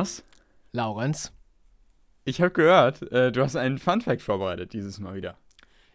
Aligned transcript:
Jonas. 0.00 0.24
Laurenz. 0.72 1.32
Ich 2.24 2.40
habe 2.40 2.52
gehört, 2.52 3.02
äh, 3.12 3.32
du 3.32 3.42
hast 3.42 3.56
einen 3.56 3.78
Fun-Fact 3.78 4.22
vorbereitet 4.22 4.72
dieses 4.72 4.98
Mal 4.98 5.14
wieder. 5.14 5.36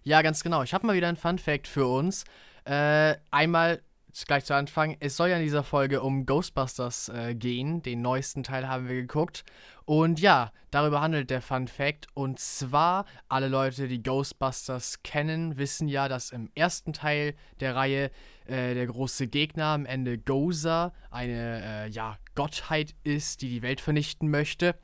Ja, 0.04 0.22
ganz 0.22 0.44
genau. 0.44 0.62
Ich 0.62 0.74
habe 0.74 0.86
mal 0.86 0.96
wieder 0.96 1.08
einen 1.08 1.18
Fun-Fact 1.18 1.68
für 1.68 1.88
uns. 1.88 2.23
Äh, 2.66 3.16
einmal 3.32 3.82
gleich 4.28 4.46
zu 4.46 4.54
Anfang. 4.54 4.96
Es 5.00 5.18
soll 5.18 5.30
ja 5.30 5.38
in 5.38 5.44
dieser 5.44 5.64
Folge 5.64 6.02
um 6.02 6.26
Ghostbusters 6.26 7.10
äh, 7.10 7.34
gehen. 7.34 7.82
Den 7.82 8.02
neuesten 8.02 8.44
Teil 8.44 8.68
haben 8.68 8.88
wir 8.88 8.96
geguckt. 8.96 9.44
Und 9.86 10.20
ja, 10.20 10.52
darüber 10.72 11.02
handelt 11.02 11.32
der 11.32 11.42
Fun 11.42 11.68
Fact. 11.68 12.08
Und 12.14 12.40
zwar, 12.40 13.06
alle 13.28 13.48
Leute, 13.48 13.88
die 13.88 14.03
Ghostbusters 14.03 15.02
kennen, 15.03 15.58
wissen 15.58 15.88
ja, 15.88 16.08
dass 16.08 16.30
im 16.30 16.52
ersten 16.53 16.94
Teil 16.94 17.34
der 17.59 17.76
Reihe 17.76 18.12
äh, 18.45 18.76
der 18.76 18.86
große 18.86 19.28
Gegner 19.28 19.66
am 19.66 19.86
Ende 19.86 20.20
Gozer 20.20 20.94
eine 21.09 21.86
äh, 21.86 21.90
ja, 21.90 22.17
Gottheit 22.35 22.95
ist, 23.03 23.41
die 23.41 23.49
die 23.49 23.62
Welt 23.62 23.81
vernichten 23.81 24.30
möchte. 24.30 24.75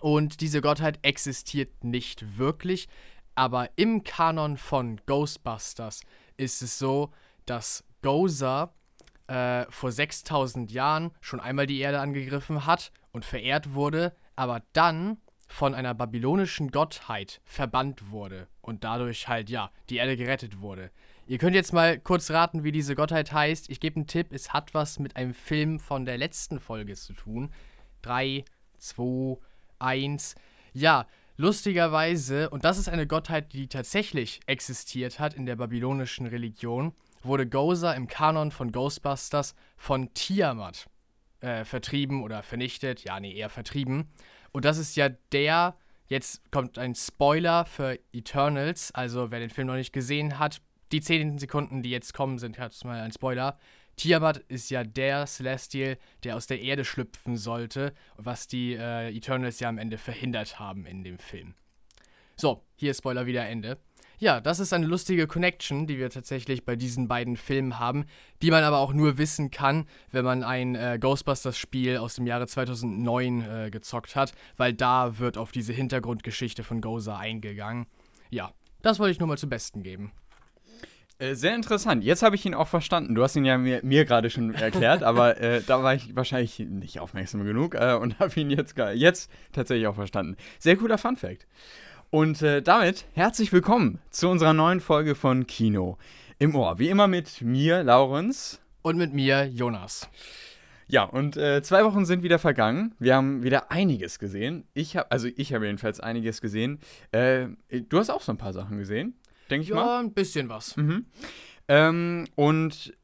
Und 0.00 0.40
diese 0.40 0.60
Gottheit 0.60 0.98
existiert 1.02 1.84
nicht 1.84 2.38
wirklich. 2.38 2.88
Aber 3.34 3.70
im 3.76 4.04
Kanon 4.04 4.56
von 4.56 5.00
Ghostbusters 5.06 6.02
ist 6.36 6.62
es 6.62 6.78
so, 6.78 7.10
dass 7.46 7.84
Gozer 8.02 8.74
äh, 9.26 9.64
vor 9.70 9.92
6000 9.92 10.70
Jahren 10.72 11.10
schon 11.20 11.40
einmal 11.40 11.66
die 11.66 11.78
Erde 11.78 12.00
angegriffen 12.00 12.66
hat 12.66 12.92
und 13.12 13.24
verehrt 13.24 13.74
wurde, 13.74 14.14
aber 14.36 14.62
dann 14.72 15.18
von 15.48 15.74
einer 15.74 15.94
babylonischen 15.94 16.70
Gottheit 16.70 17.40
verbannt 17.44 18.10
wurde 18.10 18.48
und 18.60 18.84
dadurch 18.84 19.28
halt, 19.28 19.50
ja, 19.50 19.70
die 19.88 19.96
Erde 19.96 20.16
gerettet 20.16 20.60
wurde. 20.60 20.90
Ihr 21.30 21.38
könnt 21.38 21.54
jetzt 21.54 21.72
mal 21.72 21.96
kurz 21.96 22.32
raten, 22.32 22.64
wie 22.64 22.72
diese 22.72 22.96
Gottheit 22.96 23.30
heißt. 23.30 23.70
Ich 23.70 23.78
gebe 23.78 23.94
einen 23.94 24.08
Tipp, 24.08 24.32
es 24.32 24.52
hat 24.52 24.74
was 24.74 24.98
mit 24.98 25.14
einem 25.14 25.32
Film 25.32 25.78
von 25.78 26.04
der 26.04 26.18
letzten 26.18 26.58
Folge 26.58 26.96
zu 26.96 27.12
tun. 27.12 27.52
3, 28.02 28.44
2, 28.78 29.38
1. 29.78 30.34
Ja, 30.72 31.06
lustigerweise, 31.36 32.50
und 32.50 32.64
das 32.64 32.78
ist 32.78 32.88
eine 32.88 33.06
Gottheit, 33.06 33.52
die 33.52 33.68
tatsächlich 33.68 34.40
existiert 34.46 35.20
hat 35.20 35.34
in 35.34 35.46
der 35.46 35.54
babylonischen 35.54 36.26
Religion, 36.26 36.94
wurde 37.22 37.46
Gozer 37.46 37.94
im 37.94 38.08
Kanon 38.08 38.50
von 38.50 38.72
Ghostbusters 38.72 39.54
von 39.76 40.12
Tiamat 40.14 40.88
äh, 41.42 41.64
vertrieben 41.64 42.24
oder 42.24 42.42
vernichtet. 42.42 43.04
Ja, 43.04 43.20
nee, 43.20 43.36
eher 43.36 43.50
vertrieben. 43.50 44.08
Und 44.50 44.64
das 44.64 44.78
ist 44.78 44.96
ja 44.96 45.10
der, 45.30 45.76
jetzt 46.08 46.50
kommt 46.50 46.76
ein 46.76 46.96
Spoiler 46.96 47.66
für 47.66 48.00
Eternals. 48.12 48.90
Also, 48.90 49.30
wer 49.30 49.38
den 49.38 49.50
Film 49.50 49.68
noch 49.68 49.76
nicht 49.76 49.92
gesehen 49.92 50.40
hat, 50.40 50.60
die 50.92 51.00
10 51.00 51.38
Sekunden, 51.38 51.82
die 51.82 51.90
jetzt 51.90 52.14
kommen, 52.14 52.38
sind 52.38 52.58
jetzt 52.58 52.84
mal 52.84 53.00
ein 53.00 53.12
Spoiler. 53.12 53.58
Tiamat 53.96 54.38
ist 54.48 54.70
ja 54.70 54.82
der 54.82 55.26
Celestial, 55.26 55.98
der 56.24 56.36
aus 56.36 56.46
der 56.46 56.60
Erde 56.60 56.84
schlüpfen 56.84 57.36
sollte, 57.36 57.92
was 58.16 58.48
die 58.48 58.74
äh, 58.74 59.14
Eternals 59.14 59.60
ja 59.60 59.68
am 59.68 59.78
Ende 59.78 59.98
verhindert 59.98 60.58
haben 60.58 60.86
in 60.86 61.04
dem 61.04 61.18
Film. 61.18 61.54
So, 62.36 62.64
hier 62.76 62.94
Spoiler 62.94 63.26
wieder 63.26 63.46
Ende. 63.46 63.78
Ja, 64.18 64.40
das 64.40 64.60
ist 64.60 64.74
eine 64.74 64.86
lustige 64.86 65.26
Connection, 65.26 65.86
die 65.86 65.98
wir 65.98 66.10
tatsächlich 66.10 66.66
bei 66.66 66.76
diesen 66.76 67.08
beiden 67.08 67.38
Filmen 67.38 67.78
haben, 67.78 68.04
die 68.42 68.50
man 68.50 68.64
aber 68.64 68.78
auch 68.78 68.92
nur 68.92 69.16
wissen 69.16 69.50
kann, 69.50 69.86
wenn 70.10 70.26
man 70.26 70.44
ein 70.44 70.74
äh, 70.74 70.98
Ghostbusters-Spiel 71.00 71.96
aus 71.96 72.16
dem 72.16 72.26
Jahre 72.26 72.46
2009 72.46 73.42
äh, 73.42 73.70
gezockt 73.70 74.16
hat, 74.16 74.32
weil 74.58 74.74
da 74.74 75.18
wird 75.18 75.38
auf 75.38 75.52
diese 75.52 75.72
Hintergrundgeschichte 75.72 76.64
von 76.64 76.82
Gozer 76.82 77.16
eingegangen. 77.16 77.86
Ja, 78.28 78.52
das 78.82 78.98
wollte 78.98 79.12
ich 79.12 79.18
nur 79.18 79.28
mal 79.28 79.38
zum 79.38 79.48
Besten 79.48 79.82
geben. 79.82 80.12
Äh, 81.20 81.34
sehr 81.34 81.54
interessant. 81.54 82.02
Jetzt 82.02 82.22
habe 82.22 82.34
ich 82.34 82.46
ihn 82.46 82.54
auch 82.54 82.68
verstanden. 82.68 83.14
Du 83.14 83.22
hast 83.22 83.36
ihn 83.36 83.44
ja 83.44 83.58
mir, 83.58 83.80
mir 83.82 84.06
gerade 84.06 84.30
schon 84.30 84.54
erklärt, 84.54 85.02
aber 85.02 85.38
äh, 85.38 85.60
da 85.66 85.82
war 85.82 85.94
ich 85.94 86.16
wahrscheinlich 86.16 86.58
nicht 86.60 86.98
aufmerksam 86.98 87.44
genug 87.44 87.74
äh, 87.74 87.94
und 87.94 88.18
habe 88.18 88.40
ihn 88.40 88.50
jetzt, 88.50 88.76
jetzt 88.94 89.30
tatsächlich 89.52 89.86
auch 89.86 89.94
verstanden. 89.94 90.36
Sehr 90.58 90.76
cooler 90.76 90.96
Fun 90.96 91.16
Fact. 91.16 91.46
Und 92.08 92.40
äh, 92.40 92.62
damit 92.62 93.04
herzlich 93.12 93.52
willkommen 93.52 93.98
zu 94.10 94.30
unserer 94.30 94.54
neuen 94.54 94.80
Folge 94.80 95.14
von 95.14 95.46
Kino 95.46 95.98
im 96.38 96.56
Ohr. 96.56 96.78
Wie 96.78 96.88
immer 96.88 97.06
mit 97.06 97.42
mir, 97.42 97.82
Laurenz. 97.82 98.58
Und 98.80 98.96
mit 98.96 99.12
mir, 99.12 99.44
Jonas. 99.44 100.08
Ja, 100.88 101.04
und 101.04 101.36
äh, 101.36 101.62
zwei 101.62 101.84
Wochen 101.84 102.04
sind 102.06 102.22
wieder 102.22 102.38
vergangen. 102.40 102.94
Wir 102.98 103.14
haben 103.14 103.44
wieder 103.44 103.70
einiges 103.70 104.18
gesehen. 104.18 104.64
Ich 104.74 104.96
habe, 104.96 105.10
also 105.12 105.28
ich 105.36 105.52
habe 105.52 105.66
jedenfalls 105.66 106.00
einiges 106.00 106.40
gesehen. 106.40 106.80
Äh, 107.12 107.48
du 107.68 107.98
hast 107.98 108.10
auch 108.10 108.22
so 108.22 108.32
ein 108.32 108.38
paar 108.38 108.54
Sachen 108.54 108.78
gesehen, 108.78 109.14
denke 109.50 109.64
ich 109.64 109.68
ja, 109.70 109.76
mal. 109.76 109.86
Ja, 109.86 109.98
ein 110.00 110.12
bisschen 110.12 110.48
was. 110.48 110.76
Mhm. 110.76 111.06
Ähm, 111.68 112.26
und 112.34 112.94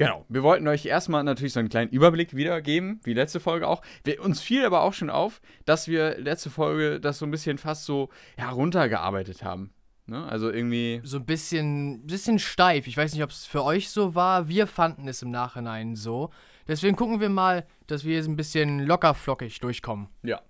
Genau, 0.00 0.24
wir 0.30 0.42
wollten 0.42 0.66
euch 0.66 0.86
erstmal 0.86 1.22
natürlich 1.24 1.52
so 1.52 1.60
einen 1.60 1.68
kleinen 1.68 1.90
Überblick 1.90 2.34
wiedergeben, 2.34 3.00
wie 3.02 3.12
letzte 3.12 3.38
Folge 3.38 3.68
auch. 3.68 3.82
Wir, 4.02 4.24
uns 4.24 4.40
fiel 4.40 4.64
aber 4.64 4.80
auch 4.80 4.94
schon 4.94 5.10
auf, 5.10 5.42
dass 5.66 5.88
wir 5.88 6.18
letzte 6.18 6.48
Folge 6.48 7.00
das 7.00 7.18
so 7.18 7.26
ein 7.26 7.30
bisschen 7.30 7.58
fast 7.58 7.84
so 7.84 8.08
ja, 8.38 8.48
runtergearbeitet 8.48 9.44
haben. 9.44 9.74
Ne? 10.06 10.26
Also 10.26 10.50
irgendwie. 10.50 11.02
So 11.04 11.18
ein 11.18 11.26
bisschen, 11.26 12.06
bisschen 12.06 12.38
steif. 12.38 12.86
Ich 12.86 12.96
weiß 12.96 13.12
nicht, 13.12 13.22
ob 13.22 13.28
es 13.28 13.44
für 13.44 13.62
euch 13.62 13.90
so 13.90 14.14
war. 14.14 14.48
Wir 14.48 14.66
fanden 14.66 15.06
es 15.06 15.20
im 15.20 15.30
Nachhinein 15.30 15.96
so. 15.96 16.30
Deswegen 16.66 16.96
gucken 16.96 17.20
wir 17.20 17.28
mal, 17.28 17.66
dass 17.90 18.04
wir 18.04 18.14
jetzt 18.14 18.28
ein 18.28 18.36
bisschen 18.36 18.86
lockerflockig 18.86 19.60
durchkommen. 19.60 20.08
Ja. 20.22 20.40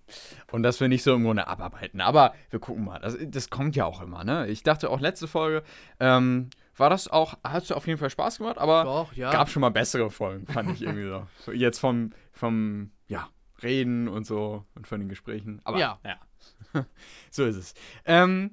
Und 0.51 0.63
dass 0.63 0.81
wir 0.81 0.89
nicht 0.89 1.03
so 1.03 1.15
im 1.15 1.25
Grunde 1.25 1.47
abarbeiten. 1.47 2.01
Aber 2.01 2.35
wir 2.51 2.59
gucken 2.59 2.85
mal. 2.85 2.99
Das, 2.99 3.17
das 3.21 3.51
kommt 3.51 3.77
ja 3.77 3.85
auch 3.85 4.01
immer, 4.01 4.25
ne? 4.25 4.49
Ich 4.49 4.63
dachte 4.63 4.91
auch 4.91 5.01
letzte 5.01 5.29
Folge, 5.29 5.63
ähm, 5.99 6.51
war 6.77 6.91
das 6.91 7.09
auch, 7.09 7.39
hat 7.45 7.65
es 7.65 7.73
auf 7.73 7.87
jeden 7.87 7.99
Fall 7.99 8.11
Spaß 8.11 8.39
gemacht, 8.39 8.59
aber 8.59 8.85
Doch, 8.85 9.13
ja. 9.13 9.31
gab 9.31 9.49
schon 9.51 9.61
mal 9.61 9.71
bessere 9.71 10.11
Folgen, 10.11 10.47
fand 10.47 10.71
ich 10.71 10.83
irgendwie 10.83 11.07
so. 11.07 11.27
so. 11.45 11.53
Jetzt 11.53 11.79
vom, 11.79 12.11
vom, 12.33 12.91
ja, 13.07 13.29
Reden 13.63 14.09
und 14.09 14.27
so 14.27 14.65
und 14.75 14.87
von 14.87 15.01
den 15.01 15.09
Gesprächen. 15.09 15.61
Aber 15.65 15.79
ja. 15.79 15.99
ja. 16.05 16.87
so 17.31 17.45
ist 17.45 17.57
es. 17.57 17.75
Ähm, 18.07 18.53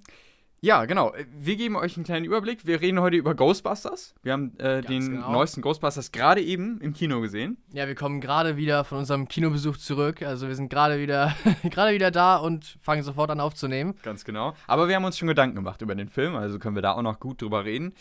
ja, 0.60 0.86
genau. 0.86 1.14
Wir 1.38 1.56
geben 1.56 1.76
euch 1.76 1.98
einen 1.98 2.04
kleinen 2.04 2.26
Überblick. 2.26 2.66
Wir 2.66 2.82
reden 2.82 3.00
heute 3.00 3.16
über 3.16 3.36
Ghostbusters. 3.36 4.16
Wir 4.24 4.34
haben 4.34 4.58
äh, 4.58 4.82
den 4.82 5.06
genau. 5.06 5.32
neuesten 5.32 5.62
Ghostbusters 5.62 6.12
gerade 6.12 6.42
eben 6.42 6.82
im 6.82 6.94
Kino 6.94 7.22
gesehen. 7.22 7.58
Ja, 7.74 7.88
wir 7.88 7.94
kommen 7.94 8.22
gerade 8.22 8.58
wieder 8.58 8.84
von 8.84 8.98
unserem 8.98 9.28
Kinobesuch 9.28 9.78
zurück. 9.78 10.24
Also 10.24 10.48
wir 10.48 10.56
sind 10.56 10.70
gerade 10.70 11.00
wieder, 11.00 11.36
gerade 11.70 11.94
wieder 11.94 12.10
da 12.10 12.38
und 12.38 12.78
fangen 12.82 13.04
sofort 13.04 13.30
an 13.30 13.40
aufzunehmen. 13.40 13.94
Ganz 14.02 14.26
genau. 14.26 14.56
Aber 14.66 14.88
wir 14.88 14.96
haben 14.96 15.06
uns 15.06 15.18
schon 15.18 15.28
Gedanken 15.28 15.56
gemacht 15.56 15.82
über 15.84 15.94
den 15.94 16.10
Film, 16.10 16.36
also 16.36 16.58
können 16.58 16.76
wir 16.76 16.82
da 16.82 16.94
auch 16.94 17.04
noch 17.04 17.20
gut 17.20 17.42
drüber 17.42 17.64
reden. 17.64 17.94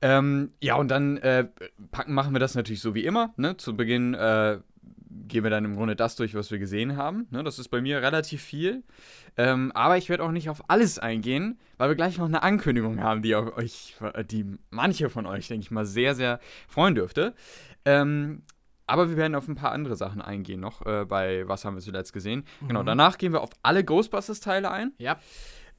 Ähm, 0.00 0.50
ja, 0.60 0.74
und 0.76 0.88
dann 0.88 1.18
äh, 1.18 1.46
packen, 1.92 2.14
machen 2.14 2.32
wir 2.32 2.40
das 2.40 2.54
natürlich 2.54 2.80
so 2.80 2.94
wie 2.94 3.04
immer. 3.04 3.34
Ne? 3.36 3.56
Zu 3.56 3.76
Beginn 3.76 4.14
äh, 4.14 4.58
gehen 5.28 5.44
wir 5.44 5.50
dann 5.50 5.64
im 5.64 5.74
Grunde 5.74 5.96
das 5.96 6.16
durch, 6.16 6.34
was 6.34 6.50
wir 6.50 6.58
gesehen 6.58 6.96
haben. 6.96 7.26
Ne? 7.30 7.42
Das 7.44 7.58
ist 7.58 7.68
bei 7.68 7.80
mir 7.80 8.02
relativ 8.02 8.42
viel. 8.42 8.82
Ähm, 9.36 9.72
aber 9.74 9.96
ich 9.96 10.08
werde 10.08 10.24
auch 10.24 10.30
nicht 10.30 10.50
auf 10.50 10.68
alles 10.68 10.98
eingehen, 10.98 11.58
weil 11.78 11.88
wir 11.88 11.96
gleich 11.96 12.18
noch 12.18 12.26
eine 12.26 12.42
Ankündigung 12.42 13.00
haben, 13.00 13.22
die 13.22 13.34
euch, 13.34 13.96
die 14.30 14.58
manche 14.70 15.10
von 15.10 15.26
euch, 15.26 15.48
denke 15.48 15.62
ich 15.62 15.70
mal, 15.70 15.86
sehr, 15.86 16.14
sehr 16.14 16.40
freuen 16.68 16.94
dürfte. 16.94 17.34
Ähm, 17.84 18.42
aber 18.86 19.08
wir 19.08 19.16
werden 19.16 19.34
auf 19.34 19.48
ein 19.48 19.54
paar 19.54 19.72
andere 19.72 19.96
Sachen 19.96 20.20
eingehen 20.20 20.60
noch, 20.60 20.84
äh, 20.84 21.04
bei 21.04 21.48
Was 21.48 21.64
haben 21.64 21.76
wir 21.76 21.80
zuletzt 21.80 22.12
gesehen. 22.12 22.40
Genau, 22.42 22.64
mhm. 22.64 22.68
Genau, 22.68 22.82
danach 22.82 23.18
gehen 23.18 23.32
wir 23.32 23.40
auf 23.40 23.50
alle 23.62 23.84
Ghostbusters-Teile 23.84 24.70
ein. 24.70 24.92
Ja. 24.98 25.18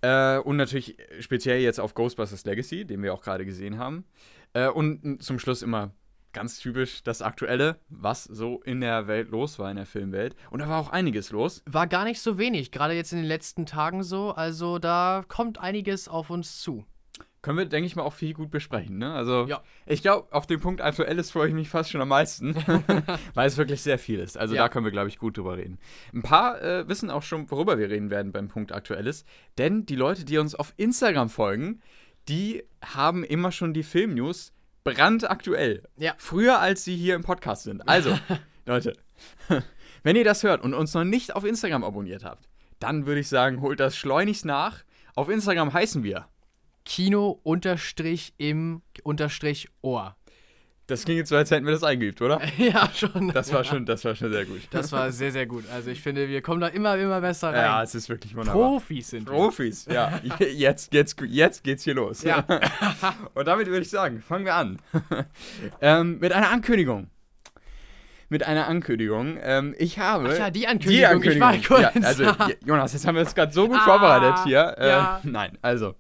Äh, 0.02 0.40
und 0.40 0.58
natürlich 0.58 0.98
speziell 1.20 1.62
jetzt 1.62 1.80
auf 1.80 1.94
Ghostbusters 1.94 2.46
Legacy, 2.46 2.86
den 2.86 3.04
wir 3.04 3.14
auch 3.14 3.22
gerade 3.22 3.46
gesehen 3.46 3.78
haben. 3.78 4.06
Äh, 4.54 4.68
und 4.68 5.22
zum 5.24 5.40
Schluss 5.40 5.62
immer 5.62 5.92
ganz 6.34 6.60
typisch 6.60 7.04
das 7.04 7.22
Aktuelle, 7.22 7.80
was 7.90 8.24
so 8.24 8.62
in 8.64 8.82
der 8.82 9.08
Welt 9.08 9.30
los 9.30 9.60
war, 9.60 9.70
in 9.70 9.78
der 9.78 9.86
Filmwelt. 9.86 10.36
Und 10.50 10.60
da 10.60 10.68
war 10.68 10.80
auch 10.80 10.90
einiges 10.90 11.32
los. 11.32 11.64
War 11.66 11.88
gar 11.88 12.04
nicht 12.04 12.22
so 12.22 12.38
wenig, 12.38 12.72
gerade 12.72 12.94
jetzt 12.94 13.14
in 13.14 13.20
den 13.20 13.28
letzten 13.28 13.66
Tagen 13.66 14.04
so. 14.04 14.32
Also 14.32 14.80
da 14.80 15.24
kommt 15.28 15.60
einiges 15.60 16.08
auf 16.08 16.30
uns 16.30 16.60
zu. 16.60 16.86
Können 17.44 17.58
wir, 17.58 17.66
denke 17.66 17.88
ich 17.88 17.98
mal, 17.98 18.04
auch 18.04 18.14
viel 18.14 18.34
gut 18.34 18.52
besprechen. 18.52 18.98
Ne? 18.98 19.14
Also, 19.14 19.46
ja. 19.48 19.62
ich 19.86 20.02
glaube, 20.02 20.32
auf 20.32 20.48
den 20.48 20.62
Punkt 20.62 20.80
Aktuelles 20.80 21.30
freue 21.30 21.50
ich 21.50 21.54
mich 21.54 21.68
fast 21.68 21.92
schon 21.92 22.00
am 22.00 22.08
meisten, 22.08 22.56
weil 23.34 23.48
es 23.48 23.58
wirklich 23.58 23.82
sehr 23.82 24.00
viel 24.00 24.20
ist. 24.20 24.38
Also, 24.38 24.56
ja. 24.56 24.64
da 24.64 24.70
können 24.70 24.86
wir, 24.86 24.94
glaube 24.94 25.10
ich, 25.10 25.20
gut 25.20 25.36
drüber 25.36 25.58
reden. 25.58 25.78
Ein 26.14 26.22
paar 26.22 26.62
äh, 26.62 26.88
wissen 26.88 27.10
auch 27.10 27.22
schon, 27.22 27.52
worüber 27.52 27.78
wir 27.78 27.90
reden 27.90 28.10
werden 28.10 28.32
beim 28.32 28.48
Punkt 28.48 28.72
Aktuelles. 28.72 29.26
Denn 29.58 29.86
die 29.86 29.98
Leute, 29.98 30.24
die 30.24 30.38
uns 30.38 30.56
auf 30.56 30.74
Instagram 30.78 31.28
folgen, 31.28 31.82
die 32.30 32.64
haben 32.82 33.26
immer 33.26 33.52
schon 33.52 33.74
die 33.74 33.84
Filmnews 33.84 34.53
brandaktuell. 34.84 35.84
Ja. 35.98 36.14
Früher, 36.18 36.60
als 36.60 36.84
sie 36.84 36.96
hier 36.96 37.16
im 37.16 37.24
Podcast 37.24 37.64
sind. 37.64 37.88
Also, 37.88 38.18
Leute, 38.66 38.98
wenn 40.04 40.16
ihr 40.16 40.24
das 40.24 40.44
hört 40.44 40.62
und 40.64 40.74
uns 40.74 40.94
noch 40.94 41.04
nicht 41.04 41.36
auf 41.36 41.46
Instagram 41.46 41.84
abonniert 41.84 42.24
habt, 42.24 42.50
dann 42.80 43.06
würde 43.06 43.22
ich 43.22 43.30
sagen, 43.30 43.62
holt 43.62 43.80
das 43.80 43.96
schleunigst 43.96 44.46
nach. 44.46 44.84
Auf 45.16 45.30
Instagram 45.30 45.74
heißen 45.74 46.04
wir 46.04 46.28
Kino 46.86 47.40
unterstrich 47.44 48.34
im 48.38 48.82
unterstrich 49.04 49.70
Ohr. 49.82 50.18
Das 50.88 51.06
klingt 51.06 51.20
jetzt 51.20 51.30
so, 51.30 51.38
als 51.38 51.50
hätten 51.50 51.66
wir 51.66 51.72
das 51.72 51.84
eingeübt, 51.84 52.22
oder? 52.22 52.42
ja, 52.58 52.90
schon. 52.94 53.30
Das 53.30 53.54
war 53.54 53.64
schon, 53.64 53.86
das 53.86 54.04
war 54.04 54.16
schon 54.16 54.32
sehr 54.34 54.46
gut. 54.46 54.60
Das 54.72 54.92
war 54.92 55.12
sehr, 55.12 55.32
sehr 55.32 55.46
gut. 55.46 55.64
Also 55.72 55.90
ich 55.90 56.02
finde, 56.02 56.28
wir 56.28 56.42
kommen 56.42 56.60
da 56.60 56.68
immer, 56.68 56.98
immer 56.98 57.22
besser 57.22 57.50
rein. 57.50 57.56
Ja, 57.56 57.84
es 57.84 57.96
ist 57.96 58.10
wirklich 58.10 58.36
wunderbar. 58.36 58.62
Profis 58.62 59.10
sind 59.12 59.28
wir. 59.28 59.34
Profis, 59.34 59.86
ja. 59.86 60.20
Jetzt, 60.40 60.94
jetzt, 60.94 61.22
jetzt 61.22 61.64
geht's 61.64 61.84
hier 61.84 61.94
los. 61.94 62.24
Ja. 62.24 62.46
Und 63.34 63.48
damit 63.48 63.68
würde 63.68 63.82
ich 63.82 63.90
sagen, 63.90 64.22
fangen 64.22 64.46
wir 64.46 64.56
an. 64.56 64.78
ähm, 65.82 66.20
mit 66.20 66.34
einer 66.34 66.50
Ankündigung. 66.50 67.08
Mit 68.34 68.44
einer 68.44 68.68
Ankündigung. 68.68 69.38
Ähm, 69.42 69.76
ich 69.78 70.00
habe. 70.00 70.30
Ach 70.34 70.38
ja, 70.38 70.50
die 70.50 70.68
Ankündigung. 70.68 70.98
Die 70.98 71.06
Ankündigung. 71.06 71.54
Ich 71.54 71.70
war 71.70 71.92
kurz. 71.92 71.96
Ja, 71.96 72.02
also, 72.02 72.56
Jonas, 72.66 72.94
jetzt 72.94 73.08
haben 73.08 73.16
wir 73.16 73.22
es 73.22 73.36
gerade 73.36 73.54
so 73.54 73.68
gut 73.68 73.78
ah, 73.80 73.86
vorbereitet 73.86 74.44
hier. 74.44 74.76
Äh, 74.78 74.90
ja. 74.90 75.22
Nein, 75.24 75.58
also. 75.62 75.96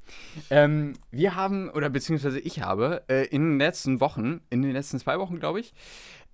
Ähm, 0.49 0.93
wir 1.11 1.35
haben, 1.35 1.69
oder 1.69 1.89
beziehungsweise 1.89 2.39
ich 2.39 2.61
habe 2.61 3.03
äh, 3.07 3.27
in 3.27 3.51
den 3.51 3.59
letzten 3.59 4.01
Wochen, 4.01 4.41
in 4.49 4.63
den 4.63 4.71
letzten 4.71 4.99
zwei 4.99 5.19
Wochen, 5.19 5.39
glaube 5.39 5.59
ich, 5.59 5.73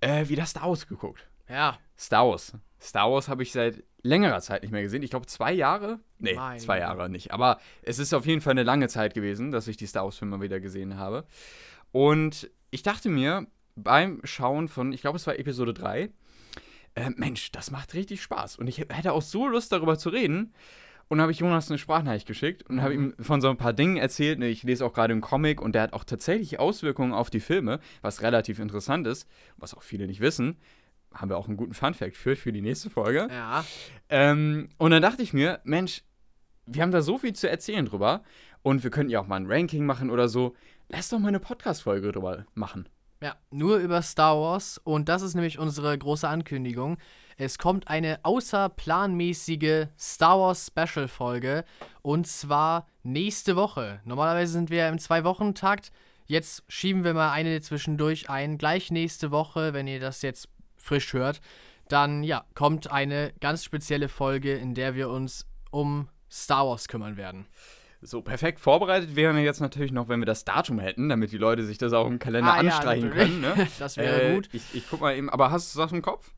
äh, 0.00 0.28
wieder 0.28 0.46
Star 0.46 0.68
Wars 0.68 0.88
geguckt. 0.88 1.28
Ja. 1.48 1.78
Star 1.98 2.26
Wars. 2.26 2.54
Star 2.80 3.12
Wars 3.12 3.28
habe 3.28 3.42
ich 3.42 3.52
seit 3.52 3.84
längerer 4.02 4.40
Zeit 4.40 4.62
nicht 4.62 4.70
mehr 4.70 4.82
gesehen. 4.82 5.02
Ich 5.02 5.10
glaube, 5.10 5.26
zwei 5.26 5.52
Jahre? 5.52 6.00
Nee, 6.18 6.34
Meine. 6.34 6.58
zwei 6.58 6.78
Jahre 6.78 7.10
nicht. 7.10 7.32
Aber 7.32 7.60
es 7.82 7.98
ist 7.98 8.14
auf 8.14 8.24
jeden 8.24 8.40
Fall 8.40 8.52
eine 8.52 8.62
lange 8.62 8.88
Zeit 8.88 9.12
gewesen, 9.12 9.50
dass 9.50 9.68
ich 9.68 9.76
die 9.76 9.86
Star 9.86 10.04
Wars-Filme 10.04 10.40
wieder 10.40 10.60
gesehen 10.60 10.96
habe. 10.96 11.26
Und 11.92 12.50
ich 12.70 12.82
dachte 12.82 13.10
mir 13.10 13.46
beim 13.76 14.20
Schauen 14.24 14.68
von, 14.68 14.92
ich 14.92 15.00
glaube, 15.00 15.16
es 15.16 15.26
war 15.26 15.38
Episode 15.38 15.74
3, 15.74 16.10
äh, 16.94 17.10
Mensch, 17.16 17.52
das 17.52 17.70
macht 17.70 17.94
richtig 17.94 18.22
Spaß. 18.22 18.56
Und 18.56 18.66
ich 18.66 18.78
hätte 18.78 19.12
auch 19.12 19.22
so 19.22 19.46
Lust, 19.46 19.72
darüber 19.72 19.98
zu 19.98 20.10
reden. 20.10 20.52
Und 21.08 21.20
habe 21.20 21.32
ich 21.32 21.40
Jonas 21.40 21.68
eine 21.68 21.78
Sprachnachricht 21.78 22.28
geschickt 22.28 22.62
und 22.70 22.82
habe 22.82 22.94
ihm 22.94 23.14
von 23.18 23.40
so 23.40 23.50
ein 23.50 23.56
paar 23.56 23.72
Dingen 23.72 23.96
erzählt. 23.96 24.38
Ne, 24.38 24.46
ich 24.46 24.62
lese 24.62 24.86
auch 24.86 24.92
gerade 24.92 25.12
einen 25.12 25.20
Comic 25.20 25.60
und 25.60 25.74
der 25.74 25.82
hat 25.82 25.92
auch 25.92 26.04
tatsächlich 26.04 26.60
Auswirkungen 26.60 27.12
auf 27.12 27.30
die 27.30 27.40
Filme, 27.40 27.80
was 28.00 28.22
relativ 28.22 28.60
interessant 28.60 29.08
ist, 29.08 29.26
was 29.56 29.74
auch 29.74 29.82
viele 29.82 30.06
nicht 30.06 30.20
wissen 30.20 30.56
haben 31.12 31.30
wir 31.30 31.36
auch 31.36 31.48
einen 31.48 31.56
guten 31.56 31.74
Fun-Fact 31.74 32.16
für, 32.16 32.36
für 32.36 32.52
die 32.52 32.62
nächste 32.62 32.90
Folge. 32.90 33.28
Ja. 33.30 33.64
Ähm, 34.08 34.68
und 34.78 34.90
dann 34.90 35.02
dachte 35.02 35.22
ich 35.22 35.32
mir, 35.32 35.60
Mensch, 35.64 36.02
wir 36.66 36.82
haben 36.82 36.92
da 36.92 37.02
so 37.02 37.18
viel 37.18 37.32
zu 37.32 37.48
erzählen 37.48 37.84
drüber 37.84 38.22
und 38.62 38.84
wir 38.84 38.90
könnten 38.90 39.10
ja 39.10 39.20
auch 39.20 39.26
mal 39.26 39.36
ein 39.36 39.50
Ranking 39.50 39.84
machen 39.84 40.10
oder 40.10 40.28
so. 40.28 40.54
Lass 40.88 41.08
doch 41.08 41.18
mal 41.18 41.28
eine 41.28 41.40
Podcast-Folge 41.40 42.12
drüber 42.12 42.46
machen. 42.54 42.88
Ja, 43.22 43.36
nur 43.50 43.76
über 43.78 44.00
Star 44.00 44.40
Wars 44.40 44.80
und 44.82 45.10
das 45.10 45.20
ist 45.20 45.34
nämlich 45.34 45.58
unsere 45.58 45.96
große 45.96 46.26
Ankündigung. 46.26 46.96
Es 47.36 47.58
kommt 47.58 47.88
eine 47.88 48.18
außerplanmäßige 48.22 49.88
Star 49.98 50.38
Wars 50.38 50.66
Special 50.68 51.06
Folge 51.06 51.64
und 52.00 52.26
zwar 52.26 52.86
nächste 53.02 53.56
Woche. 53.56 54.00
Normalerweise 54.04 54.52
sind 54.52 54.70
wir 54.70 54.88
im 54.88 54.98
Zwei-Wochen-Takt. 54.98 55.92
Jetzt 56.26 56.64
schieben 56.68 57.04
wir 57.04 57.12
mal 57.12 57.30
eine 57.32 57.60
zwischendurch 57.60 58.30
ein. 58.30 58.56
Gleich 58.56 58.90
nächste 58.90 59.30
Woche, 59.30 59.74
wenn 59.74 59.86
ihr 59.86 60.00
das 60.00 60.22
jetzt 60.22 60.48
frisch 60.78 61.12
hört, 61.12 61.42
dann 61.88 62.22
ja, 62.22 62.44
kommt 62.54 62.90
eine 62.90 63.34
ganz 63.40 63.64
spezielle 63.64 64.08
Folge, 64.08 64.54
in 64.54 64.74
der 64.74 64.94
wir 64.94 65.10
uns 65.10 65.46
um 65.70 66.08
Star 66.30 66.66
Wars 66.66 66.88
kümmern 66.88 67.18
werden. 67.18 67.46
So, 68.02 68.22
perfekt 68.22 68.60
vorbereitet 68.60 69.14
wären 69.14 69.36
wir 69.36 69.42
jetzt 69.42 69.60
natürlich 69.60 69.92
noch, 69.92 70.08
wenn 70.08 70.20
wir 70.20 70.26
das 70.26 70.44
Datum 70.44 70.78
hätten, 70.78 71.10
damit 71.10 71.32
die 71.32 71.38
Leute 71.38 71.64
sich 71.64 71.76
das 71.76 71.92
auch 71.92 72.06
im 72.06 72.18
Kalender 72.18 72.54
ah, 72.54 72.58
anstreichen 72.58 73.08
ja, 73.08 73.14
können. 73.14 73.40
Ne? 73.42 73.68
das 73.78 73.98
wäre 73.98 74.22
äh, 74.22 74.34
gut. 74.34 74.48
Ich, 74.52 74.62
ich 74.74 74.84
guck 74.88 75.02
mal 75.02 75.14
eben, 75.14 75.28
aber 75.28 75.50
hast 75.50 75.74
du 75.74 75.78
das 75.80 75.92
im 75.92 76.00
Kopf? 76.00 76.32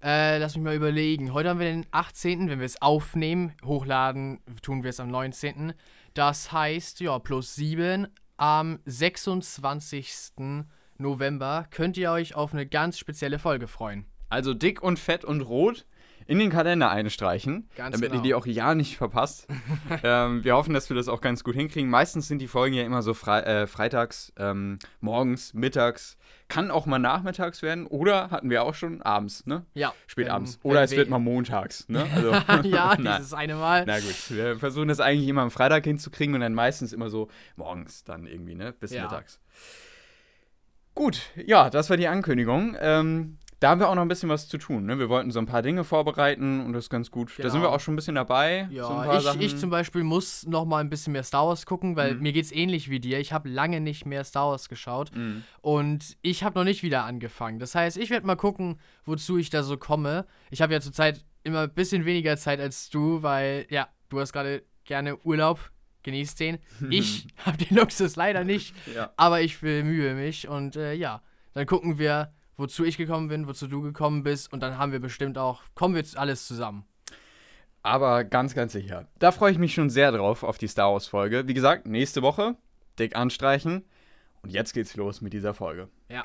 Äh, 0.00 0.38
lass 0.38 0.54
mich 0.54 0.64
mal 0.64 0.76
überlegen. 0.76 1.32
Heute 1.32 1.48
haben 1.48 1.58
wir 1.58 1.66
den 1.66 1.86
18., 1.90 2.48
wenn 2.48 2.60
wir 2.60 2.66
es 2.66 2.80
aufnehmen. 2.80 3.52
Hochladen 3.64 4.38
tun 4.62 4.84
wir 4.84 4.90
es 4.90 5.00
am 5.00 5.10
19. 5.10 5.72
Das 6.14 6.52
heißt, 6.52 7.00
ja, 7.00 7.18
plus 7.18 7.56
7 7.56 8.06
am 8.36 8.78
26. 8.84 10.54
November 10.98 11.66
könnt 11.72 11.96
ihr 11.96 12.12
euch 12.12 12.36
auf 12.36 12.52
eine 12.52 12.66
ganz 12.66 12.96
spezielle 12.96 13.40
Folge 13.40 13.66
freuen. 13.66 14.06
Also 14.28 14.54
dick 14.54 14.82
und 14.82 15.00
fett 15.00 15.24
und 15.24 15.40
rot 15.40 15.84
in 16.28 16.38
den 16.38 16.50
Kalender 16.50 16.90
einstreichen, 16.90 17.70
ganz 17.74 17.94
damit 17.94 18.10
genau. 18.10 18.20
ihr 18.20 18.22
die 18.22 18.34
auch 18.34 18.44
ja 18.44 18.74
nicht 18.74 18.98
verpasst. 18.98 19.48
ähm, 20.04 20.44
wir 20.44 20.54
hoffen, 20.54 20.74
dass 20.74 20.90
wir 20.90 20.94
das 20.94 21.08
auch 21.08 21.22
ganz 21.22 21.42
gut 21.42 21.54
hinkriegen. 21.54 21.88
Meistens 21.88 22.28
sind 22.28 22.38
die 22.38 22.48
Folgen 22.48 22.76
ja 22.76 22.84
immer 22.84 23.00
so 23.00 23.14
fre 23.14 23.46
äh, 23.46 23.66
freitags, 23.66 24.32
ähm, 24.36 24.78
morgens, 25.00 25.54
mittags. 25.54 26.18
Kann 26.48 26.70
auch 26.70 26.84
mal 26.84 26.98
nachmittags 26.98 27.62
werden 27.62 27.86
oder 27.86 28.30
hatten 28.30 28.50
wir 28.50 28.62
auch 28.62 28.74
schon 28.74 29.00
abends, 29.00 29.46
ne? 29.46 29.64
Ja. 29.72 29.94
Spätabends. 30.06 30.56
Ähm, 30.56 30.60
oder 30.70 30.82
es 30.82 30.90
wird 30.90 31.08
mal 31.08 31.18
montags, 31.18 31.88
ne? 31.88 32.06
Also, 32.14 32.32
ja, 32.68 32.94
dieses 33.18 33.32
eine 33.32 33.54
Mal. 33.54 33.84
Na 33.86 33.98
gut, 33.98 34.30
wir 34.30 34.58
versuchen 34.58 34.88
das 34.88 35.00
eigentlich 35.00 35.28
immer 35.28 35.42
am 35.42 35.50
Freitag 35.50 35.84
hinzukriegen 35.84 36.34
und 36.34 36.42
dann 36.42 36.54
meistens 36.54 36.92
immer 36.92 37.08
so 37.08 37.28
morgens 37.56 38.04
dann 38.04 38.26
irgendwie, 38.26 38.54
ne? 38.54 38.74
Bis 38.78 38.92
ja. 38.92 39.04
mittags. 39.04 39.40
Gut, 40.94 41.22
ja, 41.36 41.70
das 41.70 41.88
war 41.88 41.96
die 41.96 42.08
Ankündigung. 42.08 42.76
Ähm, 42.80 43.38
da 43.60 43.70
haben 43.70 43.80
wir 43.80 43.88
auch 43.88 43.94
noch 43.94 44.02
ein 44.02 44.08
bisschen 44.08 44.28
was 44.28 44.48
zu 44.48 44.56
tun. 44.56 44.86
Ne? 44.86 44.98
Wir 44.98 45.08
wollten 45.08 45.32
so 45.32 45.40
ein 45.40 45.46
paar 45.46 45.62
Dinge 45.62 45.82
vorbereiten 45.82 46.64
und 46.64 46.72
das 46.72 46.84
ist 46.84 46.90
ganz 46.90 47.10
gut. 47.10 47.34
Genau. 47.34 47.46
Da 47.46 47.50
sind 47.50 47.60
wir 47.60 47.66
genau. 47.66 47.76
auch 47.76 47.80
schon 47.80 47.94
ein 47.94 47.96
bisschen 47.96 48.14
dabei. 48.14 48.68
Ja, 48.70 49.20
so 49.20 49.32
ich, 49.32 49.46
ich, 49.46 49.56
zum 49.56 49.70
Beispiel 49.70 50.04
muss 50.04 50.46
noch 50.46 50.64
mal 50.64 50.78
ein 50.78 50.90
bisschen 50.90 51.12
mehr 51.12 51.24
Star 51.24 51.46
Wars 51.46 51.66
gucken, 51.66 51.96
weil 51.96 52.14
mhm. 52.14 52.22
mir 52.22 52.36
es 52.36 52.52
ähnlich 52.52 52.88
wie 52.88 53.00
dir. 53.00 53.18
Ich 53.18 53.32
habe 53.32 53.48
lange 53.48 53.80
nicht 53.80 54.06
mehr 54.06 54.22
Star 54.22 54.50
Wars 54.50 54.68
geschaut 54.68 55.10
mhm. 55.14 55.42
und 55.60 56.16
ich 56.22 56.44
habe 56.44 56.58
noch 56.58 56.64
nicht 56.64 56.84
wieder 56.84 57.04
angefangen. 57.04 57.58
Das 57.58 57.74
heißt, 57.74 57.96
ich 57.96 58.10
werde 58.10 58.26
mal 58.26 58.36
gucken, 58.36 58.78
wozu 59.04 59.38
ich 59.38 59.50
da 59.50 59.64
so 59.64 59.76
komme. 59.76 60.26
Ich 60.50 60.62
habe 60.62 60.72
ja 60.72 60.80
zurzeit 60.80 61.24
immer 61.42 61.62
ein 61.62 61.74
bisschen 61.74 62.04
weniger 62.04 62.36
Zeit 62.36 62.60
als 62.60 62.90
du, 62.90 63.22
weil 63.22 63.66
ja, 63.70 63.88
du 64.08 64.20
hast 64.20 64.32
gerade 64.32 64.62
gerne 64.84 65.16
Urlaub 65.24 65.72
genießt 66.04 66.38
den. 66.38 66.58
Ich 66.90 67.26
habe 67.44 67.58
den 67.58 67.76
Luxus 67.76 68.14
leider 68.14 68.44
nicht, 68.44 68.74
ja. 68.94 69.12
aber 69.16 69.40
ich 69.40 69.60
bemühe 69.60 70.14
mich 70.14 70.48
und 70.48 70.76
äh, 70.76 70.94
ja, 70.94 71.22
dann 71.54 71.66
gucken 71.66 71.98
wir, 71.98 72.32
wozu 72.58 72.84
ich 72.84 72.98
gekommen 72.98 73.28
bin, 73.28 73.46
wozu 73.46 73.66
du 73.66 73.80
gekommen 73.80 74.22
bist 74.22 74.52
und 74.52 74.60
dann 74.60 74.76
haben 74.76 74.92
wir 74.92 75.00
bestimmt 75.00 75.38
auch, 75.38 75.62
kommen 75.74 75.94
wir 75.94 76.00
jetzt 76.02 76.18
alles 76.18 76.46
zusammen. 76.46 76.84
Aber 77.82 78.24
ganz, 78.24 78.54
ganz 78.54 78.72
sicher. 78.72 79.08
Da 79.18 79.32
freue 79.32 79.52
ich 79.52 79.58
mich 79.58 79.72
schon 79.72 79.88
sehr 79.88 80.12
drauf 80.12 80.42
auf 80.42 80.58
die 80.58 80.66
Star 80.68 80.92
Wars 80.92 81.06
Folge. 81.06 81.46
Wie 81.48 81.54
gesagt, 81.54 81.86
nächste 81.86 82.20
Woche 82.20 82.56
dick 82.98 83.16
anstreichen 83.16 83.84
und 84.42 84.50
jetzt 84.52 84.74
geht's 84.74 84.96
los 84.96 85.20
mit 85.22 85.32
dieser 85.32 85.54
Folge. 85.54 85.88
Ja. 86.10 86.24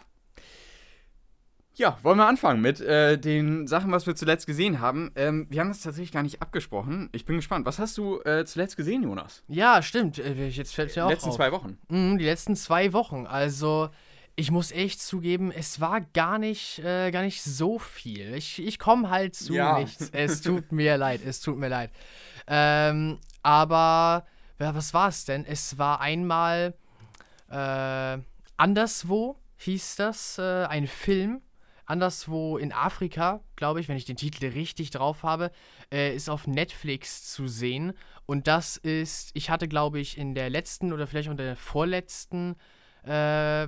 Ja, 1.76 1.98
wollen 2.04 2.18
wir 2.20 2.28
anfangen 2.28 2.62
mit 2.62 2.82
äh, 2.82 3.18
den 3.18 3.66
Sachen, 3.66 3.92
was 3.92 4.06
wir 4.06 4.16
zuletzt 4.16 4.46
gesehen 4.46 4.80
haben. 4.80 5.12
Ähm, 5.16 5.48
wir 5.50 5.60
haben 5.60 5.70
das 5.70 5.82
tatsächlich 5.82 6.12
gar 6.12 6.22
nicht 6.22 6.40
abgesprochen. 6.40 7.10
Ich 7.14 7.26
bin 7.26 7.38
gespannt. 7.38 7.66
Was 7.66 7.80
hast 7.80 7.98
du 7.98 8.22
äh, 8.22 8.46
zuletzt 8.46 8.78
gesehen, 8.78 9.02
Jonas? 9.02 9.44
Ja, 9.48 9.82
stimmt. 9.82 10.20
Äh, 10.20 10.50
jetzt 10.50 10.76
fällt 10.76 10.96
mir 10.96 11.06
auch 11.06 11.08
Die 11.08 11.14
letzten 11.16 11.30
auf. 11.30 11.36
zwei 11.36 11.52
Wochen. 11.52 11.80
Mhm, 11.90 12.20
die 12.20 12.26
letzten 12.26 12.56
zwei 12.56 12.94
Wochen. 12.94 13.26
Also, 13.26 13.90
ich 14.36 14.52
muss 14.52 14.72
echt 14.72 15.02
zugeben, 15.02 15.52
es 15.52 15.80
war 15.80 16.02
gar 16.02 16.40
nicht, 16.40 16.80
äh, 16.80 17.12
gar 17.12 17.22
nicht 17.22 17.44
so 17.44 17.80
viel. 17.80 18.34
Ich, 18.36 18.60
ich 18.64 18.80
komme 18.80 19.10
halt 19.10 19.36
zu 19.36 19.54
ja. 19.54 19.80
nichts. 19.80 20.10
Es 20.12 20.42
tut 20.42 20.72
mir 20.72 20.98
leid, 20.98 21.22
es 21.26 21.40
tut 21.40 21.58
mir 21.58 21.70
leid. 21.70 21.92
Ähm, 22.48 23.20
aber, 23.44 24.26
ja, 24.60 24.74
was 24.74 24.94
war 24.94 25.10
es 25.10 25.26
denn? 25.26 25.46
Es 25.46 25.78
war 25.78 26.02
einmal 26.02 26.74
äh, 27.50 28.18
anderswo, 28.58 29.38
hieß 29.58 29.98
das, 29.98 30.38
äh, 30.40 30.66
ein 30.66 30.88
Film 30.88 31.42
anderswo 31.86 32.58
in 32.58 32.72
Afrika, 32.72 33.42
glaube 33.56 33.82
ich, 33.82 33.90
wenn 33.90 33.98
ich 33.98 34.06
den 34.06 34.16
Titel 34.16 34.46
richtig 34.48 34.92
drauf 34.92 35.24
habe, 35.24 35.52
äh, 35.92 36.16
ist 36.16 36.30
auf 36.30 36.48
Netflix 36.48 37.32
zu 37.32 37.48
sehen. 37.48 37.94
Und 38.26 38.48
das 38.48 38.78
ist, 38.78 39.32
ich 39.34 39.50
hatte, 39.50 39.68
glaube 39.68 40.00
ich, 40.00 40.18
in 40.18 40.34
der 40.34 40.50
letzten 40.50 40.94
oder 40.94 41.08
vielleicht 41.08 41.28
auch 41.28 41.34
in 41.34 41.38
der 41.38 41.56
vorletzten 41.56 42.56
äh, 43.04 43.68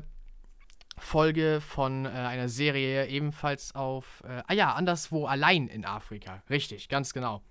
Folge 0.97 1.61
von 1.61 2.05
äh, 2.05 2.09
einer 2.09 2.49
Serie 2.49 3.07
ebenfalls 3.07 3.75
auf, 3.75 4.23
äh, 4.27 4.43
ah 4.47 4.53
ja, 4.53 4.73
anderswo 4.73 5.25
allein 5.25 5.67
in 5.67 5.85
Afrika. 5.85 6.43
Richtig, 6.49 6.89
ganz 6.89 7.13
genau. 7.13 7.41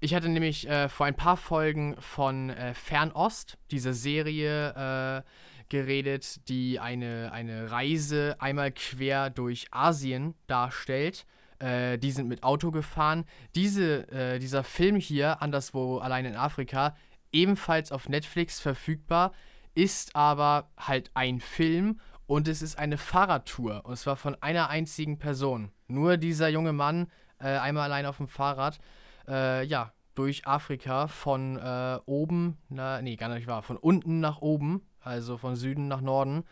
Ich 0.00 0.14
hatte 0.14 0.28
nämlich 0.28 0.68
äh, 0.68 0.88
vor 0.88 1.06
ein 1.06 1.16
paar 1.16 1.36
Folgen 1.36 1.96
von 1.98 2.50
äh, 2.50 2.74
Fernost, 2.74 3.58
diese 3.70 3.92
Serie, 3.94 5.24
geredet, 5.68 6.48
die 6.48 6.80
eine, 6.80 7.30
eine 7.32 7.70
Reise 7.70 8.36
einmal 8.38 8.72
quer 8.72 9.30
durch 9.30 9.66
Asien 9.70 10.34
darstellt. 10.46 11.26
Äh, 11.58 11.98
die 11.98 12.10
sind 12.10 12.28
mit 12.28 12.42
Auto 12.42 12.70
gefahren. 12.70 13.24
Diese, 13.54 14.08
äh, 14.10 14.38
dieser 14.38 14.64
Film 14.64 14.96
hier, 14.96 15.42
anderswo 15.42 15.98
allein 15.98 16.24
in 16.24 16.36
Afrika, 16.36 16.96
ebenfalls 17.32 17.92
auf 17.92 18.08
Netflix 18.08 18.60
verfügbar, 18.60 19.32
ist 19.74 20.16
aber 20.16 20.70
halt 20.76 21.10
ein 21.14 21.40
Film 21.40 22.00
und 22.28 22.46
es 22.46 22.62
ist 22.62 22.78
eine 22.78 22.96
Fahrradtour. 22.96 23.84
Und 23.84 23.96
zwar 23.96 24.14
von 24.14 24.36
einer 24.40 24.70
einzigen 24.70 25.18
Person. 25.18 25.72
Nur 25.88 26.16
dieser 26.16 26.48
junge 26.48 26.72
Mann, 26.72 27.08
äh, 27.40 27.48
einmal 27.48 27.84
allein 27.84 28.06
auf 28.06 28.18
dem 28.18 28.28
Fahrrad, 28.28 28.78
äh, 29.26 29.64
ja, 29.64 29.92
durch 30.14 30.46
Afrika 30.46 31.08
von 31.08 31.56
äh, 31.56 31.98
oben, 32.06 32.58
na, 32.68 33.02
nee, 33.02 33.16
gar 33.16 33.28
nicht 33.28 33.48
wahr, 33.48 33.62
von 33.62 33.76
unten 33.76 34.20
nach 34.20 34.40
oben 34.40 34.82
also 35.08 35.36
von 35.36 35.56
Süden 35.56 35.88
nach 35.88 36.00
Norden. 36.00 36.44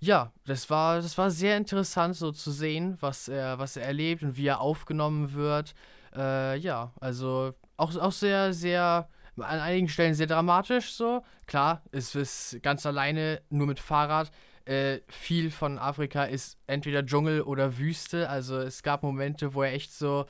Ja, 0.00 0.32
das 0.46 0.70
war, 0.70 0.96
das 0.96 1.18
war 1.18 1.30
sehr 1.30 1.56
interessant 1.56 2.16
so 2.16 2.32
zu 2.32 2.50
sehen, 2.50 2.96
was 3.00 3.28
er, 3.28 3.58
was 3.58 3.76
er 3.76 3.84
erlebt 3.84 4.22
und 4.22 4.36
wie 4.36 4.46
er 4.46 4.60
aufgenommen 4.60 5.34
wird. 5.34 5.74
Äh, 6.16 6.56
ja, 6.58 6.92
also 7.00 7.52
auch, 7.76 7.94
auch 7.96 8.12
sehr, 8.12 8.54
sehr, 8.54 9.08
an 9.36 9.60
einigen 9.60 9.88
Stellen 9.88 10.14
sehr 10.14 10.26
dramatisch 10.26 10.94
so. 10.94 11.22
Klar, 11.46 11.82
es 11.92 12.14
ist 12.14 12.58
ganz 12.62 12.86
alleine 12.86 13.42
nur 13.50 13.66
mit 13.66 13.78
Fahrrad. 13.78 14.30
Äh, 14.66 15.00
viel 15.08 15.50
von 15.50 15.78
Afrika 15.78 16.24
ist 16.24 16.58
entweder 16.66 17.04
Dschungel 17.04 17.42
oder 17.42 17.78
Wüste. 17.78 18.28
Also 18.28 18.58
es 18.58 18.82
gab 18.82 19.02
Momente, 19.02 19.54
wo 19.54 19.62
er 19.62 19.72
echt 19.72 19.92
so, 19.92 20.26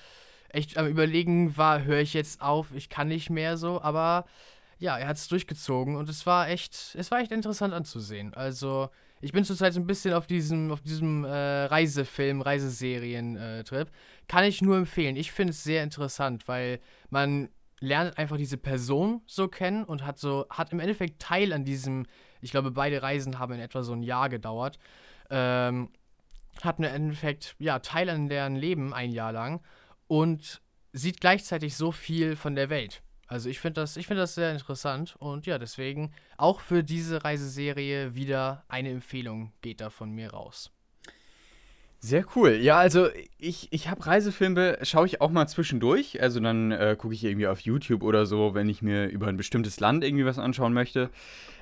echt 0.48 0.78
am 0.78 0.86
Überlegen 0.86 1.56
war, 1.56 1.84
höre 1.84 2.00
ich 2.00 2.14
jetzt 2.14 2.40
auf, 2.40 2.72
ich 2.74 2.88
kann 2.88 3.08
nicht 3.08 3.30
mehr 3.30 3.56
so, 3.56 3.80
aber 3.82 4.24
ja, 4.78 4.96
er 4.98 5.08
hat 5.08 5.16
es 5.16 5.28
durchgezogen 5.28 5.96
und 5.96 6.08
es 6.08 6.24
war 6.26 6.48
echt, 6.48 6.94
es 6.98 7.10
war 7.10 7.20
echt 7.20 7.32
interessant 7.32 7.74
anzusehen. 7.74 8.32
Also, 8.34 8.88
Ich 9.22 9.32
bin 9.32 9.44
zurzeit 9.44 9.74
so 9.74 9.80
ein 9.80 9.86
bisschen 9.86 10.14
auf 10.14 10.26
diesem, 10.26 10.72
auf 10.72 10.80
diesem 10.80 11.24
äh, 11.24 11.64
Reisefilm, 11.64 12.40
Reiseserien-Trip. 12.40 13.90
Kann 14.28 14.44
ich 14.44 14.62
nur 14.62 14.78
empfehlen. 14.78 15.16
Ich 15.16 15.30
finde 15.32 15.50
es 15.50 15.62
sehr 15.62 15.82
interessant, 15.82 16.48
weil 16.48 16.80
man 17.10 17.50
lernt 17.80 18.16
einfach 18.16 18.38
diese 18.38 18.56
Person 18.56 19.20
so 19.26 19.48
kennen 19.48 19.84
und 19.84 20.06
hat 20.06 20.18
so, 20.18 20.46
hat 20.50 20.72
im 20.72 20.80
Endeffekt 20.80 21.20
Teil 21.20 21.52
an 21.52 21.64
diesem, 21.66 22.06
ich 22.40 22.50
glaube, 22.50 22.70
beide 22.70 23.02
Reisen 23.02 23.38
haben 23.38 23.54
in 23.54 23.60
etwa 23.60 23.82
so 23.82 23.92
ein 23.92 24.02
Jahr 24.02 24.28
gedauert. 24.28 24.78
Ähm, 25.30 25.90
hat 26.62 26.78
im 26.78 26.84
Endeffekt, 26.84 27.54
ja, 27.58 27.78
Teil 27.78 28.10
an 28.10 28.28
deren 28.28 28.56
Leben 28.56 28.92
ein 28.92 29.12
Jahr 29.12 29.32
lang 29.32 29.60
und 30.08 30.60
sieht 30.92 31.20
gleichzeitig 31.20 31.76
so 31.76 31.92
viel 31.92 32.36
von 32.36 32.54
der 32.54 32.68
Welt. 32.70 33.02
Also 33.26 33.48
ich 33.48 33.60
finde 33.60 33.80
das, 33.80 33.94
find 33.94 34.18
das 34.18 34.34
sehr 34.34 34.50
interessant 34.50 35.14
und 35.18 35.46
ja, 35.46 35.58
deswegen 35.58 36.12
auch 36.36 36.60
für 36.60 36.82
diese 36.82 37.22
Reiseserie 37.22 38.16
wieder 38.16 38.64
eine 38.68 38.90
Empfehlung 38.90 39.52
geht 39.60 39.80
da 39.80 39.88
von 39.88 40.10
mir 40.10 40.32
raus. 40.32 40.72
Sehr 42.02 42.24
cool. 42.34 42.52
Ja, 42.52 42.78
also 42.78 43.08
ich, 43.38 43.68
ich 43.70 43.88
habe 43.88 44.06
Reisefilme, 44.06 44.78
schaue 44.82 45.06
ich 45.06 45.20
auch 45.20 45.30
mal 45.30 45.46
zwischendurch. 45.46 46.20
Also 46.20 46.40
dann 46.40 46.72
äh, 46.72 46.96
gucke 46.98 47.12
ich 47.12 47.22
irgendwie 47.22 47.46
auf 47.46 47.60
YouTube 47.60 48.02
oder 48.02 48.24
so, 48.24 48.54
wenn 48.54 48.70
ich 48.70 48.80
mir 48.80 49.06
über 49.06 49.26
ein 49.26 49.36
bestimmtes 49.36 49.80
Land 49.80 50.02
irgendwie 50.02 50.24
was 50.24 50.38
anschauen 50.38 50.72
möchte. 50.72 51.10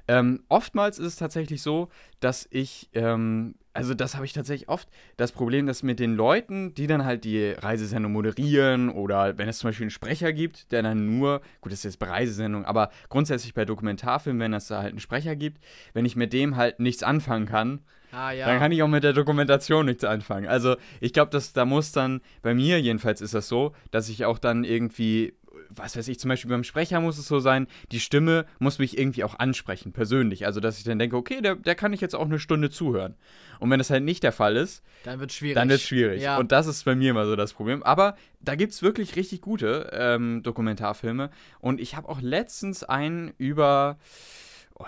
Ähm, 0.08 0.42
oftmals 0.48 0.98
ist 0.98 1.06
es 1.06 1.16
tatsächlich 1.16 1.62
so, 1.62 1.88
dass 2.20 2.48
ich, 2.50 2.88
ähm, 2.94 3.54
also 3.74 3.92
das 3.94 4.14
habe 4.14 4.24
ich 4.24 4.32
tatsächlich 4.32 4.68
oft, 4.68 4.88
das 5.18 5.32
Problem, 5.32 5.66
dass 5.66 5.82
mit 5.82 6.00
den 6.00 6.14
Leuten, 6.14 6.74
die 6.74 6.86
dann 6.86 7.04
halt 7.04 7.24
die 7.24 7.50
Reisesendung 7.50 8.12
moderieren 8.12 8.88
oder 8.88 9.36
wenn 9.36 9.48
es 9.48 9.58
zum 9.58 9.68
Beispiel 9.68 9.84
einen 9.84 9.90
Sprecher 9.90 10.32
gibt, 10.32 10.72
der 10.72 10.82
dann 10.82 11.18
nur, 11.18 11.42
gut, 11.60 11.72
das 11.72 11.80
ist 11.80 11.84
jetzt 11.84 11.98
bei 11.98 12.08
Reisesendung, 12.08 12.64
aber 12.64 12.90
grundsätzlich 13.10 13.52
bei 13.52 13.66
Dokumentarfilmen, 13.66 14.40
wenn 14.40 14.54
es 14.54 14.68
da 14.68 14.78
halt 14.78 14.90
einen 14.90 15.00
Sprecher 15.00 15.36
gibt, 15.36 15.62
wenn 15.92 16.06
ich 16.06 16.16
mit 16.16 16.32
dem 16.32 16.56
halt 16.56 16.80
nichts 16.80 17.02
anfangen 17.02 17.46
kann, 17.46 17.80
Ah, 18.10 18.30
ja. 18.30 18.46
Dann 18.46 18.58
kann 18.58 18.72
ich 18.72 18.82
auch 18.82 18.88
mit 18.88 19.04
der 19.04 19.12
Dokumentation 19.12 19.86
nichts 19.86 20.04
anfangen. 20.04 20.46
Also 20.46 20.76
ich 21.00 21.12
glaube, 21.12 21.38
da 21.52 21.64
muss 21.64 21.92
dann, 21.92 22.22
bei 22.42 22.54
mir 22.54 22.80
jedenfalls 22.80 23.20
ist 23.20 23.34
das 23.34 23.48
so, 23.48 23.74
dass 23.90 24.08
ich 24.08 24.24
auch 24.24 24.38
dann 24.38 24.64
irgendwie 24.64 25.34
was 25.70 25.96
weiß 25.96 26.08
ich, 26.08 26.18
zum 26.18 26.28
Beispiel 26.28 26.50
beim 26.50 26.64
Sprecher 26.64 27.00
muss 27.00 27.18
es 27.18 27.26
so 27.26 27.38
sein, 27.40 27.66
die 27.92 28.00
Stimme 28.00 28.46
muss 28.58 28.78
mich 28.78 28.98
irgendwie 28.98 29.24
auch 29.24 29.38
ansprechen, 29.38 29.92
persönlich. 29.92 30.46
Also, 30.46 30.60
dass 30.60 30.78
ich 30.78 30.84
dann 30.84 30.98
denke, 30.98 31.16
okay, 31.16 31.40
der, 31.40 31.56
der 31.56 31.74
kann 31.74 31.92
ich 31.92 32.00
jetzt 32.00 32.14
auch 32.14 32.26
eine 32.26 32.38
Stunde 32.38 32.70
zuhören. 32.70 33.14
Und 33.58 33.70
wenn 33.70 33.78
das 33.78 33.90
halt 33.90 34.04
nicht 34.04 34.22
der 34.22 34.32
Fall 34.32 34.56
ist, 34.56 34.82
dann 35.04 35.20
wird 35.20 35.30
es 35.30 35.36
schwierig. 35.36 35.54
Dann 35.54 35.68
wird 35.68 35.80
schwierig. 35.80 36.22
Ja. 36.22 36.38
Und 36.38 36.52
das 36.52 36.66
ist 36.66 36.84
bei 36.84 36.94
mir 36.94 37.10
immer 37.10 37.26
so 37.26 37.36
das 37.36 37.52
Problem. 37.52 37.82
Aber 37.82 38.16
da 38.40 38.54
gibt 38.54 38.72
es 38.72 38.82
wirklich 38.82 39.16
richtig 39.16 39.40
gute 39.40 39.90
ähm, 39.92 40.42
Dokumentarfilme. 40.42 41.30
Und 41.60 41.80
ich 41.80 41.96
habe 41.96 42.08
auch 42.08 42.20
letztens 42.20 42.84
einen 42.84 43.32
über 43.38 43.98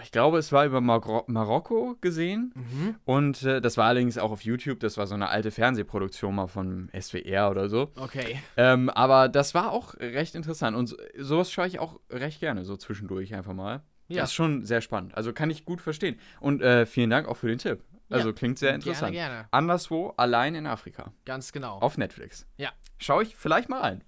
ich 0.02 0.12
glaube, 0.12 0.38
es 0.38 0.52
war 0.52 0.64
über 0.64 0.80
Mar 0.80 1.25
Marokko 1.26 1.97
gesehen. 2.00 2.52
Mhm. 2.54 2.94
Und 3.04 3.42
äh, 3.42 3.61
das 3.61 3.76
war 3.76 3.87
allerdings 3.87 4.18
auch 4.18 4.30
auf 4.30 4.42
YouTube. 4.42 4.80
Das 4.80 4.97
war 4.97 5.06
so 5.06 5.14
eine 5.14 5.28
alte 5.28 5.50
Fernsehproduktion 5.50 6.35
mal 6.35 6.47
von 6.47 6.90
SWR 6.99 7.50
oder 7.50 7.68
so. 7.68 7.90
Okay. 7.97 8.40
Ähm, 8.56 8.88
aber 8.90 9.28
das 9.28 9.54
war 9.54 9.73
auch 9.73 9.94
recht 9.94 10.35
interessant. 10.35 10.76
Und 10.76 10.87
so, 10.87 10.97
sowas 11.18 11.50
schaue 11.50 11.66
ich 11.66 11.80
auch 11.80 11.99
recht 12.11 12.40
gerne, 12.40 12.64
so 12.64 12.76
zwischendurch 12.76 13.35
einfach 13.35 13.54
mal. 13.54 13.82
Ja. 14.09 14.23
Das 14.23 14.30
ist 14.30 14.35
schon 14.35 14.64
sehr 14.64 14.80
spannend. 14.80 15.16
Also 15.16 15.32
kann 15.32 15.50
ich 15.50 15.64
gut 15.64 15.80
verstehen. 15.80 16.18
Und 16.40 16.62
äh, 16.62 16.87
vielen 16.87 17.11
Dank 17.11 17.28
auch 17.28 17.37
für 17.37 17.49
den 17.49 17.59
Tipp. 17.59 17.82
Also 18.11 18.28
ja. 18.28 18.35
klingt 18.35 18.59
sehr 18.59 18.75
interessant. 18.75 19.12
Gerne, 19.12 19.35
gerne. 19.35 19.49
Anderswo, 19.52 20.14
allein 20.16 20.56
in 20.56 20.66
Afrika. 20.66 21.12
Ganz 21.25 21.52
genau. 21.52 21.78
Auf 21.78 21.97
Netflix. 21.97 22.47
Ja. 22.56 22.70
Schaue 22.99 23.23
ich 23.23 23.37
vielleicht 23.37 23.68
mal 23.68 23.82
ein. 23.82 24.04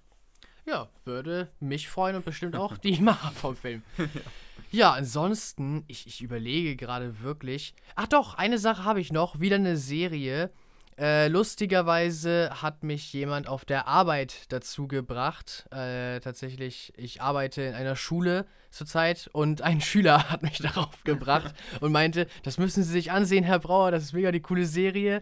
Ja, 0.65 0.89
würde 1.03 1.49
mich 1.59 1.89
freuen 1.89 2.15
und 2.15 2.25
bestimmt 2.25 2.55
auch 2.55 2.77
die 2.77 2.99
Macher 3.01 3.31
vom 3.31 3.55
Film. 3.55 3.83
ja. 3.97 4.05
Ja, 4.73 4.93
ansonsten, 4.93 5.83
ich, 5.87 6.07
ich 6.07 6.23
überlege 6.23 6.75
gerade 6.75 7.21
wirklich. 7.21 7.75
Ach 7.95 8.07
doch, 8.07 8.33
eine 8.33 8.57
Sache 8.57 8.83
habe 8.83 8.99
ich 8.99 9.11
noch. 9.11 9.39
Wieder 9.39 9.57
eine 9.57 9.77
Serie. 9.77 10.49
Äh, 10.97 11.27
lustigerweise 11.27 12.49
hat 12.59 12.83
mich 12.83 13.13
jemand 13.13 13.47
auf 13.47 13.65
der 13.65 13.87
Arbeit 13.87 14.51
dazu 14.51 14.87
gebracht. 14.87 15.67
Äh, 15.71 16.21
tatsächlich, 16.21 16.91
ich 16.97 17.21
arbeite 17.21 17.61
in 17.61 17.75
einer 17.75 17.95
Schule 17.95 18.47
zurzeit 18.71 19.29
und 19.31 19.61
ein 19.61 19.79
Schüler 19.89 20.31
hat 20.31 20.41
mich 20.41 20.57
darauf 20.57 21.03
gebracht 21.03 21.53
und 21.79 21.91
meinte, 21.91 22.25
das 22.41 22.57
müssen 22.57 22.83
Sie 22.83 22.93
sich 22.93 23.11
ansehen, 23.11 23.43
Herr 23.43 23.59
Brauer, 23.59 23.91
das 23.91 24.01
ist 24.01 24.13
mega 24.13 24.31
die 24.31 24.41
coole 24.41 24.65
Serie. 24.65 25.21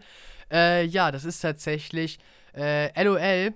Äh, 0.50 0.86
ja, 0.86 1.12
das 1.12 1.25
ist 1.25 1.41
tatsächlich 1.41 2.20
äh, 2.55 3.03
LOL 3.03 3.53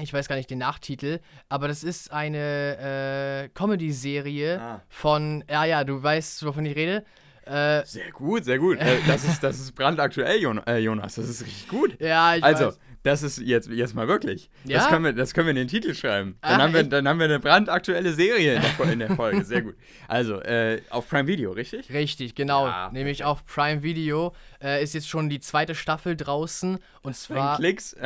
ich 0.00 0.12
weiß 0.12 0.28
gar 0.28 0.36
nicht 0.36 0.50
den 0.50 0.58
Nachtitel, 0.58 1.20
aber 1.48 1.68
das 1.68 1.84
ist 1.84 2.10
eine 2.12 3.44
äh, 3.44 3.48
Comedy-Serie 3.50 4.60
ah. 4.60 4.82
von, 4.88 5.44
ja, 5.50 5.64
ja, 5.64 5.84
du 5.84 6.02
weißt, 6.02 6.44
wovon 6.46 6.64
ich 6.64 6.76
rede. 6.76 7.04
Äh, 7.44 7.84
sehr 7.84 8.10
gut, 8.12 8.44
sehr 8.44 8.58
gut. 8.58 8.78
äh, 8.80 8.98
das, 9.06 9.24
ist, 9.24 9.42
das 9.42 9.58
ist 9.58 9.74
brandaktuell, 9.74 10.38
äh, 10.66 10.78
Jonas. 10.78 11.14
Das 11.14 11.28
ist 11.28 11.44
richtig 11.44 11.68
gut. 11.68 12.00
Ja, 12.00 12.36
ich 12.36 12.44
also, 12.44 12.66
weiß. 12.66 12.78
Das 13.02 13.24
ist 13.24 13.38
jetzt, 13.38 13.68
jetzt 13.68 13.94
mal 13.94 14.06
wirklich. 14.06 14.48
Ja? 14.64 14.78
Das, 14.78 14.88
können 14.88 15.04
wir, 15.04 15.12
das 15.12 15.34
können 15.34 15.48
wir 15.48 15.50
in 15.50 15.56
den 15.56 15.68
Titel 15.68 15.92
schreiben. 15.92 16.36
Dann, 16.40 16.52
Ach, 16.52 16.64
haben, 16.64 16.72
wir, 16.72 16.84
dann 16.84 17.08
haben 17.08 17.18
wir 17.18 17.24
eine 17.24 17.40
brandaktuelle 17.40 18.12
Serie 18.12 18.54
in 18.54 18.62
der, 18.62 18.92
in 18.92 18.98
der 19.00 19.16
Folge. 19.16 19.44
Sehr 19.44 19.62
gut. 19.62 19.74
Also, 20.06 20.40
äh, 20.40 20.80
auf 20.88 21.08
Prime 21.08 21.26
Video, 21.26 21.50
richtig? 21.50 21.92
Richtig, 21.92 22.36
genau. 22.36 22.66
Ja, 22.66 22.90
Nämlich 22.92 23.24
auf 23.24 23.44
Prime 23.44 23.82
Video 23.82 24.34
äh, 24.62 24.82
ist 24.82 24.94
jetzt 24.94 25.08
schon 25.08 25.28
die 25.28 25.40
zweite 25.40 25.74
Staffel 25.74 26.16
draußen. 26.16 26.78
Und 27.02 27.16
zwar. 27.16 27.56
Klicks. 27.56 27.96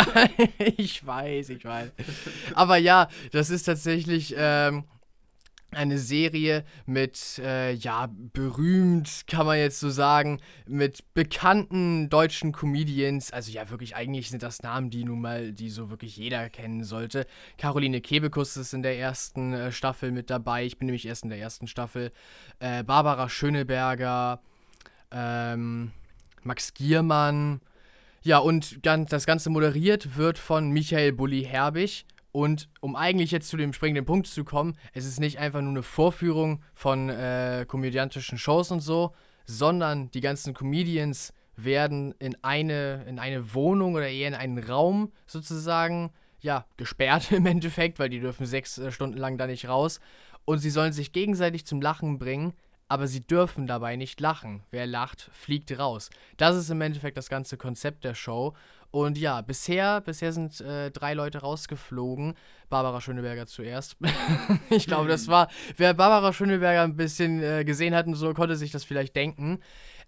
ich 0.58 1.06
weiß, 1.06 1.48
ich 1.48 1.64
weiß. 1.64 1.88
Aber 2.54 2.76
ja, 2.76 3.08
das 3.32 3.48
ist 3.48 3.62
tatsächlich. 3.64 4.34
Ähm, 4.36 4.84
eine 5.76 5.98
Serie 5.98 6.64
mit, 6.86 7.38
äh, 7.38 7.72
ja, 7.72 8.08
berühmt, 8.32 9.22
kann 9.26 9.46
man 9.46 9.58
jetzt 9.58 9.78
so 9.78 9.90
sagen, 9.90 10.40
mit 10.66 11.14
bekannten 11.14 12.08
deutschen 12.08 12.52
Comedians. 12.52 13.32
Also 13.32 13.52
ja, 13.52 13.70
wirklich, 13.70 13.94
eigentlich 13.94 14.30
sind 14.30 14.42
das 14.42 14.62
Namen, 14.62 14.90
die 14.90 15.04
nun 15.04 15.20
mal, 15.20 15.52
die 15.52 15.70
so 15.70 15.90
wirklich 15.90 16.16
jeder 16.16 16.48
kennen 16.48 16.82
sollte. 16.84 17.26
Caroline 17.58 18.00
Kebekus 18.00 18.56
ist 18.56 18.74
in 18.74 18.82
der 18.82 18.98
ersten 18.98 19.52
äh, 19.52 19.72
Staffel 19.72 20.10
mit 20.10 20.30
dabei. 20.30 20.64
Ich 20.64 20.78
bin 20.78 20.86
nämlich 20.86 21.06
erst 21.06 21.24
in 21.24 21.30
der 21.30 21.38
ersten 21.38 21.66
Staffel. 21.66 22.12
Äh, 22.58 22.82
Barbara 22.82 23.28
Schöneberger, 23.28 24.40
ähm, 25.10 25.92
Max 26.42 26.74
Giermann. 26.74 27.60
Ja, 28.22 28.38
und 28.38 28.82
ganz, 28.82 29.10
das 29.10 29.26
Ganze 29.26 29.50
moderiert 29.50 30.16
wird 30.16 30.38
von 30.38 30.70
Michael 30.70 31.12
Bulli 31.12 31.44
Herbig. 31.44 32.06
Und 32.36 32.68
um 32.80 32.96
eigentlich 32.96 33.30
jetzt 33.30 33.48
zu 33.48 33.56
dem 33.56 33.72
springenden 33.72 34.04
Punkt 34.04 34.26
zu 34.26 34.44
kommen, 34.44 34.76
es 34.92 35.06
ist 35.06 35.20
nicht 35.20 35.38
einfach 35.38 35.62
nur 35.62 35.70
eine 35.70 35.82
Vorführung 35.82 36.62
von 36.74 37.08
äh, 37.08 37.64
komödiantischen 37.66 38.36
Shows 38.36 38.70
und 38.70 38.80
so, 38.80 39.14
sondern 39.46 40.10
die 40.10 40.20
ganzen 40.20 40.52
Comedians 40.52 41.32
werden 41.56 42.12
in 42.18 42.36
eine, 42.44 43.06
in 43.08 43.18
eine 43.18 43.54
Wohnung 43.54 43.94
oder 43.94 44.10
eher 44.10 44.28
in 44.28 44.34
einen 44.34 44.58
Raum 44.58 45.12
sozusagen, 45.26 46.10
ja, 46.40 46.66
gesperrt 46.76 47.32
im 47.32 47.46
Endeffekt, 47.46 47.98
weil 47.98 48.10
die 48.10 48.20
dürfen 48.20 48.44
sechs 48.44 48.76
äh, 48.76 48.92
Stunden 48.92 49.16
lang 49.16 49.38
da 49.38 49.46
nicht 49.46 49.66
raus. 49.66 49.98
Und 50.44 50.58
sie 50.58 50.68
sollen 50.68 50.92
sich 50.92 51.12
gegenseitig 51.12 51.64
zum 51.64 51.80
Lachen 51.80 52.18
bringen, 52.18 52.52
aber 52.86 53.06
sie 53.06 53.26
dürfen 53.26 53.66
dabei 53.66 53.96
nicht 53.96 54.20
lachen. 54.20 54.62
Wer 54.70 54.86
lacht, 54.86 55.30
fliegt 55.32 55.76
raus. 55.78 56.10
Das 56.36 56.54
ist 56.54 56.68
im 56.68 56.82
Endeffekt 56.82 57.16
das 57.16 57.30
ganze 57.30 57.56
Konzept 57.56 58.04
der 58.04 58.14
Show. 58.14 58.54
Und 58.96 59.18
ja, 59.18 59.42
bisher, 59.42 60.00
bisher 60.00 60.32
sind 60.32 60.58
äh, 60.62 60.90
drei 60.90 61.12
Leute 61.12 61.42
rausgeflogen. 61.42 62.32
Barbara 62.70 63.02
Schöneberger 63.02 63.46
zuerst. 63.46 63.98
ich 64.70 64.86
glaube, 64.86 65.06
das 65.06 65.28
war, 65.28 65.48
wer 65.76 65.92
Barbara 65.92 66.32
Schöneberger 66.32 66.80
ein 66.80 66.96
bisschen 66.96 67.42
äh, 67.42 67.66
gesehen 67.66 67.94
hat 67.94 68.06
und 68.06 68.14
so, 68.14 68.32
konnte 68.32 68.56
sich 68.56 68.70
das 68.70 68.84
vielleicht 68.84 69.14
denken. 69.14 69.58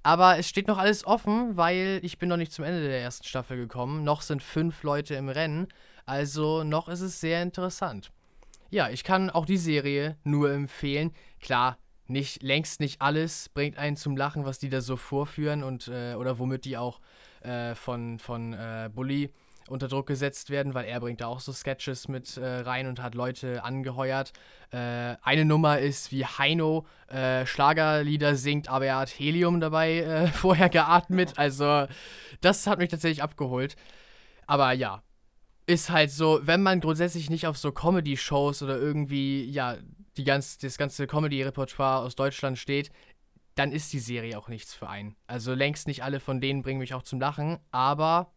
Aber 0.03 0.39
es 0.39 0.49
steht 0.49 0.69
noch 0.69 0.79
alles 0.79 1.07
offen, 1.07 1.59
weil 1.59 2.01
ich 2.03 2.17
bin 2.17 2.31
noch 2.31 2.39
nicht 2.39 2.51
zum 2.51 2.65
Ende 2.65 2.81
der 2.81 3.03
ersten 3.03 3.27
Staffel 3.27 3.59
gekommen. 3.59 4.05
Noch 4.05 4.23
sind 4.23 4.43
fünf 4.43 4.83
Leute 4.83 5.17
im 5.17 5.29
Rennen. 5.29 5.69
Also 6.07 6.65
noch 6.65 6.89
ist 6.89 7.03
es 7.03 7.21
sehr 7.21 7.43
interessant. 7.43 8.11
Ja, 8.71 8.89
ich 8.89 9.05
kann 9.05 9.29
auch 9.29 9.45
die 9.45 9.59
Serie 9.59 10.17
nur 10.25 10.51
empfehlen. 10.51 11.13
Klar, 11.43 11.77
nicht 12.07 12.43
längst 12.43 12.81
nicht 12.81 13.03
alles 13.03 13.51
bringt 13.51 13.77
einen 13.77 13.97
zum 13.99 14.17
Lachen, 14.17 14.47
was 14.47 14.59
die 14.59 14.71
da 14.71 14.81
so 14.81 14.97
vorführen 14.97 15.63
und 15.63 15.89
äh, 15.89 16.15
oder 16.15 16.39
womit 16.39 16.65
die 16.65 16.79
auch 16.79 17.01
äh, 17.43 17.75
von, 17.75 18.19
von 18.19 18.53
äh, 18.53 18.91
Bully 18.93 19.31
unter 19.69 19.89
Druck 19.89 20.07
gesetzt 20.07 20.51
werden, 20.51 20.75
weil 20.75 20.87
er 20.87 21.01
bringt 21.01 21.21
da 21.21 21.27
auch 21.27 21.41
so 21.41 21.53
Sketches 21.53 22.09
mit 22.09 22.37
äh, 22.37 22.47
rein 22.47 22.87
und 22.87 23.03
hat 23.03 23.15
Leute 23.15 23.63
angeheuert. 23.65 24.33
Äh, 24.71 25.17
eine 25.23 25.45
Nummer 25.45 25.79
ist, 25.79 26.11
wie 26.13 26.25
Heino 26.25 26.87
äh, 27.09 27.47
Schlagerlieder 27.47 28.35
singt, 28.35 28.69
aber 28.69 28.87
er 28.87 28.97
hat 28.97 29.11
Helium 29.11 29.61
dabei 29.61 29.99
äh, 29.99 30.27
vorher 30.33 30.69
geatmet. 30.69 31.39
Also 31.39 31.87
das 32.41 32.67
hat 32.67 32.79
mich 32.79 32.89
tatsächlich 32.89 33.23
abgeholt. 33.23 33.77
Aber 34.47 34.73
ja, 34.73 35.03
ist 35.67 35.91
halt 35.91 36.11
so, 36.11 36.41
wenn 36.43 36.63
man 36.63 36.81
grundsätzlich 36.81 37.29
nicht 37.29 37.47
auf 37.47 37.59
so 37.59 37.73
Comedy-Shows 37.73 38.63
oder 38.63 38.79
irgendwie, 38.79 39.45
ja, 39.45 39.77
die 40.17 40.25
ganz, 40.25 40.59
das 40.59 40.79
ganze 40.79 41.07
Comedy-Repertoire 41.07 42.01
aus 42.01 42.17
Deutschland 42.17 42.59
steht, 42.59 42.91
dann 43.59 43.73
ist 43.73 43.93
die 43.93 43.99
Serie 43.99 44.39
auch 44.39 44.49
nichts 44.49 44.73
für 44.75 44.89
einen. 44.89 45.17
Also 45.27 45.53
längst 45.53 45.89
nicht 45.89 46.05
alle 46.05 46.21
von 46.21 46.41
denen 46.41 46.63
bringen 46.63 46.79
mich 46.79 46.95
auch 46.95 47.03
zum 47.03 47.19
Lachen, 47.19 47.59
aber 47.73 48.33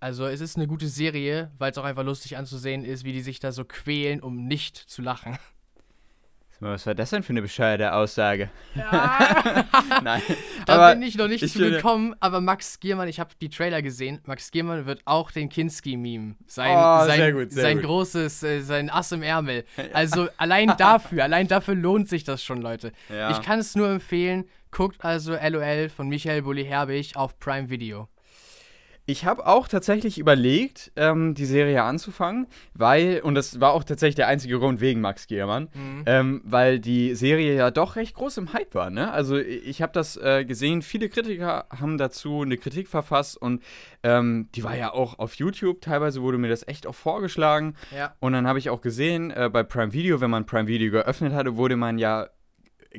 also 0.00 0.26
es 0.26 0.40
ist 0.40 0.56
eine 0.56 0.66
gute 0.66 0.88
Serie, 0.88 1.52
weil 1.58 1.70
es 1.70 1.78
auch 1.78 1.84
einfach 1.84 2.04
lustig 2.04 2.36
anzusehen 2.36 2.84
ist, 2.84 3.04
wie 3.04 3.12
die 3.12 3.22
sich 3.22 3.38
da 3.38 3.52
so 3.52 3.64
quälen, 3.64 4.20
um 4.20 4.46
nicht 4.46 4.76
zu 4.76 5.02
lachen. 5.02 5.38
Was 6.60 6.86
war 6.86 6.94
das 6.94 7.10
denn 7.10 7.22
für 7.22 7.30
eine 7.30 7.42
bescheuerte 7.42 7.92
Aussage? 7.92 8.48
Ja. 8.74 9.64
Nein. 10.02 10.22
Da 10.64 10.74
aber 10.74 10.94
bin 10.94 11.02
ich 11.02 11.16
noch 11.16 11.28
nicht 11.28 11.42
ich 11.42 11.52
zu 11.52 11.58
gekommen, 11.58 12.14
aber 12.20 12.40
Max 12.40 12.80
Giermann, 12.80 13.08
ich 13.08 13.20
habe 13.20 13.30
die 13.40 13.50
Trailer 13.50 13.82
gesehen. 13.82 14.20
Max 14.24 14.50
Giermann 14.50 14.86
wird 14.86 15.02
auch 15.04 15.30
den 15.30 15.48
Kinski-Meme. 15.50 16.36
Sein, 16.46 16.70
Oh, 16.74 17.04
sein, 17.06 17.16
sehr 17.18 17.32
gut, 17.32 17.52
sehr 17.52 17.62
sein 17.62 17.76
gut. 17.78 17.86
großes, 17.86 18.42
äh, 18.42 18.60
sein 18.60 18.88
Ass 18.90 19.12
im 19.12 19.22
Ärmel. 19.22 19.64
Also 19.92 20.28
allein 20.38 20.74
dafür, 20.78 21.24
allein 21.24 21.46
dafür 21.48 21.74
lohnt 21.74 22.08
sich 22.08 22.24
das 22.24 22.42
schon, 22.42 22.60
Leute. 22.62 22.92
Ja. 23.08 23.30
Ich 23.30 23.42
kann 23.42 23.58
es 23.58 23.74
nur 23.74 23.88
empfehlen. 23.90 24.44
Guckt 24.70 25.04
also 25.04 25.34
LOL 25.34 25.88
von 25.88 26.08
Michael 26.08 26.42
Bulli-Herbig 26.42 27.16
auf 27.16 27.38
Prime 27.38 27.70
Video. 27.70 28.08
Ich 29.08 29.24
habe 29.24 29.46
auch 29.46 29.68
tatsächlich 29.68 30.18
überlegt, 30.18 30.90
ähm, 30.96 31.34
die 31.34 31.44
Serie 31.44 31.84
anzufangen, 31.84 32.48
weil, 32.74 33.20
und 33.22 33.36
das 33.36 33.60
war 33.60 33.72
auch 33.72 33.84
tatsächlich 33.84 34.16
der 34.16 34.26
einzige 34.26 34.58
Grund 34.58 34.80
wegen 34.80 35.00
Max 35.00 35.28
Giermann, 35.28 35.68
Mhm. 35.74 36.02
ähm, 36.06 36.40
weil 36.44 36.80
die 36.80 37.14
Serie 37.14 37.54
ja 37.54 37.70
doch 37.70 37.94
recht 37.94 38.14
groß 38.16 38.36
im 38.38 38.52
Hype 38.52 38.74
war. 38.74 38.90
Ne? 38.90 39.12
Also 39.12 39.36
ich 39.36 39.80
habe 39.80 39.92
das 39.92 40.16
äh, 40.16 40.44
gesehen, 40.44 40.82
viele 40.82 41.08
Kritiker 41.08 41.66
haben 41.70 41.98
dazu 41.98 42.42
eine 42.42 42.56
Kritik 42.56 42.88
verfasst 42.88 43.36
und 43.40 43.62
ähm, 44.02 44.48
die 44.56 44.64
war 44.64 44.76
ja 44.76 44.92
auch 44.92 45.18
auf 45.20 45.34
YouTube, 45.34 45.80
teilweise 45.82 46.20
wurde 46.22 46.38
mir 46.38 46.48
das 46.48 46.66
echt 46.66 46.86
auch 46.86 46.94
vorgeschlagen. 46.94 47.74
Ja. 47.96 48.14
Und 48.18 48.32
dann 48.32 48.48
habe 48.48 48.58
ich 48.58 48.70
auch 48.70 48.80
gesehen, 48.80 49.30
äh, 49.30 49.48
bei 49.52 49.62
Prime 49.62 49.92
Video, 49.92 50.20
wenn 50.20 50.30
man 50.30 50.46
Prime 50.46 50.66
Video 50.66 50.90
geöffnet 50.90 51.32
hatte, 51.32 51.56
wurde 51.56 51.76
man 51.76 51.98
ja 51.98 52.26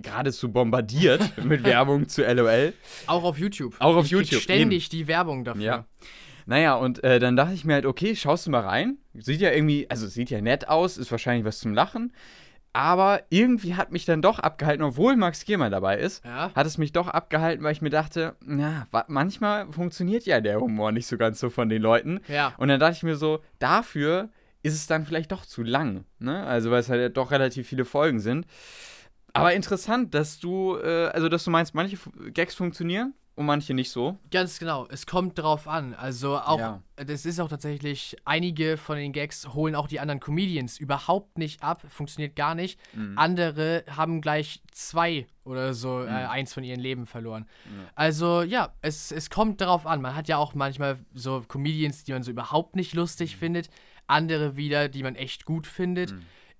geradezu 0.01 0.51
bombardiert 0.51 1.21
mit 1.43 1.63
Werbung 1.63 2.07
zu 2.07 2.23
LOL. 2.23 2.73
Auch 3.07 3.23
auf 3.23 3.37
YouTube. 3.37 3.75
Auch 3.79 3.95
auf 3.95 4.05
ich 4.05 4.11
YouTube, 4.11 4.41
ständig 4.41 4.89
die 4.89 5.07
Werbung 5.07 5.43
dafür. 5.43 5.63
Ja. 5.63 5.85
Naja, 6.45 6.75
und 6.75 7.03
äh, 7.03 7.19
dann 7.19 7.35
dachte 7.35 7.53
ich 7.53 7.65
mir 7.65 7.73
halt, 7.73 7.85
okay, 7.85 8.15
schaust 8.15 8.47
du 8.47 8.51
mal 8.51 8.61
rein. 8.61 8.97
Sieht 9.13 9.41
ja 9.41 9.51
irgendwie, 9.51 9.89
also 9.89 10.07
sieht 10.07 10.29
ja 10.29 10.39
nett 10.41 10.69
aus, 10.69 10.97
ist 10.97 11.11
wahrscheinlich 11.11 11.43
was 11.45 11.59
zum 11.59 11.73
Lachen. 11.73 12.13
Aber 12.73 13.23
irgendwie 13.29 13.75
hat 13.75 13.91
mich 13.91 14.05
dann 14.05 14.21
doch 14.21 14.39
abgehalten, 14.39 14.83
obwohl 14.83 15.15
Max 15.15 15.43
Giermann 15.45 15.71
dabei 15.71 15.97
ist, 15.97 16.23
Ja. 16.23 16.51
hat 16.55 16.67
es 16.67 16.77
mich 16.77 16.91
doch 16.91 17.07
abgehalten, 17.07 17.63
weil 17.63 17.71
ich 17.71 17.81
mir 17.81 17.89
dachte, 17.89 18.35
na, 18.45 18.87
manchmal 19.07 19.71
funktioniert 19.71 20.25
ja 20.25 20.41
der 20.41 20.59
Humor 20.61 20.91
nicht 20.91 21.07
so 21.07 21.17
ganz 21.17 21.39
so 21.39 21.49
von 21.49 21.69
den 21.69 21.81
Leuten. 21.81 22.19
Ja. 22.27 22.53
Und 22.57 22.67
dann 22.67 22.79
dachte 22.79 22.93
ich 22.97 23.03
mir 23.03 23.15
so, 23.15 23.39
dafür 23.59 24.29
ist 24.63 24.73
es 24.75 24.85
dann 24.85 25.05
vielleicht 25.05 25.31
doch 25.31 25.45
zu 25.45 25.63
lang. 25.63 26.03
Ne? 26.19 26.43
Also, 26.45 26.69
weil 26.71 26.81
es 26.81 26.89
halt 26.89 27.17
doch 27.17 27.31
relativ 27.31 27.67
viele 27.67 27.83
Folgen 27.85 28.19
sind. 28.19 28.45
Aber 29.37 29.53
interessant, 29.53 30.13
dass 30.13 30.39
du, 30.39 30.77
äh, 30.77 31.07
also, 31.07 31.29
dass 31.29 31.43
du 31.43 31.51
meinst, 31.51 31.73
manche 31.75 31.97
Gags 32.33 32.55
funktionieren 32.55 33.13
und 33.35 33.45
manche 33.45 33.73
nicht 33.75 33.91
so. 33.91 34.17
Ganz 34.31 34.57
genau, 34.57 34.87
es 34.89 35.05
kommt 35.05 35.37
drauf 35.37 35.67
an. 35.67 35.93
Also 35.93 36.37
auch, 36.37 36.57
Ja. 36.59 36.81
das 36.95 37.23
ist 37.25 37.39
auch 37.39 37.49
tatsächlich, 37.49 38.15
einige 38.25 38.77
von 38.77 38.97
den 38.97 39.13
Gags 39.13 39.47
holen 39.53 39.75
auch 39.75 39.87
die 39.87 39.99
anderen 39.99 40.19
Comedians 40.19 40.79
überhaupt 40.79 41.37
nicht 41.37 41.61
ab, 41.61 41.83
funktioniert 41.87 42.35
gar 42.35 42.55
nicht. 42.55 42.79
Mhm. 42.95 43.15
Andere 43.17 43.83
haben 43.95 44.21
gleich 44.21 44.63
zwei 44.71 45.27
oder 45.45 45.73
so 45.75 46.03
äh, 46.03 46.07
eins 46.07 46.53
von 46.53 46.63
ihrem 46.63 46.79
Leben 46.81 47.05
verloren. 47.05 47.45
Also 47.95 48.41
ja, 48.41 48.73
es, 48.81 49.11
es 49.11 49.29
kommt 49.29 49.61
darauf 49.61 49.85
an. 49.85 50.01
Man 50.01 50.15
hat 50.15 50.27
ja 50.27 50.37
auch 50.37 50.55
manchmal 50.55 50.97
so 51.13 51.43
Comedians, 51.47 52.03
die 52.03 52.13
man 52.13 52.23
so 52.23 52.31
überhaupt 52.31 52.75
nicht 52.75 52.93
lustig 52.95 53.35
Mhm. 53.35 53.39
findet, 53.39 53.69
andere 54.07 54.57
wieder, 54.57 54.89
die 54.89 55.03
man 55.03 55.15
echt 55.15 55.45
gut 55.45 55.67
findet. 55.67 56.13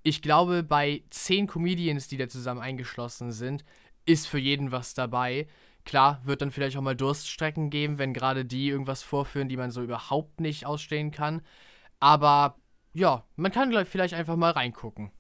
Ich 0.03 0.21
glaube, 0.21 0.63
bei 0.63 1.03
zehn 1.09 1.47
Comedians, 1.47 2.07
die 2.07 2.17
da 2.17 2.29
zusammen 2.29 2.61
eingeschlossen 2.61 3.31
sind, 3.31 3.65
ist 4.05 4.27
für 4.27 4.39
jeden 4.39 4.71
was 4.71 4.93
dabei. 4.93 5.47
Klar, 5.85 6.21
wird 6.23 6.41
dann 6.41 6.51
vielleicht 6.51 6.77
auch 6.77 6.81
mal 6.81 6.95
Durststrecken 6.95 7.69
geben, 7.69 7.97
wenn 7.97 8.13
gerade 8.13 8.45
die 8.45 8.67
irgendwas 8.67 9.03
vorführen, 9.03 9.49
die 9.49 9.57
man 9.57 9.71
so 9.71 9.81
überhaupt 9.81 10.41
nicht 10.41 10.65
ausstehen 10.65 11.11
kann. 11.11 11.41
Aber 11.99 12.57
ja, 12.93 13.23
man 13.35 13.51
kann 13.51 13.71
vielleicht 13.85 14.13
einfach 14.13 14.35
mal 14.35 14.51
reingucken. 14.51 15.11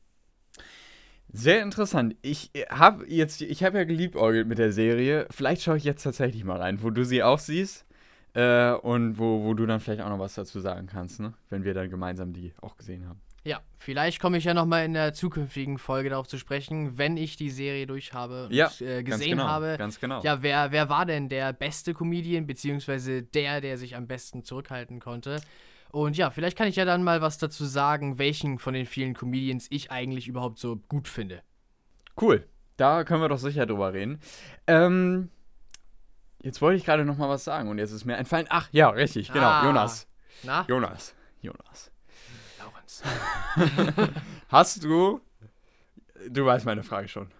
Sehr 1.29 1.61
interessant. 1.61 2.15
Ich 2.21 2.51
habe 2.69 3.05
jetzt, 3.07 3.41
ich 3.41 3.63
habe 3.63 3.77
ja 3.77 3.83
geliebäugelt 3.83 4.47
mit 4.47 4.57
der 4.57 4.71
Serie. 4.71 5.27
Vielleicht 5.29 5.61
schaue 5.61 5.77
ich 5.77 5.83
jetzt 5.83 6.03
tatsächlich 6.03 6.43
mal 6.43 6.57
rein, 6.57 6.81
wo 6.81 6.89
du 6.89 7.03
sie 7.03 7.21
auch 7.21 7.39
siehst 7.39 7.85
äh, 8.33 8.71
und 8.71 9.19
wo, 9.19 9.43
wo 9.43 9.53
du 9.53 9.65
dann 9.65 9.79
vielleicht 9.79 10.01
auch 10.01 10.09
noch 10.09 10.19
was 10.19 10.35
dazu 10.35 10.59
sagen 10.59 10.87
kannst, 10.87 11.19
ne? 11.19 11.33
wenn 11.49 11.63
wir 11.63 11.73
dann 11.73 11.89
gemeinsam 11.89 12.33
die 12.33 12.53
auch 12.61 12.77
gesehen 12.77 13.07
haben. 13.07 13.21
Ja, 13.47 13.61
vielleicht 13.77 14.19
komme 14.19 14.37
ich 14.37 14.43
ja 14.43 14.53
nochmal 14.53 14.83
in 14.83 14.93
der 14.93 15.13
zukünftigen 15.13 15.77
Folge 15.77 16.09
darauf 16.09 16.27
zu 16.27 16.37
sprechen, 16.37 16.97
wenn 16.97 17.15
ich 17.15 17.37
die 17.37 17.49
Serie 17.49 17.87
durch 17.87 18.13
habe 18.13 18.47
und 18.47 18.53
Ja, 18.53 18.69
äh, 18.81 19.03
ganz 19.03 19.19
gesehen 19.21 19.37
genau, 19.37 19.47
habe. 19.47 19.75
Ganz 19.77 20.01
genau. 20.01 20.21
Ja, 20.21 20.41
wer, 20.41 20.73
wer 20.73 20.89
war 20.89 21.05
denn 21.05 21.29
der 21.29 21.53
beste 21.53 21.93
Comedian, 21.93 22.45
beziehungsweise 22.45 23.23
der, 23.23 23.61
der 23.61 23.77
sich 23.77 23.95
am 23.95 24.05
besten 24.05 24.43
zurückhalten 24.43 24.99
konnte? 24.99 25.39
Und 25.91 26.17
ja, 26.17 26.29
vielleicht 26.29 26.57
kann 26.57 26.67
ich 26.67 26.75
ja 26.75 26.83
dann 26.83 27.03
mal 27.03 27.21
was 27.21 27.37
dazu 27.37 27.63
sagen, 27.63 28.19
welchen 28.19 28.59
von 28.59 28.73
den 28.73 28.85
vielen 28.85 29.13
Comedians 29.13 29.67
ich 29.69 29.91
eigentlich 29.91 30.27
überhaupt 30.27 30.59
so 30.59 30.75
gut 30.75 31.07
finde. 31.07 31.41
Cool. 32.19 32.45
Da 32.75 33.05
können 33.05 33.21
wir 33.21 33.29
doch 33.29 33.39
sicher 33.39 33.65
drüber 33.65 33.93
reden. 33.93 34.19
Ähm, 34.67 35.29
jetzt 36.43 36.61
wollte 36.61 36.77
ich 36.77 36.83
gerade 36.83 37.05
noch 37.05 37.17
mal 37.17 37.29
was 37.29 37.45
sagen 37.45 37.69
und 37.69 37.77
jetzt 37.77 37.91
ist 37.91 38.03
mir 38.03 38.17
entfallen. 38.17 38.47
Ach, 38.49 38.67
ja, 38.73 38.89
richtig, 38.89 39.31
genau. 39.31 39.47
Ah. 39.47 39.63
Jonas. 39.63 40.05
Na, 40.43 40.65
Jonas. 40.67 41.15
Jonas. 41.41 41.91
Hast 44.49 44.83
du. 44.83 45.21
Du 46.29 46.45
weißt 46.45 46.65
meine 46.65 46.83
Frage 46.83 47.07
schon. 47.07 47.31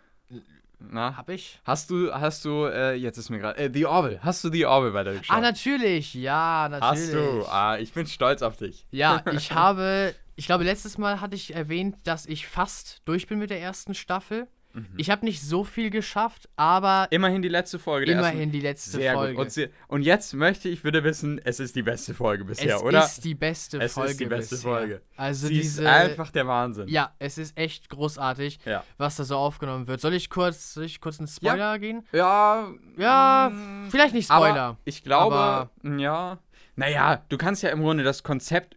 Na? 0.80 1.18
Hab 1.18 1.30
ich? 1.30 1.60
Hast 1.66 1.90
du, 1.90 2.14
hast 2.14 2.46
du, 2.46 2.66
äh, 2.66 2.94
jetzt 2.94 3.18
ist 3.18 3.30
mir 3.30 3.40
gerade, 3.40 3.58
äh, 3.58 3.70
The 3.74 3.86
Orville. 3.88 4.20
Hast 4.22 4.44
du 4.44 4.52
The 4.52 4.66
Orville 4.66 4.94
weitergeschaut? 4.94 5.36
Ah, 5.36 5.42
natürlich. 5.42 6.14
Ja, 6.14 6.68
natürlich. 6.70 7.08
Hast 7.08 7.14
du? 7.14 7.46
Ah, 7.50 7.78
ich 7.80 7.94
bin 7.94 8.06
stolz 8.06 8.42
auf 8.44 8.58
dich. 8.58 8.86
Ja, 8.92 9.24
ich 9.34 9.52
habe, 9.52 10.14
ich 10.36 10.46
glaube, 10.46 10.64
letztes 10.64 10.98
Mal 11.00 11.20
hatte 11.20 11.36
ich 11.36 11.56
erwähnt, 11.56 11.96
dass 12.04 12.28
ich 12.28 12.48
fast 12.48 13.02
durch 13.06 13.28
bin 13.28 13.40
mit 13.40 13.50
der 13.50 13.60
ersten 13.60 13.96
Staffel. 13.96 14.48
Mhm. 14.78 14.88
Ich 14.98 15.10
habe 15.10 15.26
nicht 15.26 15.42
so 15.42 15.64
viel 15.64 15.90
geschafft, 15.90 16.48
aber 16.56 17.08
Immerhin 17.12 17.42
die 17.42 17.50
letzte 17.50 17.80
Folge. 17.80 18.06
der 18.06 18.16
immerhin 18.20 18.40
ersten- 18.40 18.52
die 18.52 18.60
letzte 18.62 18.92
Sehr 18.92 19.14
Folge. 19.14 19.40
Und, 19.42 19.52
sie, 19.52 19.70
und 19.88 20.02
jetzt 20.04 20.34
möchte 20.34 20.70
ich 20.70 20.84
bitte 20.84 21.04
wissen, 21.04 21.42
es 21.44 21.60
ist 21.60 21.76
die 21.76 21.82
beste 21.82 22.14
Folge 22.14 22.46
bisher, 22.46 22.76
es 22.78 22.82
oder? 22.84 23.04
ist 23.06 23.24
die 23.24 23.36
beste 23.36 23.78
Es 23.80 23.86
ist 23.86 23.94
Folge 23.94 24.16
die 24.16 24.26
beste 24.26 24.56
bisher. 24.56 24.72
Folge. 24.72 25.02
Also 25.16 25.48
Sie 25.48 25.54
diese 25.56 25.82
ist 25.82 25.88
einfach 25.88 26.32
der 26.32 26.48
Wahnsinn. 26.48 26.88
Ja, 26.90 27.14
es 27.20 27.38
ist 27.38 27.58
echt 27.58 27.90
großartig, 27.90 28.60
Ja. 28.66 28.84
was 28.98 29.16
da 29.16 29.24
so 29.24 29.36
aufgenommen 29.38 29.88
wird. 29.88 30.00
Soll 30.02 30.14
ich 30.14 30.30
kurz, 30.30 30.74
soll 30.76 30.86
ich 30.86 31.02
kurz 31.02 31.20
einen 31.20 31.28
Spoiler 31.28 31.80
gehen? 31.80 32.06
Ja, 32.12 32.68
Ja, 32.98 33.52
mm, 33.54 33.90
vielleicht 33.90 34.14
nicht 34.14 34.30
aber 34.32 34.46
Spoiler. 34.48 34.78
ich 34.86 35.04
glaube, 35.04 35.36
aber- 35.36 35.70
ja. 35.98 36.38
Naja, 36.76 37.24
du 37.30 37.38
kannst 37.38 37.64
ja 37.64 37.72
im 37.72 37.82
Grunde 37.82 38.04
das 38.04 38.22
Konzept 38.22 38.76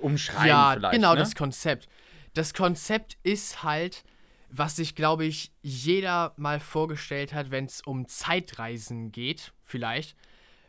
umschreiben 0.00 0.46
ja, 0.48 0.72
vielleicht, 0.76 0.94
genau, 0.94 1.12
ne? 1.14 1.18
das 1.18 1.34
Konzept. 1.34 1.88
Das 2.34 2.54
Konzept 2.54 3.16
ist 3.24 3.64
halt, 3.64 4.04
was 4.50 4.76
sich, 4.76 4.94
glaube 4.94 5.24
ich, 5.24 5.52
jeder 5.62 6.34
mal 6.36 6.60
vorgestellt 6.60 7.32
hat, 7.32 7.50
wenn 7.50 7.66
es 7.66 7.80
um 7.80 8.08
Zeitreisen 8.08 9.12
geht, 9.12 9.52
vielleicht. 9.62 10.16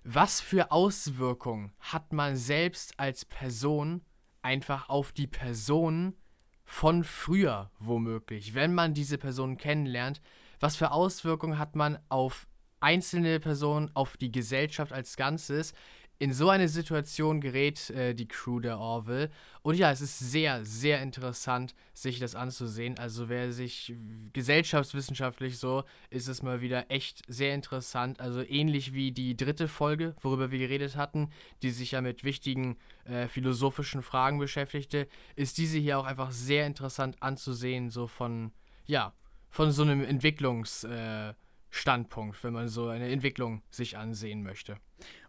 Was 0.03 0.41
für 0.41 0.71
Auswirkungen 0.71 1.73
hat 1.79 2.13
man 2.13 2.35
selbst 2.35 2.99
als 2.99 3.25
Person 3.25 4.01
einfach 4.41 4.89
auf 4.89 5.11
die 5.11 5.27
Person 5.27 6.15
von 6.63 7.03
früher 7.03 7.71
womöglich, 7.79 8.53
wenn 8.53 8.73
man 8.73 8.93
diese 8.93 9.17
Person 9.17 9.57
kennenlernt? 9.57 10.21
Was 10.59 10.75
für 10.75 10.91
Auswirkungen 10.91 11.57
hat 11.57 11.75
man 11.75 11.99
auf 12.09 12.47
einzelne 12.79 13.39
Personen, 13.39 13.91
auf 13.95 14.17
die 14.17 14.31
Gesellschaft 14.31 14.93
als 14.93 15.17
Ganzes? 15.17 15.73
In 16.21 16.33
so 16.33 16.49
eine 16.51 16.67
Situation 16.67 17.41
gerät 17.41 17.89
äh, 17.89 18.13
die 18.13 18.27
Crew 18.27 18.59
der 18.59 18.77
Orville. 18.77 19.31
Und 19.63 19.73
ja, 19.73 19.89
es 19.89 20.01
ist 20.01 20.19
sehr, 20.19 20.63
sehr 20.63 21.01
interessant, 21.01 21.73
sich 21.95 22.19
das 22.19 22.35
anzusehen. 22.35 22.99
Also 22.99 23.27
wer 23.27 23.51
sich 23.51 23.95
gesellschaftswissenschaftlich 24.31 25.57
so, 25.57 25.83
ist 26.11 26.27
es 26.27 26.43
mal 26.43 26.61
wieder 26.61 26.91
echt 26.91 27.23
sehr 27.27 27.55
interessant. 27.55 28.19
Also 28.19 28.43
ähnlich 28.43 28.93
wie 28.93 29.11
die 29.11 29.35
dritte 29.35 29.67
Folge, 29.67 30.13
worüber 30.21 30.51
wir 30.51 30.59
geredet 30.59 30.95
hatten, 30.95 31.31
die 31.63 31.71
sich 31.71 31.93
ja 31.93 32.01
mit 32.01 32.23
wichtigen 32.23 32.77
äh, 33.05 33.27
philosophischen 33.27 34.03
Fragen 34.03 34.37
beschäftigte, 34.37 35.07
ist 35.35 35.57
diese 35.57 35.79
hier 35.79 35.97
auch 35.97 36.05
einfach 36.05 36.29
sehr 36.29 36.67
interessant 36.67 37.15
anzusehen, 37.23 37.89
so 37.89 38.05
von, 38.05 38.51
ja, 38.85 39.15
von 39.49 39.71
so 39.71 39.81
einem 39.81 40.03
Entwicklungsstandpunkt, 40.03 42.37
äh, 42.37 42.43
wenn 42.43 42.53
man 42.53 42.67
so 42.67 42.89
eine 42.89 43.09
Entwicklung 43.09 43.63
sich 43.71 43.97
ansehen 43.97 44.43
möchte. 44.43 44.77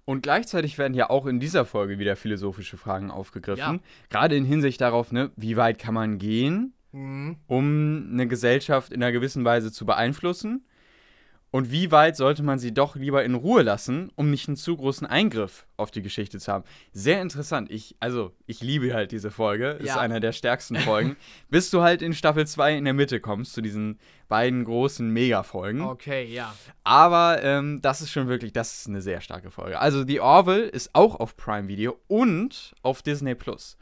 Und 0.04 0.22
gleichzeitig 0.22 0.78
werden 0.78 0.94
ja 0.94 1.10
auch 1.10 1.26
in 1.26 1.38
dieser 1.38 1.64
Folge 1.64 1.98
wieder 1.98 2.16
philosophische 2.16 2.76
Fragen 2.76 3.10
aufgegriffen. 3.10 3.74
Ja. 3.76 3.78
Gerade 4.10 4.36
in 4.36 4.44
Hinsicht 4.44 4.80
darauf, 4.80 5.12
ne, 5.12 5.30
wie 5.36 5.56
weit 5.56 5.78
kann 5.78 5.94
man 5.94 6.18
gehen, 6.18 6.74
Mhm. 6.92 7.36
um 7.46 8.08
eine 8.12 8.26
Gesellschaft 8.26 8.92
in 8.92 9.02
einer 9.02 9.12
gewissen 9.12 9.44
Weise 9.44 9.72
zu 9.72 9.86
beeinflussen? 9.86 10.66
Und 11.52 11.70
wie 11.70 11.90
weit 11.92 12.16
sollte 12.16 12.42
man 12.42 12.58
sie 12.58 12.72
doch 12.72 12.96
lieber 12.96 13.22
in 13.24 13.34
Ruhe 13.34 13.60
lassen, 13.62 14.10
um 14.16 14.30
nicht 14.30 14.48
einen 14.48 14.56
zu 14.56 14.74
großen 14.74 15.06
Eingriff 15.06 15.66
auf 15.76 15.90
die 15.90 16.00
Geschichte 16.00 16.38
zu 16.38 16.50
haben? 16.50 16.64
Sehr 16.92 17.20
interessant. 17.20 17.70
Ich, 17.70 17.94
also, 18.00 18.32
ich 18.46 18.62
liebe 18.62 18.94
halt 18.94 19.12
diese 19.12 19.30
Folge. 19.30 19.72
Ist 19.72 19.88
Ja. 19.88 20.00
einer 20.00 20.18
der 20.18 20.32
stärksten 20.32 20.76
Folgen. 20.76 21.14
bis 21.50 21.68
du 21.70 21.82
halt 21.82 22.00
in 22.00 22.14
Staffel 22.14 22.46
2 22.46 22.76
in 22.78 22.84
der 22.86 22.94
Mitte 22.94 23.20
kommst, 23.20 23.52
zu 23.52 23.60
diesen 23.60 23.98
beiden 24.28 24.64
großen 24.64 25.06
Mega-Folgen. 25.10 25.82
Okay, 25.82 26.24
ja. 26.24 26.54
Aber 26.84 27.42
ähm, 27.42 27.80
das 27.82 28.00
ist 28.00 28.10
schon 28.12 28.28
wirklich, 28.28 28.54
das 28.54 28.78
ist 28.78 28.88
eine 28.88 29.02
sehr 29.02 29.20
starke 29.20 29.50
Folge. 29.50 29.78
Also 29.78 30.06
The 30.06 30.20
Orville 30.20 30.64
ist 30.64 30.94
auch 30.94 31.16
auf 31.20 31.36
Prime 31.36 31.68
Video 31.68 31.98
und 32.08 32.74
auf 32.82 33.02
Disney 33.02 33.34
Plus. 33.34 33.76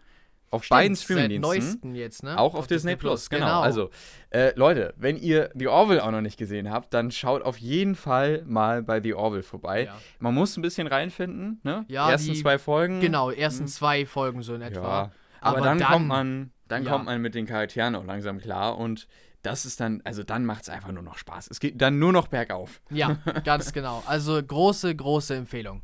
Auf 0.51 0.65
Stimmt, 0.65 0.79
beiden 0.79 0.97
Streamingdiensten. 0.97 1.41
neuesten 1.41 1.95
jetzt, 1.95 2.23
ne? 2.25 2.37
Auch 2.39 2.55
auf, 2.55 2.67
Disney, 2.67 2.97
Plus, 2.97 3.31
genau. 3.31 3.61
Also, 3.61 3.91
äh, 4.31 4.53
Leute, 4.57 4.95
wenn 4.97 5.17
ihr 5.17 5.51
The 5.55 5.69
Orville 5.69 6.03
auch 6.05 6.11
noch 6.11 6.21
nicht 6.23 6.37
gesehen 6.39 6.71
habt, 6.71 6.93
dann 6.93 7.11
schaut 7.13 7.43
auf 7.43 7.57
jeden 7.59 7.95
Fall 7.95 8.43
mal 8.47 8.83
bei 8.83 9.01
The 9.01 9.15
Orville 9.15 9.43
vorbei. 9.45 9.85
Ja. 9.85 9.97
Man 10.19 10.35
muss 10.35 10.57
ein 10.57 10.63
bisschen 10.63 10.87
reinfinden, 10.89 11.61
ne? 11.63 11.85
Ja, 11.89 12.07
Die 12.07 12.13
ersten 12.13 12.33
die- 12.33 12.41
zwei 12.43 12.59
Folgen. 12.59 13.01
Genau, 13.01 13.31
ersten 13.31 13.69
zwei 13.69 14.05
Folgen 14.07 14.43
so 14.43 14.55
in 14.55 14.63
etwa. 14.63 14.81
Ja. 14.81 15.11
Aber, 15.41 15.59
Aber 15.59 15.61
dann, 15.61 15.79
dann- 15.79 15.89
kommt 15.93 16.09
man, 16.09 16.51
dann 16.69 16.85
ja. 16.85 16.91
kommt 16.91 17.05
man 17.07 17.21
mit 17.23 17.35
den 17.35 17.47
Charakteren 17.47 17.95
auch 17.95 18.05
langsam 18.05 18.39
klar 18.39 18.77
und 18.77 19.07
das 19.43 19.65
ist 19.65 19.81
dann, 19.81 20.03
also 20.05 20.23
dann 20.23 20.45
macht 20.45 20.65
es 20.65 20.69
einfach 20.69 20.93
nur 20.93 21.03
noch 21.03 21.17
Spaß. 21.17 21.49
Es 21.51 21.61
geht 21.61 21.81
dann 21.81 21.99
nur 21.99 22.13
noch 22.13 22.27
bergauf. 22.29 22.83
Ja, 22.91 23.17
ganz 23.45 23.73
genau. 23.73 24.03
Also 24.07 24.39
große, 24.43 24.95
große 24.95 25.35
Empfehlung. 25.37 25.81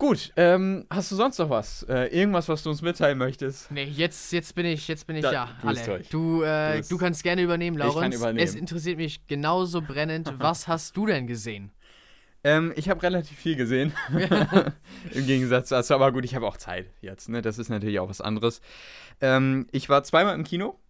Gut, 0.00 0.32
ähm, 0.36 0.86
hast 0.88 1.12
du 1.12 1.16
sonst 1.16 1.36
noch 1.38 1.50
was? 1.50 1.82
Äh, 1.82 2.06
irgendwas, 2.06 2.48
was 2.48 2.62
du 2.62 2.70
uns 2.70 2.80
mitteilen 2.80 3.18
möchtest? 3.18 3.70
Nee, 3.70 3.84
jetzt, 3.84 4.32
jetzt 4.32 4.54
bin 4.54 4.64
ich, 4.64 4.88
jetzt 4.88 5.06
bin 5.06 5.16
ich 5.16 5.22
Da- 5.22 5.30
ja 5.30 5.48
alle. 5.62 6.00
Du, 6.10 6.42
äh, 6.42 6.80
Du 6.80 6.88
du 6.88 6.96
kannst 6.96 7.22
gerne 7.22 7.42
übernehmen, 7.42 7.76
Ich 7.76 7.82
kann 7.82 7.88
Laurens. 7.94 8.16
übernehmen. 8.16 8.42
Es 8.42 8.54
interessiert 8.54 8.96
mich 8.96 9.26
genauso 9.26 9.82
brennend. 9.82 10.32
Was 10.38 10.66
hast 10.68 10.96
du 10.96 11.04
denn 11.04 11.26
gesehen? 11.26 11.70
Ähm, 12.42 12.72
ich 12.76 12.88
habe 12.88 13.02
relativ 13.02 13.36
viel 13.38 13.56
gesehen. 13.56 13.92
Im 15.12 15.26
Gegensatz 15.26 15.68
dazu, 15.68 15.92
aber 15.92 16.12
gut, 16.12 16.24
ich 16.24 16.34
habe 16.34 16.46
auch 16.46 16.56
Zeit 16.56 16.86
jetzt, 17.02 17.28
ne? 17.28 17.42
Das 17.42 17.58
ist 17.58 17.68
natürlich 17.68 18.00
auch 18.00 18.08
was 18.08 18.22
anderes. 18.22 18.62
Ähm, 19.20 19.66
ich 19.70 19.90
war 19.90 20.02
zweimal 20.02 20.34
im 20.34 20.44
Kino. 20.44 20.80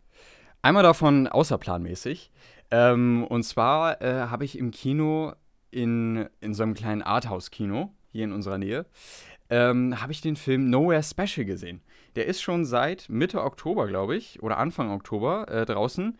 Einmal 0.62 0.84
davon 0.84 1.26
außerplanmäßig. 1.26 2.30
Ähm, 2.70 3.24
und 3.28 3.42
zwar 3.42 4.00
äh, 4.02 4.28
habe 4.28 4.44
ich 4.44 4.56
im 4.56 4.70
Kino 4.70 5.32
in, 5.72 6.28
in 6.40 6.54
so 6.54 6.62
einem 6.62 6.74
kleinen 6.74 7.02
Arthouse-Kino 7.02 7.92
hier 8.12 8.24
in 8.24 8.32
unserer 8.32 8.58
Nähe, 8.58 8.86
ähm, 9.48 10.00
habe 10.00 10.12
ich 10.12 10.20
den 10.20 10.36
Film 10.36 10.70
Nowhere 10.70 11.02
Special 11.02 11.44
gesehen. 11.44 11.80
Der 12.16 12.26
ist 12.26 12.40
schon 12.40 12.64
seit 12.64 13.08
Mitte 13.08 13.42
Oktober, 13.42 13.86
glaube 13.86 14.16
ich, 14.16 14.42
oder 14.42 14.58
Anfang 14.58 14.90
Oktober 14.90 15.48
äh, 15.48 15.64
draußen. 15.64 16.18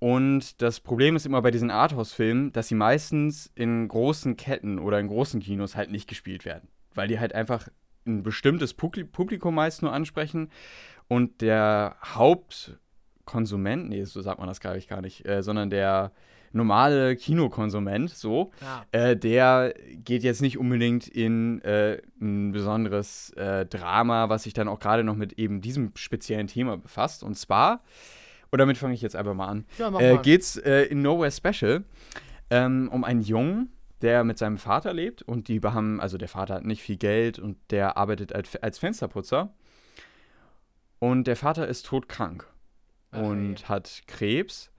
Und 0.00 0.62
das 0.62 0.78
Problem 0.78 1.16
ist 1.16 1.26
immer 1.26 1.42
bei 1.42 1.50
diesen 1.50 1.70
Arthouse-Filmen, 1.70 2.52
dass 2.52 2.68
sie 2.68 2.76
meistens 2.76 3.50
in 3.56 3.88
großen 3.88 4.36
Ketten 4.36 4.78
oder 4.78 5.00
in 5.00 5.08
großen 5.08 5.40
Kinos 5.40 5.74
halt 5.74 5.90
nicht 5.90 6.08
gespielt 6.08 6.44
werden. 6.44 6.68
Weil 6.94 7.08
die 7.08 7.18
halt 7.18 7.34
einfach 7.34 7.68
ein 8.06 8.22
bestimmtes 8.22 8.78
Publi- 8.78 9.04
Publikum 9.04 9.56
meist 9.56 9.82
nur 9.82 9.92
ansprechen. 9.92 10.50
Und 11.08 11.40
der 11.40 11.96
Hauptkonsument, 12.04 13.88
nee, 13.88 14.04
so 14.04 14.20
sagt 14.22 14.38
man 14.38 14.48
das, 14.48 14.60
glaube 14.60 14.78
ich, 14.78 14.86
gar 14.86 15.00
nicht, 15.00 15.26
äh, 15.26 15.42
sondern 15.42 15.68
der 15.70 16.12
normale 16.52 17.16
Kinokonsument, 17.16 18.10
so, 18.10 18.50
Ja. 18.60 18.84
äh, 18.92 19.16
der 19.16 19.74
geht 20.04 20.22
jetzt 20.22 20.40
nicht 20.42 20.58
unbedingt 20.58 21.06
in 21.08 21.60
äh, 21.62 22.00
ein 22.20 22.52
besonderes 22.52 23.30
äh, 23.30 23.66
Drama, 23.66 24.28
was 24.28 24.44
sich 24.44 24.52
dann 24.54 24.68
auch 24.68 24.80
gerade 24.80 25.04
noch 25.04 25.16
mit 25.16 25.34
eben 25.34 25.60
diesem 25.60 25.92
speziellen 25.94 26.46
Thema 26.46 26.76
befasst. 26.78 27.22
Und 27.22 27.36
zwar, 27.36 27.82
und 28.50 28.58
damit 28.58 28.78
fange 28.78 28.94
ich 28.94 29.02
jetzt 29.02 29.16
einfach 29.16 29.34
mal 29.34 29.48
an, 29.48 29.64
Ja, 29.78 29.90
mach 29.90 30.00
äh, 30.00 30.14
mal. 30.14 30.22
geht 30.22 30.40
es 30.42 30.56
äh, 30.56 30.82
in 30.84 31.02
Nowhere 31.02 31.30
Special 31.30 31.84
ähm, 32.50 32.88
um 32.92 33.04
einen 33.04 33.20
Jungen, 33.20 33.70
der 34.00 34.24
mit 34.24 34.38
seinem 34.38 34.58
Vater 34.58 34.92
lebt 34.94 35.22
und 35.22 35.48
die 35.48 35.60
haben, 35.60 36.00
also 36.00 36.18
der 36.18 36.28
Vater 36.28 36.54
hat 36.54 36.64
nicht 36.64 36.82
viel 36.82 36.96
Geld 36.96 37.38
und 37.38 37.56
der 37.70 37.96
arbeitet 37.96 38.32
als, 38.32 38.78
Fensterputzer. 38.78 39.52
Und 41.00 41.26
der 41.26 41.36
Vater 41.36 41.68
ist 41.68 41.86
todkrank 41.86 42.46
Ach, 43.10 43.18
und 43.22 43.68
hat 43.68 44.02
Krebs. 44.06 44.70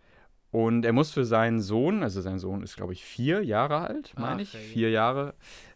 Und 0.52 0.84
er 0.84 0.94
muss 0.94 1.12
für 1.12 1.26
seinen 1.26 1.62
Sohn, 1.62 2.02
also 2.02 2.22
sein 2.22 2.40
Sohn 2.40 2.64
ist, 2.64 2.76
glaube 2.76 2.94
ich, 2.94 3.04
vier 3.04 3.44
Jahre 3.44 3.88
alt, 3.88 4.14
meine 4.18 4.38
Ach, 4.38 4.40
ich, 4.40 4.58
vier 4.58 4.90
Jahre. 4.90 5.36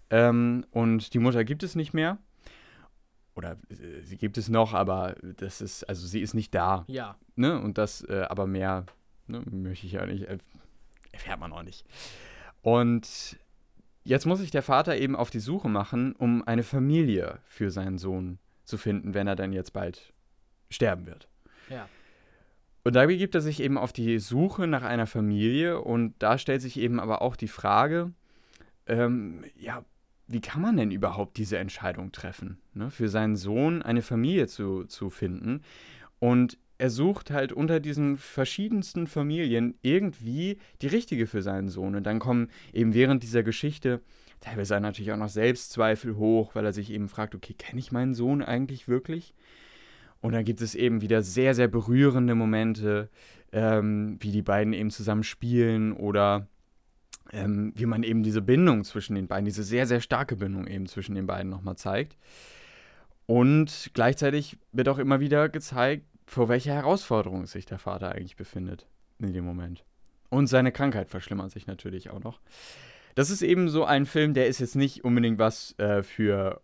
Ähm, 0.09 0.65
und 0.71 1.13
die 1.13 1.19
Mutter 1.19 1.43
gibt 1.43 1.63
es 1.63 1.75
nicht 1.75 1.93
mehr. 1.93 2.17
Oder 3.35 3.57
äh, 3.69 4.01
sie 4.01 4.17
gibt 4.17 4.37
es 4.37 4.49
noch, 4.49 4.73
aber 4.73 5.15
das 5.21 5.61
ist, 5.61 5.83
also 5.83 6.07
sie 6.07 6.21
ist 6.21 6.33
nicht 6.33 6.53
da. 6.55 6.85
Ja. 6.87 7.17
Ne? 7.35 7.59
Und 7.59 7.77
das, 7.77 8.03
äh, 8.07 8.25
aber 8.29 8.47
mehr 8.47 8.85
ne, 9.27 9.41
möchte 9.41 9.85
ich 9.85 9.93
ja 9.93 10.05
nicht, 10.05 10.23
äh, 10.23 10.37
erfährt 11.11 11.39
man 11.39 11.51
auch 11.51 11.63
nicht. 11.63 11.85
Und 12.61 13.37
jetzt 14.03 14.25
muss 14.25 14.39
sich 14.39 14.51
der 14.51 14.63
Vater 14.63 14.97
eben 14.97 15.15
auf 15.15 15.29
die 15.29 15.39
Suche 15.39 15.69
machen, 15.69 16.13
um 16.13 16.45
eine 16.47 16.63
Familie 16.63 17.39
für 17.45 17.69
seinen 17.69 17.97
Sohn 17.97 18.39
zu 18.63 18.77
finden, 18.77 19.13
wenn 19.13 19.27
er 19.27 19.35
dann 19.35 19.53
jetzt 19.53 19.73
bald 19.73 20.13
sterben 20.69 21.05
wird. 21.05 21.27
Ja. 21.69 21.87
Und 22.83 22.95
da 22.95 23.05
begibt 23.05 23.33
er 23.35 23.41
sich 23.41 23.61
eben 23.61 23.77
auf 23.77 23.93
die 23.93 24.19
Suche 24.19 24.67
nach 24.67 24.83
einer 24.83 25.07
Familie 25.07 25.79
und 25.79 26.15
da 26.19 26.37
stellt 26.37 26.61
sich 26.61 26.77
eben 26.77 26.99
aber 26.99 27.21
auch 27.21 27.35
die 27.35 27.47
Frage, 27.47 28.11
ähm, 28.87 29.43
ja, 29.57 29.85
wie 30.27 30.41
kann 30.41 30.61
man 30.61 30.77
denn 30.77 30.91
überhaupt 30.91 31.37
diese 31.37 31.57
Entscheidung 31.57 32.11
treffen, 32.11 32.57
ne, 32.73 32.89
für 32.89 33.07
seinen 33.07 33.35
Sohn 33.35 33.81
eine 33.81 34.01
Familie 34.01 34.47
zu, 34.47 34.83
zu 34.85 35.09
finden? 35.09 35.61
Und 36.19 36.57
er 36.77 36.89
sucht 36.89 37.31
halt 37.31 37.53
unter 37.53 37.79
diesen 37.79 38.17
verschiedensten 38.17 39.07
Familien 39.07 39.75
irgendwie 39.81 40.57
die 40.81 40.87
richtige 40.87 41.27
für 41.27 41.41
seinen 41.41 41.69
Sohn. 41.69 41.95
Und 41.95 42.03
dann 42.03 42.19
kommen 42.19 42.49
eben 42.73 42.93
während 42.93 43.23
dieser 43.23 43.43
Geschichte 43.43 44.01
teilweise 44.41 44.79
natürlich 44.81 45.13
auch 45.13 45.17
noch 45.17 45.29
Selbstzweifel 45.29 46.17
hoch, 46.17 46.55
weil 46.55 46.65
er 46.65 46.73
sich 46.73 46.91
eben 46.91 47.07
fragt, 47.07 47.35
okay, 47.35 47.53
kenne 47.53 47.79
ich 47.79 47.91
meinen 47.91 48.13
Sohn 48.13 48.41
eigentlich 48.41 48.87
wirklich? 48.87 49.33
Und 50.23 50.31
dann 50.31 50.45
gibt 50.45 50.61
es 50.61 50.73
eben 50.73 51.01
wieder 51.01 51.21
sehr, 51.21 51.53
sehr 51.53 51.67
berührende 51.67 52.33
Momente, 52.33 53.09
ähm, 53.51 54.15
wie 54.21 54.31
die 54.31 54.41
beiden 54.41 54.71
eben 54.71 54.89
zusammen 54.89 55.23
spielen 55.23 55.91
oder 55.91 56.47
ähm, 57.33 57.73
wie 57.75 57.85
man 57.85 58.03
eben 58.03 58.23
diese 58.23 58.41
Bindung 58.41 58.85
zwischen 58.85 59.15
den 59.15 59.27
beiden, 59.27 59.43
diese 59.43 59.63
sehr, 59.63 59.85
sehr 59.85 59.99
starke 59.99 60.37
Bindung 60.37 60.65
eben 60.65 60.85
zwischen 60.85 61.13
den 61.13 61.27
beiden 61.27 61.49
nochmal 61.49 61.75
zeigt. 61.75 62.15
Und 63.25 63.91
gleichzeitig 63.93 64.57
wird 64.71 64.87
auch 64.87 64.97
immer 64.97 65.19
wieder 65.19 65.49
gezeigt, 65.49 66.05
vor 66.25 66.47
welcher 66.47 66.73
Herausforderung 66.73 67.45
sich 67.45 67.65
der 67.65 67.77
Vater 67.77 68.13
eigentlich 68.13 68.37
befindet 68.37 68.87
in 69.19 69.33
dem 69.33 69.43
Moment. 69.43 69.83
Und 70.29 70.47
seine 70.47 70.71
Krankheit 70.71 71.09
verschlimmert 71.09 71.51
sich 71.51 71.67
natürlich 71.67 72.11
auch 72.11 72.23
noch. 72.23 72.39
Das 73.15 73.29
ist 73.29 73.41
eben 73.41 73.67
so 73.67 73.83
ein 73.83 74.05
Film, 74.05 74.33
der 74.33 74.47
ist 74.47 74.59
jetzt 74.59 74.77
nicht 74.77 75.03
unbedingt 75.03 75.37
was 75.37 75.77
äh, 75.79 76.01
für 76.01 76.61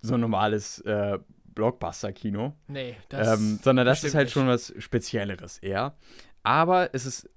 so 0.00 0.14
ein 0.14 0.20
normales 0.20 0.78
äh, 0.80 1.18
Blockbuster-Kino. 1.60 2.54
Nee, 2.68 2.96
das. 3.10 3.38
Ähm, 3.38 3.58
sondern 3.62 3.84
das 3.86 4.02
ist 4.04 4.14
halt 4.14 4.26
nicht. 4.26 4.32
schon 4.32 4.46
was 4.48 4.72
Spezielleres 4.78 5.58
eher. 5.58 5.94
Aber 6.42 6.94
es 6.94 7.04
ist, 7.04 7.28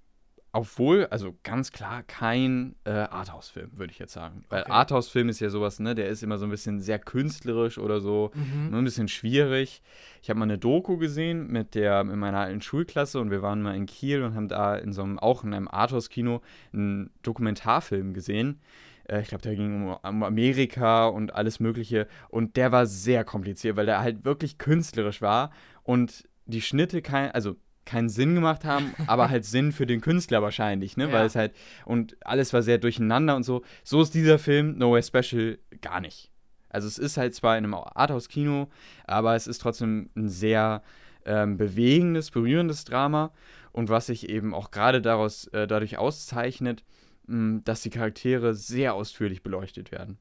obwohl, 0.53 1.07
also 1.07 1.35
ganz 1.43 1.71
klar 1.71 2.03
kein 2.03 2.75
äh, 2.85 2.91
Arthouse-Film, 2.91 3.71
würde 3.77 3.91
ich 3.91 3.99
jetzt 3.99 4.13
sagen. 4.13 4.45
Weil 4.49 4.61
Okay. 4.61 4.71
Arthouse-Film 4.71 5.27
ist 5.29 5.39
ja 5.41 5.49
sowas, 5.49 5.79
ne, 5.79 5.93
der 5.95 6.07
ist 6.07 6.23
immer 6.23 6.37
so 6.37 6.45
ein 6.45 6.51
bisschen 6.51 6.79
sehr 6.79 6.99
künstlerisch 6.99 7.77
oder 7.79 7.99
so, 7.99 8.31
Mhm. 8.35 8.69
nur 8.69 8.79
ein 8.81 8.85
bisschen 8.85 9.07
schwierig. 9.09 9.81
Ich 10.21 10.29
habe 10.29 10.39
mal 10.39 10.45
eine 10.45 10.57
Doku 10.59 10.97
gesehen 10.97 11.47
mit 11.47 11.75
der, 11.75 12.01
in 12.01 12.19
meiner 12.19 12.39
alten 12.39 12.61
Schulklasse 12.61 13.19
und 13.19 13.29
wir 13.31 13.41
waren 13.41 13.61
mal 13.61 13.75
in 13.75 13.87
Kiel 13.87 14.23
und 14.23 14.35
haben 14.35 14.47
da 14.47 14.75
in 14.77 14.93
so 14.93 15.03
einem, 15.03 15.19
auch 15.19 15.43
in 15.43 15.53
einem 15.53 15.67
Arthouse-Kino 15.67 16.41
einen 16.71 17.09
Dokumentarfilm 17.23 18.13
gesehen. 18.13 18.61
Äh, 19.07 19.21
Ich 19.21 19.27
glaube, 19.29 19.41
der 19.41 19.55
ging 19.55 19.87
um, 19.87 19.97
um 20.03 20.23
Amerika 20.23 21.07
und 21.07 21.33
alles 21.33 21.59
Mögliche. 21.59 22.07
Und 22.29 22.55
der 22.55 22.71
war 22.71 22.85
sehr 22.85 23.23
kompliziert, 23.23 23.75
weil 23.75 23.85
der 23.85 24.01
halt 24.01 24.25
wirklich 24.25 24.57
künstlerisch 24.57 25.21
war 25.21 25.51
und 25.83 26.27
die 26.45 26.61
Schnitte 26.61 27.01
kein, 27.01 27.31
also 27.31 27.55
keinen 27.85 28.09
Sinn 28.09 28.35
gemacht 28.35 28.63
haben, 28.63 28.93
aber 29.07 29.29
halt 29.29 29.45
Sinn 29.45 29.71
für 29.71 29.85
den 29.85 30.01
Künstler 30.01 30.41
wahrscheinlich, 30.41 30.95
ne? 30.97 31.07
Ja. 31.07 31.13
Weil 31.13 31.25
es 31.25 31.35
halt, 31.35 31.53
und 31.85 32.15
alles 32.25 32.53
war 32.53 32.61
sehr 32.61 32.77
durcheinander 32.77 33.35
und 33.35 33.43
so. 33.43 33.61
So 33.83 34.01
ist 34.01 34.13
dieser 34.13 34.39
Film, 34.39 34.77
No 34.77 34.93
Way 34.93 35.03
Special, 35.03 35.59
gar 35.81 35.99
nicht. 35.99 36.29
Also 36.69 36.87
es 36.87 36.97
ist 36.97 37.17
halt 37.17 37.35
zwar 37.35 37.57
in 37.57 37.65
einem 37.65 37.75
Arthouse-Kino, 37.75 38.67
aber 39.05 39.35
es 39.35 39.47
ist 39.47 39.59
trotzdem 39.59 40.09
ein 40.15 40.27
sehr 40.27 40.81
ähm, 41.25 41.57
bewegendes, 41.57 42.31
berührendes 42.31 42.83
Drama. 42.85 43.31
Und 43.71 43.89
was 43.89 44.07
sich 44.07 44.29
eben 44.29 44.53
auch 44.53 44.71
gerade 44.71 45.01
daraus, 45.01 45.47
äh, 45.47 45.67
dadurch 45.67 45.97
auszeichnet, 45.97 46.83
dass 47.27 47.81
die 47.81 47.89
Charaktere 47.89 48.53
sehr 48.53 48.93
ausführlich 48.93 49.43
beleuchtet 49.43 49.91
werden. 49.91 50.17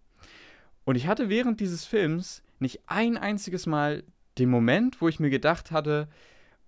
Und 0.85 0.97
ich 0.97 1.07
hatte 1.07 1.29
während 1.29 1.61
dieses 1.61 1.85
Films 1.85 2.43
nicht 2.59 2.81
ein 2.87 3.17
einziges 3.17 3.67
Mal 3.67 4.05
den 4.39 4.49
Moment, 4.49 5.01
wo 5.01 5.09
ich 5.09 5.21
mir 5.21 5.31
gedacht 5.31 5.71
hatte, 5.71 6.09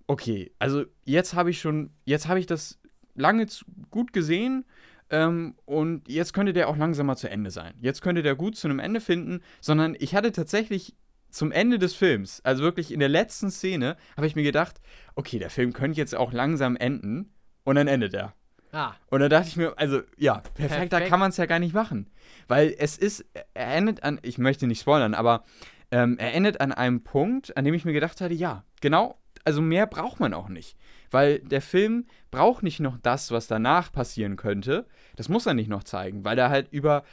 okay, 0.07 0.53
also 0.59 0.85
jetzt 1.05 1.35
habe 1.35 1.51
ich 1.51 1.61
schon, 1.61 1.91
jetzt 2.05 2.29
habe 2.29 2.39
ich 2.39 2.47
das 2.47 2.79
lange 3.15 3.47
gut 3.91 4.13
gesehen 4.13 4.65
ähm, 5.11 5.55
und 5.65 6.09
jetzt 6.09 6.33
könnte 6.33 6.53
der 6.53 6.69
auch 6.69 6.77
langsam 6.77 7.07
mal 7.07 7.17
zu 7.17 7.31
Ende 7.31 7.51
sein. 7.51 7.75
Jetzt 7.81 8.03
könnte 8.03 8.23
der 8.23 8.35
gut 8.35 8.57
zu 8.57 8.69
einem 8.69 8.79
Ende 8.79 9.01
finden, 9.01 9.41
sondern 9.61 9.97
ich 9.99 10.15
hatte 10.15 10.33
tatsächlich 10.33 10.95
zum 11.31 11.51
Ende 11.51 11.79
des 11.79 11.95
Films, 11.95 12.41
also 12.45 12.63
wirklich 12.63 12.93
in 12.93 13.01
der 13.01 13.09
letzten 13.09 13.51
Szene, 13.51 13.97
habe 14.17 14.27
ich 14.27 14.37
mir 14.37 14.45
gedacht, 14.45 14.81
okay, 15.17 15.39
der 15.39 15.51
Film 15.51 15.73
könnte 15.73 15.99
jetzt 15.99 16.15
auch 16.15 16.33
langsam 16.33 16.77
enden 16.77 17.33
und 17.65 17.77
dann 17.77 17.89
endet 17.89 18.15
er. 18.15 18.35
Ah, 18.75 18.95
Und 19.09 19.21
da 19.21 19.29
dachte 19.29 19.49
ich 19.49 19.57
mir, 19.57 19.73
also 19.79 20.03
ja, 20.17 20.43
perfekter 20.55 20.89
Perfekt. 20.89 21.09
kann 21.09 21.21
man 21.21 21.31
es 21.31 21.37
ja 21.37 21.47
gar 21.47 21.61
nicht 21.61 21.75
machen. 21.75 22.11
Weil 22.49 22.75
es 22.77 22.99
ist, 22.99 23.25
er 23.55 23.75
endet 23.77 24.03
an, 24.03 24.19
ich 24.23 24.37
möchte 24.37 24.67
nicht 24.67 24.81
spoilern, 24.81 25.15
aber 25.15 25.45
ähm, 25.93 26.19
er 26.19 26.35
endet 26.35 26.61
an 26.61 26.73
einem 26.73 27.05
Punkt, 27.05 27.57
an 27.57 27.65
dem 27.65 27.75
ich 27.75 27.85
mir 27.85 27.93
gedacht 27.93 28.21
hatte, 28.21 28.35
ja, 28.35 28.65
genau, 28.81 29.17
also 29.45 29.63
mehr 29.63 29.87
braucht 29.87 30.19
man 30.19 30.35
auch 30.35 30.49
nicht. 30.49 30.77
Weil 31.11 31.39
der 31.39 31.63
Film 31.63 32.07
braucht 32.33 32.65
nicht 32.65 32.81
noch 32.81 32.99
das, 32.99 33.31
was 33.31 33.47
danach 33.47 33.93
passieren 33.93 34.35
könnte. 34.37 34.87
Das 35.15 35.29
muss 35.29 35.47
er 35.47 35.55
nicht 35.55 35.69
noch 35.69 35.85
zeigen, 35.85 36.25
weil 36.25 36.37
er 36.37 36.51
halt 36.51 36.73
über 36.73 37.05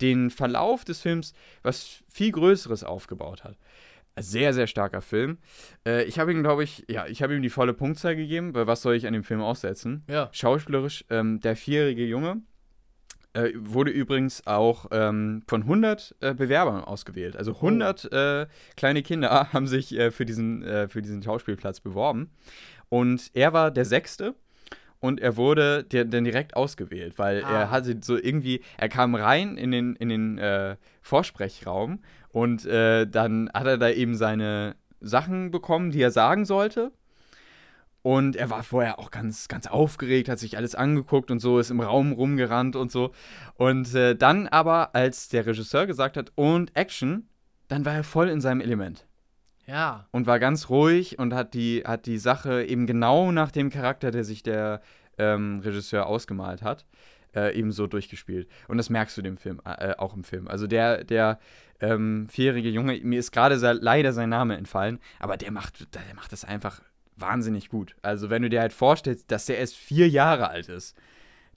den 0.00 0.30
Verlauf 0.30 0.84
des 0.84 1.00
Films 1.00 1.34
was 1.62 2.02
viel 2.08 2.32
Größeres 2.32 2.84
aufgebaut 2.84 3.44
hat. 3.44 3.58
Sehr, 4.22 4.52
sehr 4.54 4.66
starker 4.66 5.00
Film. 5.00 5.38
Äh, 5.86 6.04
ich 6.04 6.18
habe 6.18 6.32
ihm, 6.32 6.42
glaube 6.42 6.64
ich, 6.64 6.84
ja, 6.88 7.06
ich 7.06 7.22
habe 7.22 7.34
ihm 7.34 7.42
die 7.42 7.50
volle 7.50 7.72
Punktzahl 7.74 8.16
gegeben, 8.16 8.54
weil 8.54 8.66
was 8.66 8.82
soll 8.82 8.94
ich 8.94 9.06
an 9.06 9.12
dem 9.12 9.22
Film 9.24 9.40
aussetzen? 9.40 10.04
Ja. 10.08 10.28
Schauspielerisch, 10.32 11.04
ähm, 11.10 11.40
der 11.40 11.56
vierjährige 11.56 12.04
Junge 12.06 12.42
äh, 13.32 13.50
wurde 13.56 13.90
übrigens 13.92 14.46
auch 14.46 14.86
ähm, 14.90 15.42
von 15.46 15.62
100 15.62 16.16
äh, 16.20 16.34
Bewerbern 16.34 16.82
ausgewählt. 16.82 17.36
Also 17.36 17.54
100 17.54 18.12
äh, 18.12 18.46
kleine 18.76 19.02
Kinder 19.02 19.48
haben 19.52 19.66
sich 19.66 19.96
äh, 19.96 20.10
für, 20.10 20.24
diesen, 20.24 20.62
äh, 20.64 20.88
für 20.88 21.00
diesen 21.02 21.22
Schauspielplatz 21.22 21.80
beworben. 21.80 22.30
Und 22.88 23.30
er 23.34 23.52
war 23.52 23.70
der 23.70 23.84
Sechste 23.84 24.34
und 24.98 25.20
er 25.20 25.36
wurde 25.36 25.84
dann 25.84 26.24
direkt 26.24 26.56
ausgewählt, 26.56 27.18
weil 27.18 27.44
Ah. 27.44 27.60
er 27.60 27.70
hatte 27.70 27.96
so 28.02 28.18
irgendwie, 28.18 28.60
er 28.76 28.88
kam 28.88 29.14
rein 29.14 29.56
in 29.56 29.70
den, 29.70 29.94
in 29.96 30.08
den 30.08 30.38
äh, 30.38 30.76
Vorsprechraum 31.00 32.00
und 32.32 32.64
äh, 32.66 33.06
dann 33.06 33.50
hat 33.52 33.66
er 33.66 33.78
da 33.78 33.90
eben 33.90 34.14
seine 34.16 34.76
Sachen 35.00 35.50
bekommen, 35.50 35.90
die 35.90 36.02
er 36.02 36.10
sagen 36.10 36.44
sollte. 36.44 36.92
Und 38.02 38.34
er 38.34 38.48
war 38.48 38.62
vorher 38.62 38.98
auch 38.98 39.10
ganz, 39.10 39.46
ganz 39.48 39.66
aufgeregt, 39.66 40.30
hat 40.30 40.38
sich 40.38 40.56
alles 40.56 40.74
angeguckt 40.74 41.30
und 41.30 41.38
so, 41.38 41.58
ist 41.58 41.70
im 41.70 41.80
Raum 41.80 42.12
rumgerannt 42.12 42.74
und 42.74 42.90
so. 42.90 43.12
Und 43.56 43.94
äh, 43.94 44.16
dann 44.16 44.48
aber, 44.48 44.94
als 44.94 45.28
der 45.28 45.44
Regisseur 45.44 45.86
gesagt 45.86 46.16
hat, 46.16 46.32
und 46.34 46.74
Action, 46.74 47.28
dann 47.68 47.84
war 47.84 47.94
er 47.94 48.04
voll 48.04 48.30
in 48.30 48.40
seinem 48.40 48.62
Element 48.62 49.06
Ja. 49.66 50.06
und 50.12 50.26
war 50.26 50.38
ganz 50.38 50.70
ruhig 50.70 51.18
und 51.18 51.34
hat 51.34 51.52
die, 51.52 51.82
hat 51.84 52.06
die 52.06 52.16
Sache 52.18 52.64
eben 52.64 52.86
genau 52.86 53.32
nach 53.32 53.50
dem 53.50 53.68
Charakter, 53.68 54.10
der 54.10 54.24
sich 54.24 54.42
der 54.42 54.80
ähm, 55.18 55.60
Regisseur 55.62 56.06
ausgemalt 56.06 56.62
hat, 56.62 56.86
äh, 57.34 57.56
eben 57.56 57.72
so 57.72 57.86
durchgespielt. 57.86 58.48
Und 58.68 58.78
das 58.78 58.90
merkst 58.90 59.16
du 59.16 59.22
dem 59.22 59.36
Film, 59.36 59.60
äh, 59.64 59.94
auch 59.96 60.14
im 60.14 60.24
Film. 60.24 60.48
Also 60.48 60.66
der, 60.66 61.04
der 61.04 61.38
ähm, 61.80 62.28
vierjährige 62.28 62.68
Junge, 62.68 63.00
mir 63.02 63.18
ist 63.18 63.32
gerade 63.32 63.54
leider 63.54 64.12
sein 64.12 64.28
Name 64.28 64.56
entfallen, 64.56 64.98
aber 65.18 65.36
der 65.36 65.50
macht, 65.50 65.94
der 65.94 66.14
macht 66.14 66.32
das 66.32 66.44
einfach 66.44 66.82
wahnsinnig 67.16 67.68
gut. 67.68 67.96
Also 68.02 68.30
wenn 68.30 68.42
du 68.42 68.48
dir 68.48 68.60
halt 68.60 68.72
vorstellst, 68.72 69.30
dass 69.30 69.46
der 69.46 69.58
erst 69.58 69.76
vier 69.76 70.08
Jahre 70.08 70.48
alt 70.48 70.68
ist, 70.68 70.96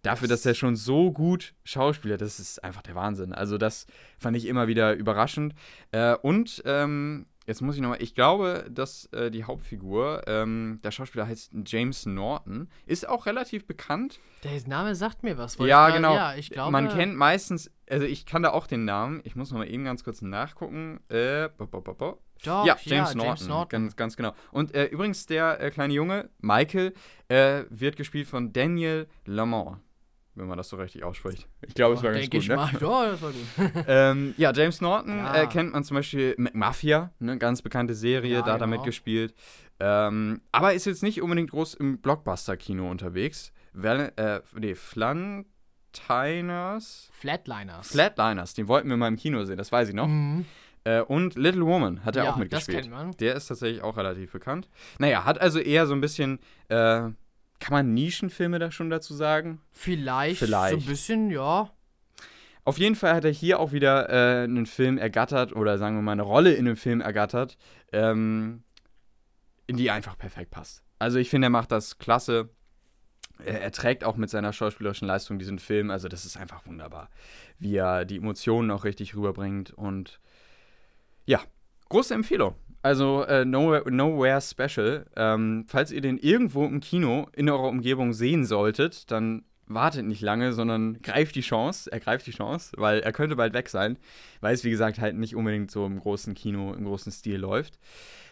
dafür, 0.03 0.27
dass 0.27 0.41
der 0.41 0.53
schon 0.53 0.75
so 0.75 1.11
gut 1.11 1.53
Schauspieler, 1.63 2.17
das 2.17 2.39
ist 2.39 2.63
einfach 2.63 2.81
der 2.81 2.95
Wahnsinn. 2.95 3.33
Also 3.33 3.57
das 3.57 3.87
fand 4.19 4.37
ich 4.37 4.45
immer 4.45 4.67
wieder 4.67 4.93
überraschend. 4.93 5.55
Äh, 5.91 6.15
und 6.15 6.61
ähm, 6.65 7.25
jetzt 7.45 7.61
muss 7.61 7.75
ich 7.75 7.81
nochmal, 7.81 8.01
ich 8.01 8.15
glaube, 8.15 8.65
dass 8.69 9.05
äh, 9.07 9.31
die 9.31 9.43
Hauptfigur, 9.43 10.23
ähm, 10.27 10.79
der 10.83 10.91
Schauspieler 10.91 11.27
heißt 11.27 11.51
James 11.65 12.05
Norton, 12.05 12.69
ist 12.85 13.07
auch 13.07 13.25
relativ 13.25 13.65
bekannt. 13.65 14.19
Der 14.43 14.51
Name 14.67 14.95
sagt 14.95 15.23
mir 15.23 15.37
was. 15.37 15.57
Ja, 15.57 15.89
ich 15.89 15.95
genau. 15.95 16.15
Ja, 16.15 16.35
ich 16.35 16.49
glaube. 16.49 16.71
Man 16.71 16.89
kennt 16.89 17.15
meistens, 17.15 17.71
also 17.89 18.05
ich 18.05 18.25
kann 18.25 18.43
da 18.43 18.51
auch 18.51 18.67
den 18.67 18.85
Namen, 18.85 19.21
ich 19.23 19.35
muss 19.35 19.51
nochmal 19.51 19.69
eben 19.69 19.83
ganz 19.83 20.03
kurz 20.03 20.21
nachgucken. 20.21 20.99
Äh, 21.09 21.49
bo, 21.57 21.65
bo, 21.67 21.81
bo. 21.81 22.19
Doch, 22.43 22.65
ja, 22.65 22.75
ja, 22.75 22.79
James, 22.83 23.13
James 23.13 23.15
Norton, 23.15 23.47
Norton. 23.47 23.69
Ganz, 23.69 23.95
ganz 23.95 24.17
genau. 24.17 24.33
Und 24.51 24.75
äh, 24.75 24.85
übrigens, 24.85 25.25
der 25.25 25.61
äh, 25.61 25.71
kleine 25.71 25.93
Junge, 25.93 26.29
Michael, 26.39 26.93
äh, 27.29 27.63
wird 27.69 27.95
gespielt 27.95 28.27
von 28.27 28.51
Daniel 28.51 29.07
Lamont, 29.25 29.77
wenn 30.35 30.47
man 30.47 30.57
das 30.57 30.69
so 30.69 30.77
richtig 30.77 31.03
ausspricht. 31.03 31.47
Ich 31.61 31.73
glaube, 31.73 31.95
es 31.95 32.03
war 32.03 32.11
ganz 32.11 32.29
gut, 32.29 32.41
ich 32.41 32.49
ne? 32.49 32.55
mal. 32.55 32.69
Ja, 32.71 33.11
das 33.11 33.21
war 33.21 33.31
gut. 33.31 33.41
ähm, 33.87 34.33
ja, 34.37 34.51
James 34.53 34.81
Norton 34.81 35.17
Ja. 35.17 35.43
äh, 35.43 35.47
kennt 35.47 35.73
man 35.73 35.83
zum 35.83 35.95
Beispiel 35.95 36.35
mit 36.37 36.55
Mafia, 36.55 37.11
ne, 37.19 37.37
ganz 37.37 37.61
bekannte 37.61 37.93
Serie, 37.93 38.33
Ja, 38.33 38.41
da 38.41 38.53
hat 38.53 38.61
er 38.61 38.67
genau. 38.67 38.77
mitgespielt. 38.77 39.33
Ähm, 39.79 40.41
aber 40.51 40.73
ist 40.73 40.85
jetzt 40.85 41.03
nicht 41.03 41.21
unbedingt 41.21 41.51
groß 41.51 41.73
im 41.75 41.99
Blockbuster-Kino 41.99 42.89
unterwegs. 42.89 43.51
Val 43.73 44.11
äh, 44.17 44.39
nee, 44.55 44.75
Flantiners. 44.75 45.49
Flatliners. 47.11 47.91
Flatliners, 47.91 48.53
den 48.53 48.67
wollten 48.67 48.89
wir 48.89 48.97
mal 48.97 49.07
im 49.07 49.17
Kino 49.17 49.43
sehen, 49.45 49.57
das 49.57 49.71
weiß 49.71 49.89
ich 49.89 49.95
noch. 49.95 50.07
Mhm. 50.07 50.45
Äh, 50.85 51.01
und 51.01 51.35
Little 51.35 51.65
Woman 51.65 52.03
hat 52.03 52.15
er 52.15 52.25
ja, 52.25 52.31
auch 52.31 52.37
mitgespielt. 52.37 52.79
Das 52.79 52.83
kennt 52.85 52.93
man. 52.93 53.11
Der 53.17 53.35
ist 53.35 53.47
tatsächlich 53.47 53.81
auch 53.83 53.95
relativ 53.97 54.31
bekannt. 54.33 54.67
Naja, 54.99 55.23
hat 55.25 55.39
also 55.39 55.59
eher 55.59 55.87
so 55.87 55.93
ein 55.93 56.01
bisschen, 56.01 56.39
äh, 56.67 57.09
kann 57.63 57.71
man 57.71 57.93
Nischenfilme 57.93 58.59
da 58.59 58.71
schon 58.71 58.89
dazu 58.89 59.13
sagen? 59.13 59.61
Vielleicht, 59.71 60.39
Vielleicht. 60.39 60.73
so 60.73 60.85
ein 60.85 60.85
bisschen, 60.85 61.31
ja. 61.31 61.71
Auf 62.65 62.77
jeden 62.77 62.95
Fall 62.95 63.15
hat 63.15 63.23
er 63.23 63.31
hier 63.31 63.57
auch 63.61 63.71
wieder 63.71 64.09
äh, 64.09 64.43
einen 64.43 64.65
Film 64.65 64.97
ergattert 64.97 65.55
oder 65.55 65.77
sagen 65.77 65.95
wir 65.95 66.01
mal 66.01 66.11
eine 66.11 66.23
Rolle 66.23 66.51
in 66.51 66.67
einem 66.67 66.75
Film 66.75 66.99
ergattert, 66.99 67.57
ähm, 67.93 68.63
in 69.65 69.77
die 69.77 69.89
einfach 69.91 70.17
perfekt 70.17 70.51
passt. 70.51 70.83
Also 70.99 71.19
ich 71.19 71.29
finde, 71.29 71.47
er 71.47 71.51
macht 71.51 71.71
das 71.71 71.99
klasse. 71.99 72.49
Er, 73.45 73.61
er 73.61 73.71
trägt 73.71 74.03
auch 74.03 74.17
mit 74.17 74.29
seiner 74.29 74.51
schauspielerischen 74.51 75.07
Leistung 75.07 75.39
diesen 75.39 75.57
Film. 75.57 75.89
Also 75.89 76.09
das 76.09 76.25
ist 76.25 76.35
einfach 76.35 76.65
wunderbar, 76.65 77.09
wie 77.59 77.77
er 77.77 78.03
die 78.03 78.17
Emotionen 78.17 78.71
auch 78.71 78.83
richtig 78.83 79.15
rüberbringt. 79.15 79.71
Und 79.71 80.19
ja, 81.25 81.39
große 81.87 82.13
Empfehlung. 82.13 82.55
Also 82.83 83.23
äh, 83.23 83.45
Nowhere, 83.45 83.89
Nowhere 83.89 84.41
Special. 84.41 85.05
Ähm, 85.15 85.65
falls 85.67 85.91
ihr 85.91 86.01
den 86.01 86.17
irgendwo 86.17 86.65
im 86.65 86.81
Kino 86.81 87.27
in 87.33 87.49
eurer 87.49 87.69
Umgebung 87.69 88.13
sehen 88.13 88.45
solltet, 88.45 89.09
dann 89.09 89.43
wartet 89.65 90.05
nicht 90.05 90.21
lange, 90.21 90.53
sondern 90.53 91.01
greift 91.01 91.35
die 91.35 91.41
Chance. 91.41 91.91
Er 91.91 92.01
greift 92.01 92.27
die 92.27 92.31
Chance, 92.31 92.73
weil 92.77 92.99
er 92.99 93.13
könnte 93.13 93.37
bald 93.37 93.53
weg 93.53 93.69
sein, 93.69 93.97
weil 94.41 94.53
es 94.53 94.63
wie 94.65 94.69
gesagt 94.69 94.99
halt 94.99 95.15
nicht 95.15 95.35
unbedingt 95.35 95.71
so 95.71 95.85
im 95.85 95.99
großen 95.99 96.33
Kino, 96.33 96.73
im 96.73 96.83
großen 96.83 97.11
Stil 97.11 97.37
läuft. 97.37 97.79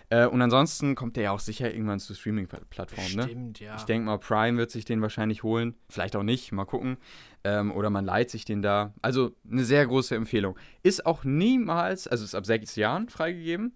Äh, 0.09 0.27
und 0.27 0.41
ansonsten 0.41 0.93
kommt 0.93 1.15
der 1.15 1.23
ja 1.23 1.31
auch 1.31 1.39
sicher 1.39 1.73
irgendwann 1.73 2.01
zu 2.01 2.13
Streaming-Plattformen, 2.13 3.15
ne? 3.15 3.23
Stimmt, 3.23 3.59
ja. 3.61 3.77
Ich 3.77 3.83
denke 3.83 4.05
mal, 4.05 4.17
Prime 4.17 4.57
wird 4.57 4.69
sich 4.69 4.83
den 4.83 5.01
wahrscheinlich 5.01 5.41
holen. 5.41 5.75
Vielleicht 5.87 6.17
auch 6.17 6.23
nicht, 6.23 6.51
mal 6.51 6.65
gucken. 6.65 6.97
Ähm, 7.45 7.71
oder 7.71 7.89
man 7.89 8.03
leiht 8.03 8.29
sich 8.29 8.43
den 8.43 8.61
da. 8.61 8.93
Also 9.01 9.31
eine 9.49 9.63
sehr 9.63 9.87
große 9.87 10.13
Empfehlung. 10.13 10.59
Ist 10.83 11.05
auch 11.05 11.23
niemals, 11.23 12.09
also 12.09 12.25
ist 12.25 12.35
ab 12.35 12.45
sechs 12.45 12.75
Jahren 12.75 13.07
freigegeben. 13.07 13.73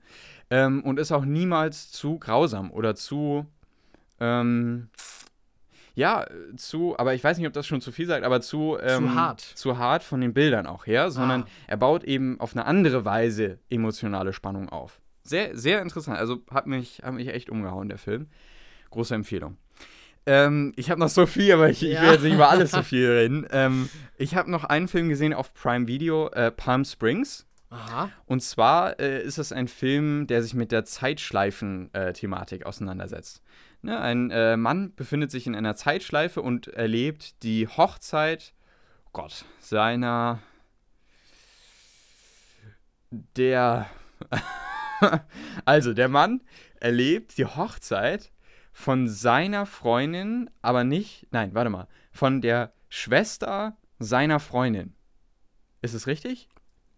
Ähm, 0.49 0.83
und 0.83 0.99
ist 0.99 1.11
auch 1.11 1.25
niemals 1.25 1.91
zu 1.91 2.19
grausam 2.19 2.71
oder 2.71 2.95
zu. 2.95 3.45
Ähm, 4.19 4.89
ja, 5.95 6.25
zu, 6.57 6.97
aber 6.99 7.13
ich 7.13 7.23
weiß 7.23 7.37
nicht, 7.37 7.47
ob 7.47 7.53
das 7.53 7.65
schon 7.65 7.79
zu 7.81 7.91
viel 7.91 8.05
sagt, 8.05 8.25
aber 8.25 8.41
zu, 8.41 8.77
ähm, 8.81 9.15
hart. 9.15 9.39
Zu 9.41 9.77
hart 9.77 10.03
von 10.03 10.19
den 10.21 10.33
Bildern 10.33 10.67
auch 10.67 10.85
her, 10.85 11.09
sondern 11.09 11.43
Ah. 11.43 11.47
er 11.67 11.77
baut 11.77 12.03
eben 12.03 12.39
auf 12.39 12.53
eine 12.53 12.65
andere 12.65 13.05
Weise 13.05 13.59
emotionale 13.69 14.33
Spannung 14.33 14.69
auf. 14.69 14.99
Sehr, 15.23 15.57
sehr 15.57 15.81
interessant. 15.81 16.17
Also 16.17 16.43
hat 16.51 16.67
mich, 16.67 17.01
hat 17.03 17.13
mich 17.13 17.29
echt 17.29 17.49
umgehauen, 17.49 17.87
der 17.89 17.97
Film. 17.97 18.27
Große 18.91 19.15
Empfehlung. 19.15 19.57
Ähm, 20.27 20.73
ich 20.75 20.89
habe 20.91 20.99
noch 20.99 21.09
so 21.09 21.25
viel, 21.25 21.51
aber 21.53 21.69
ich, 21.69 21.81
ich 21.83 21.93
Ja. 21.93 22.01
will 22.03 22.11
jetzt 22.11 22.23
nicht 22.23 22.33
über 22.33 22.49
alles 22.49 22.71
so 22.71 22.81
viel 22.83 23.09
reden. 23.11 23.47
Ähm, 23.51 23.89
ich 24.17 24.35
habe 24.35 24.51
noch 24.51 24.63
einen 24.65 24.87
Film 24.87 25.07
gesehen 25.09 25.33
auf 25.33 25.53
Prime 25.53 25.87
Video, 25.87 26.29
äh, 26.29 26.51
Palm 26.51 26.83
Springs. 26.83 27.45
Aha. 27.75 28.09
Und 28.25 28.41
zwar 28.41 28.99
äh, 28.99 29.21
ist 29.21 29.37
es 29.37 29.51
ein 29.51 29.67
Film, 29.67 30.27
der 30.27 30.41
sich 30.41 30.53
mit 30.53 30.71
der 30.71 30.85
Zeitschleifen-Thematik 30.85 32.65
auseinandersetzt. 32.65 33.41
Ne, 33.81 33.99
ein 33.99 34.31
äh, 34.31 34.57
Mann 34.57 34.95
befindet 34.95 35.29
sich 35.29 35.45
in 35.45 35.55
einer 35.55 35.75
Zeitschleife 35.75 36.41
und 36.41 36.67
erlebt 36.67 37.43
die 37.43 37.67
Hochzeit, 37.67 38.53
Gott, 39.13 39.45
seiner, 39.59 40.39
der, 43.11 43.87
also 45.65 45.93
der 45.93 46.07
Mann 46.07 46.41
erlebt 46.79 47.37
die 47.37 47.45
Hochzeit 47.45 48.31
von 48.71 49.07
seiner 49.07 49.65
Freundin, 49.65 50.49
aber 50.61 50.83
nicht, 50.83 51.27
nein, 51.31 51.53
warte 51.53 51.69
mal, 51.69 51.87
von 52.11 52.41
der 52.41 52.73
Schwester 52.89 53.77
seiner 53.99 54.39
Freundin. 54.39 54.95
Ist 55.81 55.93
es 55.93 56.07
richtig? 56.07 56.49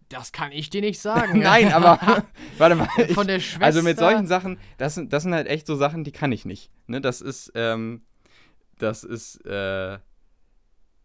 Das 0.08 0.32
kann 0.32 0.52
ich 0.52 0.70
dir 0.70 0.80
nicht 0.80 1.00
sagen. 1.00 1.38
Nein, 1.42 1.72
aber 1.72 2.24
warte 2.58 2.74
mal. 2.74 2.88
Ich, 2.96 3.12
Von 3.12 3.26
der 3.26 3.40
Schwester. 3.40 3.64
also 3.64 3.82
mit 3.82 3.98
solchen 3.98 4.26
Sachen, 4.26 4.58
das 4.78 4.94
sind, 4.94 5.12
das 5.12 5.22
sind 5.24 5.34
halt 5.34 5.46
echt 5.46 5.66
so 5.66 5.76
Sachen, 5.76 6.04
die 6.04 6.12
kann 6.12 6.32
ich 6.32 6.44
nicht. 6.44 6.70
Ne, 6.86 7.00
das 7.00 7.20
ist, 7.20 7.52
ähm, 7.54 8.02
das 8.78 9.04
ist, 9.04 9.44
äh, 9.44 9.98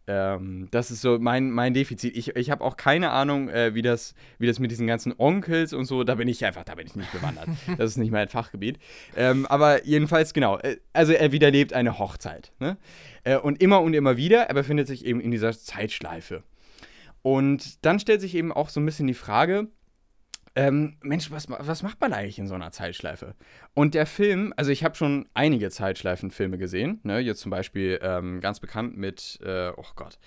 ähm, 0.06 0.68
das 0.70 0.90
ist 0.90 1.00
so 1.00 1.18
mein, 1.18 1.50
mein 1.50 1.72
Defizit. 1.72 2.16
Ich, 2.16 2.36
ich 2.36 2.50
habe 2.50 2.62
auch 2.62 2.76
keine 2.76 3.10
Ahnung, 3.10 3.48
äh, 3.48 3.74
wie, 3.74 3.82
das, 3.82 4.14
wie 4.38 4.46
das 4.46 4.58
mit 4.58 4.70
diesen 4.70 4.86
ganzen 4.86 5.14
Onkels 5.16 5.72
und 5.72 5.86
so, 5.86 6.04
da 6.04 6.14
bin 6.16 6.28
ich 6.28 6.44
einfach, 6.44 6.64
da 6.64 6.74
bin 6.74 6.86
ich 6.86 6.94
nicht 6.94 7.12
bewandert. 7.12 7.48
das 7.78 7.92
ist 7.92 7.96
nicht 7.96 8.10
mein 8.10 8.28
Fachgebiet. 8.28 8.78
Ähm, 9.16 9.46
aber 9.46 9.84
jedenfalls, 9.84 10.34
genau, 10.34 10.58
äh, 10.58 10.76
also 10.92 11.12
er 11.12 11.32
wiederlebt 11.32 11.72
eine 11.72 11.98
Hochzeit. 11.98 12.52
Ne? 12.58 12.76
Äh, 13.24 13.36
und 13.36 13.62
immer 13.62 13.80
und 13.80 13.94
immer 13.94 14.16
wieder, 14.16 14.42
er 14.42 14.54
befindet 14.54 14.86
sich 14.86 15.04
eben 15.06 15.20
in 15.20 15.30
dieser 15.30 15.52
Zeitschleife. 15.52 16.42
Und 17.24 17.86
dann 17.86 17.98
stellt 17.98 18.20
sich 18.20 18.34
eben 18.34 18.52
auch 18.52 18.68
so 18.68 18.80
ein 18.80 18.84
bisschen 18.84 19.06
die 19.06 19.14
Frage, 19.14 19.68
ähm, 20.56 20.98
Mensch, 21.00 21.30
was, 21.30 21.48
was 21.48 21.82
macht 21.82 21.98
man 22.02 22.12
eigentlich 22.12 22.38
in 22.38 22.46
so 22.46 22.54
einer 22.54 22.70
Zeitschleife? 22.70 23.34
Und 23.72 23.94
der 23.94 24.04
Film, 24.04 24.52
also 24.58 24.70
ich 24.70 24.84
habe 24.84 24.94
schon 24.94 25.26
einige 25.32 25.70
Zeitschleifenfilme 25.70 26.58
gesehen, 26.58 27.00
ne? 27.02 27.20
jetzt 27.20 27.40
zum 27.40 27.50
Beispiel 27.50 27.98
ähm, 28.02 28.42
ganz 28.42 28.60
bekannt 28.60 28.98
mit, 28.98 29.40
äh, 29.42 29.70
oh 29.74 29.86
Gott, 29.96 30.18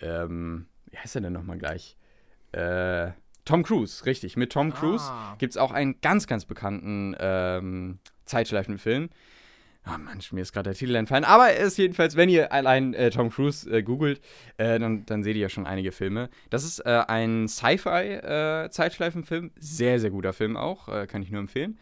ähm, 0.00 0.66
wie 0.90 0.96
heißt 0.96 1.14
er 1.16 1.20
denn 1.20 1.34
nochmal 1.34 1.58
gleich? 1.58 1.98
Äh, 2.52 3.10
Tom 3.44 3.62
Cruise, 3.62 4.06
richtig, 4.06 4.38
mit 4.38 4.50
Tom 4.50 4.72
Cruise 4.72 5.04
Ah. 5.04 5.36
gibt 5.38 5.52
es 5.52 5.58
auch 5.58 5.72
einen 5.72 6.00
ganz, 6.00 6.26
ganz 6.26 6.46
bekannten 6.46 7.14
ähm, 7.20 7.98
Zeitschleifenfilm. 8.24 9.10
Ah, 9.88 9.98
Mensch, 9.98 10.32
mir 10.32 10.40
ist 10.42 10.52
gerade 10.52 10.70
der 10.70 10.76
Titel 10.76 10.96
entfallen. 10.96 11.22
Aber 11.24 11.46
er 11.48 11.64
ist 11.64 11.78
jedenfalls, 11.78 12.16
wenn 12.16 12.28
ihr 12.28 12.52
allein 12.52 12.92
äh, 12.92 13.08
Tom 13.10 13.30
Cruise 13.30 13.70
äh, 13.70 13.84
googelt, 13.84 14.20
äh, 14.56 14.80
dann, 14.80 15.06
dann 15.06 15.22
seht 15.22 15.36
ihr 15.36 15.42
ja 15.42 15.48
schon 15.48 15.64
einige 15.64 15.92
Filme. 15.92 16.28
Das 16.50 16.64
ist 16.64 16.80
äh, 16.80 17.04
ein 17.06 17.46
Sci-Fi-Zeitschleifenfilm. 17.46 19.52
Sehr, 19.58 20.00
sehr 20.00 20.10
guter 20.10 20.32
Film 20.32 20.56
auch. 20.56 20.88
Äh, 20.88 21.06
kann 21.06 21.22
ich 21.22 21.30
nur 21.30 21.40
empfehlen. 21.40 21.78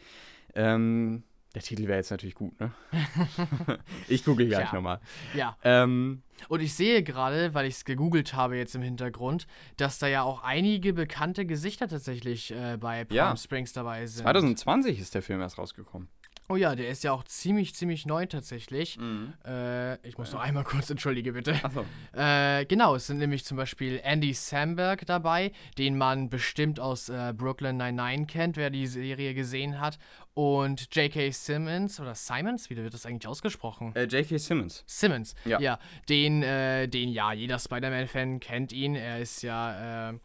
Ähm, 0.55 1.23
der 1.55 1.63
Titel 1.63 1.87
wäre 1.87 1.99
jetzt 1.99 2.11
natürlich 2.11 2.35
gut, 2.35 2.59
ne? 2.61 2.73
ich 4.09 4.25
google 4.25 4.49
gleich 4.49 4.69
Ja. 4.71 4.75
nochmal. 4.75 5.01
Ja. 5.35 5.57
Ähm, 5.63 6.23
Und 6.49 6.61
ich 6.61 6.75
sehe 6.75 7.03
gerade, 7.05 7.55
weil 7.55 7.67
ich 7.67 7.75
es 7.77 7.85
gegoogelt 7.85 8.35
habe 8.35 8.57
jetzt 8.57 8.75
im 8.75 8.83
Hintergrund, 8.83 9.47
dass 9.77 9.99
da 9.99 10.09
ja 10.09 10.23
auch 10.23 10.43
einige 10.43 10.93
bekannte 10.93 11.47
Gesichter 11.47 11.89
tatsächlich 11.89 12.51
äh, 12.51 12.77
bei 12.79 13.05
Palm 13.05 13.17
Ja. 13.17 13.37
Springs 13.37 13.73
dabei 13.73 14.07
sind. 14.07 14.23
2020 14.25 14.99
ist 15.01 15.15
der 15.15 15.23
Film 15.23 15.41
erst 15.41 15.59
rausgekommen. 15.59 16.09
Oh 16.49 16.57
ja, 16.57 16.75
der 16.75 16.89
ist 16.91 17.03
ja 17.05 17.13
auch 17.13 17.25
ziemlich, 17.25 17.75
ziemlich 17.75 18.05
neu 18.05 18.27
tatsächlich. 18.27 18.99
Mhm. 18.99 19.33
Äh, 19.47 19.95
ich 20.07 20.19
muss 20.19 20.31
noch 20.33 20.41
einmal 20.41 20.65
kurz, 20.65 20.91
entschuldige 20.91 21.33
bitte. 21.33 21.55
Achso. 21.65 21.87
Äh, 22.13 22.67
genau, 22.67 22.95
es 22.97 23.07
sind 23.07 23.17
nämlich 23.19 23.45
zum 23.47 23.57
Beispiel 23.57 23.99
Andy 24.05 24.35
Samberg 24.35 25.07
dabei, 25.07 25.53
den 25.79 25.97
man 25.97 26.29
bestimmt 26.29 26.79
aus 26.81 27.09
äh, 27.09 27.33
Brooklyn 27.35 27.79
99 27.79 28.27
kennt, 28.29 28.57
wer 28.59 28.69
die 28.69 28.87
Serie 28.87 29.33
gesehen 29.33 29.81
hat. 29.81 29.99
Und 30.35 30.95
J.K. 30.95 31.31
Simmons, 31.31 31.99
oder 31.99 32.15
Simons, 32.15 32.69
wie 32.69 32.77
wird 32.77 32.93
das 32.93 33.07
eigentlich 33.07 33.27
ausgesprochen? 33.29 33.95
Äh, 33.97 34.05
J.K. 34.05 34.37
Simmons. 34.39 34.85
Simmons, 34.87 35.35
Ja. 35.47 35.59
ja. 35.61 35.79
den, 36.11 36.43
äh, 36.43 36.89
den, 36.89 37.09
ja, 37.09 37.33
jeder 37.33 37.59
Spider-Man-Fan 37.59 38.41
kennt 38.41 38.73
ihn. 38.73 38.97
Er 38.97 39.19
ist 39.21 39.43
ja, 39.43 40.11
äh, 40.11 40.19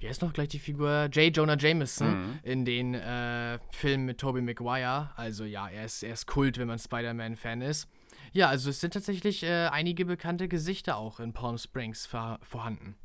wie 0.00 0.08
heißt 0.08 0.22
noch 0.22 0.32
gleich 0.32 0.48
die 0.48 0.58
Figur? 0.58 1.08
J. 1.12 1.34
Jonah 1.36 1.56
Jameson 1.58 2.08
Mhm. 2.32 2.38
in 2.42 2.64
den 2.64 2.94
äh, 2.94 3.58
Filmen 3.70 4.06
mit 4.06 4.18
Tobey 4.18 4.40
Maguire. 4.40 5.10
Also 5.16 5.44
ja, 5.44 5.68
er 5.68 5.84
ist, 5.84 6.02
er 6.02 6.14
ist 6.14 6.26
Kult, 6.26 6.58
wenn 6.58 6.66
man 6.68 6.78
Spider-Man-Fan 6.78 7.60
ist. 7.62 7.86
Ja, 8.32 8.48
also 8.48 8.70
es 8.70 8.80
sind 8.80 8.92
tatsächlich 8.94 9.42
äh, 9.42 9.66
einige 9.68 10.04
bekannte 10.04 10.48
Gesichter 10.48 10.96
auch 10.96 11.20
in 11.20 11.32
Palm 11.32 11.58
Springs 11.58 12.06
vor 12.06 12.38
vorhanden. 12.42 12.96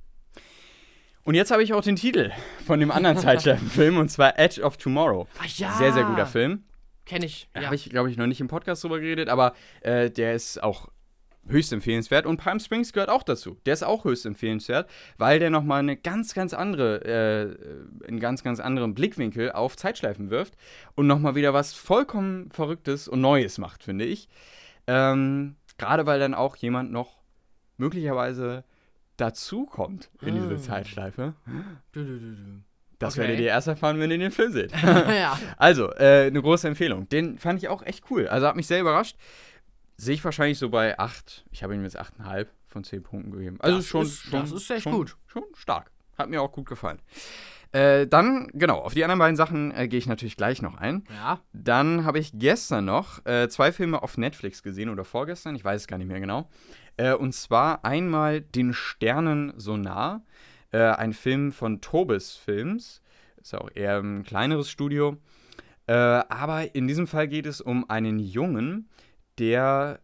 Und 1.23 1.33
jetzt 1.33 1.49
habe 1.51 1.63
ich 1.63 1.73
auch 1.73 1.81
den 1.81 1.95
Titel 1.95 2.31
von 2.65 2.79
dem 2.79 2.91
anderen 2.91 3.17
Zeitschleifenfilm 3.19 3.97
und 3.97 4.09
zwar 4.09 4.37
Edge 4.37 4.61
of 4.61 4.77
Tomorrow. 4.77 5.27
Ach 5.39 5.45
ja! 5.57 5.71
Sehr, 5.73 5.91
sehr 5.93 6.03
guter 6.03 6.27
Film. 6.27 6.63
Kenne 7.05 7.25
ich. 7.25 7.49
Da 7.53 7.61
Ja. 7.61 7.65
habe 7.67 7.75
ich, 7.75 7.89
glaube 7.89 8.09
ich, 8.11 8.17
noch 8.17 8.27
nicht 8.27 8.41
im 8.41 8.47
Podcast 8.47 8.83
drüber 8.83 8.99
geredet, 8.99 9.29
aber 9.29 9.53
äh, 9.81 10.09
der 10.11 10.33
ist 10.33 10.61
auch 10.61 10.89
höchst 11.47 11.71
empfehlenswert 11.73 12.25
und 12.25 12.37
Palm 12.37 12.59
Springs 12.59 12.91
gehört 12.93 13.09
auch 13.09 13.23
dazu. 13.23 13.57
Der 13.65 13.73
ist 13.73 13.83
auch 13.83 14.03
höchst 14.05 14.25
empfehlenswert, 14.25 14.89
weil 15.17 15.39
der 15.39 15.49
nochmal 15.49 15.79
eine 15.79 15.95
ganz, 15.95 16.33
ganz 16.33 16.53
andere, 16.53 17.05
äh, 18.03 18.07
einen 18.07 18.19
ganz, 18.19 18.43
ganz 18.43 18.59
anderen 18.59 18.95
Blickwinkel 18.95 19.51
auf 19.51 19.77
Zeitschleifen 19.77 20.29
wirft 20.29 20.55
und 20.95 21.07
nochmal 21.07 21.35
wieder 21.35 21.53
was 21.53 21.73
vollkommen 21.73 22.49
Verrücktes 22.51 23.07
und 23.07 23.21
Neues 23.21 23.57
macht, 23.57 23.83
finde 23.83 24.05
ich. 24.05 24.27
Ähm, 24.87 25.55
Gerade 25.77 26.05
weil 26.05 26.19
dann 26.19 26.33
auch 26.33 26.55
jemand 26.55 26.91
noch 26.91 27.17
möglicherweise 27.77 28.63
dazukommt 29.17 30.09
in 30.21 30.35
diese 30.35 30.55
Ah. 30.55 30.57
Zeitschleife. 30.57 31.33
Das 32.99 33.13
Okay. 33.15 33.21
werdet 33.27 33.39
ihr 33.41 33.47
erst 33.47 33.67
erfahren, 33.67 33.99
wenn 33.99 34.09
ihr 34.11 34.17
den 34.17 34.31
Film 34.31 34.51
seht. 34.51 34.71
ja. 34.83 35.37
Also, 35.57 35.91
äh, 35.95 36.27
eine 36.27 36.41
große 36.41 36.67
Empfehlung. 36.67 37.09
Den 37.09 37.37
fand 37.37 37.61
ich 37.61 37.67
auch 37.69 37.81
echt 37.83 38.05
cool. 38.09 38.27
Also 38.27 38.47
hat 38.47 38.55
mich 38.55 38.67
sehr 38.67 38.79
überrascht. 38.79 39.17
Sehe 39.97 40.15
ich 40.15 40.23
wahrscheinlich 40.25 40.57
so 40.59 40.69
bei 40.69 40.97
8. 40.99 41.45
Ich 41.51 41.63
habe 41.63 41.73
ihm 41.75 41.83
jetzt 41.83 41.99
8,5 41.99 42.47
von 42.67 42.83
10 42.83 43.03
Punkten 43.03 43.31
gegeben. 43.31 43.57
Also 43.59 43.77
Das 43.77 43.87
schon, 43.87 44.01
ist- 44.03 44.17
schon, 44.23 44.41
das 44.41 44.51
ist 44.51 44.69
echt 44.69 44.83
schon, 44.83 44.93
gut. 44.93 45.15
Schon 45.27 45.43
stark. 45.55 45.91
Hat 46.17 46.29
mir 46.29 46.41
auch 46.41 46.51
gut 46.51 46.67
gefallen. 46.67 46.99
Äh, 47.71 48.07
dann, 48.07 48.47
genau, 48.53 48.79
auf 48.79 48.93
die 48.93 49.03
anderen 49.03 49.19
beiden 49.19 49.35
Sachen 49.35 49.71
äh, 49.71 49.87
gehe 49.89 49.99
ich 49.99 50.07
natürlich 50.07 50.37
gleich 50.37 50.61
noch 50.61 50.75
ein. 50.75 51.03
Ja. 51.13 51.39
Dann 51.51 52.05
habe 52.05 52.19
ich 52.19 52.31
gestern 52.33 52.85
noch 52.85 53.25
äh, 53.25 53.49
zwei 53.49 53.71
Filme 53.73 54.01
auf 54.01 54.17
Netflix 54.17 54.63
gesehen 54.63 54.87
oder 54.89 55.03
vorgestern, 55.03 55.55
ich 55.55 55.65
weiß 55.65 55.81
es 55.81 55.87
gar 55.87 55.97
nicht 55.97 56.07
mehr 56.07 56.21
genau. 56.21 56.49
Äh, 56.95 57.13
und 57.13 57.33
zwar 57.33 57.83
einmal 57.83 58.39
Den 58.39 58.73
Sternen 58.73 59.53
so 59.57 59.75
nah, 59.75 60.23
äh, 60.71 60.77
ein 60.79 61.11
Film 61.13 61.51
von 61.51 61.81
Tobis 61.81 62.35
Films. 62.37 63.01
Ist 63.41 63.53
auch 63.55 63.69
eher 63.73 63.97
ein 63.99 64.23
kleineres 64.23 64.69
Studio. 64.69 65.17
Äh, 65.87 65.93
aber 65.93 66.73
in 66.75 66.87
diesem 66.87 67.07
Fall 67.07 67.27
geht 67.27 67.45
es 67.45 67.59
um 67.59 67.89
einen 67.89 68.19
Jungen, 68.19 68.87
der 69.39 69.99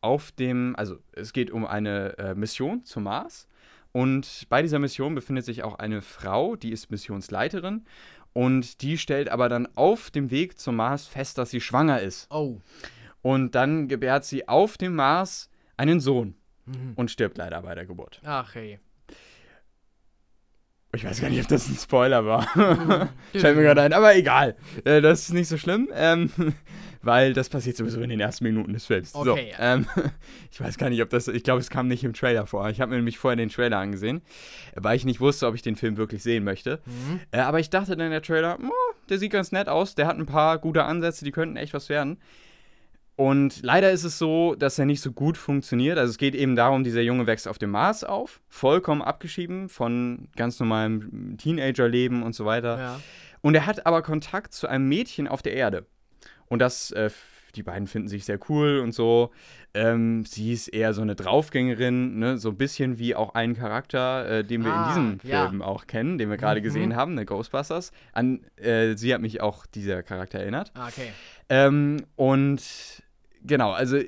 auf 0.00 0.32
dem, 0.32 0.74
also 0.76 0.98
es 1.12 1.32
geht 1.32 1.50
um 1.50 1.66
eine 1.66 2.16
äh, 2.18 2.34
Mission 2.34 2.84
zum 2.84 3.04
Mars. 3.04 3.48
Und 3.92 4.46
bei 4.48 4.62
dieser 4.62 4.78
Mission 4.78 5.14
befindet 5.14 5.44
sich 5.44 5.62
auch 5.64 5.78
eine 5.78 6.02
Frau, 6.02 6.54
die 6.56 6.70
ist 6.70 6.90
Missionsleiterin. 6.90 7.84
Und 8.32 8.82
die 8.82 8.98
stellt 8.98 9.30
aber 9.30 9.48
dann 9.48 9.66
auf 9.76 10.10
dem 10.10 10.30
Weg 10.30 10.58
zum 10.58 10.76
Mars 10.76 11.06
fest, 11.06 11.38
dass 11.38 11.50
sie 11.50 11.60
schwanger 11.62 12.00
ist. 12.00 12.30
Oh. 12.30 12.60
Und 13.22 13.54
dann 13.54 13.88
gebärt 13.88 14.24
sie 14.26 14.46
auf 14.46 14.76
dem 14.76 14.94
Mars 14.94 15.50
einen 15.76 16.00
Sohn 16.00 16.34
Mhm. 16.66 16.94
und 16.96 17.10
stirbt 17.12 17.38
leider 17.38 17.62
bei 17.62 17.74
der 17.76 17.86
Geburt. 17.86 18.20
Ach 18.24 18.54
hey. 18.56 18.80
Ich 20.94 21.04
weiß 21.04 21.20
gar 21.20 21.28
nicht, 21.30 21.40
ob 21.42 21.48
das 21.48 21.68
ein 21.68 21.76
Spoiler 21.76 22.24
war. 22.24 22.42
Fällt 23.32 23.56
mir 23.56 23.62
gerade 23.62 23.82
ein, 23.82 23.92
aber 23.92 24.16
egal. 24.16 24.56
Äh, 24.84 25.00
das 25.00 25.22
ist 25.28 25.32
nicht 25.32 25.48
so 25.48 25.58
schlimm, 25.58 25.88
ähm, 25.94 26.30
weil 27.06 27.32
das 27.32 27.48
passiert 27.48 27.76
sowieso 27.76 28.00
in 28.00 28.10
den 28.10 28.20
ersten 28.20 28.44
Minuten 28.44 28.72
des 28.72 28.86
Films. 28.86 29.14
Okay. 29.14 29.52
So, 29.56 29.62
ähm, 29.62 29.86
ich 30.50 30.60
weiß 30.60 30.76
gar 30.76 30.90
nicht, 30.90 31.00
ob 31.02 31.10
das. 31.10 31.28
Ich 31.28 31.44
glaube, 31.44 31.60
es 31.60 31.70
kam 31.70 31.88
nicht 31.88 32.04
im 32.04 32.12
Trailer 32.12 32.46
vor. 32.46 32.68
Ich 32.68 32.80
habe 32.80 32.90
mir 32.90 32.96
nämlich 32.96 33.18
vorher 33.18 33.36
den 33.36 33.48
Trailer 33.48 33.78
angesehen, 33.78 34.20
weil 34.74 34.96
ich 34.96 35.04
nicht 35.04 35.20
wusste, 35.20 35.46
ob 35.46 35.54
ich 35.54 35.62
den 35.62 35.76
Film 35.76 35.96
wirklich 35.96 36.22
sehen 36.22 36.44
möchte. 36.44 36.80
Mhm. 36.84 37.20
Äh, 37.30 37.38
aber 37.38 37.60
ich 37.60 37.70
dachte 37.70 37.96
dann, 37.96 38.10
der 38.10 38.22
Trailer, 38.22 38.58
"Oh, 38.60 38.94
der 39.08 39.18
sieht 39.18 39.32
ganz 39.32 39.52
nett 39.52 39.68
aus, 39.68 39.94
der 39.94 40.06
hat 40.06 40.18
ein 40.18 40.26
paar 40.26 40.58
gute 40.58 40.84
Ansätze, 40.84 41.24
die 41.24 41.32
könnten 41.32 41.56
echt 41.56 41.72
was 41.72 41.88
werden. 41.88 42.18
Und 43.16 43.62
leider 43.62 43.90
ist 43.92 44.04
es 44.04 44.18
so, 44.18 44.54
dass 44.54 44.78
er 44.78 44.84
nicht 44.84 45.00
so 45.00 45.10
gut 45.10 45.38
funktioniert. 45.38 45.96
Also 45.96 46.10
es 46.10 46.18
geht 46.18 46.34
eben 46.34 46.54
darum, 46.54 46.84
dieser 46.84 47.00
Junge 47.00 47.26
wächst 47.26 47.48
auf 47.48 47.56
dem 47.56 47.70
Mars 47.70 48.04
auf, 48.04 48.40
vollkommen 48.48 49.00
abgeschieden 49.00 49.70
von 49.70 50.28
ganz 50.36 50.60
normalem 50.60 51.38
Teenagerleben 51.38 52.22
und 52.22 52.34
so 52.34 52.44
weiter. 52.44 52.78
Ja. 52.78 53.00
Und 53.40 53.54
er 53.54 53.64
hat 53.64 53.86
aber 53.86 54.02
Kontakt 54.02 54.52
zu 54.52 54.66
einem 54.66 54.88
Mädchen 54.88 55.28
auf 55.28 55.40
der 55.40 55.54
Erde. 55.54 55.86
Und 56.48 56.60
das, 56.60 56.90
äh, 56.92 57.10
die 57.54 57.62
beiden 57.62 57.86
finden 57.86 58.08
sich 58.08 58.24
sehr 58.24 58.38
cool 58.50 58.80
und 58.80 58.92
so. 58.92 59.30
Ähm, 59.72 60.24
sie 60.26 60.52
ist 60.52 60.68
eher 60.68 60.92
so 60.94 61.02
eine 61.02 61.14
Draufgängerin, 61.14 62.18
ne? 62.18 62.38
so 62.38 62.50
ein 62.50 62.56
bisschen 62.56 62.98
wie 62.98 63.14
auch 63.14 63.34
ein 63.34 63.54
Charakter, 63.54 64.28
äh, 64.28 64.44
den 64.44 64.62
wir 64.64 64.72
Ah, 64.72 64.76
in 64.76 64.84
diesem 64.84 65.18
ja. 65.22 65.46
Film 65.48 65.62
auch 65.62 65.86
kennen, 65.86 66.18
den 66.18 66.28
wir 66.30 66.36
gerade 66.36 66.60
Mhm. 66.60 66.64
gesehen 66.64 66.96
haben, 66.96 67.14
ne 67.14 67.24
Ghostbusters. 67.24 67.92
An 68.12 68.44
äh, 68.56 68.94
sie 68.96 69.12
hat 69.14 69.20
mich 69.20 69.40
auch 69.40 69.66
dieser 69.66 70.02
Charakter 70.02 70.38
erinnert. 70.38 70.72
Ah, 70.74 70.88
Okay. 70.88 71.10
Ähm, 71.48 72.04
und 72.16 72.62
genau, 73.42 73.70
also 73.72 74.00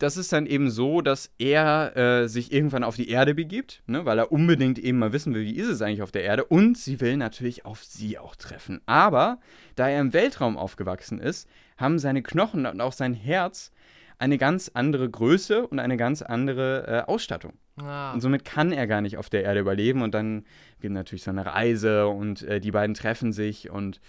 das 0.00 0.16
ist 0.16 0.32
dann 0.32 0.46
eben 0.46 0.70
so, 0.70 1.02
dass 1.02 1.30
er 1.38 1.96
äh, 1.96 2.28
sich 2.28 2.52
irgendwann 2.52 2.84
auf 2.84 2.96
die 2.96 3.10
Erde 3.10 3.34
begibt, 3.34 3.82
ne, 3.86 4.06
weil 4.06 4.18
er 4.18 4.32
unbedingt 4.32 4.78
eben 4.78 4.98
mal 4.98 5.12
wissen 5.12 5.34
will, 5.34 5.44
wie 5.44 5.56
ist 5.56 5.68
es 5.68 5.82
eigentlich 5.82 6.02
auf 6.02 6.10
der 6.10 6.24
Erde. 6.24 6.44
Und 6.46 6.78
sie 6.78 7.00
will 7.00 7.18
natürlich 7.18 7.66
auf 7.66 7.84
sie 7.84 8.18
auch 8.18 8.34
treffen. 8.34 8.80
Aber 8.86 9.40
da 9.76 9.88
er 9.88 10.00
im 10.00 10.14
Weltraum 10.14 10.56
aufgewachsen 10.56 11.20
ist, 11.20 11.48
haben 11.76 11.98
seine 11.98 12.22
Knochen 12.22 12.64
und 12.64 12.80
auch 12.80 12.94
sein 12.94 13.12
Herz 13.12 13.72
eine 14.18 14.38
ganz 14.38 14.70
andere 14.72 15.08
Größe 15.08 15.66
und 15.66 15.78
eine 15.78 15.98
ganz 15.98 16.22
andere 16.22 16.86
äh, 16.86 17.10
Ausstattung. 17.10 17.52
Ah. 17.76 18.12
Und 18.12 18.22
somit 18.22 18.44
kann 18.44 18.72
er 18.72 18.86
gar 18.86 19.02
nicht 19.02 19.18
auf 19.18 19.28
der 19.28 19.44
Erde 19.44 19.60
überleben. 19.60 20.00
Und 20.00 20.14
dann 20.14 20.44
gibt 20.80 20.94
natürlich 20.94 21.24
so 21.24 21.30
eine 21.30 21.44
Reise 21.44 22.06
und 22.06 22.42
äh, 22.42 22.58
die 22.58 22.70
beiden 22.70 22.94
treffen 22.94 23.32
sich. 23.32 23.70
Und 23.70 24.00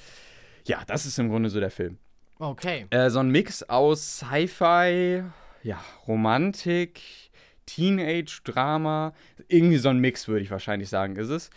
ja, 0.65 0.79
das 0.87 1.05
ist 1.05 1.19
im 1.19 1.29
Grunde 1.29 1.49
so 1.49 1.59
der 1.59 1.71
Film. 1.71 1.97
Okay. 2.39 2.87
Äh, 2.89 3.09
so 3.09 3.19
ein 3.19 3.29
Mix 3.29 3.63
aus 3.63 4.19
Sci-Fi, 4.19 5.23
ja, 5.63 5.79
Romantik, 6.07 7.01
Teenage-Drama. 7.65 9.13
Irgendwie 9.47 9.77
so 9.77 9.89
ein 9.89 9.99
Mix, 9.99 10.27
würde 10.27 10.41
ich 10.43 10.51
wahrscheinlich 10.51 10.89
sagen, 10.89 11.15
ist 11.15 11.29
es. 11.29 11.49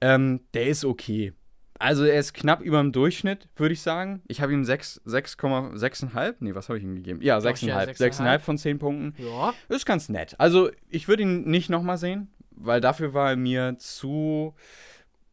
Ähm, 0.00 0.40
der 0.54 0.66
ist 0.66 0.84
okay. 0.84 1.32
Also 1.78 2.04
er 2.04 2.20
ist 2.20 2.32
knapp 2.34 2.60
über 2.60 2.78
dem 2.80 2.92
Durchschnitt, 2.92 3.48
würde 3.56 3.72
ich 3.72 3.80
sagen. 3.82 4.22
Ich 4.28 4.40
habe 4.40 4.52
ihm 4.52 4.64
6, 4.64 5.02
6,6,5. 5.04 6.36
Nee, 6.40 6.54
was 6.54 6.68
habe 6.68 6.78
ich 6.78 6.84
ihm 6.84 6.94
gegeben? 6.94 7.20
Ja, 7.22 7.40
Doch, 7.40 7.50
6,5. 7.50 7.66
ja, 7.66 7.78
6,5 7.80 8.38
von 8.38 8.58
10 8.58 8.78
Punkten. 8.78 9.14
Ja. 9.22 9.52
Ist 9.68 9.84
ganz 9.86 10.08
nett. 10.08 10.36
Also, 10.38 10.70
ich 10.88 11.08
würde 11.08 11.24
ihn 11.24 11.42
nicht 11.42 11.70
nochmal 11.70 11.98
sehen, 11.98 12.30
weil 12.52 12.80
dafür 12.80 13.14
war 13.14 13.30
er 13.30 13.36
mir 13.36 13.76
zu, 13.78 14.54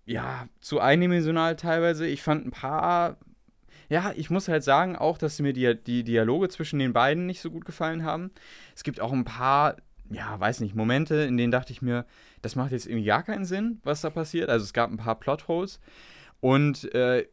ja, 0.06 0.48
zu 0.60 0.80
eindimensional 0.80 1.56
teilweise. 1.56 2.08
Ich 2.08 2.24
fand 2.24 2.48
ein 2.48 2.52
paar, 2.52 3.18
ja, 3.90 4.14
ich 4.16 4.30
muss 4.30 4.48
halt 4.48 4.64
sagen 4.64 4.96
auch, 4.96 5.18
dass 5.18 5.40
mir 5.40 5.54
die, 5.54 5.76
die 5.76 6.04
Dialoge 6.04 6.50
zwischen 6.50 6.80
den 6.80 6.94
beiden 6.94 7.26
nicht 7.26 7.42
so 7.42 7.50
gut 7.50 7.66
gefallen 7.66 8.04
haben. 8.04 8.32
Es 8.76 8.84
gibt 8.84 9.02
auch 9.02 9.12
ein 9.12 9.26
paar, 9.26 9.78
ja, 10.12 10.40
weiß 10.40 10.60
nicht, 10.62 10.76
Momente, 10.76 11.16
in 11.16 11.38
denen 11.38 11.52
dachte 11.52 11.74
ich 11.74 11.82
mir, 11.82 12.06
das 12.42 12.56
macht 12.56 12.72
jetzt 12.72 12.86
irgendwie 12.86 13.06
gar 13.06 13.24
keinen 13.24 13.46
Sinn, 13.46 13.80
was 13.84 14.02
da 14.02 14.12
passiert. 14.12 14.50
Also, 14.50 14.64
es 14.64 14.74
gab 14.74 14.92
ein 14.92 14.98
paar 14.98 15.20
Plotholes 15.20 15.80
und 16.40 16.94
äh, 16.94 17.28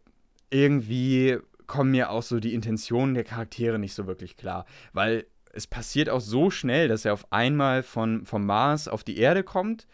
irgendwie 0.50 1.38
kommen 1.66 1.90
mir 1.90 2.10
auch 2.10 2.22
so 2.22 2.40
die 2.40 2.54
Intentionen 2.54 3.14
der 3.14 3.24
Charaktere 3.24 3.78
nicht 3.78 3.94
so 3.94 4.06
wirklich 4.06 4.36
klar, 4.36 4.64
weil 4.92 5.26
es 5.52 5.66
passiert 5.66 6.08
auch 6.08 6.20
so 6.20 6.50
schnell, 6.50 6.88
dass 6.88 7.04
er 7.04 7.12
auf 7.12 7.32
einmal 7.32 7.82
von, 7.82 8.24
vom 8.24 8.46
Mars 8.46 8.88
auf 8.88 9.04
die 9.04 9.18
Erde 9.18 9.42
kommt 9.42 9.86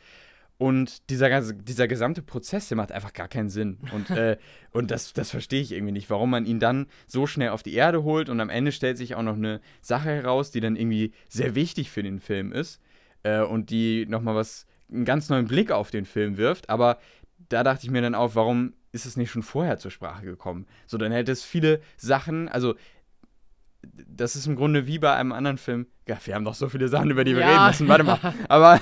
Und 0.63 1.11
dieser, 1.11 1.29
ganze- 1.29 1.55
dieser 1.55 1.89
gesamte 1.89 2.23
Prozess, 2.23 2.69
der 2.69 2.77
macht 2.77 2.93
einfach 2.93 3.13
gar 3.13 3.27
keinen 3.27 3.49
Sinn. 3.49 3.79
Und, 3.93 4.11
äh, 4.17 4.37
und 4.71 4.93
das, 4.93 5.13
das 5.13 5.31
verstehe 5.33 5.61
ich 5.61 5.73
irgendwie 5.73 5.91
nicht, 5.93 6.09
warum 6.09 6.31
man 6.31 6.47
ihn 6.47 6.61
dann 6.61 6.87
so 7.09 7.27
schnell 7.27 7.49
auf 7.49 7.65
die 7.65 7.75
Erde 7.75 8.05
holt 8.05 8.29
und 8.29 8.39
am 8.41 8.49
Ende 8.49 8.71
stellt 8.71 8.97
sich 8.97 9.17
auch 9.17 9.23
noch 9.23 9.35
eine 9.35 9.61
Sache 9.81 10.11
heraus, 10.11 10.53
die 10.53 10.61
dann 10.61 10.77
irgendwie 10.77 11.11
sehr 11.29 11.57
wichtig 11.57 11.91
für 11.91 12.05
den 12.05 12.21
Film 12.21 12.53
ist 12.53 12.81
äh, 13.25 13.41
und 13.41 13.71
die 13.71 14.07
nochmal 14.07 14.37
was, 14.37 14.67
einen 14.89 15.05
ganz 15.05 15.29
neuen 15.29 15.49
Blick 15.49 15.73
auf 15.73 15.91
den 15.91 16.05
Film 16.05 16.37
wirft. 16.37 16.71
Aber 16.71 16.99
da 17.49 17.65
dachte 17.65 17.85
ich 17.85 17.91
mir 17.91 18.03
dann 18.03 18.15
auch, 18.15 18.37
warum 18.37 18.75
ist 18.93 19.05
es 19.05 19.17
nicht 19.17 19.33
schon 19.33 19.43
vorher 19.43 19.79
zur 19.79 19.91
Sprache 19.91 20.25
gekommen? 20.25 20.67
So, 20.87 20.97
dann 20.97 21.11
hätte 21.11 21.33
es 21.33 21.43
viele 21.43 21.81
Sachen, 21.97 22.49
also 22.49 22.77
das 23.83 24.37
ist 24.37 24.47
im 24.47 24.57
Grunde 24.57 24.87
wie 24.87 24.99
bei 24.99 25.13
einem 25.15 25.33
anderen 25.33 25.59
Film. 25.59 25.87
Ja, 26.07 26.17
wir 26.25 26.35
haben 26.35 26.45
doch 26.45 26.55
so 26.55 26.69
viele 26.69 26.89
Sachen, 26.89 27.11
über 27.11 27.25
die 27.25 27.35
wir 27.35 27.43
Ja. 27.43 27.53
reden 27.53 27.67
müssen. 27.67 27.89
Warte 27.89 28.05
mal. 28.05 28.19
Aber, 28.49 28.81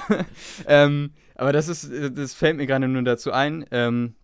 ähm, 0.66 1.12
aber 1.34 1.52
das 1.52 1.68
ist, 1.68 1.90
das 2.16 2.34
fällt 2.34 2.56
mir 2.58 2.66
gerade 2.66 2.86
nur 2.86 3.02
dazu 3.02 3.32
ein, 3.32 3.64
ähm, 3.70 4.14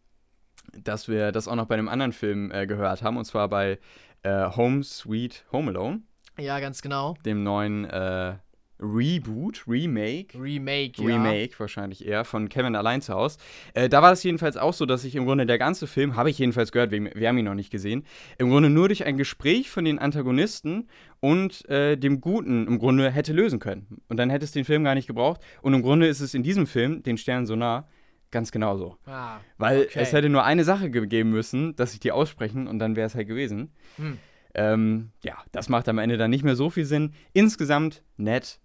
dass 0.82 1.08
wir 1.08 1.32
das 1.32 1.48
auch 1.48 1.54
noch 1.54 1.66
bei 1.66 1.74
einem 1.74 1.88
anderen 1.88 2.12
Film 2.12 2.50
äh, 2.50 2.66
gehört 2.66 3.02
haben, 3.02 3.16
und 3.16 3.24
zwar 3.24 3.48
bei 3.48 3.78
äh, 4.22 4.50
Home 4.56 4.82
Sweet 4.82 5.46
Home 5.52 5.70
Alone, 5.70 6.02
Ja, 6.38 6.60
ganz 6.60 6.82
genau. 6.82 7.14
dem 7.24 7.42
neuen 7.42 7.84
äh, 7.86 8.34
Reboot, 8.80 9.64
Remake. 9.66 10.38
Remake, 10.40 11.00
ja. 11.02 11.06
Remake 11.06 11.58
wahrscheinlich 11.58 12.06
eher 12.06 12.24
von 12.24 12.48
Kevin 12.48 12.76
allein 12.76 13.00
zu 13.00 13.14
Haus. 13.14 13.38
Äh, 13.74 13.88
da 13.88 14.02
war 14.02 14.12
es 14.12 14.22
jedenfalls 14.22 14.56
auch 14.56 14.74
so, 14.74 14.86
dass 14.86 15.04
ich 15.04 15.14
im 15.16 15.24
Grunde 15.24 15.46
der 15.46 15.58
ganze 15.58 15.86
Film, 15.86 16.16
habe 16.16 16.30
ich 16.30 16.38
jedenfalls 16.38 16.72
gehört, 16.72 16.90
wir, 16.90 17.10
wir 17.14 17.28
haben 17.28 17.38
ihn 17.38 17.44
noch 17.46 17.54
nicht 17.54 17.70
gesehen, 17.70 18.04
im 18.38 18.50
Grunde 18.50 18.68
nur 18.70 18.88
durch 18.88 19.04
ein 19.04 19.16
Gespräch 19.16 19.70
von 19.70 19.84
den 19.84 19.98
Antagonisten 19.98 20.88
und 21.20 21.68
äh, 21.68 21.96
dem 21.96 22.20
Guten 22.20 22.66
im 22.66 22.78
Grunde 22.78 23.10
hätte 23.10 23.32
lösen 23.32 23.58
können. 23.58 24.02
Und 24.08 24.18
dann 24.18 24.30
hätte 24.30 24.44
es 24.44 24.52
den 24.52 24.64
Film 24.64 24.84
gar 24.84 24.94
nicht 24.94 25.06
gebraucht. 25.06 25.40
Und 25.62 25.74
im 25.74 25.82
Grunde 25.82 26.06
ist 26.06 26.20
es 26.20 26.34
in 26.34 26.42
diesem 26.42 26.66
Film, 26.66 27.02
den 27.02 27.16
Sternen 27.18 27.46
so 27.46 27.56
nah, 27.56 27.88
ganz 28.30 28.52
genauso. 28.52 28.96
Ah, 29.06 29.38
Weil 29.56 29.82
Okay. 29.82 30.00
es 30.00 30.12
hätte 30.12 30.28
nur 30.28 30.44
eine 30.44 30.64
Sache 30.64 30.90
gegeben 30.90 31.30
müssen, 31.30 31.74
dass 31.76 31.94
ich 31.94 32.00
die 32.00 32.12
aussprechen 32.12 32.66
und 32.66 32.78
dann 32.78 32.96
wäre 32.96 33.06
es 33.06 33.14
halt 33.14 33.28
gewesen. 33.28 33.72
Hm. 33.96 34.18
Ähm, 34.54 35.10
ja, 35.22 35.36
das 35.52 35.68
macht 35.68 35.88
am 35.88 35.98
Ende 35.98 36.16
dann 36.16 36.30
nicht 36.30 36.44
mehr 36.44 36.56
so 36.56 36.70
viel 36.70 36.84
Sinn. 36.86 37.12
Insgesamt 37.34 38.02
nett, 38.16 38.58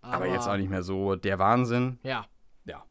aber, 0.00 0.26
jetzt 0.26 0.46
auch 0.48 0.56
nicht 0.56 0.70
mehr 0.70 0.82
so 0.82 1.16
der 1.16 1.38
Wahnsinn. 1.38 1.98
Ja. 2.02 2.26
Ja. 2.64 2.84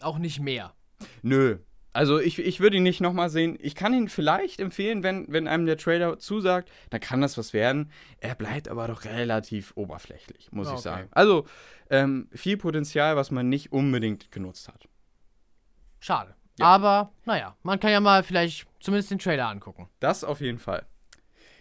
Auch 0.00 0.18
nicht 0.18 0.40
mehr. 0.40 0.74
Nö. 1.22 1.58
Also 1.92 2.20
ich, 2.20 2.38
ich 2.38 2.60
würde 2.60 2.76
ihn 2.76 2.82
nicht 2.82 3.00
nochmal 3.00 3.28
sehen. 3.30 3.56
Ich 3.60 3.74
kann 3.74 3.92
ihn 3.94 4.08
vielleicht 4.08 4.60
empfehlen, 4.60 5.02
wenn, 5.02 5.26
wenn 5.32 5.48
einem 5.48 5.66
der 5.66 5.76
Trailer 5.78 6.18
zusagt, 6.18 6.70
dann 6.90 7.00
kann 7.00 7.20
das 7.20 7.36
was 7.38 7.52
werden. 7.52 7.90
Er 8.18 8.34
bleibt 8.34 8.68
aber 8.68 8.86
doch 8.86 9.04
relativ 9.04 9.72
oberflächlich, 9.74 10.52
muss 10.52 10.68
ich 10.68 10.74
Okay. 10.74 10.82
sagen. 10.82 11.08
Also 11.10 11.46
ähm, 11.90 12.28
viel 12.32 12.56
Potenzial, 12.56 13.16
was 13.16 13.30
man 13.30 13.48
nicht 13.48 13.72
unbedingt 13.72 14.30
genutzt 14.30 14.68
hat. 14.68 14.86
Schade. 15.98 16.34
Ja. 16.58 16.66
Aber, 16.66 17.12
naja, 17.24 17.56
man 17.62 17.80
kann 17.80 17.90
ja 17.90 18.00
mal 18.00 18.22
vielleicht 18.22 18.66
zumindest 18.80 19.10
den 19.10 19.18
Trailer 19.18 19.48
angucken. 19.48 19.88
Das 19.98 20.22
auf 20.24 20.40
jeden 20.40 20.58
Fall. 20.58 20.86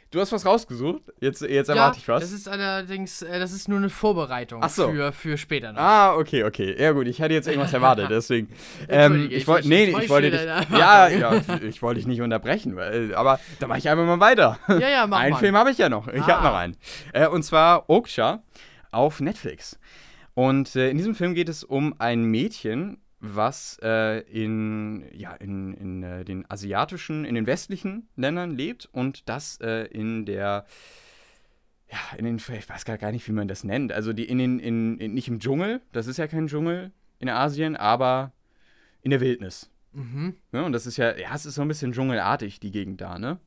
Du 0.09 0.21
hast 0.21 0.31
was 0.31 0.45
rausgesucht. 0.45 1.01
Jetzt, 1.19 1.41
jetzt 1.41 1.67
erwarte 1.67 1.97
ich 1.99 2.07
was. 2.07 2.21
Das 2.21 2.31
ist 2.31 2.47
allerdings, 2.47 3.21
äh, 3.23 3.39
das 3.39 3.51
ist 3.51 3.67
nur 3.67 3.77
eine 3.77 3.89
Vorbereitung 3.89 4.63
so. 4.69 4.89
für, 4.89 5.11
für 5.11 5.37
später 5.37 5.73
noch. 5.73 5.79
Ah, 5.81 6.15
okay, 6.15 6.45
okay. 6.45 6.75
Ja 6.81 6.93
gut, 6.93 7.07
ich 7.07 7.21
hatte 7.21 7.33
jetzt 7.33 7.47
irgendwas 7.47 7.73
erwartet, 7.73 8.07
deswegen. 8.09 8.47
ähm, 8.89 9.25
ich 9.29 9.37
ich- 9.39 9.47
wollte, 9.47 9.63
ich 9.63 9.67
nee, 9.69 9.83
enttäusche 9.85 10.03
ich 10.05 10.09
wollte 10.09 10.31
dich, 10.31 10.41
ja, 10.77 11.07
ja, 11.09 11.41
ich 11.61 11.81
wollte 11.81 11.99
dich 11.99 12.07
nicht 12.07 12.21
unterbrechen, 12.21 12.77
weil, 12.77 13.13
aber 13.15 13.39
da 13.59 13.67
mache 13.67 13.79
ich 13.79 13.89
einfach 13.89 14.05
mal 14.05 14.19
weiter. 14.21 14.57
Ja, 14.69 14.79
ja, 14.89 15.07
mach 15.07 15.19
einen 15.21 15.33
mal. 15.33 15.39
Film 15.39 15.57
habe 15.57 15.71
ich 15.71 15.77
ja 15.77 15.89
noch. 15.89 16.07
Ich 16.07 16.21
Ah. 16.23 16.27
habe 16.27 16.43
noch 16.45 16.53
einen. 16.55 16.77
Äh, 17.11 17.27
und 17.27 17.43
zwar 17.43 17.89
Okja 17.89 18.41
auf 18.91 19.19
Netflix. 19.19 19.77
Und 20.35 20.73
äh, 20.77 20.89
in 20.89 20.97
diesem 20.97 21.15
Film 21.15 21.33
geht 21.33 21.49
es 21.49 21.65
um 21.65 21.95
ein 21.99 22.23
Mädchen, 22.23 22.97
was 23.35 23.79
äh, 23.81 24.19
in, 24.21 25.05
ja, 25.13 25.33
in, 25.33 25.73
in 25.73 26.03
äh, 26.03 26.25
den 26.25 26.49
asiatischen, 26.49 27.25
in 27.25 27.35
den 27.35 27.45
westlichen 27.47 28.07
Ländern 28.15 28.51
lebt 28.51 28.87
und 28.91 29.27
das 29.29 29.59
äh, 29.61 29.85
in 29.85 30.25
der, 30.25 30.65
ja, 31.91 32.17
in 32.17 32.25
den, 32.25 32.37
ich 32.37 32.69
weiß 32.69 32.85
gar 32.85 33.11
nicht, 33.11 33.27
wie 33.27 33.31
man 33.33 33.47
das 33.47 33.63
nennt. 33.63 33.91
Also 33.91 34.13
die 34.13 34.25
in 34.25 34.37
den, 34.37 34.59
in, 34.59 34.97
in, 34.97 35.13
nicht 35.13 35.27
im 35.27 35.39
Dschungel, 35.39 35.81
das 35.91 36.07
ist 36.07 36.17
ja 36.17 36.27
kein 36.27 36.47
Dschungel 36.47 36.91
in 37.19 37.29
Asien, 37.29 37.75
aber 37.75 38.31
in 39.01 39.11
der 39.11 39.21
Wildnis. 39.21 39.69
Mhm. 39.93 40.35
Ne? 40.51 40.63
Und 40.63 40.73
das 40.73 40.85
ist 40.85 40.97
ja, 40.97 41.15
ja, 41.17 41.33
es 41.33 41.45
ist 41.45 41.55
so 41.55 41.61
ein 41.61 41.67
bisschen 41.67 41.93
dschungelartig, 41.93 42.59
die 42.59 42.71
Gegend 42.71 43.01
da, 43.01 43.17
ne? 43.17 43.39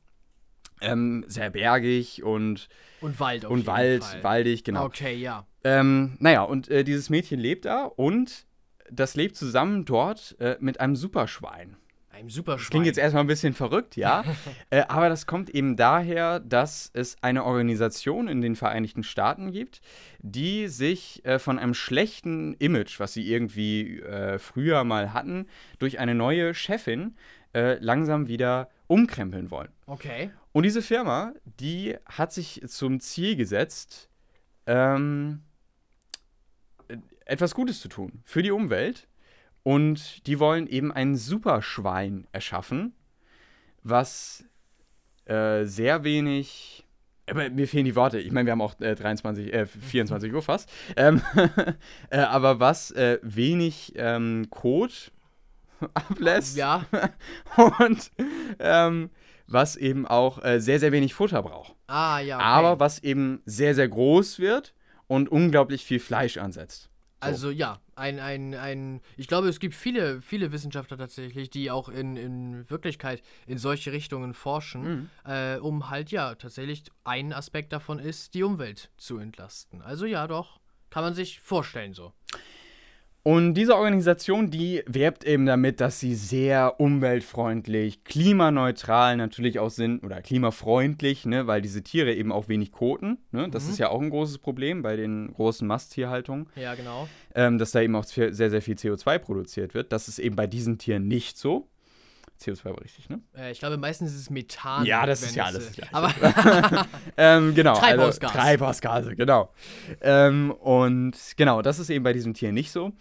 Ähm, 0.83 1.23
sehr 1.27 1.51
bergig 1.51 2.23
und, 2.23 2.67
Und 3.01 3.19
Wald 3.19 3.45
auf 3.45 3.51
und 3.51 3.59
jeden 3.59 3.67
Wald, 3.67 4.03
Fall. 4.03 4.23
waldig, 4.23 4.63
genau. 4.63 4.85
Okay, 4.85 5.15
ja. 5.15 5.45
Ähm, 5.63 6.17
naja, 6.19 6.41
und 6.41 6.69
äh, 6.69 6.83
dieses 6.83 7.11
Mädchen 7.11 7.39
lebt 7.39 7.65
da 7.65 7.83
und 7.83 8.47
das 8.91 9.15
lebt 9.15 9.35
zusammen 9.35 9.85
dort 9.85 10.35
äh, 10.39 10.57
mit 10.59 10.79
einem 10.79 10.95
Superschwein. 10.95 11.77
Ein 12.09 12.29
super 12.29 12.57
Das 12.57 12.69
klingt 12.69 12.85
jetzt 12.85 12.99
erstmal 12.99 13.23
ein 13.23 13.27
bisschen 13.27 13.53
verrückt, 13.53 13.95
ja. 13.95 14.23
äh, 14.69 14.83
aber 14.89 15.09
das 15.09 15.25
kommt 15.25 15.49
eben 15.49 15.75
daher, 15.77 16.39
dass 16.39 16.91
es 16.93 17.15
eine 17.21 17.45
Organisation 17.45 18.27
in 18.27 18.41
den 18.41 18.55
Vereinigten 18.55 19.03
Staaten 19.03 19.51
gibt, 19.51 19.81
die 20.19 20.67
sich 20.67 21.25
äh, 21.25 21.39
von 21.39 21.57
einem 21.57 21.73
schlechten 21.73 22.53
Image, 22.55 22.99
was 22.99 23.13
sie 23.13 23.31
irgendwie 23.31 23.99
äh, 24.01 24.39
früher 24.39 24.83
mal 24.83 25.13
hatten, 25.13 25.47
durch 25.79 25.99
eine 25.99 26.13
neue 26.13 26.53
Chefin 26.53 27.15
äh, 27.53 27.79
langsam 27.79 28.27
wieder 28.27 28.69
umkrempeln 28.87 29.49
wollen. 29.49 29.69
Okay. 29.85 30.31
Und 30.51 30.63
diese 30.63 30.81
Firma, 30.81 31.33
die 31.45 31.95
hat 32.05 32.33
sich 32.33 32.61
zum 32.67 32.99
Ziel 32.99 33.37
gesetzt, 33.37 34.09
ähm, 34.67 35.43
äh, 35.43 35.50
etwas 37.31 37.55
Gutes 37.55 37.79
zu 37.79 37.87
tun 37.87 38.21
für 38.25 38.43
die 38.43 38.51
Umwelt. 38.51 39.07
Und 39.63 40.25
die 40.27 40.39
wollen 40.39 40.67
eben 40.67 40.91
ein 40.91 41.15
Superschwein 41.15 42.27
erschaffen, 42.31 42.93
was 43.83 44.43
äh, 45.25 45.65
sehr 45.65 46.03
wenig. 46.03 46.85
Aber 47.29 47.49
mir 47.49 47.67
fehlen 47.67 47.85
die 47.85 47.95
Worte. 47.95 48.19
Ich 48.19 48.31
meine, 48.31 48.47
wir 48.47 48.53
haben 48.53 48.61
auch 48.61 48.79
äh, 48.79 48.95
23, 48.95 49.53
äh, 49.53 49.65
24 49.67 50.33
Uhr 50.33 50.41
fast. 50.41 50.69
Ähm, 50.95 51.21
äh, 52.09 52.17
aber 52.17 52.59
was 52.59 52.91
äh, 52.91 53.19
wenig 53.21 53.93
ähm, 53.95 54.47
Code 54.49 54.93
ablässt 55.93 56.57
Ja. 56.57 56.85
und 57.79 58.11
ähm, 58.59 59.11
was 59.45 59.75
eben 59.75 60.07
auch 60.07 60.43
äh, 60.43 60.59
sehr, 60.59 60.79
sehr 60.79 60.91
wenig 60.91 61.13
Futter 61.13 61.43
braucht. 61.43 61.75
Ah, 61.87 62.19
ja. 62.19 62.37
Okay. 62.37 62.45
Aber 62.45 62.79
was 62.79 62.99
eben 63.03 63.41
sehr, 63.45 63.75
sehr 63.75 63.87
groß 63.87 64.39
wird 64.39 64.73
und 65.07 65.29
unglaublich 65.29 65.85
viel 65.85 65.99
Fleisch 65.99 66.37
ansetzt. 66.37 66.90
So. 67.21 67.27
Also 67.27 67.51
ja, 67.51 67.79
ein, 67.95 68.19
ein, 68.19 68.55
ein, 68.55 69.01
ich 69.15 69.27
glaube, 69.27 69.47
es 69.47 69.59
gibt 69.59 69.75
viele, 69.75 70.21
viele 70.21 70.51
Wissenschaftler 70.51 70.97
tatsächlich, 70.97 71.49
die 71.51 71.69
auch 71.69 71.87
in, 71.87 72.15
in 72.15 72.69
Wirklichkeit 72.69 73.21
in 73.45 73.57
solche 73.59 73.91
Richtungen 73.91 74.33
forschen, 74.33 74.81
Mhm. 74.81 75.09
äh, 75.25 75.57
um 75.57 75.89
halt 75.89 76.11
ja 76.11 76.33
tatsächlich 76.35 76.83
ein 77.03 77.31
Aspekt 77.31 77.73
davon 77.73 77.99
ist, 77.99 78.33
die 78.33 78.43
Umwelt 78.43 78.89
zu 78.97 79.17
entlasten. 79.19 79.81
Also 79.81 80.05
ja, 80.05 80.27
doch, 80.27 80.59
kann 80.89 81.03
man 81.03 81.13
sich 81.13 81.39
vorstellen 81.39 81.93
so. 81.93 82.11
Und 83.23 83.53
diese 83.53 83.75
Organisation, 83.75 84.49
die 84.49 84.81
werbt 84.87 85.23
eben 85.25 85.45
damit, 85.45 85.79
dass 85.79 85.99
sie 85.99 86.15
sehr 86.15 86.79
umweltfreundlich, 86.79 88.03
klimaneutral 88.03 89.15
natürlich 89.15 89.59
auch 89.59 89.69
sind 89.69 90.03
oder 90.03 90.21
klimafreundlich, 90.21 91.25
ne, 91.25 91.45
weil 91.45 91.61
diese 91.61 91.83
Tiere 91.83 92.13
eben 92.13 92.31
auch 92.31 92.47
wenig 92.47 92.71
koten. 92.71 93.19
Ne? 93.31 93.47
Das 93.49 93.65
Mhm. 93.65 93.69
ist 93.71 93.77
ja 93.77 93.89
auch 93.89 94.01
ein 94.01 94.09
großes 94.09 94.39
Problem 94.39 94.81
bei 94.81 94.95
den 94.95 95.31
großen 95.33 95.67
Masttierhaltungen, 95.67 96.47
Ja, 96.55 96.73
genau. 96.73 97.07
ähm, 97.35 97.59
dass 97.59 97.71
da 97.71 97.81
eben 97.81 97.95
auch 97.95 98.05
sehr, 98.05 98.33
sehr 98.33 98.61
viel 98.61 98.75
CO2 98.75 99.19
produziert 99.19 99.73
wird. 99.75 99.91
Das 99.91 100.07
ist 100.07 100.17
eben 100.17 100.35
bei 100.35 100.47
diesen 100.47 100.79
Tieren 100.79 101.07
nicht 101.07 101.37
so. 101.37 101.67
CO2 102.41 102.65
war 102.65 102.81
richtig, 102.81 103.09
ne? 103.09 103.21
Äh, 103.37 103.51
ich 103.51 103.59
glaube, 103.59 103.77
meistens 103.77 104.13
ist 104.13 104.19
es 104.21 104.29
Methan. 104.29 104.85
Ja, 104.85 105.05
das 105.05 105.21
ist 105.21 105.35
ja 105.35 105.49
es, 105.49 105.55
alles 105.55 105.63
äh, 105.63 105.67
das 105.67 105.75
Gleiche. 105.75 105.95
Aber 105.95 106.87
Ähm, 107.17 107.55
genau. 107.55 107.75
Treibhausgas. 107.75 108.31
Also, 108.31 108.41
Treibhausgase, 108.41 109.15
genau. 109.15 109.53
Ähm, 110.01 110.51
und 110.51 111.15
genau, 111.37 111.61
das 111.61 111.79
ist 111.79 111.89
eben 111.89 112.03
bei 112.03 112.13
diesem 112.13 112.33
Tier 112.33 112.51
nicht 112.51 112.71
so. 112.71 112.93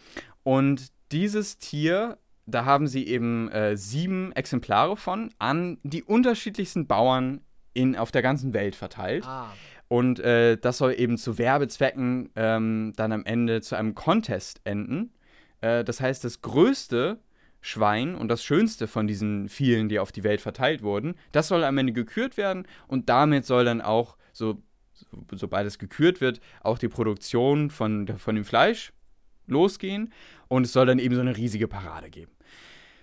Und 0.43 0.89
dieses 1.13 1.59
Tier, 1.59 2.19
da 2.47 2.65
haben 2.65 2.87
sie 2.87 3.07
eben 3.07 3.51
äh, 3.51 3.77
sieben 3.77 4.33
Exemplare 4.33 4.97
von 4.97 5.31
an 5.39 5.79
die 5.83 6.03
unterschiedlichsten 6.03 6.87
Bauern 6.87 7.41
in, 7.75 7.97
auf 7.97 8.11
der 8.11 8.23
ganzen 8.23 8.53
Welt 8.53 8.75
verteilt. 8.75 9.25
ah, 9.27 9.53
Und 9.89 10.21
äh, 10.21 10.57
das 10.57 10.79
soll 10.79 10.95
eben 10.99 11.19
zu 11.19 11.39
Werbezwecken 11.39 12.31
ähm, 12.37 12.93
dann 12.97 13.13
am 13.13 13.25
Ende 13.25 13.61
zu 13.61 13.77
einem 13.77 13.95
Contest 13.95 14.61
enden. 14.65 15.13
Äh, 15.61 15.85
das 15.85 16.01
heißt, 16.01 16.25
das 16.25 16.41
größte 16.43 17.19
Schwein 17.61 18.15
und 18.15 18.29
das 18.29 18.43
schönste 18.43 18.87
von 18.87 19.07
diesen 19.07 19.49
vielen, 19.49 19.89
die 19.89 19.99
auf 19.99 20.13
die 20.13 20.25
Welt 20.25 20.41
verteilt 20.41 20.83
wurden, 20.83 21.15
das 21.33 21.49
soll 21.49 21.65
am 21.65 21.79
Ende 21.79 21.93
gekürt 21.93 22.37
werden 22.37 22.67
und 22.87 23.09
damit 23.09 23.45
soll 23.45 23.65
dann 23.65 23.81
auch, 23.81 24.17
so, 24.33 24.63
so, 24.93 25.07
sobald 25.33 25.67
es 25.67 25.79
gekürt 25.79 26.21
wird, 26.21 26.41
auch 26.63 26.79
die 26.79 26.89
Produktion 26.89 27.71
von, 27.71 28.07
von 28.19 28.35
dem 28.35 28.45
Fleisch 28.45 28.93
losgehen 29.47 30.13
und 30.49 30.65
es 30.65 30.73
soll 30.73 30.87
dann 30.87 30.99
eben 30.99 31.15
so 31.15 31.21
eine 31.21 31.37
riesige 31.37 31.69
Parade 31.69 32.11
geben. 32.11 32.33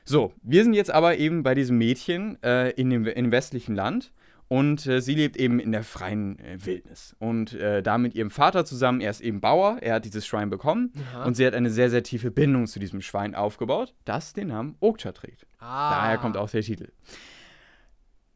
So, 0.06 0.34
wir 0.42 0.64
sind 0.64 0.74
jetzt 0.74 0.92
aber 0.92 1.18
eben 1.18 1.44
bei 1.44 1.54
diesem 1.54 1.78
Mädchen 1.78 2.42
äh, 2.42 2.70
in 2.72 2.90
dem, 2.90 3.06
im 3.06 3.32
westlichen 3.32 3.76
Land 3.76 4.14
Und 4.50 4.86
äh, 4.88 5.02
sie 5.02 5.16
lebt 5.16 5.36
eben 5.36 5.60
in 5.60 5.74
der 5.74 5.84
freien 5.84 6.40
äh, 6.40 6.58
Wildnis. 6.66 7.16
Und 7.20 7.54
äh, 7.54 7.84
da 7.84 7.98
mit 7.98 8.16
ihrem 8.16 8.32
Vater 8.32 8.64
zusammen, 8.64 9.02
er 9.02 9.12
ist 9.12 9.20
eben 9.20 9.42
Bauer, 9.42 9.78
er 9.82 9.96
hat 9.96 10.06
dieses 10.06 10.26
Schwein 10.26 10.50
bekommen. 10.50 10.94
Aha. 11.12 11.26
Und 11.26 11.36
sie 11.36 11.46
hat 11.46 11.54
eine 11.54 11.70
sehr, 11.70 11.90
sehr 11.90 12.04
tiefe 12.04 12.32
Bindung 12.32 12.66
zu 12.68 12.80
diesem 12.80 13.02
Schwein 13.02 13.36
aufgebaut, 13.36 13.94
das 14.06 14.34
den 14.34 14.48
Namen 14.48 14.76
Okja 14.80 15.12
trägt. 15.12 15.46
ah. 15.60 15.92
Daher 15.92 16.18
kommt 16.18 16.38
auch 16.38 16.50
der 16.50 16.62
Titel. 16.62 16.92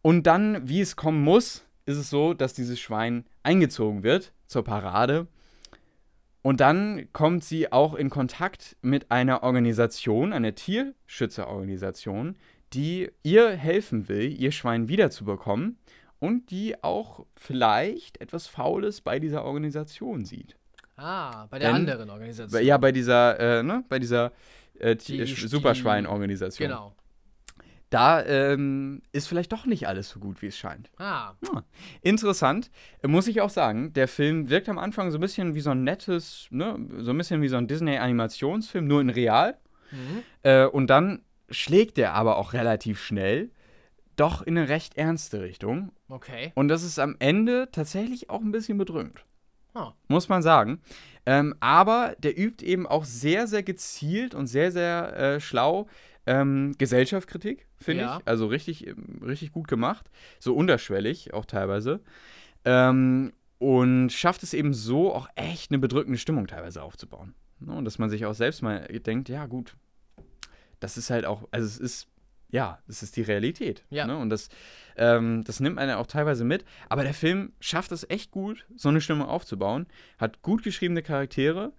Und 0.02 0.28
dann, 0.28 0.68
wie 0.68 0.82
es 0.82 0.96
kommen 0.96 1.24
muss, 1.24 1.64
ist 1.86 1.98
es 1.98 2.10
so, 2.10 2.34
dass 2.34 2.54
dieses 2.54 2.80
Schwein 2.80 3.26
eingezogen 3.44 4.04
wird 4.04 4.34
zur 4.48 4.64
Parade. 4.64 5.28
Und 6.42 6.60
dann 6.60 7.08
kommt 7.14 7.44
sie 7.44 7.72
auch 7.72 7.94
in 7.94 8.10
Kontakt 8.10 8.76
mit 8.82 9.12
einer 9.12 9.44
Organisation, 9.44 10.34
einer 10.34 10.56
Tierschützerorganisation, 10.56 12.36
die 12.74 13.12
ihr 13.22 13.52
helfen 13.52 14.10
will, 14.10 14.32
ihr 14.32 14.52
Schwein 14.52 14.88
wiederzubekommen 14.88 15.78
und 16.22 16.50
die 16.52 16.82
auch 16.84 17.26
vielleicht 17.36 18.22
etwas 18.22 18.48
Faules 18.48 19.02
bei 19.02 19.20
dieser 19.20 19.44
Organisation 19.44 20.24
sieht. 20.24 20.56
Ah, 20.96 21.48
bei 21.50 21.60
der 21.60 21.70
Denn- 21.70 21.76
anderen 21.78 22.10
Organisation. 22.10 22.64
Ja, 22.64 22.78
bei 22.78 22.92
dieser, 22.94 23.40
äh, 23.60 23.64
ne, 23.64 23.84
bei 23.90 24.00
dieser 24.00 24.32
äh, 24.80 24.96
Die- 24.96 25.24
Sch- 25.24 25.48
Superschwein-Organisation. 25.50 26.70
Genau. 26.70 26.96
Da 27.90 28.24
ähm, 28.26 29.02
ist 29.12 29.28
vielleicht 29.28 29.52
doch 29.52 29.66
nicht 29.66 29.86
alles 29.88 30.10
so 30.10 30.20
gut, 30.20 30.42
wie 30.42 30.48
es 30.48 30.58
scheint. 30.58 30.90
Ah, 30.98 31.34
Interessant, 32.02 32.72
äh, 33.04 33.08
muss 33.08 33.28
ich 33.28 33.42
auch 33.42 33.50
sagen. 33.50 33.92
Der 33.94 34.08
Film 34.08 34.50
wirkt 34.50 34.70
am 34.70 34.78
Anfang 34.78 35.12
so 35.12 35.18
ein 35.18 35.22
bisschen 35.22 35.56
wie 35.56 35.60
so 35.62 35.72
ein 35.72 35.84
nettes, 35.84 36.48
ne, 36.52 36.78
so 37.00 37.12
ein 37.12 37.18
bisschen 37.18 37.42
wie 37.42 37.50
so 37.50 37.58
ein 37.58 37.68
Disney-Animationsfilm, 37.68 38.88
nur 38.88 39.02
in 39.02 39.10
real. 39.10 39.58
mhm. 39.92 40.24
Äh, 40.44 40.66
und 40.68 40.88
dann 40.90 41.24
schlägt 41.50 41.98
der 41.98 42.14
aber 42.14 42.38
auch 42.38 42.54
relativ 42.54 43.02
schnell 43.04 43.50
doch 44.22 44.42
in 44.42 44.58
eine 44.58 44.70
recht 44.70 44.98
ernste 44.98 45.42
Richtung. 45.42 45.92
okay. 46.08 46.52
Und 46.56 46.68
das 46.68 46.84
ist 46.84 47.00
am 47.00 47.16
Ende 47.20 47.70
tatsächlich 47.72 48.30
auch 48.30 48.42
ein 48.42 48.52
bisschen 48.52 48.78
bedrückend. 48.78 49.26
Ah. 49.74 49.94
Muss 50.08 50.30
man 50.30 50.42
sagen. 50.42 50.82
Ähm, 51.26 51.56
aber 51.60 52.16
der 52.20 52.38
übt 52.38 52.66
eben 52.66 52.86
auch 52.88 53.06
sehr, 53.06 53.48
sehr 53.48 53.64
gezielt 53.64 54.36
und 54.36 54.48
sehr, 54.48 54.72
sehr 54.72 55.18
äh, 55.18 55.40
schlau 55.40 55.88
ähm, 56.26 56.76
Gesellschaftskritik, 56.78 57.68
finde 57.80 58.04
Ja. 58.04 58.18
ich. 58.20 58.28
Also 58.28 58.48
richtig, 58.48 58.86
ähm, 58.88 59.22
richtig 59.26 59.52
gut 59.54 59.68
gemacht. 59.68 60.10
So 60.40 60.56
unterschwellig 60.56 61.34
auch 61.34 61.46
teilweise. 61.46 62.02
Ähm, 62.66 63.32
und 63.60 64.12
schafft 64.12 64.44
es 64.44 64.54
eben 64.54 64.74
so, 64.74 65.14
auch 65.14 65.28
echt 65.36 65.72
eine 65.72 65.80
bedrückende 65.80 66.18
Stimmung 66.20 66.48
teilweise 66.48 66.84
aufzubauen. 66.84 67.34
Ne? 67.60 67.74
Und 67.74 67.86
dass 67.86 67.98
man 68.00 68.10
sich 68.10 68.26
auch 68.26 68.34
selbst 68.34 68.62
mal 68.62 68.82
denkt, 69.06 69.30
ja 69.30 69.46
gut, 69.46 69.76
das 70.80 70.98
ist 70.98 71.10
halt 71.10 71.26
auch, 71.26 71.48
also 71.52 71.66
es 71.66 71.78
ist, 71.78 72.08
ja, 72.52 72.80
es 72.88 73.02
ist 73.02 73.16
die 73.16 73.22
Realität. 73.22 73.84
Ja. 73.90 74.06
Ne? 74.06 74.18
Und 74.18 74.30
das, 74.30 74.50
ähm, 74.98 75.44
das 75.46 75.60
nimmt 75.60 75.80
einen 75.80 75.96
auch 75.96 76.08
teilweise 76.08 76.44
mit. 76.44 76.66
Aber 76.90 77.04
der 77.04 77.14
Film 77.14 77.54
schafft 77.60 77.92
es 77.92 78.10
echt 78.10 78.32
gut, 78.32 78.66
so 78.76 78.90
eine 78.90 79.02
Stimmung 79.02 79.28
aufzubauen. 79.28 79.88
Hat 80.18 80.42
gut 80.42 80.64
geschriebene 80.64 81.02
Charaktere. 81.02 81.74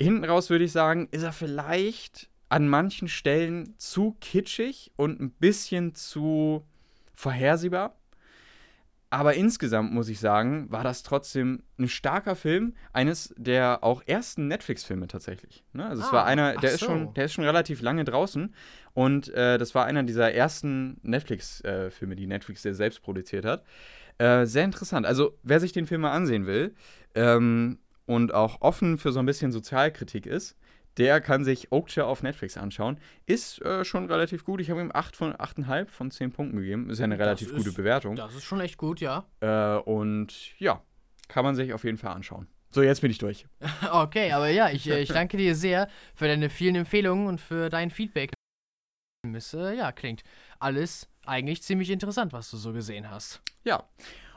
Hinten 0.00 0.24
raus 0.24 0.50
würde 0.50 0.64
ich 0.64 0.72
sagen, 0.72 1.08
ist 1.10 1.22
er 1.22 1.32
vielleicht 1.32 2.28
an 2.48 2.68
manchen 2.68 3.08
Stellen 3.08 3.74
zu 3.78 4.16
kitschig 4.20 4.92
und 4.96 5.20
ein 5.20 5.30
bisschen 5.30 5.94
zu 5.94 6.64
vorhersehbar. 7.14 7.94
Aber 9.10 9.34
insgesamt 9.34 9.92
muss 9.92 10.10
ich 10.10 10.20
sagen, 10.20 10.70
war 10.70 10.84
das 10.84 11.02
trotzdem 11.02 11.62
ein 11.78 11.88
starker 11.88 12.36
Film, 12.36 12.74
eines 12.92 13.34
der 13.38 13.82
auch 13.82 14.02
ersten 14.06 14.48
Netflix-Filme 14.48 15.06
tatsächlich. 15.06 15.64
Ne? 15.72 15.86
Also 15.86 16.02
es 16.02 16.08
Ah, 16.08 16.12
war 16.12 16.26
einer, 16.26 16.56
der 16.58 16.72
ist 16.72 16.80
so. 16.80 16.86
schon, 16.86 17.14
der 17.14 17.24
ist 17.24 17.32
schon 17.32 17.44
relativ 17.44 17.80
lange 17.80 18.04
draußen 18.04 18.54
und 18.92 19.28
äh, 19.32 19.56
das 19.56 19.74
war 19.74 19.86
einer 19.86 20.02
dieser 20.02 20.32
ersten 20.34 20.98
Netflix-Filme, 21.02 22.16
die 22.16 22.26
Netflix 22.26 22.62
der 22.62 22.74
selbst 22.74 23.00
produziert 23.02 23.46
hat. 23.46 23.64
Äh, 24.18 24.44
sehr 24.44 24.64
interessant. 24.64 25.06
Also 25.06 25.38
wer 25.42 25.60
sich 25.60 25.72
den 25.72 25.86
Film 25.86 26.02
mal 26.02 26.12
ansehen 26.12 26.44
will 26.44 26.74
ähm, 27.14 27.78
und 28.04 28.34
auch 28.34 28.60
offen 28.60 28.98
für 28.98 29.12
so 29.12 29.20
ein 29.20 29.26
bisschen 29.26 29.52
Sozialkritik 29.52 30.26
ist, 30.26 30.54
der 30.98 31.20
kann 31.20 31.44
sich 31.44 31.72
Okja 31.72 32.04
auf 32.04 32.22
Netflix 32.22 32.56
anschauen. 32.56 32.98
Ist 33.26 33.62
äh, 33.62 33.84
schon 33.84 34.06
relativ 34.10 34.44
gut. 34.44 34.60
Ich 34.60 34.70
habe 34.70 34.80
ihm 34.80 34.90
8 34.92 35.16
von 35.16 35.32
8,5 35.32 35.86
von 35.86 36.10
10 36.10 36.32
Punkten 36.32 36.58
gegeben. 36.58 36.90
Ist 36.90 36.98
ja 36.98 37.04
eine 37.04 37.18
relativ 37.18 37.48
ist- 37.48 37.56
gute 37.56 37.72
Bewertung. 37.72 38.16
Das 38.16 38.34
ist 38.34 38.44
schon 38.44 38.60
echt 38.60 38.76
gut, 38.76 39.00
ja. 39.00 39.24
Äh, 39.40 39.76
und 39.78 40.58
ja, 40.58 40.82
kann 41.28 41.44
man 41.44 41.54
sich 41.54 41.72
auf 41.72 41.84
jeden 41.84 41.98
Fall 41.98 42.12
anschauen. 42.12 42.48
So, 42.70 42.82
jetzt 42.82 43.00
bin 43.00 43.10
ich 43.10 43.18
durch. 43.18 43.46
Okay, 43.90 44.32
aber 44.32 44.48
ja, 44.48 44.70
ich, 44.70 44.88
äh, 44.90 45.00
ich 45.00 45.08
danke 45.08 45.36
dir 45.36 45.54
sehr 45.54 45.88
für 46.14 46.26
deine 46.26 46.50
vielen 46.50 46.74
Empfehlungen 46.74 47.26
und 47.26 47.40
für 47.40 47.70
dein 47.70 47.90
Feedback. 47.90 48.32
Äh, 49.26 49.76
ja, 49.76 49.92
klingt 49.92 50.22
alles 50.58 51.08
eigentlich 51.24 51.62
ziemlich 51.62 51.90
interessant, 51.90 52.32
was 52.32 52.50
du 52.50 52.56
so 52.56 52.72
gesehen 52.72 53.10
hast. 53.10 53.40
Ja. 53.64 53.84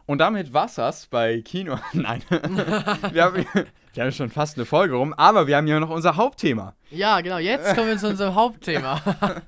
Und 0.06 0.18
damit 0.18 0.54
war's 0.54 0.76
das 0.76 1.08
bei 1.08 1.42
Kino. 1.42 1.78
Nein. 1.94 2.24
wir, 2.30 3.24
haben, 3.24 3.46
wir 3.94 4.04
haben 4.04 4.12
schon 4.12 4.30
fast 4.30 4.58
eine 4.58 4.66
Folge 4.66 4.96
rum, 4.96 5.14
aber 5.14 5.48
wir 5.48 5.58
haben 5.58 5.68
ja 5.68 5.80
noch 5.80 5.90
unser 5.90 6.16
Hauptthema. 6.16 6.76
Ja, 6.90 7.22
genau, 7.22 7.38
jetzt 7.38 7.76
kommen 7.76 7.88
wir 7.88 7.98
zu 7.98 8.08
unserem 8.08 8.36
Hauptthema. 8.36 9.02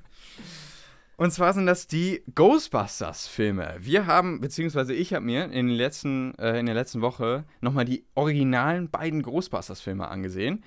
Und 1.16 1.32
zwar 1.32 1.52
sind 1.52 1.66
das 1.66 1.86
die 1.86 2.22
Ghostbusters-Filme. 2.34 3.76
Wir 3.78 4.06
haben, 4.06 4.40
beziehungsweise 4.40 4.94
ich 4.94 5.14
habe 5.14 5.24
mir 5.24 5.44
in, 5.44 5.68
den 5.68 5.68
letzten, 5.68 6.34
äh, 6.38 6.58
in 6.58 6.66
der 6.66 6.74
letzten 6.74 7.02
Woche 7.02 7.44
nochmal 7.60 7.84
die 7.84 8.04
originalen 8.14 8.90
beiden 8.90 9.22
Ghostbusters-Filme 9.22 10.08
angesehen. 10.08 10.64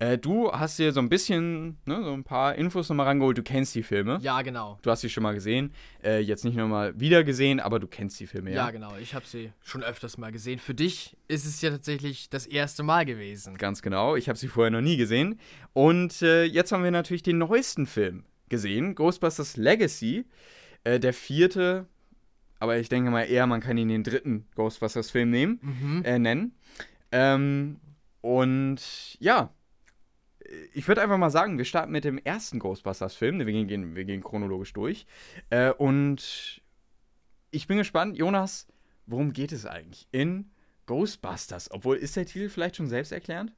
Äh, 0.00 0.16
du 0.18 0.50
hast 0.50 0.78
dir 0.78 0.92
so 0.92 1.00
ein 1.00 1.08
bisschen, 1.10 1.76
ne, 1.84 2.02
so 2.02 2.12
ein 2.12 2.24
paar 2.24 2.54
Infos 2.56 2.88
nochmal 2.88 3.06
rangeholt. 3.06 3.36
Du 3.38 3.42
kennst 3.42 3.74
die 3.74 3.82
Filme. 3.82 4.18
ja, 4.22 4.40
genau. 4.42 4.78
Du 4.82 4.90
hast 4.90 5.02
sie 5.02 5.10
schon 5.10 5.22
mal 5.22 5.34
gesehen. 5.34 5.72
Äh, 6.02 6.20
jetzt 6.20 6.44
nicht 6.44 6.56
nochmal 6.56 6.98
wieder 6.98 7.22
gesehen, 7.22 7.60
aber 7.60 7.78
du 7.78 7.86
kennst 7.86 8.18
die 8.18 8.26
Filme, 8.26 8.50
Ja, 8.50 8.56
ja? 8.66 8.70
genau. 8.70 8.96
Ich 8.96 9.14
habe 9.14 9.26
sie 9.26 9.52
schon 9.62 9.82
öfters 9.84 10.16
mal 10.16 10.32
gesehen. 10.32 10.58
Für 10.58 10.74
dich 10.74 11.16
ist 11.28 11.44
es 11.44 11.60
ja 11.60 11.68
tatsächlich 11.70 12.30
das 12.30 12.46
erste 12.46 12.82
Mal 12.82 13.04
gewesen. 13.04 13.56
Ganz 13.58 13.82
genau. 13.82 14.16
Ich 14.16 14.28
habe 14.28 14.38
sie 14.38 14.48
vorher 14.48 14.70
noch 14.70 14.80
nie 14.80 14.96
gesehen. 14.96 15.38
Und 15.74 16.22
äh, 16.22 16.44
jetzt 16.44 16.72
haben 16.72 16.82
wir 16.82 16.90
natürlich 16.90 17.22
den 17.22 17.36
neuesten 17.38 17.86
Film 17.86 18.24
gesehen, 18.48 18.94
Ghostbusters 18.94 19.56
Legacy. 19.58 20.24
Äh, 20.82 20.98
der 20.98 21.12
vierte, 21.12 21.86
aber 22.58 22.78
ich 22.78 22.88
denke 22.88 23.10
mal 23.10 23.24
eher, 23.24 23.46
man 23.46 23.60
kann 23.60 23.76
ihn 23.76 23.88
den 23.88 24.02
dritten 24.02 24.46
Ghostbusters-Film 24.54 25.28
nehmen, 25.28 25.58
Mhm. 25.62 26.02
äh, 26.06 26.18
nennen. 26.18 26.54
Ähm, 27.12 27.76
und 28.22 28.80
ja, 29.20 29.52
ich 30.72 30.88
würde 30.88 31.02
einfach 31.02 31.18
mal 31.18 31.30
sagen, 31.30 31.58
wir 31.58 31.64
starten 31.64 31.92
mit 31.92 32.04
dem 32.04 32.18
ersten 32.18 32.58
Ghostbusters-Film. 32.58 33.46
Wir 33.46 33.64
gehen, 33.64 33.94
wir 33.94 34.04
gehen 34.04 34.22
chronologisch 34.22 34.72
durch. 34.72 35.06
Äh, 35.50 35.72
und 35.72 36.62
ich 37.50 37.66
bin 37.66 37.78
gespannt, 37.78 38.16
Jonas, 38.16 38.66
worum 39.06 39.32
geht 39.32 39.52
es 39.52 39.66
eigentlich 39.66 40.08
in 40.10 40.50
Ghostbusters? 40.86 41.70
Obwohl, 41.70 41.96
ist 41.96 42.16
der 42.16 42.26
Titel 42.26 42.48
vielleicht 42.48 42.76
schon 42.76 42.88
selbsterklärend? 42.88 43.52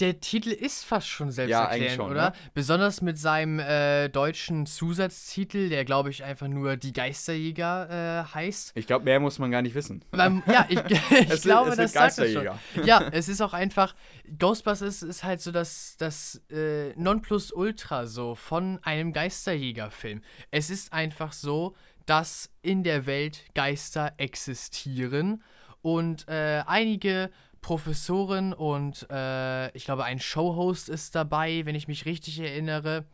Der 0.00 0.20
Titel 0.20 0.50
ist 0.50 0.84
fast 0.84 1.08
schon 1.08 1.26
Ja, 1.28 1.32
selbsterklärend, 1.32 1.96
schon, 1.96 2.10
oder? 2.12 2.30
ne? 2.30 2.32
Besonders 2.54 3.02
mit 3.02 3.18
seinem 3.18 3.58
äh, 3.58 4.08
deutschen 4.08 4.64
Zusatztitel, 4.66 5.68
der 5.68 5.84
glaube 5.84 6.10
ich 6.10 6.22
einfach 6.22 6.46
nur 6.46 6.76
Die 6.76 6.92
Geisterjäger 6.92 8.24
äh, 8.30 8.34
heißt. 8.34 8.72
Ich 8.76 8.86
glaube, 8.86 9.04
mehr 9.04 9.18
muss 9.18 9.38
man 9.40 9.50
gar 9.50 9.62
nicht 9.62 9.74
wissen. 9.74 10.04
Weil, 10.12 10.40
ja, 10.46 10.66
ich, 10.68 10.78
ich 11.10 11.30
Es 11.30 11.42
glaube, 11.42 11.70
sind- 11.70 11.80
das 11.80 11.92
sagt 11.92 12.18
es 12.18 12.32
schon. 12.32 12.46
Ja, 12.84 13.08
es 13.10 13.28
ist 13.28 13.40
auch 13.40 13.52
einfach, 13.52 13.94
Ghostbusters 14.38 15.02
ist 15.02 15.24
halt 15.24 15.40
so 15.40 15.50
das, 15.50 15.96
das 15.98 16.42
äh, 16.50 16.92
Nonplusultra 16.94 18.06
so 18.06 18.34
von 18.36 18.78
einem 18.82 19.12
Geisterjägerfilm. 19.12 20.22
Es 20.52 20.70
ist 20.70 20.92
einfach 20.92 21.32
so, 21.32 21.74
dass 22.06 22.50
in 22.62 22.84
der 22.84 23.04
Welt 23.06 23.44
Geister 23.54 24.12
existieren 24.16 25.42
und 25.82 26.26
äh, 26.28 26.62
einige 26.66 27.30
Professoren 27.60 28.52
und 28.52 29.06
äh, 29.10 29.70
ich 29.76 29.84
glaube 29.84 30.04
ein 30.04 30.20
Showhost 30.20 30.88
ist 30.88 31.14
dabei, 31.14 31.62
wenn 31.64 31.74
ich 31.74 31.88
mich 31.88 32.06
richtig 32.06 32.40
erinnere. 32.40 33.04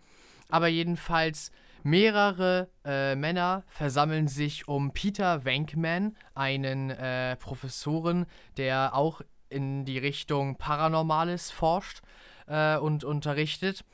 Aber 0.49 0.69
jedenfalls 0.69 1.51
mehrere 1.83 2.69
äh, 2.85 3.15
Männer 3.15 3.65
versammeln 3.69 4.27
sich 4.29 4.69
um 4.69 4.93
Peter 4.93 5.45
Venkman, 5.45 6.17
einen 6.35 6.91
äh, 6.91 7.37
Professoren, 7.37 8.27
der 8.57 8.95
auch 8.95 9.21
in 9.49 9.85
die 9.85 9.99
Richtung 9.99 10.57
Paranormales 10.57 11.51
forscht 11.51 12.01
äh, 12.47 12.77
und 12.77 13.05
unterrichtet. 13.05 13.85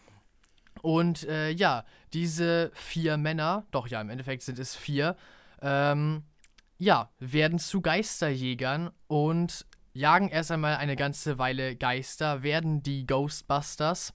Und 0.82 1.28
äh, 1.28 1.51
ja, 1.51 1.84
diese 2.12 2.70
vier 2.74 3.16
Männer, 3.16 3.66
doch 3.70 3.88
ja, 3.88 4.01
im 4.01 4.09
Endeffekt 4.09 4.42
sind 4.42 4.59
es 4.59 4.74
vier, 4.74 5.16
ähm, 5.61 6.22
ja, 6.78 7.11
werden 7.18 7.59
zu 7.59 7.82
Geisterjägern 7.82 8.90
und 9.07 9.66
jagen 9.93 10.28
erst 10.28 10.51
einmal 10.51 10.76
eine 10.76 10.97
ganze 10.97 11.38
Weile 11.38 11.76
Geister, 11.76 12.43
werden 12.43 12.82
die 12.82 13.07
Ghostbusters. 13.07 14.14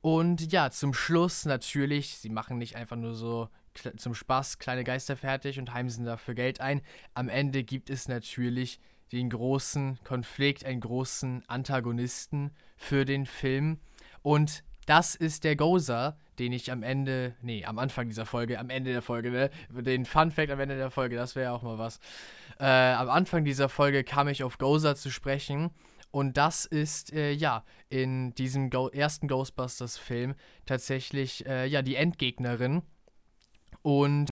Und 0.00 0.52
ja, 0.52 0.70
zum 0.70 0.94
Schluss 0.94 1.44
natürlich, 1.44 2.16
sie 2.16 2.30
machen 2.30 2.58
nicht 2.58 2.76
einfach 2.76 2.96
nur 2.96 3.14
so 3.14 3.48
zum 3.96 4.14
Spaß 4.14 4.58
kleine 4.58 4.84
Geister 4.84 5.16
fertig 5.16 5.58
und 5.58 5.72
heimsen 5.72 6.04
dafür 6.04 6.34
Geld 6.34 6.60
ein. 6.60 6.82
Am 7.14 7.28
Ende 7.28 7.62
gibt 7.64 7.90
es 7.90 8.08
natürlich 8.08 8.80
den 9.12 9.30
großen 9.30 9.98
Konflikt, 10.04 10.64
einen 10.64 10.80
großen 10.80 11.44
Antagonisten 11.48 12.52
für 12.76 13.04
den 13.04 13.26
Film. 13.26 13.80
Und 14.22 14.64
das 14.90 15.14
ist 15.14 15.44
der 15.44 15.54
Gozer, 15.54 16.18
den 16.40 16.52
ich 16.52 16.72
am 16.72 16.82
Ende, 16.82 17.36
nee, 17.42 17.64
am 17.64 17.78
Anfang 17.78 18.08
dieser 18.08 18.26
Folge, 18.26 18.58
am 18.58 18.70
Ende 18.70 18.90
der 18.90 19.02
Folge, 19.02 19.30
ne? 19.30 19.50
Den 19.70 20.04
Fun 20.04 20.32
Fact 20.32 20.50
am 20.50 20.58
Ende 20.58 20.76
der 20.76 20.90
Folge, 20.90 21.14
das 21.14 21.36
wäre 21.36 21.52
auch 21.52 21.62
mal 21.62 21.78
was. 21.78 22.00
Äh, 22.58 22.64
am 22.64 23.08
Anfang 23.08 23.44
dieser 23.44 23.68
Folge 23.68 24.02
kam 24.02 24.26
ich 24.26 24.42
auf 24.42 24.58
Gozer 24.58 24.96
zu 24.96 25.12
sprechen. 25.12 25.70
Und 26.10 26.36
das 26.36 26.64
ist, 26.64 27.12
äh, 27.12 27.30
ja, 27.30 27.64
in 27.88 28.34
diesem 28.34 28.68
Go 28.68 28.88
ersten 28.88 29.28
Ghostbusters-Film 29.28 30.34
tatsächlich, 30.66 31.46
äh, 31.46 31.66
ja, 31.66 31.82
die 31.82 31.94
Endgegnerin. 31.94 32.82
Und 33.82 34.28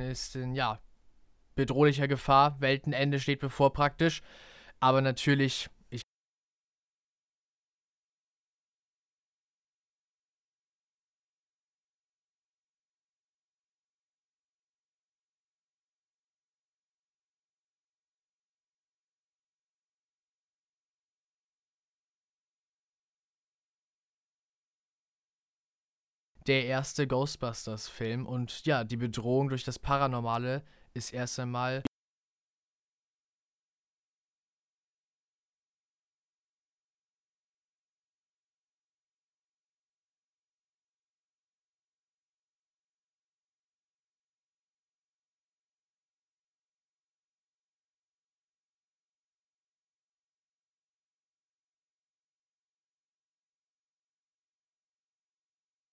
ist 0.00 0.34
in, 0.34 0.56
ja, 0.56 0.80
bedrohlicher 1.54 2.08
Gefahr. 2.08 2.60
Weltenende 2.60 3.20
steht 3.20 3.38
bevor 3.38 3.72
praktisch. 3.72 4.22
Aber 4.80 5.00
natürlich, 5.00 5.68
ich. 5.90 6.02
Der 26.46 26.64
erste 26.66 27.08
Ghostbusters-Film 27.08 28.24
und 28.24 28.64
ja, 28.66 28.84
die 28.84 28.96
Bedrohung 28.96 29.48
durch 29.48 29.64
das 29.64 29.78
Paranormale 29.80 30.62
ist 30.94 31.12
erst 31.12 31.40
einmal 31.40 31.82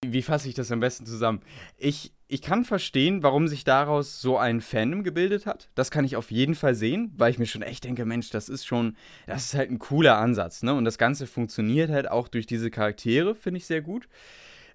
Wie 0.06 0.22
fasse 0.22 0.50
ich 0.50 0.56
das 0.56 0.72
am 0.72 0.80
besten 0.80 1.06
zusammen? 1.06 1.42
Ich, 1.78 2.14
ich 2.28 2.42
kann 2.42 2.66
verstehen, 2.66 3.24
warum 3.24 3.48
sich 3.48 3.64
daraus 3.64 4.22
so 4.22 4.38
ein 4.38 4.62
Fandom 4.62 5.04
gebildet 5.04 5.46
hat. 5.46 5.70
Das 5.76 5.92
kann 5.92 6.06
ich 6.06 6.16
auf 6.16 6.32
jeden 6.32 6.56
Fall 6.56 6.76
sehen, 6.76 7.14
weil 7.16 7.32
ich 7.32 7.40
mir 7.40 7.46
schon 7.46 7.62
echt 7.62 7.84
denke, 7.84 8.06
Mensch, 8.06 8.30
das 8.30 8.50
ist 8.50 8.66
schon, 8.66 8.98
das 9.28 9.46
ist 9.46 9.54
halt 9.54 9.72
ein 9.72 9.80
cooler 9.80 10.18
Ansatz, 10.18 10.64
ne? 10.64 10.74
Und 10.74 10.86
das 10.86 10.98
Ganze 10.98 11.28
funktioniert 11.28 11.90
halt 11.90 12.10
auch 12.10 12.28
durch 12.28 12.46
diese 12.46 12.70
Charaktere, 12.70 13.36
finde 13.36 13.60
ich 13.60 13.66
sehr 13.66 13.82
gut. 13.82 14.08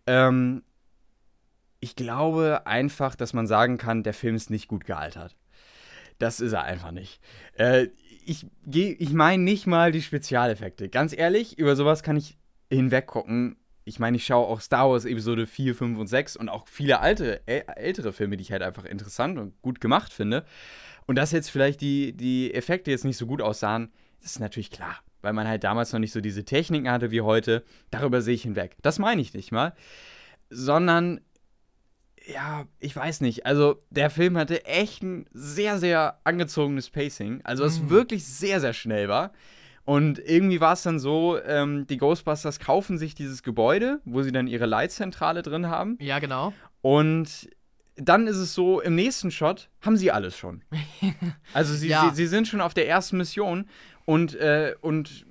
Ähm, 0.06 0.62
ich 1.80 1.94
glaube 1.94 2.66
einfach, 2.66 3.14
dass 3.14 3.34
man 3.34 3.46
sagen 3.46 3.76
kann, 3.76 4.02
der 4.02 4.14
Film 4.14 4.34
ist 4.34 4.50
nicht 4.50 4.68
gut 4.68 4.84
gealtert. 4.84 5.36
Das 6.18 6.40
ist 6.40 6.52
er 6.52 6.64
einfach 6.64 6.90
nicht. 6.90 7.20
Äh, 7.54 7.88
ich 8.24 8.46
ich 8.66 9.12
meine 9.12 9.42
nicht 9.42 9.66
mal 9.66 9.92
die 9.92 10.02
Spezialeffekte. 10.02 10.88
Ganz 10.88 11.16
ehrlich, 11.16 11.58
über 11.58 11.76
sowas 11.76 12.02
kann 12.02 12.16
ich 12.16 12.36
hinweggucken 12.70 13.56
ich 13.88 13.98
meine, 13.98 14.18
ich 14.18 14.26
schaue 14.26 14.46
auch 14.46 14.60
Star 14.60 14.90
Wars 14.90 15.06
Episode 15.06 15.46
4, 15.46 15.74
5 15.74 15.98
und 15.98 16.06
6 16.06 16.36
und 16.36 16.50
auch 16.50 16.68
viele 16.68 17.00
alte, 17.00 17.40
ältere 17.46 18.12
Filme, 18.12 18.36
die 18.36 18.42
ich 18.42 18.52
halt 18.52 18.62
einfach 18.62 18.84
interessant 18.84 19.38
und 19.38 19.60
gut 19.62 19.80
gemacht 19.80 20.12
finde. 20.12 20.44
Und 21.06 21.16
dass 21.16 21.32
jetzt 21.32 21.50
vielleicht 21.50 21.80
die, 21.80 22.12
die 22.12 22.52
Effekte 22.52 22.90
jetzt 22.90 23.06
nicht 23.06 23.16
so 23.16 23.26
gut 23.26 23.40
aussahen, 23.40 23.90
ist 24.20 24.40
natürlich 24.40 24.70
klar. 24.70 24.98
Weil 25.22 25.32
man 25.32 25.48
halt 25.48 25.64
damals 25.64 25.92
noch 25.92 26.00
nicht 26.00 26.12
so 26.12 26.20
diese 26.20 26.44
Techniken 26.44 26.90
hatte 26.90 27.10
wie 27.10 27.22
heute. 27.22 27.64
Darüber 27.90 28.20
sehe 28.20 28.34
ich 28.34 28.42
hinweg. 28.42 28.76
Das 28.82 28.98
meine 28.98 29.22
ich 29.22 29.32
nicht 29.32 29.52
mal. 29.52 29.72
Sondern, 30.50 31.22
ja, 32.26 32.66
ich 32.80 32.94
weiß 32.94 33.22
nicht. 33.22 33.46
Also, 33.46 33.82
der 33.88 34.10
Film 34.10 34.36
hatte 34.36 34.66
echt 34.66 35.02
ein 35.02 35.24
sehr, 35.32 35.78
sehr 35.78 36.20
angezogenes 36.24 36.90
Pacing. 36.90 37.40
Also, 37.42 37.64
was 37.64 37.80
mhm. 37.80 37.90
wirklich 37.90 38.26
sehr, 38.26 38.60
sehr 38.60 38.74
schnell 38.74 39.08
war. 39.08 39.32
Und 39.88 40.18
irgendwie 40.18 40.60
war 40.60 40.74
es 40.74 40.82
dann 40.82 40.98
so, 40.98 41.42
ähm, 41.42 41.86
die 41.86 41.96
Ghostbusters 41.96 42.60
kaufen 42.60 42.98
sich 42.98 43.14
dieses 43.14 43.42
Gebäude, 43.42 44.02
wo 44.04 44.20
sie 44.20 44.32
dann 44.32 44.46
ihre 44.46 44.66
Leitzentrale 44.66 45.40
drin 45.40 45.68
haben. 45.68 45.96
Ja, 45.98 46.18
genau. 46.18 46.52
Und 46.82 47.48
dann 47.96 48.26
ist 48.26 48.36
es 48.36 48.52
so, 48.52 48.82
im 48.82 48.94
nächsten 48.94 49.30
Shot 49.30 49.70
haben 49.80 49.96
sie 49.96 50.12
alles 50.12 50.36
schon. 50.36 50.62
Also 51.54 51.72
sie, 51.72 51.88
ja. 51.88 52.10
sie, 52.10 52.16
sie, 52.16 52.26
sind 52.26 52.46
schon 52.46 52.60
auf 52.60 52.74
der 52.74 52.86
ersten 52.86 53.16
Mission 53.16 53.64
und, 54.04 54.34
äh, 54.34 54.74
und 54.82 55.24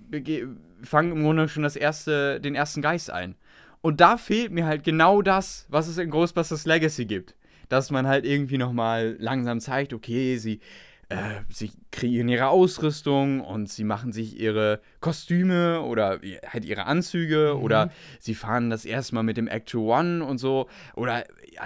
fangen 0.81 1.11
im 1.11 1.21
Grunde 1.21 1.49
schon 1.49 1.61
das 1.61 1.75
erste, 1.75 2.41
den 2.41 2.55
ersten 2.55 2.81
Geist 2.81 3.11
ein. 3.11 3.35
Und 3.81 4.01
da 4.01 4.17
fehlt 4.17 4.51
mir 4.51 4.65
halt 4.65 4.83
genau 4.83 5.21
das, 5.21 5.67
was 5.69 5.87
es 5.87 5.99
in 5.99 6.09
Ghostbusters 6.09 6.65
Legacy 6.65 7.05
gibt. 7.05 7.35
Dass 7.69 7.91
man 7.91 8.07
halt 8.07 8.25
irgendwie 8.25 8.57
nochmal 8.57 9.17
langsam 9.19 9.59
zeigt, 9.59 9.93
okay, 9.93 10.37
sie 10.37 10.61
äh, 11.09 11.41
sie 11.49 11.71
kreieren 11.91 12.27
ihre 12.27 12.49
Ausrüstung 12.49 13.39
und 13.41 13.69
sie 13.69 13.85
machen 13.85 14.11
sich 14.11 14.39
ihre 14.39 14.81
Kostüme 14.99 15.81
oder 15.81 16.19
halt 16.47 16.65
ihre 16.65 16.85
Anzüge 16.85 17.53
mhm. 17.55 17.63
oder 17.63 17.91
sie 18.19 18.35
fahren 18.35 18.69
das 18.69 18.83
erste 18.83 19.15
Mal 19.15 19.23
mit 19.23 19.37
dem 19.37 19.47
Actual 19.47 20.01
One 20.01 20.25
und 20.25 20.37
so. 20.37 20.67
Oder 20.95 21.23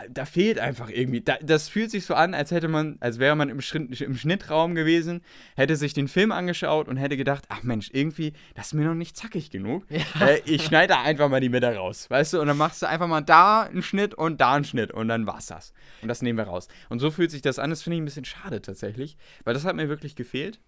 da 0.09 0.25
fehlt 0.25 0.59
einfach 0.59 0.89
irgendwie. 0.89 1.21
Da, 1.21 1.37
das 1.41 1.69
fühlt 1.69 1.91
sich 1.91 2.05
so 2.05 2.13
an, 2.13 2.33
als 2.33 2.51
hätte 2.51 2.67
man, 2.67 2.97
als 2.99 3.19
wäre 3.19 3.35
man 3.35 3.49
im, 3.49 3.61
Schnitt, 3.61 4.01
im 4.01 4.15
Schnittraum 4.15 4.75
gewesen, 4.75 5.21
hätte 5.55 5.75
sich 5.75 5.93
den 5.93 6.07
Film 6.07 6.31
angeschaut 6.31 6.87
und 6.87 6.97
hätte 6.97 7.17
gedacht, 7.17 7.45
ach 7.49 7.63
Mensch, 7.63 7.89
irgendwie, 7.93 8.33
das 8.55 8.67
ist 8.67 8.73
mir 8.73 8.85
noch 8.85 8.95
nicht 8.95 9.17
zackig 9.17 9.49
genug. 9.49 9.85
Ja. 9.89 10.27
Äh, 10.27 10.41
ich 10.45 10.63
schneide 10.63 10.93
da 10.93 11.01
einfach 11.01 11.29
mal 11.29 11.41
die 11.41 11.49
Mitte 11.49 11.75
raus, 11.75 12.09
weißt 12.09 12.33
du? 12.33 12.41
Und 12.41 12.47
dann 12.47 12.57
machst 12.57 12.81
du 12.81 12.87
einfach 12.87 13.07
mal 13.07 13.21
da 13.21 13.63
einen 13.63 13.83
Schnitt 13.83 14.13
und 14.13 14.41
da 14.41 14.53
einen 14.53 14.65
Schnitt 14.65 14.91
und 14.91 15.07
dann 15.07 15.25
war's 15.25 15.47
das. 15.47 15.73
Und 16.01 16.07
das 16.07 16.21
nehmen 16.21 16.37
wir 16.37 16.45
raus. 16.45 16.67
Und 16.89 16.99
so 16.99 17.11
fühlt 17.11 17.31
sich 17.31 17.41
das 17.41 17.59
an. 17.59 17.69
Das 17.69 17.83
finde 17.83 17.95
ich 17.95 18.01
ein 18.01 18.05
bisschen 18.05 18.25
schade 18.25 18.61
tatsächlich, 18.61 19.17
weil 19.43 19.53
das 19.53 19.65
hat 19.65 19.75
mir 19.75 19.89
wirklich 19.89 20.15
gefehlt. 20.15 20.59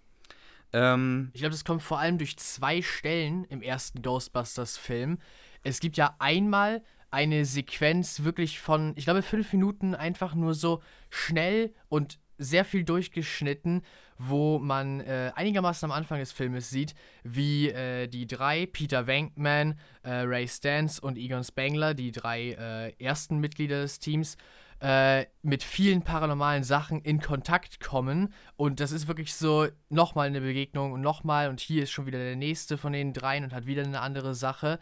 Ähm, 0.74 1.30
ich 1.34 1.41
glaube, 1.41 1.51
das 1.51 1.65
kommt 1.65 1.84
vor 1.84 1.99
allem 1.99 2.17
durch 2.17 2.38
zwei 2.38 2.82
Stellen 2.82 3.45
im 3.45 3.61
ersten 3.61 4.01
Ghostbusters-Film. 4.01 5.19
Es 5.63 5.80
gibt 5.80 5.97
ja 5.97 6.15
einmal 6.19 6.84
eine 7.14 7.45
Sequenz 7.45 8.24
wirklich 8.24 8.59
von, 8.59 8.93
ich 8.95 9.05
glaube, 9.05 9.22
fünf 9.22 9.53
Minuten 9.53 9.93
einfach 9.93 10.34
nur 10.34 10.53
so 10.55 10.82
schnell 11.09 11.74
und 11.88 12.20
sehr 12.39 12.66
viel 12.66 12.84
durchgeschnitten, 12.84 13.84
wo 14.18 14.57
man 14.57 14.99
äh, 15.01 15.32
einigermaßen 15.36 15.89
am 15.89 15.95
Anfang 15.95 16.20
des 16.20 16.32
Filmes 16.32 16.72
sieht, 16.72 16.95
wie 17.24 17.70
äh, 17.70 18.07
die 18.07 18.26
drei, 18.26 18.66
Peter 18.66 19.05
Venkman, 19.05 19.80
äh, 20.01 20.11
Ray 20.11 20.47
Stantz 20.47 20.97
und 20.97 21.18
Egon 21.18 21.43
Spengler, 21.43 21.93
die 21.93 22.11
drei 22.11 22.51
äh, 22.51 23.03
ersten 23.03 23.38
Mitglieder 23.39 23.82
des 23.82 23.99
Teams, 23.99 24.36
äh, 24.80 25.26
mit 25.43 25.64
vielen 25.64 26.01
paranormalen 26.01 26.64
Sachen 26.64 26.99
in 27.01 27.22
Kontakt 27.22 27.80
kommen. 27.80 28.34
Und 28.55 28.80
das 28.80 28.91
ist 28.91 29.07
wirklich 29.07 29.36
so 29.36 29.68
nochmal 29.89 30.28
eine 30.28 30.41
Begegnung 30.41 30.93
und 30.93 31.01
nochmal 31.01 31.49
und 31.49 31.59
hier 31.59 31.84
ist 31.84 31.91
schon 31.91 32.07
wieder 32.07 32.20
der 32.20 32.36
nächste 32.36 32.78
von 32.78 32.91
den 32.91 33.14
dreien 33.14 33.43
und 33.43 33.53
hat 33.53 33.68
wieder 33.68 33.84
eine 33.84 34.01
andere 34.01 34.34
Sache. 34.34 34.80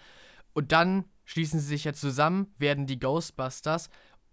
Und 0.53 0.71
dann 0.71 1.05
schließen 1.25 1.59
sie 1.59 1.67
sich 1.67 1.83
ja 1.83 1.93
zusammen, 1.93 2.53
werden 2.57 2.87
die 2.87 2.99
Ghostbusters. 2.99 3.89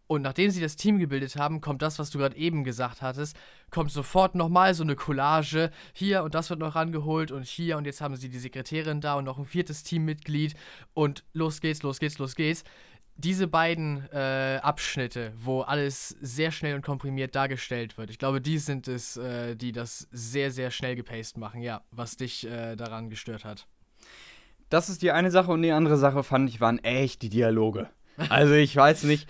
Und 0.06 0.22
nachdem 0.22 0.50
sie 0.50 0.62
das 0.62 0.76
Team 0.76 0.98
gebildet 0.98 1.36
haben, 1.36 1.60
kommt 1.60 1.82
das, 1.82 1.98
was 1.98 2.08
du 2.08 2.18
gerade 2.18 2.36
eben 2.36 2.64
gesagt 2.64 3.02
hattest, 3.02 3.36
kommt 3.70 3.90
sofort 3.90 4.34
nochmal 4.34 4.72
so 4.72 4.82
eine 4.82 4.96
Collage. 4.96 5.70
Hier 5.92 6.22
und 6.22 6.34
das 6.34 6.48
wird 6.48 6.60
noch 6.60 6.74
rangeholt 6.74 7.30
und 7.30 7.44
hier 7.44 7.76
und 7.76 7.84
jetzt 7.84 8.00
haben 8.00 8.16
sie 8.16 8.30
die 8.30 8.38
Sekretärin 8.38 9.02
da 9.02 9.16
und 9.16 9.24
noch 9.24 9.38
ein 9.38 9.44
viertes 9.44 9.82
Teammitglied. 9.82 10.54
Und 10.94 11.24
los 11.34 11.60
geht's, 11.60 11.82
los 11.82 12.00
geht's, 12.00 12.18
los 12.18 12.34
geht's 12.34 12.64
diese 13.18 13.48
beiden 13.48 14.08
äh, 14.12 14.60
Abschnitte, 14.62 15.32
wo 15.36 15.62
alles 15.62 16.10
sehr 16.20 16.52
schnell 16.52 16.76
und 16.76 16.82
komprimiert 16.82 17.34
dargestellt 17.34 17.98
wird, 17.98 18.10
ich 18.10 18.18
glaube, 18.18 18.40
die 18.40 18.58
sind 18.58 18.86
es, 18.86 19.16
äh, 19.16 19.56
die 19.56 19.72
das 19.72 20.06
sehr, 20.12 20.52
sehr 20.52 20.70
schnell 20.70 20.94
gepaced 20.94 21.36
machen, 21.36 21.60
ja, 21.60 21.82
was 21.90 22.16
dich 22.16 22.46
äh, 22.46 22.76
daran 22.76 23.10
gestört 23.10 23.44
hat. 23.44 23.66
Das 24.68 24.88
ist 24.88 25.02
die 25.02 25.12
eine 25.12 25.30
Sache 25.30 25.50
und 25.50 25.62
die 25.62 25.70
andere 25.70 25.96
Sache 25.96 26.22
fand 26.22 26.48
ich 26.50 26.60
waren 26.60 26.78
echt 26.78 27.22
die 27.22 27.30
Dialoge. 27.30 27.88
Also 28.28 28.54
ich 28.54 28.74
weiß 28.74 29.04
nicht, 29.04 29.28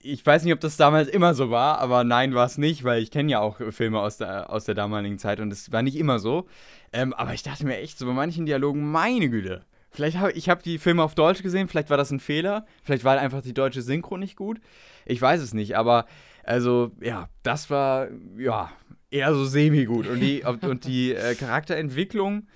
ich 0.00 0.24
weiß 0.24 0.44
nicht, 0.44 0.52
ob 0.52 0.60
das 0.60 0.76
damals 0.76 1.08
immer 1.08 1.34
so 1.34 1.50
war, 1.50 1.78
aber 1.78 2.04
nein, 2.04 2.34
war 2.34 2.46
es 2.46 2.58
nicht, 2.58 2.84
weil 2.84 3.02
ich 3.02 3.10
kenne 3.10 3.32
ja 3.32 3.40
auch 3.40 3.60
Filme 3.70 4.00
aus 4.00 4.18
der, 4.18 4.50
aus 4.50 4.64
der 4.64 4.74
damaligen 4.74 5.18
Zeit 5.18 5.40
und 5.40 5.52
es 5.52 5.72
war 5.72 5.82
nicht 5.82 5.96
immer 5.96 6.18
so. 6.18 6.46
Ähm, 6.92 7.14
aber 7.14 7.32
ich 7.32 7.42
dachte 7.42 7.64
mir 7.64 7.78
echt 7.78 7.98
so 7.98 8.06
bei 8.06 8.12
manchen 8.12 8.46
Dialogen, 8.46 8.90
meine 8.90 9.30
Güte, 9.30 9.64
Vielleicht 9.96 10.18
habe 10.18 10.32
ich 10.32 10.50
hab 10.50 10.62
die 10.62 10.76
Filme 10.76 11.02
auf 11.02 11.14
Deutsch 11.14 11.42
gesehen, 11.42 11.68
vielleicht 11.68 11.88
war 11.88 11.96
das 11.96 12.10
ein 12.10 12.20
Fehler, 12.20 12.66
vielleicht 12.82 13.02
war 13.02 13.18
einfach 13.18 13.40
die 13.40 13.54
deutsche 13.54 13.80
Synchro 13.80 14.18
nicht 14.18 14.36
gut. 14.36 14.60
Ich 15.06 15.22
weiß 15.22 15.40
es 15.40 15.54
nicht, 15.54 15.78
aber 15.78 16.04
also 16.44 16.92
ja, 17.00 17.30
das 17.42 17.70
war 17.70 18.08
ja 18.36 18.70
eher 19.10 19.32
so 19.32 19.46
semi-gut. 19.46 20.06
Und 20.06 20.20
die, 20.20 20.44
und 20.44 20.84
die 20.84 21.14
äh, 21.14 21.34
Charakterentwicklung 21.34 22.46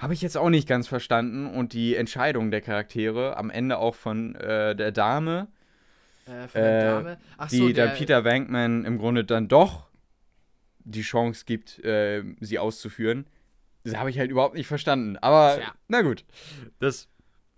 habe 0.00 0.14
ich 0.14 0.22
jetzt 0.22 0.36
auch 0.36 0.48
nicht 0.48 0.66
ganz 0.66 0.88
verstanden. 0.88 1.46
Und 1.46 1.72
die 1.74 1.94
Entscheidung 1.94 2.50
der 2.50 2.62
Charaktere 2.62 3.36
am 3.36 3.50
Ende 3.50 3.78
auch 3.78 3.94
von 3.94 4.34
äh, 4.34 4.74
der 4.74 4.92
Dame, 4.92 5.48
äh, 6.26 6.48
von 6.48 6.60
der 6.60 6.94
Dame? 6.94 7.18
Ach 7.36 7.48
die 7.48 7.58
so, 7.58 7.68
dann 7.68 7.94
Peter 7.94 8.24
Wankman 8.24 8.84
im 8.84 8.98
Grunde 8.98 9.24
dann 9.24 9.46
doch 9.46 9.88
die 10.78 11.02
Chance 11.02 11.44
gibt, 11.44 11.78
äh, 11.84 12.24
sie 12.40 12.58
auszuführen 12.58 13.26
Das 13.84 13.96
habe 13.96 14.10
ich 14.10 14.18
halt 14.18 14.30
überhaupt 14.30 14.54
nicht 14.54 14.66
verstanden. 14.66 15.18
Aber 15.18 15.56
Tja. 15.56 15.74
na 15.88 16.00
gut. 16.00 16.24
Das 16.78 17.08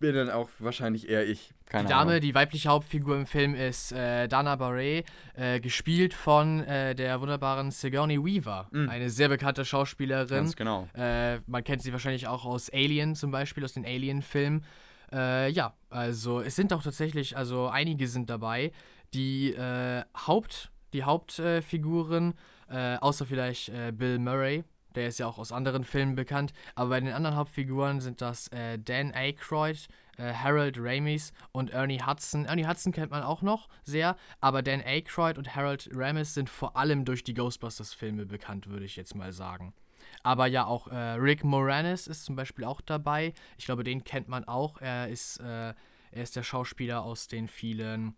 bin 0.02 0.14
dann 0.14 0.28
auch 0.30 0.50
wahrscheinlich 0.58 1.08
eher 1.08 1.26
ich. 1.26 1.54
Keine 1.64 1.84
Die 1.84 1.88
Dame, 1.90 2.10
Ahnung. 2.10 2.20
die 2.20 2.34
weibliche 2.34 2.68
Hauptfigur 2.68 3.16
im 3.16 3.24
Film 3.24 3.54
ist 3.54 3.92
äh, 3.92 4.28
Dana 4.28 4.56
Barre, 4.56 5.04
äh, 5.34 5.60
gespielt 5.60 6.12
von 6.12 6.62
äh, 6.64 6.94
der 6.94 7.18
wunderbaren 7.22 7.70
Sigourney 7.70 8.22
Weaver, 8.22 8.68
Mm. 8.72 8.90
eine 8.90 9.08
sehr 9.08 9.30
bekannte 9.30 9.64
Schauspielerin. 9.64 10.28
Ganz 10.44 10.56
genau. 10.56 10.86
Äh, 10.94 11.38
man 11.46 11.64
kennt 11.64 11.80
sie 11.82 11.92
wahrscheinlich 11.92 12.26
auch 12.26 12.44
aus 12.44 12.68
Alien 12.70 13.14
zum 13.14 13.30
Beispiel, 13.30 13.64
aus 13.64 13.72
den 13.72 13.86
Alien-Filmen. 13.86 14.64
Äh, 15.10 15.50
ja, 15.50 15.72
also 15.88 16.40
es 16.42 16.56
sind 16.56 16.72
auch 16.74 16.82
tatsächlich, 16.82 17.36
also 17.38 17.68
einige 17.68 18.06
sind 18.08 18.28
dabei. 18.28 18.72
Die 19.14 19.54
äh, 19.54 20.02
Haupt, 20.26 20.70
die 20.92 21.04
Hauptfiguren, 21.04 22.34
äh, 22.70 22.96
außer 22.96 23.24
vielleicht 23.26 23.68
äh, 23.70 23.92
Bill 23.92 24.18
Murray, 24.18 24.64
der 24.94 25.08
ist 25.08 25.18
ja 25.18 25.26
auch 25.26 25.38
aus 25.38 25.52
anderen 25.52 25.84
Filmen 25.84 26.14
bekannt, 26.14 26.52
aber 26.74 26.90
bei 26.90 27.00
den 27.00 27.12
anderen 27.12 27.36
Hauptfiguren 27.36 28.00
sind 28.00 28.20
das 28.20 28.48
äh, 28.48 28.78
Dan 28.78 29.12
Aykroyd, 29.14 29.88
äh, 30.18 30.32
Harold 30.32 30.76
Ramis 30.78 31.32
und 31.52 31.70
Ernie 31.70 32.00
Hudson. 32.04 32.44
Ernie 32.44 32.66
Hudson 32.66 32.92
kennt 32.92 33.10
man 33.10 33.22
auch 33.22 33.42
noch 33.42 33.68
sehr, 33.84 34.16
aber 34.40 34.62
Dan 34.62 34.80
Aykroyd 34.80 35.38
und 35.38 35.54
Harold 35.54 35.88
Ramis 35.92 36.34
sind 36.34 36.48
vor 36.48 36.76
allem 36.76 37.04
durch 37.04 37.24
die 37.24 37.34
Ghostbusters-Filme 37.34 38.26
bekannt, 38.26 38.68
würde 38.68 38.84
ich 38.84 38.96
jetzt 38.96 39.14
mal 39.14 39.32
sagen. 39.32 39.74
Aber 40.22 40.46
ja, 40.46 40.66
auch 40.66 40.88
äh, 40.88 40.96
Rick 40.96 41.44
Moranis 41.44 42.06
ist 42.06 42.24
zum 42.24 42.36
Beispiel 42.36 42.64
auch 42.64 42.80
dabei. 42.80 43.32
Ich 43.58 43.64
glaube, 43.64 43.84
den 43.84 44.04
kennt 44.04 44.28
man 44.28 44.44
auch. 44.44 44.80
Er 44.80 45.08
ist, 45.08 45.38
äh, 45.40 45.74
er 46.12 46.22
ist 46.22 46.36
der 46.36 46.42
Schauspieler 46.42 47.02
aus 47.02 47.26
den 47.26 47.48
vielen, 47.48 48.14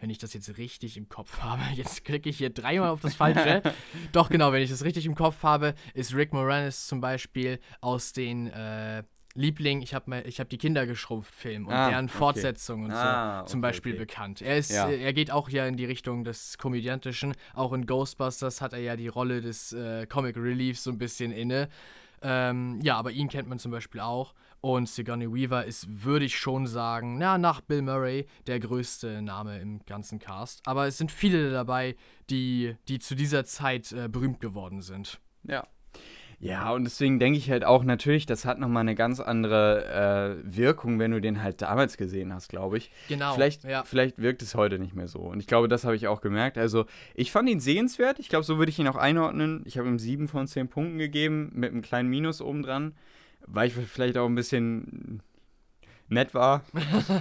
wenn 0.00 0.10
ich 0.10 0.18
das 0.18 0.34
jetzt 0.34 0.56
richtig 0.58 0.96
im 0.96 1.08
Kopf 1.08 1.40
habe, 1.40 1.62
jetzt 1.74 2.04
klicke 2.04 2.28
ich 2.28 2.38
hier 2.38 2.50
dreimal 2.50 2.90
auf 2.90 3.00
das 3.00 3.14
Falsche. 3.14 3.62
Doch, 4.12 4.28
genau, 4.30 4.52
wenn 4.52 4.62
ich 4.62 4.70
das 4.70 4.84
richtig 4.84 5.06
im 5.06 5.14
Kopf 5.14 5.42
habe, 5.42 5.74
ist 5.94 6.14
Rick 6.14 6.32
Moranis 6.32 6.86
zum 6.86 7.00
Beispiel 7.00 7.58
aus 7.80 8.12
den 8.12 8.48
äh, 8.48 9.02
Liebling, 9.34 9.80
ich 9.80 9.94
habe 9.94 10.14
hab 10.26 10.48
die 10.50 10.58
Kinder 10.58 10.86
geschrumpft 10.86 11.34
Film 11.34 11.66
und 11.66 11.72
Ah, 11.72 11.88
deren 11.88 12.04
okay. 12.04 12.18
Fortsetzung 12.18 12.84
und 12.84 12.90
Ah, 12.92 13.40
so 13.40 13.52
zum 13.52 13.60
okay, 13.60 13.68
Beispiel 13.70 13.92
okay. 13.94 14.00
bekannt. 14.04 14.42
Er 14.42 14.58
ist, 14.58 14.70
Ja. 14.70 14.90
er 14.90 15.12
geht 15.14 15.30
auch 15.30 15.48
ja 15.48 15.66
in 15.66 15.76
die 15.76 15.86
Richtung 15.86 16.22
des 16.24 16.58
Komödiantischen. 16.58 17.32
Auch 17.54 17.72
in 17.72 17.86
Ghostbusters 17.86 18.60
hat 18.60 18.74
er 18.74 18.80
ja 18.80 18.94
die 18.94 19.08
Rolle 19.08 19.40
des 19.40 19.72
äh, 19.72 20.06
Comic 20.06 20.36
Reliefs 20.36 20.84
so 20.84 20.90
ein 20.90 20.98
bisschen 20.98 21.32
inne. 21.32 21.70
Ähm, 22.20 22.78
ja, 22.82 22.96
aber 22.98 23.10
ihn 23.10 23.28
kennt 23.28 23.48
man 23.48 23.58
zum 23.58 23.72
Beispiel 23.72 24.00
auch. 24.00 24.34
Und 24.62 24.88
Sigourney 24.88 25.26
Weaver 25.26 25.64
ist, 25.64 26.04
würde 26.04 26.24
ich 26.24 26.38
schon 26.38 26.68
sagen, 26.68 27.18
na, 27.18 27.36
nach 27.36 27.60
Bill 27.60 27.82
Murray 27.82 28.26
der 28.46 28.60
größte 28.60 29.20
Name 29.20 29.58
im 29.58 29.84
ganzen 29.86 30.20
Cast. 30.20 30.62
Aber 30.66 30.86
es 30.86 30.98
sind 30.98 31.10
viele 31.10 31.50
dabei, 31.50 31.96
die, 32.30 32.76
die 32.86 33.00
zu 33.00 33.16
dieser 33.16 33.44
Zeit 33.44 33.90
äh, 33.90 34.08
berühmt 34.08 34.38
geworden 34.38 34.80
sind. 34.80 35.20
Ja. 35.42 35.66
Ja, 36.38 36.72
und 36.72 36.84
deswegen 36.84 37.18
denke 37.20 37.38
ich 37.38 37.50
halt 37.50 37.64
auch 37.64 37.84
natürlich, 37.84 38.26
das 38.26 38.44
hat 38.44 38.58
nochmal 38.58 38.80
eine 38.80 38.96
ganz 38.96 39.20
andere 39.20 40.40
äh, 40.44 40.56
Wirkung, 40.56 40.98
wenn 41.00 41.12
du 41.12 41.20
den 41.20 41.42
halt 41.42 41.62
damals 41.62 41.96
gesehen 41.96 42.32
hast, 42.32 42.48
glaube 42.48 42.78
ich. 42.78 42.90
Genau. 43.08 43.34
Vielleicht, 43.34 43.64
ja. 43.64 43.84
vielleicht 43.84 44.18
wirkt 44.18 44.42
es 44.42 44.56
heute 44.56 44.80
nicht 44.80 44.94
mehr 44.94 45.06
so. 45.06 45.20
Und 45.20 45.40
ich 45.40 45.46
glaube, 45.46 45.68
das 45.68 45.84
habe 45.84 45.94
ich 45.94 46.08
auch 46.08 46.20
gemerkt. 46.20 46.58
Also, 46.58 46.86
ich 47.14 47.30
fand 47.30 47.48
ihn 47.48 47.60
sehenswert. 47.60 48.18
Ich 48.18 48.28
glaube, 48.28 48.44
so 48.44 48.58
würde 48.58 48.70
ich 48.70 48.78
ihn 48.80 48.88
auch 48.88 48.96
einordnen. 48.96 49.62
Ich 49.66 49.78
habe 49.78 49.88
ihm 49.88 50.00
sieben 50.00 50.26
von 50.26 50.48
zehn 50.48 50.68
Punkten 50.68 50.98
gegeben, 50.98 51.50
mit 51.54 51.70
einem 51.70 51.82
kleinen 51.82 52.08
Minus 52.08 52.40
oben 52.40 52.62
dran, 52.62 52.94
weil 53.46 53.68
ich 53.68 53.74
vielleicht 53.74 54.16
auch 54.16 54.26
ein 54.26 54.34
bisschen 54.34 55.22
nett 56.08 56.34
war. 56.34 56.62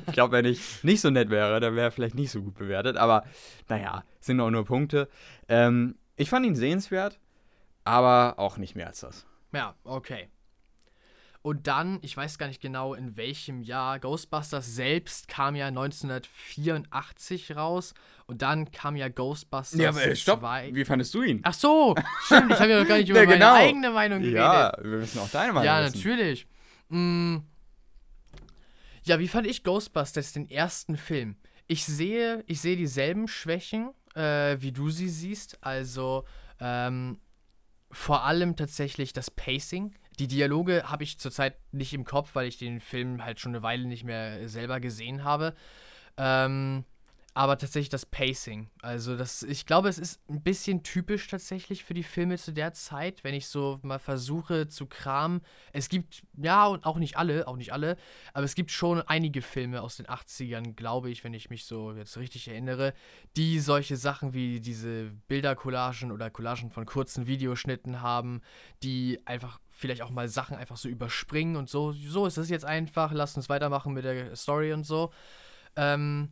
ich 0.08 0.14
glaube, 0.14 0.34
wenn 0.34 0.46
ich 0.46 0.84
nicht 0.84 1.02
so 1.02 1.10
nett 1.10 1.30
wäre, 1.30 1.60
dann 1.60 1.76
wäre 1.76 1.88
er 1.88 1.92
vielleicht 1.92 2.16
nicht 2.16 2.32
so 2.32 2.42
gut 2.42 2.56
bewertet. 2.56 2.98
Aber 2.98 3.24
naja, 3.68 4.04
sind 4.20 4.40
auch 4.40 4.50
nur 4.50 4.66
Punkte. 4.66 5.10
Ähm, 5.48 5.96
ich 6.16 6.30
fand 6.30 6.46
ihn 6.46 6.56
sehenswert, 6.56 7.20
aber 7.84 8.36
auch 8.38 8.58
nicht 8.58 8.76
mehr 8.76 8.88
als 8.88 9.00
das. 9.00 9.26
Ja, 9.54 9.76
okay. 9.84 10.30
Und 11.44 11.66
dann, 11.66 11.98
ich 12.04 12.16
weiß 12.16 12.38
gar 12.38 12.48
nicht 12.48 12.62
genau 12.62 12.94
in 12.94 13.18
welchem 13.18 13.64
Jahr, 13.64 14.00
Ghostbusters 14.00 14.76
selbst 14.76 15.28
kam 15.28 15.56
ja 15.56 15.68
1984 16.60 17.56
raus 17.56 17.94
und 18.28 18.42
dann 18.42 18.72
kam 18.72 18.96
ja 18.96 19.10
Ghostbusters 19.10 20.24
2. 20.24 20.70
Wie 20.76 20.86
fandest 20.86 21.14
du 21.16 21.24
ihn? 21.24 21.40
Ach 21.44 21.54
so, 21.54 21.96
stimmt, 22.26 22.52
ich 22.52 22.60
habe 22.60 22.70
ja 22.72 22.80
noch 22.82 22.88
gar 22.88 22.98
nicht 22.98 23.10
über 23.10 23.20
Ja, 23.24 23.26
genau. 23.26 23.54
meine 23.54 23.68
eigene 23.70 23.90
Meinung 23.90 24.20
geredet. 24.20 24.38
Ja, 24.40 24.72
wir 24.82 24.98
müssen 25.00 25.20
auch 25.20 25.30
deine 25.30 25.54
Meinung 25.54 25.66
Ja, 25.66 25.84
wissen. 25.84 25.96
natürlich. 25.98 26.48
Mm. 26.90 27.38
Ja, 29.04 29.18
wie 29.20 29.28
fand 29.28 29.48
ich 29.48 29.64
Ghostbusters, 29.64 30.34
den 30.34 30.48
ersten 30.50 30.96
Film? 30.96 31.36
Ich 31.68 31.86
sehe, 31.86 32.44
ich 32.48 32.62
sehe 32.62 32.76
dieselben 32.78 33.28
Schwächen, 33.28 33.90
äh, 34.14 34.58
wie 34.60 34.72
du 34.72 34.90
sie 34.92 35.10
siehst. 35.10 35.58
Also 35.64 36.26
ähm, 36.60 37.20
vor 37.90 38.26
allem 38.26 38.56
tatsächlich 38.56 39.12
das 39.14 39.32
Pacing. 39.32 39.96
Die 40.22 40.28
Dialoge 40.28 40.84
habe 40.84 41.04
ich 41.04 41.18
zurzeit 41.18 41.56
nicht 41.72 41.96
im 41.96 42.06
Kopf, 42.06 42.36
weil 42.36 42.48
ich 42.48 42.60
den 42.60 42.80
Film 42.80 43.26
halt 43.26 43.40
schon 43.40 43.56
eine 43.56 43.64
Weile 43.64 43.88
nicht 43.88 44.04
mehr 44.04 44.48
selber 44.48 44.80
gesehen 44.80 45.24
habe. 45.24 45.56
Ähm, 46.16 46.86
aber 47.34 47.58
tatsächlich 47.58 47.90
das 47.90 48.06
Pacing. 48.06 48.70
Also 48.84 49.18
das, 49.18 49.42
ich 49.42 49.66
glaube, 49.66 49.90
es 49.90 49.98
ist 49.98 50.22
ein 50.30 50.44
bisschen 50.44 50.84
typisch 50.84 51.28
tatsächlich 51.28 51.84
für 51.84 51.96
die 51.96 52.04
Filme 52.04 52.38
zu 52.38 52.52
der 52.52 52.72
Zeit, 52.74 53.24
wenn 53.24 53.34
ich 53.34 53.48
so 53.48 53.80
mal 53.82 53.98
versuche 53.98 54.68
zu 54.68 54.86
kramen. 54.86 55.42
Es 55.74 55.90
gibt, 55.90 56.22
ja, 56.38 56.68
und 56.68 56.86
auch 56.86 56.98
nicht 56.98 57.18
alle, 57.18 57.48
auch 57.48 57.56
nicht 57.56 57.74
alle, 57.74 57.98
aber 58.34 58.44
es 58.44 58.54
gibt 58.54 58.70
schon 58.70 59.02
einige 59.02 59.42
Filme 59.42 59.82
aus 59.82 59.98
den 59.98 60.06
80ern, 60.06 60.74
glaube 60.74 61.10
ich, 61.10 61.24
wenn 61.24 61.34
ich 61.34 61.50
mich 61.50 61.66
so 61.66 61.94
jetzt 61.94 62.16
richtig 62.18 62.48
erinnere, 62.48 62.94
die 63.38 63.60
solche 63.60 63.98
Sachen 63.98 64.34
wie 64.36 64.60
diese 64.60 65.12
Bildercollagen 65.28 66.12
oder 66.12 66.30
Collagen 66.30 66.70
von 66.70 66.86
kurzen 66.86 67.26
Videoschnitten 67.26 68.02
haben, 68.02 68.42
die 68.84 69.20
einfach 69.26 69.60
vielleicht 69.82 70.04
auch 70.04 70.12
mal 70.12 70.30
Sachen 70.30 70.56
einfach 70.56 70.78
so 70.78 70.88
überspringen 70.88 71.56
und 71.56 71.70
so, 71.70 71.92
so 71.92 72.26
ist 72.28 72.38
es 72.38 72.50
jetzt 72.50 72.66
einfach, 72.66 73.12
lasst 73.12 73.36
uns 73.36 73.50
weitermachen 73.50 73.94
mit 73.94 74.06
der 74.06 74.36
Story 74.36 74.72
und 74.74 74.86
so. 74.86 75.12
Ähm, 75.76 76.30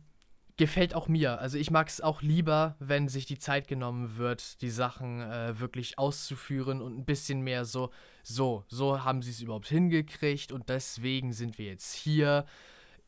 gefällt 0.56 0.94
auch 0.94 1.08
mir. 1.08 1.40
Also 1.40 1.58
ich 1.58 1.70
mag 1.70 1.88
es 1.88 2.00
auch 2.00 2.22
lieber, 2.22 2.76
wenn 2.78 3.08
sich 3.08 3.26
die 3.26 3.38
Zeit 3.38 3.66
genommen 3.66 4.18
wird, 4.18 4.60
die 4.62 4.70
Sachen 4.70 5.20
äh, 5.22 5.58
wirklich 5.58 5.98
auszuführen 5.98 6.80
und 6.80 6.96
ein 6.98 7.04
bisschen 7.04 7.40
mehr 7.40 7.64
so, 7.64 7.90
so, 8.22 8.64
so 8.68 9.02
haben 9.02 9.22
sie 9.22 9.30
es 9.30 9.40
überhaupt 9.40 9.68
hingekriegt 9.68 10.52
und 10.52 10.68
deswegen 10.68 11.32
sind 11.32 11.58
wir 11.58 11.66
jetzt 11.66 11.94
hier. 11.94 12.44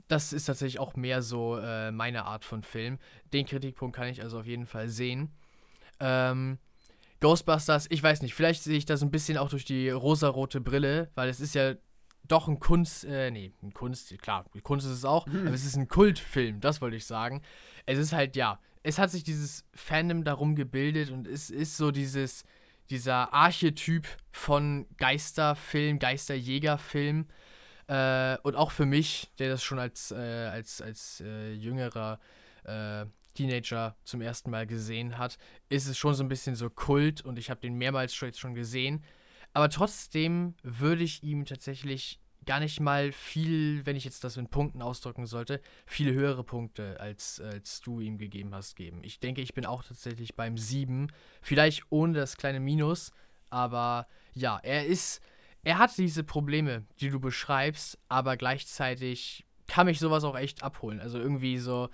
Das 0.09 0.33
ist 0.33 0.47
tatsächlich 0.47 0.81
auch 0.81 0.97
mehr 0.97 1.23
so 1.23 1.59
äh, 1.59 1.93
meine 1.93 2.25
Art 2.25 2.45
von 2.45 2.63
Film. 2.63 2.99
Den 3.33 3.47
Kritikpunkt 3.47 3.95
kann 3.95 4.09
ich 4.09 4.23
also 4.23 4.41
auf 4.41 4.47
jeden 4.47 4.67
Fall 4.67 4.89
sehen. 4.89 5.31
Ähm, 6.01 6.59
Ghostbusters, 7.23 7.87
ich 7.89 8.03
weiß 8.03 8.21
nicht, 8.21 8.35
vielleicht 8.35 8.63
sehe 8.63 8.77
ich 8.77 8.85
das 8.85 9.03
ein 9.03 9.11
bisschen 9.11 9.39
auch 9.39 9.49
durch 9.49 9.65
die 9.65 9.89
rosarote 9.89 10.61
Brille, 10.61 11.11
weil 11.15 11.31
es 11.31 11.41
ist 11.41 11.55
ja 11.55 11.75
doch 12.29 12.49
ein 12.49 12.61
Kunst, 12.61 13.05
äh, 13.05 13.31
nee, 13.31 13.53
ein 13.63 13.73
Kunst, 13.73 14.17
klar, 14.21 14.45
Kunst 14.63 14.87
ist 14.87 14.93
es 14.93 15.05
auch, 15.05 15.27
aber 15.27 15.55
es 15.55 15.65
ist 15.65 15.77
ein 15.77 15.89
Kultfilm, 15.89 16.61
das 16.61 16.81
wollte 16.81 16.97
ich 16.97 17.07
sagen. 17.07 17.43
Es 17.87 17.99
ist 17.99 18.13
halt, 18.13 18.37
ja, 18.37 18.61
es 18.83 18.99
hat 18.99 19.11
sich 19.11 19.25
dieses 19.25 19.65
Fandom 19.73 20.25
darum 20.25 20.55
gebildet 20.55 21.11
und 21.11 21.27
es 21.27 21.51
ist 21.51 21.77
so 21.77 21.91
dieses, 21.91 22.45
dieser 22.91 23.33
Archetyp 23.33 24.07
von 24.31 24.87
Geisterfilm, 24.99 25.99
Geisterjägerfilm. 25.99 27.27
Äh, 27.89 28.39
und 28.43 28.57
auch 28.57 28.71
für 28.71 28.87
mich, 28.87 29.31
der 29.39 29.49
das 29.51 29.63
schon 29.63 29.79
als, 29.79 30.11
äh, 30.11 30.17
als, 30.17 30.81
als 30.81 31.23
äh, 31.25 31.53
jüngerer 31.53 32.21
äh, 32.65 33.07
Teenager 33.35 33.97
zum 34.05 34.21
ersten 34.21 34.51
Mal 34.51 34.67
gesehen 34.67 35.19
hat, 35.19 35.39
ist 35.69 35.87
es 35.87 35.99
schon 35.99 36.15
so 36.15 36.23
ein 36.23 36.29
bisschen 36.29 36.55
so 36.55 36.71
Kult 36.71 37.23
und 37.23 37.39
ich 37.39 37.51
habe 37.51 37.61
den 37.61 37.75
mehrmals 37.75 38.15
schon, 38.15 38.29
jetzt 38.29 38.41
schon 38.41 38.55
gesehen. 38.55 39.03
Aber 39.53 39.69
trotzdem 39.69 40.55
würde 40.63 41.05
ich 41.05 41.23
ihm 41.23 41.45
tatsächlich 41.45 42.21
gar 42.45 42.61
nicht 42.61 42.81
mal 42.81 43.13
viel, 43.13 43.85
wenn 43.87 43.97
ich 43.97 44.05
jetzt 44.05 44.25
das 44.25 44.37
in 44.37 44.49
Punkten 44.49 44.83
ausdrücken 44.83 45.27
sollte, 45.27 45.61
viele 45.87 46.13
höhere 46.13 46.45
Punkte, 46.45 46.99
als, 46.99 47.41
als 47.41 47.81
du 47.81 48.01
ihm 48.01 48.19
gegeben 48.19 48.55
hast, 48.55 48.77
geben. 48.77 49.01
Ich 49.05 49.21
denke, 49.21 49.41
ich 49.41 49.55
bin 49.55 49.67
auch 49.67 49.85
tatsächlich 49.85 50.35
beim 50.35 50.59
7. 50.59 51.13
Vielleicht 51.41 51.85
ohne 51.91 52.15
das 52.15 52.37
kleine 52.37 52.61
Minus, 52.61 53.13
aber 53.51 54.07
ja, 54.35 54.59
er 54.63 54.87
ist. 54.87 55.21
Er 55.65 55.79
hat 55.79 55.97
diese 55.97 56.25
Probleme, 56.25 56.85
die 57.01 57.11
du 57.11 57.21
beschreibst, 57.21 57.97
aber 58.09 58.37
gleichzeitig 58.37 59.47
kann 59.69 59.87
mich 59.87 60.01
sowas 60.01 60.25
auch 60.25 60.37
echt 60.37 60.65
abholen. 60.65 60.99
Also 60.99 61.19
irgendwie 61.19 61.59
so, 61.59 61.89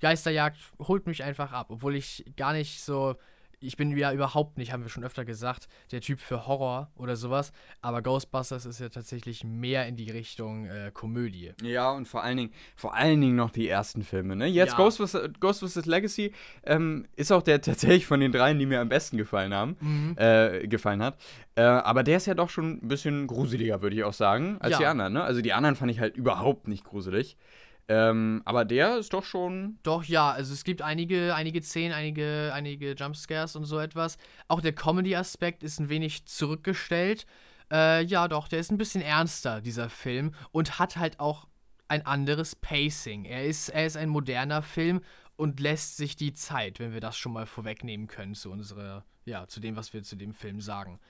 Geisterjagd 0.00 0.58
holt 0.80 1.06
mich 1.06 1.22
einfach 1.24 1.52
ab, 1.52 1.66
obwohl 1.70 1.94
ich 1.96 2.24
gar 2.36 2.52
nicht 2.52 2.80
so. 2.82 3.14
Ich 3.60 3.78
bin 3.78 3.96
ja 3.96 4.12
überhaupt 4.12 4.58
nicht, 4.58 4.72
haben 4.72 4.82
wir 4.82 4.90
schon 4.90 5.04
öfter 5.04 5.24
gesagt, 5.24 5.68
der 5.90 6.02
Typ 6.02 6.20
für 6.20 6.46
Horror 6.46 6.90
oder 6.96 7.16
sowas. 7.16 7.50
Aber 7.80 8.02
Ghostbusters 8.02 8.66
ist 8.66 8.78
ja 8.78 8.90
tatsächlich 8.90 9.42
mehr 9.42 9.86
in 9.88 9.96
die 9.96 10.10
Richtung 10.10 10.66
äh, 10.66 10.90
Komödie. 10.92 11.52
Ja, 11.62 11.90
und 11.92 12.06
vor 12.06 12.22
allen 12.22 12.36
Dingen, 12.36 12.52
vor 12.76 12.94
allen 12.94 13.22
Dingen 13.22 13.36
noch 13.36 13.50
die 13.50 13.66
ersten 13.66 14.02
Filme, 14.02 14.36
ne? 14.36 14.46
Jetzt 14.48 14.72
Ja. 14.72 14.76
Ghostbusters, 14.76 15.30
Ghostbusters 15.40 15.86
Legacy 15.86 16.32
ähm, 16.64 17.06
ist 17.16 17.32
auch 17.32 17.40
der 17.40 17.62
tatsächlich 17.62 18.04
von 18.04 18.20
den 18.20 18.32
dreien, 18.32 18.58
die 18.58 18.66
mir 18.66 18.80
am 18.82 18.90
besten 18.90 19.16
gefallen 19.16 19.54
haben, 19.54 19.76
Mhm. 19.80 20.14
äh, 20.18 20.66
gefallen 20.66 21.02
hat. 21.02 21.16
Äh, 21.54 21.62
aber 21.62 22.02
der 22.02 22.18
ist 22.18 22.26
ja 22.26 22.34
doch 22.34 22.50
schon 22.50 22.80
ein 22.82 22.88
bisschen 22.88 23.26
gruseliger, 23.26 23.80
würde 23.80 23.96
ich 23.96 24.04
auch 24.04 24.12
sagen, 24.12 24.58
als 24.60 24.72
Ja. 24.72 24.78
die 24.78 24.86
anderen, 24.86 25.14
ne? 25.14 25.22
Also 25.22 25.40
die 25.40 25.54
anderen 25.54 25.76
fand 25.76 25.90
ich 25.90 26.00
halt 26.00 26.18
überhaupt 26.18 26.68
nicht 26.68 26.84
gruselig. 26.84 27.38
Ähm, 27.86 28.42
aber 28.44 28.64
der 28.64 28.96
ist 28.98 29.12
doch 29.12 29.24
schon. 29.24 29.78
Doch, 29.82 30.04
ja, 30.04 30.30
also 30.30 30.54
es 30.54 30.64
gibt 30.64 30.80
einige, 30.80 31.34
einige 31.34 31.62
Szenen, 31.62 31.92
einige, 31.92 32.50
einige 32.54 32.92
Jumpscares 32.92 33.56
und 33.56 33.64
so 33.64 33.78
etwas. 33.78 34.16
Auch 34.48 34.60
der 34.60 34.72
Comedy-Aspekt 34.72 35.62
ist 35.62 35.80
ein 35.80 35.88
wenig 35.88 36.24
zurückgestellt. 36.24 37.26
Äh, 37.70 38.04
ja, 38.04 38.28
doch, 38.28 38.48
der 38.48 38.60
ist 38.60 38.70
ein 38.70 38.78
bisschen 38.78 39.02
ernster, 39.02 39.60
dieser 39.60 39.90
Film, 39.90 40.34
und 40.50 40.78
hat 40.78 40.96
halt 40.96 41.20
auch 41.20 41.46
ein 41.88 42.06
anderes 42.06 42.56
Pacing. 42.56 43.24
Er 43.24 43.44
ist, 43.44 43.68
er 43.68 43.86
ist 43.86 43.96
ein 43.96 44.08
moderner 44.08 44.62
Film 44.62 45.02
und 45.36 45.60
lässt 45.60 45.96
sich 45.96 46.16
die 46.16 46.32
Zeit, 46.32 46.78
wenn 46.78 46.92
wir 46.92 47.00
das 47.00 47.16
schon 47.16 47.32
mal 47.32 47.46
vorwegnehmen 47.46 48.06
können, 48.06 48.34
zu 48.34 48.50
unserer, 48.50 49.04
ja, 49.24 49.46
zu 49.46 49.60
dem, 49.60 49.76
was 49.76 49.92
wir 49.92 50.02
zu 50.02 50.16
dem 50.16 50.32
Film 50.32 50.60
sagen. 50.60 51.00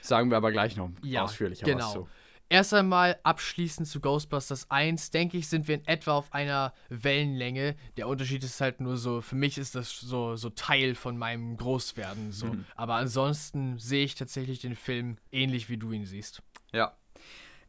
Sagen 0.00 0.30
wir 0.30 0.36
aber 0.36 0.52
gleich 0.52 0.76
noch 0.76 0.90
Ja, 1.02 1.22
ausführlicher 1.22 1.64
genau. 1.64 1.84
was 1.84 1.92
zu. 1.92 2.08
Erst 2.50 2.74
einmal 2.74 3.18
abschließend 3.22 3.88
zu 3.88 4.00
Ghostbusters 4.00 4.70
1, 4.70 5.10
denke 5.10 5.38
ich, 5.38 5.48
sind 5.48 5.66
wir 5.66 5.76
in 5.76 5.86
etwa 5.86 6.12
auf 6.12 6.32
einer 6.32 6.74
Wellenlänge. 6.90 7.74
Der 7.96 8.06
Unterschied 8.06 8.44
ist 8.44 8.60
halt 8.60 8.80
nur 8.80 8.96
so, 8.96 9.22
für 9.22 9.34
mich 9.34 9.56
ist 9.56 9.74
das 9.74 9.90
so, 9.98 10.36
so 10.36 10.50
Teil 10.50 10.94
von 10.94 11.16
meinem 11.16 11.56
Großwerden. 11.56 12.32
So. 12.32 12.46
Mhm. 12.46 12.64
Aber 12.76 12.94
ansonsten 12.94 13.78
sehe 13.78 14.04
ich 14.04 14.14
tatsächlich 14.14 14.60
den 14.60 14.76
Film 14.76 15.16
ähnlich 15.32 15.68
wie 15.68 15.78
du 15.78 15.92
ihn 15.92 16.04
siehst. 16.04 16.42
Ja. 16.72 16.96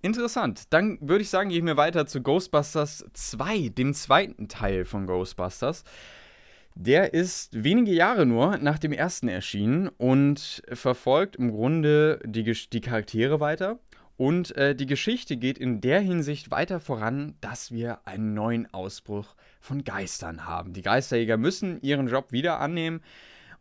Interessant. 0.02 0.72
Dann 0.72 1.00
würde 1.02 1.24
ich 1.24 1.30
sagen, 1.30 1.50
gehen 1.50 1.66
wir 1.66 1.78
weiter 1.78 2.06
zu 2.06 2.22
Ghostbusters 2.22 3.06
2, 3.14 3.70
dem 3.70 3.94
zweiten 3.94 4.48
Teil 4.50 4.86
von 4.86 5.08
Ghostbusters. 5.08 5.84
Der 6.76 7.14
ist 7.14 7.64
wenige 7.64 7.94
Jahre 7.94 8.26
nur 8.26 8.58
nach 8.58 8.78
dem 8.78 8.92
ersten 8.92 9.30
erschienen 9.30 9.88
und 9.88 10.62
verfolgt 10.74 11.38
im 11.38 11.52
Grunde 11.52 12.20
die, 12.26 12.44
die 12.44 12.82
Charaktere 12.82 13.40
weiter. 13.40 13.80
Und 14.18 14.56
äh, 14.56 14.76
die 14.76 14.86
Geschichte 14.86 15.36
geht 15.36 15.58
in 15.58 15.82
der 15.82 16.00
Hinsicht 16.00 16.50
weiter 16.50 16.80
voran, 16.80 17.36
dass 17.42 17.72
wir 17.72 18.00
einen 18.08 18.34
neuen 18.34 18.74
Ausbruch 18.74 19.36
von 19.60 19.84
Geistern 19.84 20.46
haben. 20.46 20.72
Die 20.72 20.82
Geisterjäger 20.82 21.36
müssen 21.36 21.82
ihren 21.82 22.08
Job 22.08 22.32
wieder 22.32 22.60
annehmen 22.62 23.02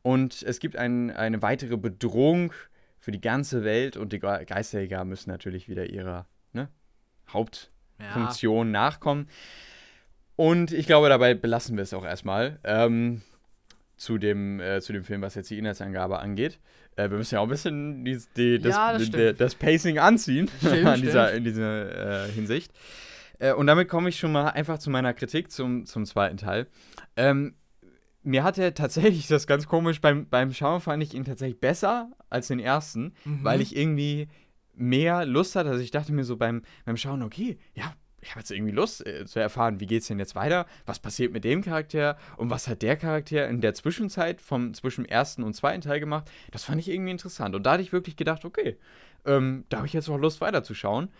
und 0.02 0.42
es 0.42 0.61
gibt 0.61 0.76
ein, 0.76 1.11
eine 1.11 1.42
weitere 1.42 1.76
Bedrohung 1.76 2.52
für 3.00 3.11
die 3.11 3.20
ganze 3.20 3.64
Welt 3.64 3.96
und 3.96 4.12
die 4.12 4.20
Ge- 4.20 4.44
Geisterjäger 4.44 5.05
müssen 5.05 5.30
natürlich 5.30 5.68
wieder 5.68 5.90
ihrer 5.90 6.26
ne, 6.52 6.68
Hauptfunktion 7.32 8.70
nachkommen. 8.70 9.28
Und 10.36 10.72
ich 10.72 10.86
glaube, 10.86 11.09
dabei 11.09 11.34
belassen 11.34 11.76
wir 11.76 11.82
es 11.82 11.94
auch 11.94 12.05
erstmal. 12.05 12.61
Ähm, 12.64 13.22
zu, 13.96 14.18
dem, 14.18 14.61
äh, 14.61 14.80
zu 14.80 14.92
dem 14.92 15.05
Film, 15.05 15.22
was 15.22 15.34
jetzt 15.34 15.50
die 15.50 15.59
Inhaltsangabe 15.59 16.18
angeht. 16.18 16.59
Äh, 16.97 17.11
wir 17.11 17.18
müssen 17.18 17.34
ja 17.34 17.40
auch 17.40 17.45
ein 17.45 17.49
bisschen 17.51 18.05
die, 18.05 18.18
die, 18.36 18.59
das, 18.59 18.74
Ja, 18.74 18.92
das 18.92 19.11
die, 19.11 19.34
das 19.34 19.55
Pacing 19.55 19.99
anziehen 19.99 20.49
Stimmt, 20.59 20.86
an 20.86 21.01
dieser, 21.01 21.32
in 21.32 21.45
dieser 21.45 22.26
äh, 22.26 22.30
Hinsicht. 22.30 22.72
Äh, 23.38 23.53
und 23.53 23.66
damit 23.66 23.88
komme 23.88 24.09
ich 24.09 24.18
schon 24.18 24.32
mal 24.32 24.49
einfach 24.51 24.78
zu 24.78 24.90
meiner 24.90 25.12
Kritik 25.14 25.51
zum, 25.51 25.86
zum 25.86 26.05
zweiten 26.07 26.36
Teil. 26.36 26.66
Ähm, 27.16 27.55
mir 28.22 28.42
hat 28.45 28.57
er 28.59 28.72
tatsächlich, 28.74 29.26
das 29.26 29.47
ganz 29.47 29.66
komisch, 29.66 30.01
beim, 30.01 30.28
beim 30.28 30.53
Schauen 30.53 30.80
fand 30.80 31.03
ich 31.03 31.14
ihn 31.14 31.24
tatsächlich 31.24 31.61
besser 31.61 32.11
als 32.30 32.49
den 32.49 32.59
ersten, 32.59 33.12
Mhm. 33.24 33.45
weil 33.45 33.61
ich 33.61 33.76
irgendwie 33.76 34.28
mehr 34.74 35.24
Lust 35.26 35.57
hatte. 35.57 35.70
Also 35.70 35.82
ich 35.82 35.90
dachte 35.90 36.12
mir 36.12 36.24
so 36.24 36.36
beim, 36.36 36.62
beim 36.84 36.97
Schauen, 36.97 37.22
okay, 37.22 37.59
ja, 37.74 37.92
ich 38.25 38.31
habe 38.31 38.41
jetzt 38.41 38.51
irgendwie 38.51 38.72
Lust 38.72 39.07
äh, 39.07 39.27
zu 39.27 39.39
erfahren, 39.39 39.81
wie 39.81 39.87
geht's 39.87 40.07
denn 40.09 40.18
jetzt 40.18 40.35
weiter, 40.35 40.66
was 40.87 40.99
passiert 40.99 41.33
mit 41.33 41.45
dem 41.45 41.62
Charakter 41.62 42.16
und 42.37 42.51
was 42.51 42.66
hat 42.68 42.83
der 42.83 42.97
Charakter 42.97 43.47
in 43.49 43.61
der 43.61 43.75
Zwischenzeit 43.75 44.41
vom 44.41 44.75
zwischen 44.75 45.05
dem 45.05 45.11
ersten 45.11 45.43
und 45.43 45.55
zweiten 45.55 45.83
Teil 45.83 46.01
gemacht. 46.01 46.31
Das 46.51 46.64
fand 46.64 46.81
ich 46.81 46.89
irgendwie 46.89 47.11
interessant. 47.11 47.55
Und 47.55 47.64
da 47.64 47.72
hatte 47.72 47.83
ich 47.83 47.93
wirklich 47.93 48.16
gedacht, 48.16 48.45
okay, 48.45 48.79
ähm, 49.27 49.64
da 49.68 49.79
habe 49.79 49.87
ich 49.87 49.93
jetzt 49.93 50.09
auch 50.09 50.18
Lust 50.18 50.41
weiterzuschauen. 50.41 51.11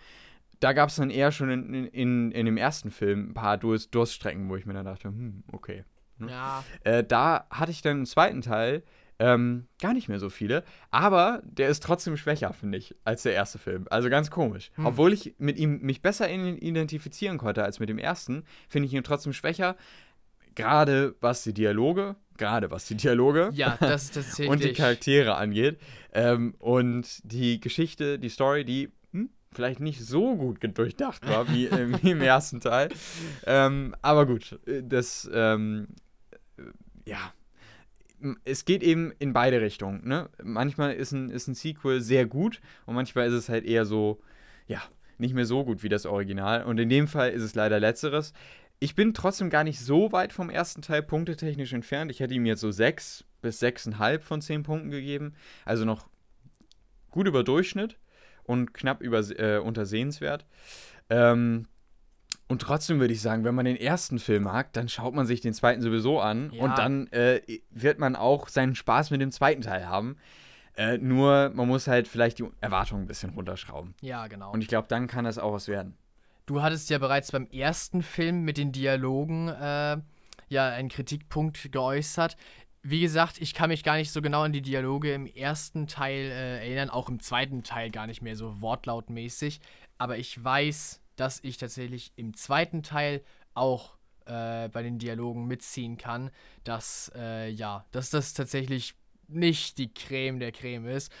Da 0.59 0.73
gab 0.73 0.89
es 0.89 0.95
dann 0.95 1.09
eher 1.09 1.31
schon 1.31 1.49
in, 1.49 1.85
in, 1.87 2.31
in 2.31 2.45
dem 2.45 2.57
ersten 2.57 2.89
Film 2.89 3.29
ein 3.29 3.33
paar 3.33 3.57
Durst, 3.57 3.93
Durststrecken, 3.93 4.49
wo 4.49 4.55
ich 4.55 4.65
mir 4.65 4.73
dann 4.73 4.85
dachte, 4.85 5.09
hm, 5.09 5.43
okay. 5.51 5.83
Ja, 6.19 6.63
Äh, 6.83 7.03
da 7.03 7.45
hatte 7.49 7.71
ich 7.71 7.81
dann 7.81 7.99
im 7.99 8.05
zweiten 8.05 8.41
Teil 8.41 8.83
ähm, 9.19 9.67
gar 9.81 9.93
nicht 9.93 10.09
mehr 10.09 10.19
so 10.19 10.29
viele, 10.29 10.63
aber 10.91 11.41
der 11.45 11.69
ist 11.69 11.81
trotzdem 11.83 12.17
schwächer, 12.17 12.51
finde 12.53 12.77
ich, 12.77 12.95
als 13.05 13.23
der 13.23 13.33
erste 13.33 13.59
Film. 13.59 13.85
Also 13.89 14.09
ganz 14.09 14.29
komisch. 14.29 14.71
Hm. 14.75 14.85
Obwohl 14.87 15.13
ich 15.13 15.35
mit 15.37 15.57
ihm 15.57 15.79
mich 15.81 16.01
besser 16.01 16.29
identifizieren 16.29 17.37
konnte 17.37 17.63
als 17.63 17.79
mit 17.79 17.87
dem 17.89 17.97
ersten, 17.97 18.43
finde 18.67 18.87
ich 18.87 18.93
ihn 18.93 19.03
trotzdem 19.03 19.31
schwächer. 19.33 19.75
Gerade 20.53 21.15
was 21.21 21.43
die 21.43 21.53
Dialoge, 21.53 22.15
gerade 22.37 22.71
was 22.71 22.85
die 22.85 22.95
Dialoge 22.95 23.49
ja, 23.53 23.77
das 23.79 24.11
tatsächlich. 24.11 24.49
und 24.49 24.63
die 24.63 24.73
Charaktere 24.73 25.35
angeht. 25.35 25.79
Ähm, 26.13 26.55
und 26.59 27.19
die 27.23 27.59
Geschichte, 27.59 28.19
die 28.19 28.29
Story, 28.29 28.63
die 28.63 28.89
hm, 29.11 29.29
vielleicht 29.51 29.81
nicht 29.81 30.01
so 30.01 30.35
gut 30.37 30.59
durchdacht 30.77 31.27
war 31.27 31.49
wie, 31.53 31.65
im- 31.67 32.01
wie 32.01 32.11
im 32.11 32.21
ersten 32.21 32.61
Teil. 32.61 32.89
Ähm, 33.45 33.95
aber 34.01 34.25
gut, 34.25 34.59
äh, 34.65 34.81
das, 34.83 35.29
ähm, 35.33 35.87
äh, 36.57 36.63
ja. 37.09 37.33
Es 38.43 38.65
geht 38.65 38.83
eben 38.83 39.11
in 39.19 39.33
beide 39.33 39.61
Richtungen. 39.61 40.07
Ne? 40.07 40.29
Manchmal 40.43 40.93
ist 40.93 41.11
ein, 41.11 41.29
ist 41.29 41.47
ein 41.47 41.55
Sequel 41.55 42.01
sehr 42.01 42.25
gut 42.25 42.61
und 42.85 42.95
manchmal 42.95 43.27
ist 43.27 43.33
es 43.33 43.49
halt 43.49 43.65
eher 43.65 43.85
so, 43.85 44.21
ja, 44.67 44.81
nicht 45.17 45.33
mehr 45.33 45.45
so 45.45 45.63
gut 45.63 45.83
wie 45.83 45.89
das 45.89 46.05
Original. 46.05 46.63
Und 46.63 46.79
in 46.79 46.89
dem 46.89 47.07
Fall 47.07 47.31
ist 47.31 47.43
es 47.43 47.55
leider 47.55 47.79
letzteres. 47.79 48.33
Ich 48.79 48.95
bin 48.95 49.13
trotzdem 49.13 49.49
gar 49.49 49.63
nicht 49.63 49.79
so 49.79 50.11
weit 50.11 50.33
vom 50.33 50.49
ersten 50.49 50.81
Teil 50.81 51.01
punktetechnisch 51.01 51.73
entfernt. 51.73 52.11
Ich 52.11 52.19
hätte 52.19 52.33
ihm 52.33 52.45
jetzt 52.45 52.61
so 52.61 52.71
6 52.71 53.23
bis 53.41 53.61
6,5 53.61 54.19
von 54.19 54.41
10 54.41 54.63
Punkten 54.63 54.91
gegeben. 54.91 55.33
Also 55.63 55.85
noch 55.85 56.07
gut 57.11 57.27
über 57.27 57.43
Durchschnitt 57.43 57.97
und 58.43 58.73
knapp 58.73 59.01
über, 59.01 59.19
äh, 59.39 59.59
untersehenswert. 59.59 60.45
Ähm, 61.09 61.67
und 62.47 62.61
trotzdem 62.61 62.99
würde 62.99 63.13
ich 63.13 63.21
sagen, 63.21 63.43
wenn 63.43 63.55
man 63.55 63.65
den 63.65 63.75
ersten 63.77 64.19
Film 64.19 64.43
mag, 64.43 64.71
dann 64.73 64.87
schaut 64.89 65.13
man 65.15 65.25
sich 65.25 65.41
den 65.41 65.53
zweiten 65.53 65.81
sowieso 65.81 66.19
an 66.19 66.51
Ja. 66.53 66.63
und 66.63 66.77
dann 66.77 67.07
äh, 67.07 67.41
wird 67.71 67.99
man 67.99 68.15
auch 68.15 68.47
seinen 68.49 68.75
Spaß 68.75 69.11
mit 69.11 69.21
dem 69.21 69.31
zweiten 69.31 69.61
Teil 69.61 69.87
haben. 69.87 70.17
Äh, 70.77 70.97
nur 70.97 71.51
man 71.55 71.67
muss 71.67 71.87
halt 71.87 72.07
vielleicht 72.07 72.39
die 72.39 72.45
Erwartungen 72.61 73.03
ein 73.03 73.07
bisschen 73.07 73.29
runterschrauben. 73.31 73.95
ja, 74.01 74.27
genau. 74.27 74.51
Und 74.51 74.61
ich 74.61 74.67
glaube, 74.67 74.87
dann 74.89 75.07
kann 75.07 75.25
das 75.25 75.37
auch 75.37 75.53
was 75.53 75.67
werden. 75.67 75.95
Du 76.45 76.61
hattest 76.61 76.89
ja 76.91 76.97
bereits 76.99 77.31
beim 77.31 77.47
ersten 77.47 78.03
Film 78.03 78.43
mit 78.43 78.57
den 78.57 78.71
Dialogen 78.71 79.47
äh, 79.47 79.97
ja 80.49 80.69
einen 80.69 80.89
Kritikpunkt 80.89 81.71
geäußert. 81.71 82.37
Wie 82.83 83.01
gesagt, 83.01 83.41
ich 83.41 83.55
kann 83.55 83.69
mich 83.69 83.83
gar 83.83 83.95
nicht 83.95 84.11
so 84.11 84.21
genau 84.21 84.43
an 84.43 84.53
die 84.53 84.61
Dialoge 84.61 85.11
im 85.13 85.25
ersten 85.25 85.87
Teil 85.87 86.25
äh, 86.25 86.57
erinnern, 86.67 86.91
auch 86.91 87.09
im 87.09 87.19
zweiten 87.19 87.63
Teil 87.63 87.89
gar 87.89 88.05
nicht 88.05 88.21
mehr 88.21 88.35
so 88.35 88.61
wortlautmäßig. 88.61 89.59
Aber 89.97 90.17
ich 90.19 90.43
weiß, 90.43 91.01
dass 91.15 91.39
ich 91.43 91.57
tatsächlich 91.57 92.11
im 92.15 92.35
zweiten 92.35 92.83
Teil 92.83 93.23
auch 93.53 93.95
äh, 94.25 94.69
bei 94.69 94.83
den 94.83 94.99
Dialogen 94.99 95.45
mitziehen 95.45 95.97
kann, 95.97 96.31
dass 96.63 97.11
äh, 97.15 97.49
ja, 97.49 97.85
dass 97.91 98.09
das 98.09 98.33
tatsächlich 98.33 98.95
nicht 99.27 99.77
die 99.77 99.93
Creme 99.93 100.39
der 100.39 100.51
Creme 100.51 100.87
ist. 100.87 101.11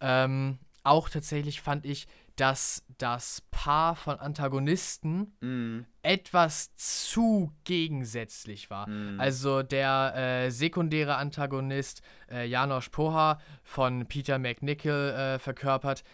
Ähm, 0.00 0.58
auch 0.82 1.08
tatsächlich 1.08 1.60
fand 1.60 1.84
ich, 1.84 2.06
dass 2.36 2.84
das 2.98 3.42
Paar 3.50 3.96
von 3.96 4.18
Antagonisten 4.20 5.36
Mhm. 5.40 5.86
etwas 6.02 6.74
zu 6.76 7.50
gegensätzlich 7.64 8.68
war. 8.70 8.88
Mhm. 8.88 9.18
Also 9.18 9.62
der 9.62 10.14
äh, 10.14 10.50
sekundäre 10.50 11.16
Antagonist 11.16 12.02
äh, 12.30 12.46
Janosch 12.46 12.90
Poha 12.90 13.40
von 13.62 14.06
Peter 14.06 14.38
McNichol 14.38 15.10
äh, 15.10 15.38
verkörpert, 15.38 16.04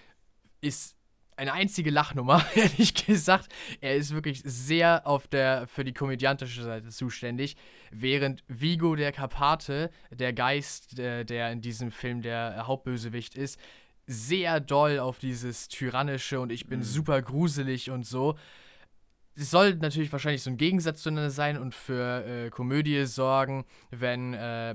ist 0.61 0.97
eine 1.37 1.53
einzige 1.53 1.91
Lachnummer, 1.91 2.45
ehrlich 2.55 2.95
gesagt. 2.95 3.49
Er 3.80 3.97
ist 3.97 4.14
wirklich 4.14 4.43
sehr 4.45 5.07
auf 5.07 5.26
der 5.28 5.66
für 5.66 5.85
die 5.85 5.93
komödiantische 5.95 6.62
Seite 6.62 6.89
zuständig, 6.89 7.57
während 7.91 8.45
Vigo 8.49 8.95
der 8.97 9.12
Karpate, 9.12 9.91
der 10.11 10.33
Geist, 10.33 10.99
äh, 10.99 11.24
der 11.24 11.51
in 11.53 11.61
diesem 11.61 11.91
Film 11.91 12.22
der 12.22 12.66
Hauptbösewicht 12.66 13.35
ist, 13.35 13.59
sehr 14.07 14.61
doll 14.61 14.99
auf 14.99 15.18
dieses 15.18 15.68
tyrannische 15.68 16.41
und 16.41 16.51
ich 16.51 16.66
bin 16.66 16.80
Mhm. 16.80 16.85
super 16.85 17.22
gruselig 17.22 17.91
und 17.91 18.05
so. 18.05 18.37
Es 19.35 19.51
soll 19.51 19.76
natürlich 19.76 20.12
wahrscheinlich 20.12 20.43
so 20.43 20.51
ein 20.51 20.59
Gegensatz 20.59 21.03
zueinander 21.03 21.30
sein 21.30 21.57
und 21.57 21.74
für 21.74 22.24
äh, 22.26 22.51
Komödie 22.51 23.07
sorgen, 23.07 23.64
wenn, 23.91 24.35
äh, 24.35 24.74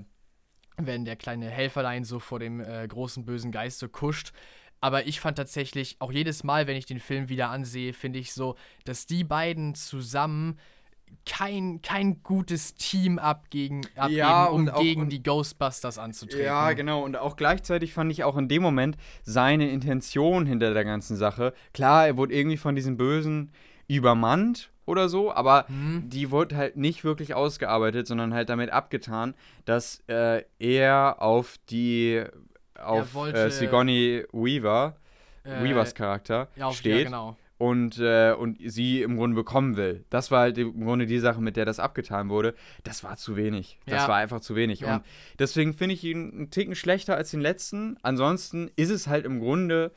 wenn 0.78 1.06
der 1.06 1.16
kleine 1.16 1.50
Helferlein 1.50 2.04
so 2.06 2.20
vor 2.20 2.40
dem 2.40 2.60
äh, 2.62 2.88
großen 2.88 3.26
bösen 3.26 3.52
Geist 3.52 3.80
so 3.80 3.88
kuscht. 3.90 4.32
Aber 4.82 5.08
ich 5.08 5.20
fand 5.20 5.38
tatsächlich, 5.38 5.96
auch 6.00 6.12
jedes 6.12 6.44
Mal, 6.44 6.68
wenn 6.68 6.78
ich 6.78 6.86
den 6.86 7.00
Film 7.00 7.30
wieder 7.30 7.50
ansehe, 7.50 7.94
finde 7.94 8.20
ich 8.20 8.34
so, 8.34 8.56
dass 8.86 9.06
die 9.08 9.24
beiden 9.24 9.74
zusammen 9.76 10.60
kein, 11.26 11.82
kein 11.82 12.22
gutes 12.22 12.76
Team 12.76 13.18
abgegen, 13.18 13.82
abgeben, 13.96 14.18
Ja, 14.18 14.46
um 14.46 14.68
auch- 14.70 14.82
gegen 14.82 15.10
die 15.10 15.24
Ghostbusters 15.24 15.98
anzutreten. 15.98 16.46
Ja, 16.46 16.74
genau. 16.74 17.04
Und 17.04 17.16
auch 17.18 17.38
gleichzeitig 17.38 17.94
fand 17.94 18.12
ich 18.12 18.24
auch 18.24 18.36
in 18.38 18.50
dem 18.50 18.62
Moment 18.62 18.98
seine 19.24 19.70
Intention 19.70 20.46
hinter 20.46 20.74
der 20.74 20.84
ganzen 20.86 21.16
Sache. 21.16 21.54
Klar, 21.74 22.08
er 22.08 22.18
wurde 22.18 22.34
irgendwie 22.34 22.58
von 22.58 22.76
diesen 22.76 22.98
Bösen 22.98 23.52
übermannt 23.88 24.70
oder 24.86 25.08
so, 25.10 25.32
aber 25.34 25.66
Hm? 25.70 26.10
die 26.10 26.30
wurde 26.32 26.56
halt 26.58 26.76
nicht 26.78 27.04
wirklich 27.04 27.34
ausgearbeitet, 27.34 28.06
sondern 28.08 28.34
halt 28.34 28.50
damit 28.50 28.70
abgetan, 28.72 29.34
dass 29.66 30.02
äh, 30.08 30.44
er 30.60 31.22
auf 31.22 31.56
die 31.70 32.24
auf 32.82 33.14
wollte- 33.14 33.46
äh, 33.46 33.52
Sigourney 33.52 34.24
Weaver, 34.32 34.96
Äh, 35.44 35.64
Weavers 35.64 35.96
Charakter, 35.96 36.50
ja, 36.56 36.72
steht 36.72 36.98
Ja, 36.98 37.04
genau. 37.06 37.38
und, 37.58 37.98
äh, 38.00 38.34
und 38.34 38.58
sie 38.66 39.02
im 39.02 39.16
Grunde 39.16 39.36
bekommen 39.36 39.78
will. 39.78 40.04
Das 40.10 40.30
war 40.30 40.42
halt 40.42 40.58
im 40.58 40.84
Grunde 40.84 41.06
die 41.06 41.20
Sache, 41.20 41.40
mit 41.42 41.56
der 41.56 41.64
das 41.66 41.80
abgetan 41.80 42.30
wurde. 42.30 42.54
Das 42.84 43.04
war 43.04 43.16
zu 43.18 43.38
wenig. 43.38 43.80
Das 43.86 44.04
Ja. 44.04 44.08
war 44.10 44.16
einfach 44.18 44.42
zu 44.42 44.56
wenig. 44.56 44.84
Und 44.84 45.02
deswegen 45.40 45.74
finde 45.74 45.94
ich 45.96 46.04
ihn 46.04 46.32
einen 46.32 46.50
Ticken 46.52 46.76
schlechter 46.76 47.16
als 47.16 47.32
den 47.32 47.40
letzten. 47.42 47.98
Ansonsten 48.02 48.70
ist 48.76 48.90
es 48.90 49.08
halt 49.08 49.26
im 49.26 49.40
Grunde 49.40 49.92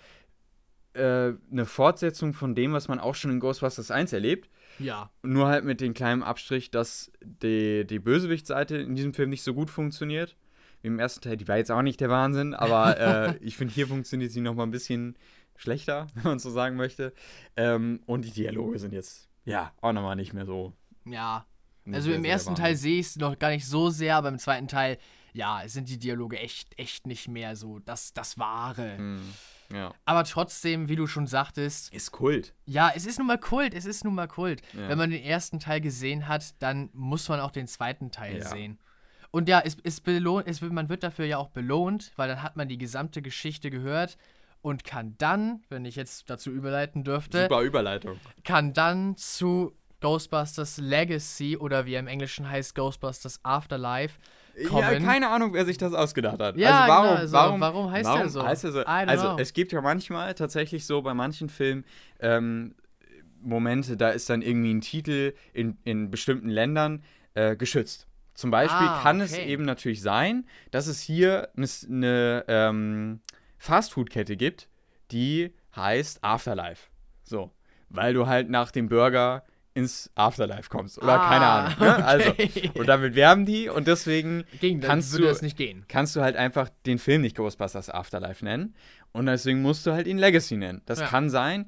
äh, 0.92 1.34
eine 1.52 1.66
Fortsetzung 1.66 2.32
von 2.32 2.56
dem, 2.56 2.72
was 2.72 2.88
man 2.88 2.98
auch 2.98 3.14
schon 3.14 3.30
in 3.30 3.38
Ghostbusters 3.38 3.92
1 3.92 4.12
erlebt. 4.12 4.48
Ja. 4.80 5.08
Nur 5.22 5.46
halt 5.46 5.64
mit 5.64 5.80
dem 5.80 5.94
kleinen 5.94 6.24
Abstrich, 6.24 6.72
dass 6.72 7.12
die, 7.22 7.86
die 7.86 8.00
Bösewichtseite 8.00 8.76
in 8.78 8.96
diesem 8.96 9.14
Film 9.14 9.30
nicht 9.30 9.42
so 9.44 9.54
gut 9.54 9.70
funktioniert. 9.70 10.34
Wie 10.82 10.88
im 10.88 10.98
ersten 10.98 11.20
Teil, 11.20 11.36
die 11.36 11.46
war 11.48 11.56
jetzt 11.58 11.70
auch 11.70 11.82
nicht 11.82 12.00
der 12.00 12.08
Wahnsinn, 12.10 12.54
aber 12.54 12.98
äh, 12.98 13.36
ich 13.40 13.56
finde, 13.56 13.74
hier 13.74 13.86
funktioniert 13.86 14.32
sie 14.32 14.40
nochmal 14.40 14.66
ein 14.66 14.70
bisschen 14.70 15.16
schlechter, 15.56 16.06
wenn 16.14 16.24
man 16.24 16.38
so 16.38 16.50
sagen 16.50 16.76
möchte. 16.76 17.12
Ähm, 17.56 18.00
und 18.06 18.24
die 18.24 18.30
Dialoge 18.30 18.78
sind 18.78 18.92
jetzt, 18.92 19.28
ja, 19.44 19.72
auch 19.80 19.92
nochmal 19.92 20.16
nicht 20.16 20.32
mehr 20.32 20.46
so. 20.46 20.72
Ja. 21.04 21.46
Also 21.92 22.12
im 22.12 22.24
ersten 22.24 22.50
Wahnsinn. 22.50 22.64
Teil 22.64 22.76
sehe 22.76 23.00
ich 23.00 23.06
es 23.06 23.16
noch 23.16 23.38
gar 23.38 23.50
nicht 23.50 23.66
so 23.66 23.90
sehr, 23.90 24.16
aber 24.16 24.28
im 24.28 24.38
zweiten 24.38 24.68
Teil, 24.68 24.98
ja, 25.32 25.62
sind 25.66 25.88
die 25.88 25.98
Dialoge 25.98 26.38
echt, 26.38 26.78
echt 26.78 27.06
nicht 27.06 27.26
mehr 27.28 27.56
so 27.56 27.78
das, 27.80 28.12
das 28.12 28.38
Wahre. 28.38 28.96
Hm, 28.98 29.20
ja. 29.72 29.92
Aber 30.04 30.24
trotzdem, 30.24 30.88
wie 30.88 30.96
du 30.96 31.06
schon 31.06 31.26
sagtest, 31.26 31.92
Ist 31.92 32.10
Kult. 32.12 32.54
ja, 32.66 32.92
es 32.94 33.06
ist 33.06 33.18
nun 33.18 33.26
mal 33.28 33.38
Kult, 33.38 33.74
es 33.74 33.86
ist 33.86 34.04
nun 34.04 34.14
mal 34.14 34.28
Kult. 34.28 34.60
Ja. 34.72 34.88
Wenn 34.88 34.98
man 34.98 35.10
den 35.10 35.22
ersten 35.22 35.58
Teil 35.58 35.80
gesehen 35.80 36.28
hat, 36.28 36.60
dann 36.62 36.90
muss 36.92 37.28
man 37.28 37.40
auch 37.40 37.50
den 37.50 37.66
zweiten 37.66 38.10
Teil 38.10 38.38
Ja. 38.38 38.48
sehen. 38.48 38.78
Und 39.30 39.48
ja, 39.48 39.60
es, 39.64 39.76
es 39.84 40.00
belohnt, 40.00 40.48
es, 40.48 40.60
man 40.60 40.88
wird 40.88 41.02
dafür 41.02 41.24
ja 41.24 41.38
auch 41.38 41.50
belohnt, 41.50 42.12
weil 42.16 42.28
dann 42.28 42.42
hat 42.42 42.56
man 42.56 42.68
die 42.68 42.78
gesamte 42.78 43.22
Geschichte 43.22 43.70
gehört 43.70 44.16
und 44.62 44.84
kann 44.84 45.14
dann, 45.18 45.62
wenn 45.68 45.84
ich 45.84 45.96
jetzt 45.96 46.28
dazu 46.28 46.50
überleiten 46.50 47.04
dürfte, 47.04 47.44
Super 47.44 47.62
Überleitung. 47.62 48.18
kann 48.44 48.72
dann 48.72 49.16
zu 49.16 49.72
Ghostbusters 50.00 50.78
Legacy 50.78 51.56
oder 51.56 51.86
wie 51.86 51.94
er 51.94 52.00
im 52.00 52.06
Englischen 52.06 52.48
heißt, 52.48 52.74
Ghostbusters 52.74 53.40
Afterlife 53.42 54.18
Ja, 54.56 54.68
kommen. 54.68 55.04
keine 55.04 55.28
Ahnung, 55.28 55.52
wer 55.52 55.64
sich 55.64 55.78
das 55.78 55.92
ausgedacht 55.94 56.40
hat. 56.40 56.56
Ja, 56.56 56.80
also 56.80 56.92
warum, 56.92 57.04
genau, 57.08 57.20
also 57.20 57.32
warum, 57.32 57.60
warum 57.60 57.90
heißt 57.90 58.06
warum 58.06 58.20
der 58.20 58.28
so? 58.30 58.44
Heißt 58.44 58.64
er 58.64 58.72
so? 58.72 58.80
Also 58.84 59.28
know. 59.28 59.38
es 59.38 59.52
gibt 59.52 59.72
ja 59.72 59.80
manchmal 59.80 60.34
tatsächlich 60.34 60.86
so 60.86 61.02
bei 61.02 61.14
manchen 61.14 61.48
Filmen 61.48 61.84
ähm, 62.18 62.74
Momente, 63.42 63.96
da 63.96 64.10
ist 64.10 64.28
dann 64.28 64.42
irgendwie 64.42 64.74
ein 64.74 64.80
Titel 64.80 65.34
in, 65.52 65.78
in 65.84 66.10
bestimmten 66.10 66.48
Ländern 66.48 67.02
äh, 67.34 67.56
geschützt. 67.56 68.06
Zum 68.40 68.50
Beispiel 68.50 68.86
Ah, 68.88 69.00
kann 69.02 69.20
es 69.20 69.34
okay. 69.34 69.46
eben 69.46 69.64
natürlich 69.64 70.00
sein, 70.00 70.46
dass 70.70 70.86
es 70.86 71.00
hier 71.00 71.50
eine, 71.56 71.66
eine 71.88 72.44
ähm, 72.48 73.20
Fastfood-Kette 73.58 74.36
gibt, 74.36 74.68
die 75.10 75.52
heißt 75.76 76.24
Afterlife. 76.24 76.88
So. 77.22 77.52
Weil 77.90 78.14
du 78.14 78.26
halt 78.26 78.48
nach 78.48 78.70
dem 78.70 78.88
Burger 78.88 79.44
ins 79.74 80.10
Afterlife 80.14 80.68
kommst. 80.70 80.98
Oder 81.02 81.20
Ah, 81.20 81.28
keine 81.28 81.46
Ahnung. 81.46 81.74
Ne? 81.78 82.04
Also, 82.04 82.30
okay. 82.30 82.70
und 82.74 82.86
damit 82.88 83.14
werben 83.14 83.44
die 83.46 83.68
und 83.68 83.86
deswegen 83.86 84.44
dann 84.60 84.80
kannst 84.80 85.16
du- 85.16 85.22
das 85.22 85.42
nicht 85.42 85.56
gehen. 85.56 85.84
kannst 85.86 86.16
du 86.16 86.22
halt 86.22 86.36
einfach 86.36 86.70
den 86.86 86.98
Film 86.98 87.20
nicht 87.22 87.36
Ghostbusters 87.36 87.90
Afterlife 87.90 88.44
nennen. 88.44 88.74
Und 89.12 89.26
deswegen 89.26 89.60
musst 89.62 89.86
du 89.86 89.92
halt 89.92 90.06
ihn 90.06 90.18
Legacy 90.18 90.56
nennen. 90.56 90.82
Das 90.86 91.00
Ja. 91.00 91.06
kann 91.06 91.30
sein. 91.30 91.66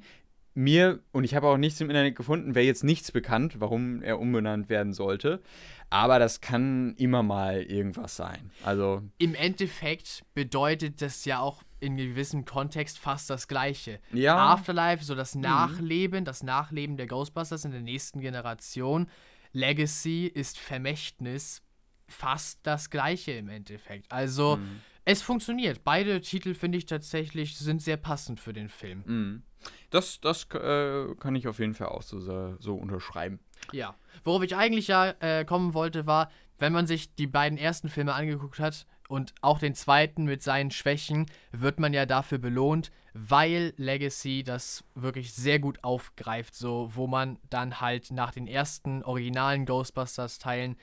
Mir, 0.55 0.99
und 1.11 1.23
ich 1.23 1.33
habe 1.33 1.47
auch 1.47 1.57
nichts 1.57 1.81
im 1.81 1.89
Internet 1.89 2.15
gefunden, 2.15 2.53
wäre 2.53 2.65
jetzt 2.65 2.83
nichts 2.83 3.11
bekannt, 3.11 3.59
warum 3.59 4.01
er 4.03 4.19
umbenannt 4.19 4.69
werden 4.69 4.93
sollte. 4.93 5.41
Aber 5.89 6.19
das 6.19 6.41
kann 6.41 6.93
immer 6.97 7.23
mal 7.23 7.61
irgendwas 7.63 8.15
sein. 8.15 8.51
Also, 8.63 9.01
Im 9.17 9.35
Endeffekt 9.35 10.23
bedeutet 10.33 11.01
das 11.01 11.25
ja 11.25 11.39
auch 11.39 11.63
in 11.79 11.97
gewissem 11.97 12.45
Kontext 12.45 12.97
fast 12.99 13.29
das 13.29 13.47
Gleiche. 13.47 13.99
ja. 14.11 14.37
Afterlife, 14.53 15.03
so 15.03 15.15
das 15.15 15.35
Nachleben, 15.35 16.23
das 16.25 16.43
Nachleben 16.43 16.97
der 16.97 17.07
Ghostbusters 17.07 17.65
in 17.65 17.71
der 17.71 17.81
nächsten 17.81 18.21
Generation. 18.21 19.07
Legacy 19.51 20.25
ist 20.25 20.57
Vermächtnis, 20.59 21.61
fast 22.07 22.59
das 22.63 22.89
Gleiche 22.89 23.31
im 23.33 23.49
Endeffekt. 23.49 24.11
Also, 24.11 24.57
Mhm. 24.57 24.81
Es 25.05 25.21
funktioniert. 25.21 25.83
Beide 25.83 26.21
Titel, 26.21 26.53
finde 26.53 26.77
ich 26.77 26.85
tatsächlich, 26.85 27.57
sind 27.57 27.81
sehr 27.81 27.97
passend 27.97 28.39
für 28.39 28.53
den 28.53 28.69
Film. 28.69 29.03
Mhm. 29.05 29.43
Das, 29.89 30.19
das 30.19 30.45
äh, 30.53 31.15
kann 31.19 31.35
ich 31.35 31.47
auf 31.47 31.59
jeden 31.59 31.73
Fall 31.73 31.87
auch 31.87 32.01
so, 32.01 32.19
so, 32.59 32.75
unterschreiben. 32.75 33.39
Ja. 33.71 33.95
Worauf 34.23 34.43
ich 34.43 34.55
eigentlich 34.55 34.87
ja 34.87 35.13
äh, 35.19 35.45
kommen 35.45 35.73
wollte, 35.73 36.05
war, 36.05 36.29
wenn 36.59 36.73
man 36.73 36.87
sich 36.87 37.15
die 37.15 37.27
beiden 37.27 37.57
ersten 37.57 37.89
Filme 37.89 38.13
angeguckt 38.13 38.59
hat 38.59 38.85
und 39.07 39.33
auch 39.41 39.59
den 39.59 39.75
zweiten 39.75 40.25
mit 40.25 40.41
seinen 40.41 40.71
Schwächen, 40.71 41.27
wird 41.51 41.79
man 41.79 41.93
ja 41.93 42.05
dafür 42.05 42.39
belohnt, 42.39 42.91
weil 43.13 43.73
Legacy 43.77 44.43
das 44.43 44.83
wirklich 44.95 45.33
sehr 45.33 45.59
gut 45.59 45.83
aufgreift, 45.83 46.55
so 46.55 46.91
wo 46.93 47.07
man 47.07 47.37
dann 47.49 47.79
halt 47.79 48.11
nach 48.11 48.31
den 48.31 48.47
ersten 48.47 49.03
originalen 49.03 49.65
Ghostbusters-Teilen 49.65 50.77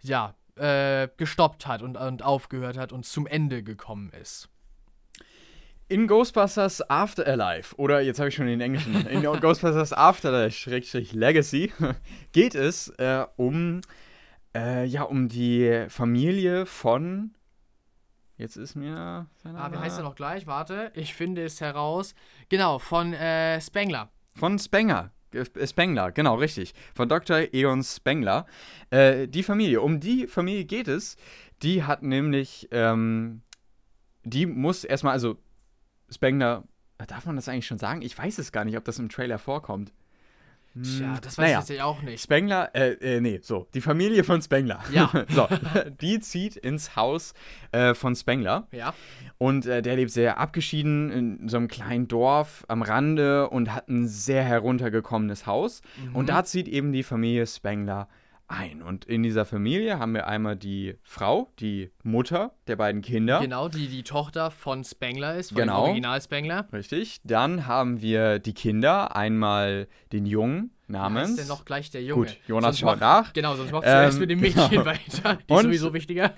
ja 0.00 0.34
äh, 0.56 1.08
gestoppt 1.16 1.66
hat 1.66 1.82
und, 1.82 1.96
und 1.96 2.22
aufgehört 2.22 2.76
hat 2.76 2.92
und 2.92 3.06
zum 3.06 3.26
Ende 3.26 3.62
gekommen 3.62 4.10
ist. 4.10 4.48
In 5.88 6.06
Ghostbusters 6.06 6.88
Afterlife, 6.88 7.76
oder 7.76 8.00
jetzt 8.00 8.18
habe 8.18 8.30
ich 8.30 8.34
schon 8.34 8.46
den 8.46 8.60
englischen, 8.60 9.06
in 9.06 9.22
Ghostbusters 9.40 9.92
Afterlife, 9.92 10.56
Schrägstrich 10.56 11.12
Legacy, 11.12 11.72
geht 12.32 12.54
es 12.54 12.88
äh, 12.98 13.26
um, 13.36 13.82
äh, 14.54 14.84
ja, 14.86 15.02
um 15.02 15.28
die 15.28 15.84
Familie 15.88 16.64
von, 16.64 17.34
jetzt 18.38 18.56
ist 18.56 18.74
mir, 18.74 19.26
Ah, 19.44 19.72
wie 19.72 19.76
heißt 19.76 19.98
er 19.98 20.04
noch 20.04 20.14
gleich? 20.14 20.46
Warte, 20.46 20.92
ich 20.94 21.14
finde 21.14 21.44
es 21.44 21.60
heraus. 21.60 22.14
Genau, 22.48 22.78
von 22.78 23.12
äh, 23.12 23.60
Spengler. 23.60 24.10
Von 24.34 24.58
Spengler. 24.58 25.12
Äh, 25.34 25.66
Spengler, 25.66 26.12
genau, 26.12 26.36
richtig. 26.36 26.74
Von 26.94 27.08
Dr. 27.08 27.52
Eon 27.52 27.82
Spengler. 27.82 28.46
Äh, 28.90 29.28
die 29.28 29.42
Familie, 29.42 29.80
um 29.80 30.00
die 30.00 30.26
Familie 30.26 30.64
geht 30.64 30.88
es. 30.88 31.16
Die 31.62 31.84
hat 31.84 32.02
nämlich, 32.02 32.68
ähm, 32.70 33.42
die 34.24 34.46
muss 34.46 34.84
erstmal, 34.84 35.12
also 35.12 35.36
Spengler, 36.10 36.64
darf 37.06 37.26
man 37.26 37.36
das 37.36 37.48
eigentlich 37.48 37.66
schon 37.66 37.78
sagen? 37.78 38.02
Ich 38.02 38.16
weiß 38.16 38.38
es 38.38 38.52
gar 38.52 38.64
nicht, 38.64 38.76
ob 38.76 38.84
das 38.84 38.98
im 38.98 39.08
Trailer 39.08 39.38
vorkommt. 39.38 39.92
Hm, 40.74 40.82
Tja, 40.82 41.18
das 41.20 41.36
weiß 41.36 41.44
naja. 41.44 41.60
ich 41.62 41.68
jetzt 41.68 41.82
auch 41.82 42.02
nicht. 42.02 42.22
Spengler, 42.22 42.70
äh, 42.74 42.92
äh, 43.16 43.20
nee, 43.20 43.40
so, 43.42 43.66
die 43.74 43.80
Familie 43.80 44.24
von 44.24 44.40
Spengler. 44.40 44.80
Ja. 44.90 45.10
so, 45.28 45.46
die 46.00 46.20
zieht 46.20 46.56
ins 46.56 46.96
Haus 46.96 47.34
äh, 47.72 47.94
von 47.94 48.16
Spengler. 48.16 48.66
Ja. 48.72 48.94
Und 49.38 49.66
äh, 49.66 49.82
der 49.82 49.96
lebt 49.96 50.10
sehr 50.10 50.38
abgeschieden 50.38 51.10
in 51.10 51.48
so 51.48 51.58
einem 51.58 51.68
kleinen 51.68 52.08
Dorf 52.08 52.64
am 52.68 52.82
Rande 52.82 53.50
und 53.50 53.74
hat 53.74 53.88
ein 53.88 54.06
sehr 54.06 54.44
heruntergekommenes 54.44 55.46
Haus. 55.46 55.82
Mhm. 56.02 56.16
Und 56.16 56.28
da 56.28 56.44
zieht 56.44 56.68
eben 56.68 56.92
die 56.92 57.02
Familie 57.02 57.46
Spengler 57.46 58.08
ein. 58.52 58.82
Und 58.82 59.04
in 59.04 59.22
dieser 59.22 59.44
Familie 59.44 59.98
haben 59.98 60.14
wir 60.14 60.26
einmal 60.28 60.56
die 60.56 60.96
Frau, 61.02 61.50
die 61.58 61.90
Mutter 62.02 62.54
der 62.66 62.76
beiden 62.76 63.02
Kinder. 63.02 63.40
Genau, 63.40 63.68
die 63.68 63.88
die 63.88 64.02
Tochter 64.02 64.50
von 64.50 64.84
Spengler 64.84 65.34
ist, 65.36 65.48
von 65.50 65.58
Genau. 65.58 65.82
dem 65.84 65.88
Original 65.90 66.20
Spengler. 66.22 66.68
Richtig. 66.72 67.20
Dann 67.24 67.66
haben 67.66 68.00
wir 68.02 68.38
die 68.38 68.54
Kinder. 68.54 69.16
Einmal 69.16 69.88
den 70.12 70.26
Jungen 70.26 70.70
namens. 70.86 71.30
heißt 71.30 71.38
denn 71.40 71.48
noch 71.48 71.64
gleich 71.64 71.90
der 71.90 72.02
Junge? 72.02 72.26
Gut, 72.26 72.36
Jonas 72.46 72.76
Sonst 72.76 72.78
schaut 72.80 73.00
nach. 73.00 73.32
Genau, 73.32 73.56
sonst 73.56 73.72
machst 73.72 73.86
du 73.88 73.90
Ähm, 73.92 74.02
erst 74.04 74.20
mit 74.20 74.30
dem 74.30 74.40
Mädchen 74.40 74.70
genau. 74.70 74.84
weiter. 74.84 75.38
Die 75.48 75.52
Und- 75.52 75.58
ist 75.58 75.64
sowieso 75.64 75.94
wichtiger. 75.94 76.34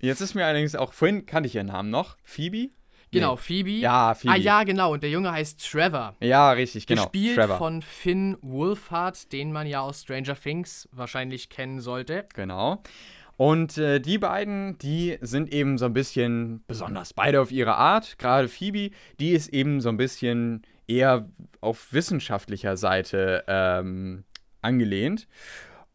Jetzt 0.00 0.20
ist 0.20 0.34
mir 0.34 0.44
allerdings 0.44 0.74
auch, 0.74 0.92
vorhin 0.92 1.24
kannte 1.24 1.46
ich 1.46 1.54
ihren 1.54 1.68
Namen 1.68 1.88
noch. 1.90 2.16
Phoebe? 2.24 2.70
Genau. 3.14 3.36
Phoebe. 3.36 3.70
Ja, 3.70 4.14
Phoebe. 4.14 4.34
Ah 4.34 4.36
ja, 4.36 4.64
genau. 4.64 4.92
Und 4.92 5.02
der 5.02 5.10
Junge 5.10 5.32
heißt 5.32 5.70
Trevor. 5.70 6.14
Ja, 6.20 6.52
richtig, 6.52 6.86
genau. 6.86 7.02
Gespielt 7.02 7.36
Trevor. 7.36 7.58
von 7.58 7.82
Finn 7.82 8.36
Wolfhard, 8.42 9.32
den 9.32 9.52
man 9.52 9.66
ja 9.66 9.80
aus 9.80 10.02
Stranger 10.02 10.34
Things 10.34 10.88
wahrscheinlich 10.92 11.48
kennen 11.48 11.80
sollte. 11.80 12.26
Genau. 12.34 12.82
Und 13.36 13.78
äh, 13.78 14.00
die 14.00 14.18
beiden, 14.18 14.78
die 14.78 15.18
sind 15.20 15.52
eben 15.52 15.76
so 15.78 15.86
ein 15.86 15.92
bisschen 15.92 16.62
besonders. 16.66 17.12
Beide 17.12 17.40
auf 17.40 17.50
ihre 17.50 17.74
Art. 17.76 18.18
Gerade 18.18 18.48
Phoebe, 18.48 18.90
die 19.18 19.30
ist 19.30 19.48
eben 19.48 19.80
so 19.80 19.88
ein 19.88 19.96
bisschen 19.96 20.62
eher 20.86 21.28
auf 21.60 21.92
wissenschaftlicher 21.92 22.76
Seite 22.76 23.44
ähm, 23.48 24.24
angelehnt. 24.60 25.26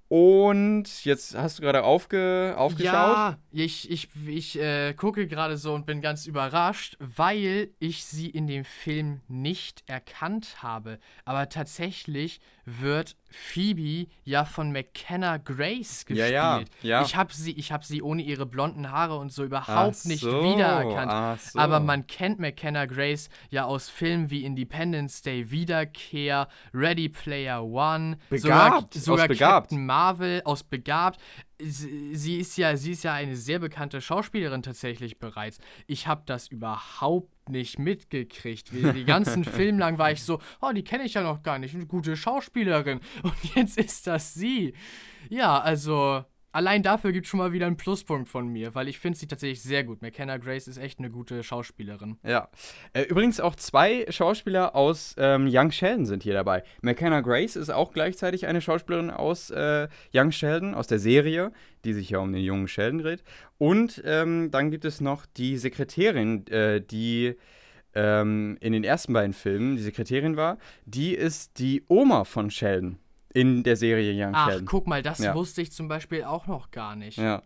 Und 0.10 1.05
jetzt 1.05 1.38
hast 1.38 1.60
du 1.60 1.62
gerade 1.62 1.84
aufge 1.84 2.55
aufgeschaut. 2.57 2.93
Ja, 2.93 3.38
ich, 3.51 3.91
ich, 3.91 4.10
ich 4.26 4.60
äh, 4.60 4.95
gucke 4.95 5.28
gerade 5.28 5.55
so 5.55 5.74
und 5.76 5.86
bin 5.86 6.01
ganz 6.01 6.26
überrascht, 6.26 6.97
weil 6.99 7.70
ich 7.78 8.03
sie 8.05 8.28
in 8.28 8.47
dem 8.47 8.66
Film 8.66 9.22
nicht 9.28 9.84
erkannt 9.86 10.64
habe. 10.64 10.97
Aber 11.26 11.47
tatsächlich 11.47 12.41
wird 12.66 13.18
Phoebe 13.30 14.07
ja 14.23 14.45
von 14.45 14.71
McKenna 14.71 15.38
Grace 15.38 16.05
Ja, 16.09 16.55
gespielt. 16.57 16.71
ja, 16.82 16.89
ja. 16.89 17.01
Ich 17.03 17.15
habe 17.15 17.34
sie, 17.34 17.51
ich 17.53 17.71
hab 17.71 17.84
sie 17.84 18.01
ohne 18.01 18.21
ihre 18.21 18.45
blonden 18.45 18.91
Haare 18.91 19.17
und 19.17 19.32
so 19.32 19.43
überhaupt 19.43 19.97
Ach 20.01 20.05
nicht 20.05 20.21
so, 20.21 20.43
wiedererkannt. 20.43 21.41
so. 21.41 21.59
Aber 21.59 21.80
man 21.80 22.07
kennt 22.07 22.39
McKenna 22.39 22.86
Grace 22.86 23.30
ja 23.49 23.65
aus 23.65 23.89
Filmen 23.89 24.30
wie 24.30 24.43
Independence 24.43 25.21
Day, 25.21 25.51
Wiederkehr, 25.51 26.47
Ready 26.73 27.09
Player 27.09 27.63
One, 27.63 28.17
Begabt, 28.30 28.93
sogar, 28.93 29.27
sogar. 29.27 29.38
Captain 29.38 29.86
Marvel 29.86 30.41
aus 30.45 30.63
Begabt. 30.63 31.19
Sie 31.61 32.15
sie 32.15 32.38
ist 32.38 32.57
ja, 32.57 32.77
sie 32.77 32.91
ist 32.91 33.03
ja 33.03 33.13
eine 33.13 33.36
sehr 33.36 33.59
bekannte 33.59 33.99
Schauspielerin 33.99 34.63
tatsächlich 34.63 35.19
bereits. 35.19 35.57
Ich 35.88 36.07
habe 36.07 36.23
das 36.25 36.47
überhaupt 36.47 37.30
nicht 37.49 37.79
mitgekriegt. 37.79 38.71
Die, 38.71 38.91
die 38.93 39.05
ganzen 39.05 39.43
Film 39.45 39.79
lang 39.79 39.97
war 39.97 40.11
ich 40.11 40.23
so, 40.23 40.39
oh, 40.61 40.71
die 40.71 40.83
kenne 40.83 41.03
ich 41.03 41.15
ja 41.15 41.21
noch 41.23 41.43
gar 41.43 41.59
nicht, 41.59 41.75
eine 41.75 41.85
gute 41.85 42.15
Schauspielerin. 42.15 42.99
Und 43.23 43.55
jetzt 43.55 43.77
ist 43.77 44.07
das 44.07 44.33
sie. 44.33 44.73
Ja, 45.29 45.59
also 45.59 46.23
allein 46.51 46.83
dafür 46.83 47.11
gibt 47.11 47.25
es 47.25 47.29
schon 47.29 47.39
mal 47.39 47.51
wieder 47.51 47.67
einen 47.67 47.77
Pluspunkt 47.77 48.29
von 48.29 48.47
mir, 48.47 48.75
weil 48.75 48.87
ich 48.87 48.99
finde 48.99 49.17
sie 49.17 49.27
tatsächlich 49.27 49.61
sehr 49.61 49.83
gut. 49.83 50.01
McKenna 50.01 50.37
Grace 50.37 50.67
ist 50.67 50.77
echt 50.77 50.99
eine 50.99 51.09
gute 51.09 51.43
Schauspielerin. 51.43 52.17
Ja. 52.23 52.49
Äh, 52.93 53.03
übrigens 53.03 53.39
auch 53.39 53.55
zwei 53.55 54.05
Schauspieler 54.09 54.75
aus 54.75 55.15
ähm, 55.17 55.47
Young 55.51 55.71
Sheldon 55.71 56.05
sind 56.05 56.23
hier 56.23 56.33
dabei. 56.33 56.63
McKenna 56.81 57.21
Grace 57.21 57.55
ist 57.55 57.69
auch 57.69 57.93
gleichzeitig 57.93 58.47
eine 58.47 58.61
Schauspielerin 58.61 59.11
aus 59.11 59.49
äh, 59.49 59.87
Young 60.13 60.31
Sheldon, 60.31 60.73
aus 60.73 60.87
der 60.87 60.99
Serie, 60.99 61.51
die 61.85 61.93
sich 61.93 62.09
ja 62.09 62.19
um 62.19 62.33
den 62.33 62.43
jungen 62.43 62.67
Sheldon 62.67 62.99
dreht. 62.99 63.23
Und 63.57 64.01
ähm, 64.05 64.51
dann 64.51 64.71
gibt 64.71 64.85
es 64.85 65.01
noch 65.01 65.25
die 65.25 65.57
Sekretärin, 65.57 66.47
äh, 66.47 66.81
die 66.81 67.35
ähm, 67.95 68.57
in 68.61 68.73
den 68.73 68.83
ersten 68.83 69.13
beiden 69.13 69.33
Filmen 69.33 69.75
die 69.75 69.81
Sekretärin 69.81 70.37
war. 70.37 70.57
Die 70.85 71.13
ist 71.13 71.59
die 71.59 71.83
Oma 71.87 72.23
von 72.23 72.51
Sheldon 72.51 72.99
in 73.34 73.63
der 73.63 73.75
Serie 73.75 74.11
Young 74.15 74.34
Ach, 74.34 74.49
Sheldon. 74.49 74.65
guck 74.65 74.88
mal, 74.88 75.03
das 75.03 75.19
Ja. 75.19 75.36
wusste 75.36 75.61
ich 75.61 75.71
zum 75.71 75.88
Beispiel 75.88 76.23
auch 76.23 76.47
noch 76.47 76.71
gar 76.71 76.95
nicht. 76.95 77.17
Ja. 77.17 77.43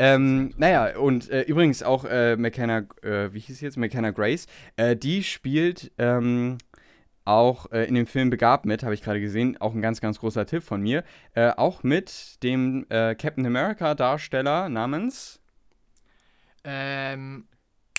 Ähm, 0.00 0.52
naja, 0.56 0.96
und 0.98 1.30
äh, 1.30 1.42
übrigens 1.42 1.82
auch 1.82 2.04
äh, 2.04 2.36
McKenna, 2.36 2.78
äh, 3.02 3.32
wie 3.32 3.38
hieß 3.38 3.58
sie 3.58 3.64
jetzt? 3.64 3.76
McKenna 3.76 4.10
Grace, 4.10 4.46
äh, 4.76 4.96
die 4.96 5.22
spielt 5.22 5.92
ähm, 5.98 6.58
auch 7.24 7.70
äh, 7.70 7.84
in 7.84 7.94
dem 7.94 8.06
Film 8.08 8.30
Begabt 8.30 8.66
mit, 8.66 8.82
habe 8.82 8.94
ich 8.94 9.02
gerade 9.02 9.20
gesehen, 9.20 9.56
auch 9.60 9.74
ein 9.74 9.80
ganz, 9.80 10.00
ganz 10.00 10.18
großer 10.18 10.44
Tipp 10.44 10.64
von 10.64 10.82
mir. 10.82 11.04
Äh, 11.34 11.50
auch 11.50 11.84
mit 11.84 12.42
dem 12.42 12.86
Captain 12.88 13.46
America 13.46 13.94
Darsteller 13.94 14.68
namens. 14.68 15.40
Ähm, 16.64 17.46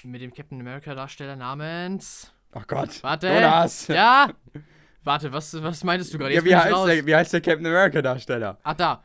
mit 0.03 0.21
dem 0.21 0.33
Captain 0.33 0.59
America 0.59 0.93
Darsteller 0.93 1.35
namens. 1.37 2.33
Oh 2.53 2.61
Gott. 2.67 3.01
Warte. 3.03 3.27
Jonas. 3.29 3.87
Ja. 3.87 4.29
Warte, 5.03 5.31
was, 5.33 5.61
was 5.61 5.83
meintest 5.83 6.13
du 6.13 6.17
gerade? 6.17 6.33
Ja, 6.33 6.43
wie, 6.45 6.55
heißt 6.55 6.87
der, 6.87 7.05
wie 7.05 7.15
heißt 7.15 7.33
der 7.33 7.41
Captain 7.41 7.65
America 7.65 8.01
Darsteller? 8.01 8.57
Ah, 8.63 8.73
da. 8.73 9.03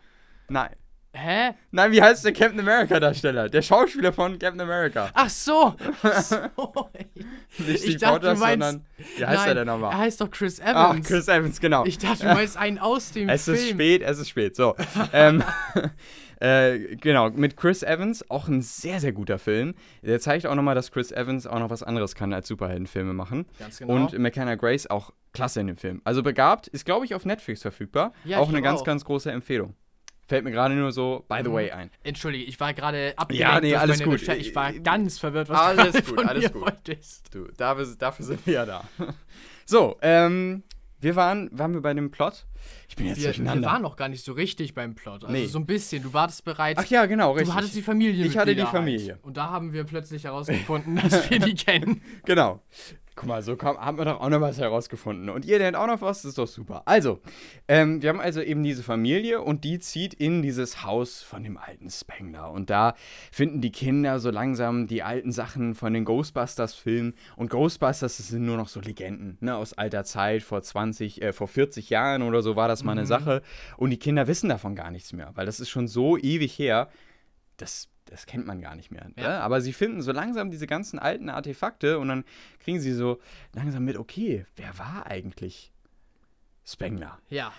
Nein. 0.48 0.70
Hä? 1.12 1.54
Nein, 1.72 1.90
wie 1.90 2.00
heißt 2.02 2.24
der 2.24 2.32
Captain 2.32 2.60
America 2.60 3.00
Darsteller? 3.00 3.48
Der 3.48 3.62
Schauspieler 3.62 4.12
von 4.12 4.38
Captain 4.38 4.60
America. 4.60 5.10
Ach 5.14 5.28
so. 5.28 5.74
so. 6.22 6.90
Nicht 7.58 7.68
Ich 7.70 7.80
Steve 7.80 7.96
dachte, 7.98 8.20
du 8.20 8.26
Rogers, 8.28 8.38
meinst- 8.38 8.66
sondern. 8.68 8.86
Wie 9.16 9.26
heißt 9.26 9.38
Nein, 9.38 9.48
er 9.48 9.54
denn 9.54 9.68
Er 9.68 9.72
nochmal? 9.72 9.96
heißt 9.96 10.20
doch 10.20 10.30
Chris 10.30 10.60
Ach, 10.64 10.90
Evans. 10.92 11.08
Chris 11.08 11.26
Evans, 11.28 11.60
genau. 11.60 11.84
Ich 11.86 11.98
dachte, 11.98 12.26
du 12.26 12.34
meinst 12.34 12.56
einen 12.56 12.78
aus 12.78 13.10
dem 13.12 13.28
Es 13.28 13.44
Film. 13.46 13.56
ist 13.56 13.68
spät, 13.70 14.02
es 14.02 14.18
ist 14.18 14.28
spät. 14.28 14.54
So. 14.54 14.76
ähm, 15.12 15.42
äh, 16.40 16.96
genau, 16.96 17.30
mit 17.30 17.56
Chris 17.56 17.82
Evans, 17.82 18.28
auch 18.30 18.48
ein 18.48 18.62
sehr, 18.62 19.00
sehr 19.00 19.12
guter 19.12 19.38
Film. 19.38 19.74
Der 20.02 20.20
zeigt 20.20 20.46
auch 20.46 20.54
nochmal, 20.54 20.74
dass 20.74 20.90
Chris 20.92 21.10
Evans 21.12 21.46
auch 21.46 21.58
noch 21.58 21.70
was 21.70 21.82
anderes 21.82 22.14
kann 22.14 22.32
als 22.32 22.48
Superheldenfilme 22.48 23.12
machen. 23.12 23.46
Ganz 23.58 23.78
genau. 23.78 23.94
Und 23.94 24.18
McKenna 24.18 24.54
Grace 24.54 24.86
auch 24.88 25.12
klasse 25.32 25.60
in 25.60 25.66
dem 25.66 25.76
Film. 25.76 26.00
Also 26.04 26.22
begabt, 26.22 26.68
ist 26.68 26.84
glaube 26.84 27.04
ich 27.04 27.14
auf 27.14 27.24
Netflix 27.24 27.62
verfügbar. 27.62 28.12
Ja, 28.24 28.38
auch 28.38 28.48
eine 28.48 28.62
ganz, 28.62 28.80
auch. 28.80 28.84
ganz 28.84 29.04
große 29.04 29.30
Empfehlung. 29.30 29.74
Fällt 30.26 30.44
mir 30.44 30.50
gerade 30.50 30.74
nur 30.74 30.92
so, 30.92 31.24
by 31.28 31.38
the 31.42 31.48
Mhm. 31.48 31.54
way, 31.54 31.70
ein. 31.70 31.90
Entschuldige, 32.02 32.44
ich 32.44 32.60
war 32.60 32.74
gerade 32.74 33.14
abgelenkt 33.16 33.50
Ja, 33.54 33.60
nee, 33.60 33.74
alles 33.74 34.02
gut. 34.02 34.12
Recherche. 34.14 34.38
Ich 34.40 34.54
war 34.54 34.74
ganz 34.74 35.18
verwirrt, 35.18 35.48
was 35.48 35.58
Alles 35.58 35.92
du 35.94 36.02
gut, 36.02 36.14
von 36.20 36.28
alles 36.28 36.52
gut. 36.52 36.60
wolltest. 36.62 37.34
Du, 37.34 37.46
dafür, 37.56 37.86
dafür 37.98 38.24
sind 38.26 38.46
wir 38.46 38.52
ja 38.54 38.66
da. 38.66 38.84
so, 39.64 39.96
ähm, 40.02 40.62
wir 41.00 41.16
waren, 41.16 41.48
waren 41.56 41.74
wir 41.74 41.80
bei 41.80 41.94
dem 41.94 42.10
Plot? 42.10 42.46
Ich 42.88 42.96
bin 42.96 43.06
jetzt 43.06 43.16
Wir, 43.18 43.24
wir 43.24 43.28
durcheinander. 43.30 43.68
waren 43.68 43.82
noch 43.82 43.96
gar 43.96 44.08
nicht 44.08 44.24
so 44.24 44.32
richtig 44.32 44.74
beim 44.74 44.94
Plot. 44.94 45.24
Also 45.24 45.32
Nee. 45.32 45.46
so 45.46 45.58
ein 45.58 45.66
bisschen. 45.66 46.02
Du 46.02 46.12
wartest 46.12 46.44
bereits. 46.44 46.80
Ach 46.82 46.86
ja, 46.86 47.06
genau, 47.06 47.32
richtig. 47.32 47.48
du 47.50 47.54
hattest 47.54 47.74
die 47.76 47.82
Familie. 47.82 48.26
Ich 48.26 48.36
hatte 48.36 48.54
die 48.54 48.62
Familie. 48.62 49.18
Und 49.22 49.36
da 49.36 49.50
haben 49.50 49.72
wir 49.72 49.84
plötzlich 49.84 50.24
herausgefunden, 50.24 50.96
dass 51.08 51.30
wir 51.30 51.38
die 51.38 51.54
kennen. 51.56 52.02
Genau. 52.24 52.62
Guck 53.18 53.26
mal, 53.26 53.42
so 53.42 53.56
kam, 53.56 53.76
haben 53.78 53.98
wir 53.98 54.04
doch 54.04 54.20
auch 54.20 54.28
noch 54.28 54.40
was 54.40 54.60
herausgefunden. 54.60 55.28
Und 55.28 55.44
ihr 55.44 55.58
lernt 55.58 55.76
auch 55.76 55.88
noch 55.88 56.00
was, 56.00 56.22
das 56.22 56.28
ist 56.28 56.38
doch 56.38 56.46
super. 56.46 56.82
Also, 56.84 57.18
ähm, 57.66 58.00
wir 58.00 58.10
haben 58.10 58.20
also 58.20 58.40
eben 58.40 58.62
diese 58.62 58.84
Familie 58.84 59.42
und 59.42 59.64
die 59.64 59.80
zieht 59.80 60.14
in 60.14 60.40
dieses 60.40 60.84
Haus 60.84 61.20
von 61.20 61.42
dem 61.42 61.56
alten 61.56 61.90
Spengler. 61.90 62.52
Und 62.52 62.70
da 62.70 62.94
finden 63.32 63.60
die 63.60 63.72
Kinder 63.72 64.20
so 64.20 64.30
langsam 64.30 64.86
die 64.86 65.02
alten 65.02 65.32
Sachen 65.32 65.74
von 65.74 65.94
den 65.94 66.04
Ghostbusters-Filmen. 66.04 67.14
Und 67.34 67.50
Ghostbusters, 67.50 68.18
das 68.18 68.28
sind 68.28 68.44
nur 68.44 68.56
noch 68.56 68.68
so 68.68 68.78
Legenden, 68.78 69.36
ne, 69.40 69.56
aus 69.56 69.72
alter 69.72 70.04
Zeit, 70.04 70.44
vor 70.44 70.62
20, 70.62 71.20
äh, 71.20 71.32
vor 71.32 71.48
40 71.48 71.90
Jahren 71.90 72.22
oder 72.22 72.40
so 72.40 72.54
war 72.54 72.68
das 72.68 72.84
mal 72.84 72.92
eine 72.92 73.04
Sache. 73.04 73.42
Und 73.78 73.90
die 73.90 73.98
Kinder 73.98 74.28
wissen 74.28 74.48
davon 74.48 74.76
gar 74.76 74.92
nichts 74.92 75.12
mehr, 75.12 75.32
weil 75.34 75.44
das 75.44 75.58
ist 75.58 75.70
schon 75.70 75.88
so 75.88 76.16
ewig 76.16 76.56
her. 76.56 76.88
Das, 77.56 77.88
das 78.10 78.26
kennt 78.26 78.46
man 78.46 78.60
gar 78.60 78.74
nicht 78.74 78.90
mehr. 78.90 79.08
Ne? 79.16 79.22
Ja. 79.22 79.40
Aber 79.40 79.60
sie 79.60 79.72
finden 79.72 80.02
so 80.02 80.12
langsam 80.12 80.50
diese 80.50 80.66
ganzen 80.66 80.98
alten 80.98 81.28
Artefakte 81.28 81.98
und 81.98 82.08
dann 82.08 82.24
kriegen 82.58 82.80
sie 82.80 82.92
so 82.92 83.20
langsam 83.54 83.84
mit, 83.84 83.96
okay, 83.96 84.46
wer 84.56 84.78
war 84.78 85.06
eigentlich 85.06 85.72
Spengler? 86.64 87.18
Ja. 87.28 87.52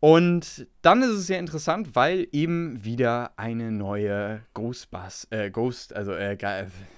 Und 0.00 0.66
dann 0.80 1.02
ist 1.02 1.10
es 1.10 1.26
sehr 1.26 1.38
interessant, 1.38 1.94
weil 1.94 2.26
eben 2.32 2.82
wieder 2.82 3.32
eine 3.36 3.70
neue 3.70 4.40
Ghostbus, 4.54 5.26
äh, 5.28 5.50
Ghost, 5.50 5.94
also 5.94 6.12
äh, 6.12 6.38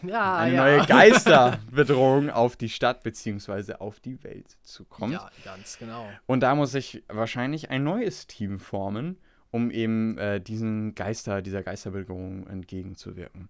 Ja, 0.03 0.37
eine 0.37 0.55
ja. 0.55 0.63
neue 0.63 0.79
Geisterbedrohung 0.87 2.31
auf 2.31 2.57
die 2.57 2.69
Stadt 2.69 3.03
beziehungsweise 3.03 3.81
auf 3.81 3.99
die 3.99 4.23
Welt 4.23 4.57
zukommt. 4.63 5.15
Ja, 5.15 5.31
ganz 5.45 5.79
genau. 5.79 6.09
Und 6.27 6.41
da 6.41 6.55
muss 6.55 6.71
sich 6.71 7.03
wahrscheinlich 7.09 7.71
ein 7.71 7.83
neues 7.83 8.29
Team 8.29 8.61
formen, 8.61 9.19
um 9.53 9.71
eben 9.71 10.19
äh, 10.19 10.41
diesen 10.41 10.97
Geister, 10.97 11.41
dieser 11.43 11.63
Geisterbedrohung 11.63 12.49
entgegenzuwirken. 12.49 13.49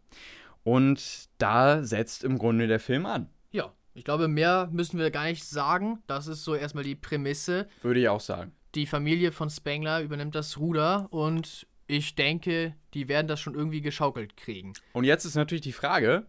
Und 0.65 1.29
da 1.39 1.83
setzt 1.83 2.23
im 2.25 2.39
Grunde 2.39 2.67
der 2.67 2.81
Film 2.81 3.07
an, 3.07 3.29
Ja, 3.51 3.73
ich 3.95 4.05
glaube, 4.05 4.29
mehr 4.29 4.69
müssen 4.73 4.99
wir 4.99 5.11
gar 5.11 5.25
nicht 5.25 5.45
sagen. 5.45 6.03
Das 6.07 6.27
ist 6.27 6.45
so 6.45 6.55
erstmal 6.55 6.85
die 6.85 6.95
Prämisse. 6.95 7.67
würde 7.81 8.01
ich 8.01 8.09
auch 8.09 8.21
sagen. 8.21 8.53
Die 8.75 8.87
Familie 8.87 9.33
von 9.33 9.51
Spengler 9.51 10.03
übernimmt 10.03 10.35
das 10.35 10.59
Ruder 10.59 11.07
und 11.11 11.67
ich 11.87 12.15
denke, 12.15 12.75
die 12.95 13.09
werden 13.09 13.27
das 13.29 13.41
schon 13.41 13.55
irgendwie 13.55 13.81
geschaukelt 13.83 14.37
kriegen. 14.37 14.73
Und 14.93 15.05
jetzt 15.05 15.25
ist 15.25 15.35
natürlich 15.35 15.63
die 15.63 15.73
Frage, 15.73 16.27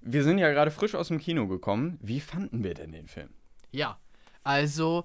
wir 0.00 0.24
sind 0.24 0.38
ja 0.38 0.50
gerade 0.50 0.70
frisch 0.70 0.94
aus 0.94 1.08
dem 1.08 1.18
Kino 1.18 1.46
gekommen, 1.46 1.98
wie 2.02 2.20
fanden 2.20 2.64
wir 2.64 2.74
denn 2.74 2.92
den 2.92 3.06
Film? 3.06 3.28
Ja, 3.70 3.98
also 4.42 5.04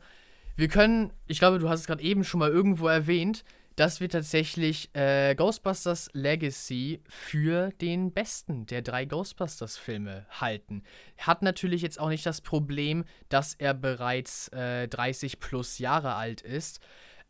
wir 0.55 0.67
können, 0.67 1.11
ich 1.27 1.39
glaube, 1.39 1.59
du 1.59 1.69
hast 1.69 1.81
es 1.81 1.87
gerade 1.87 2.01
eben 2.03 2.23
schon 2.23 2.39
mal 2.39 2.49
irgendwo 2.49 2.87
erwähnt, 2.87 3.43
dass 3.75 3.99
wir 3.99 4.09
tatsächlich 4.09 4.89
äh, 4.95 5.35
Ghostbusters 5.35 6.09
Legacy 6.13 7.01
für 7.07 7.71
den 7.81 8.11
besten 8.11 8.65
der 8.65 8.81
drei 8.81 9.05
Ghostbusters-Filme 9.05 10.25
halten. 10.29 10.83
Hat 11.17 11.41
natürlich 11.41 11.81
jetzt 11.81 11.99
auch 11.99 12.09
nicht 12.09 12.25
das 12.25 12.41
Problem, 12.41 13.05
dass 13.29 13.53
er 13.55 13.73
bereits 13.73 14.49
äh, 14.49 14.87
30 14.87 15.39
plus 15.39 15.79
Jahre 15.79 16.15
alt 16.15 16.41
ist, 16.41 16.79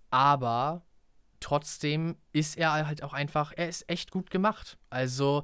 aber 0.10 0.86
trotzdem 1.40 2.18
ist 2.32 2.58
er 2.58 2.88
halt 2.88 3.04
auch 3.04 3.14
einfach, 3.14 3.54
er 3.56 3.70
ist 3.70 3.90
echt 3.90 4.12
gut 4.12 4.30
gemacht. 4.30 4.78
Also 4.90 5.44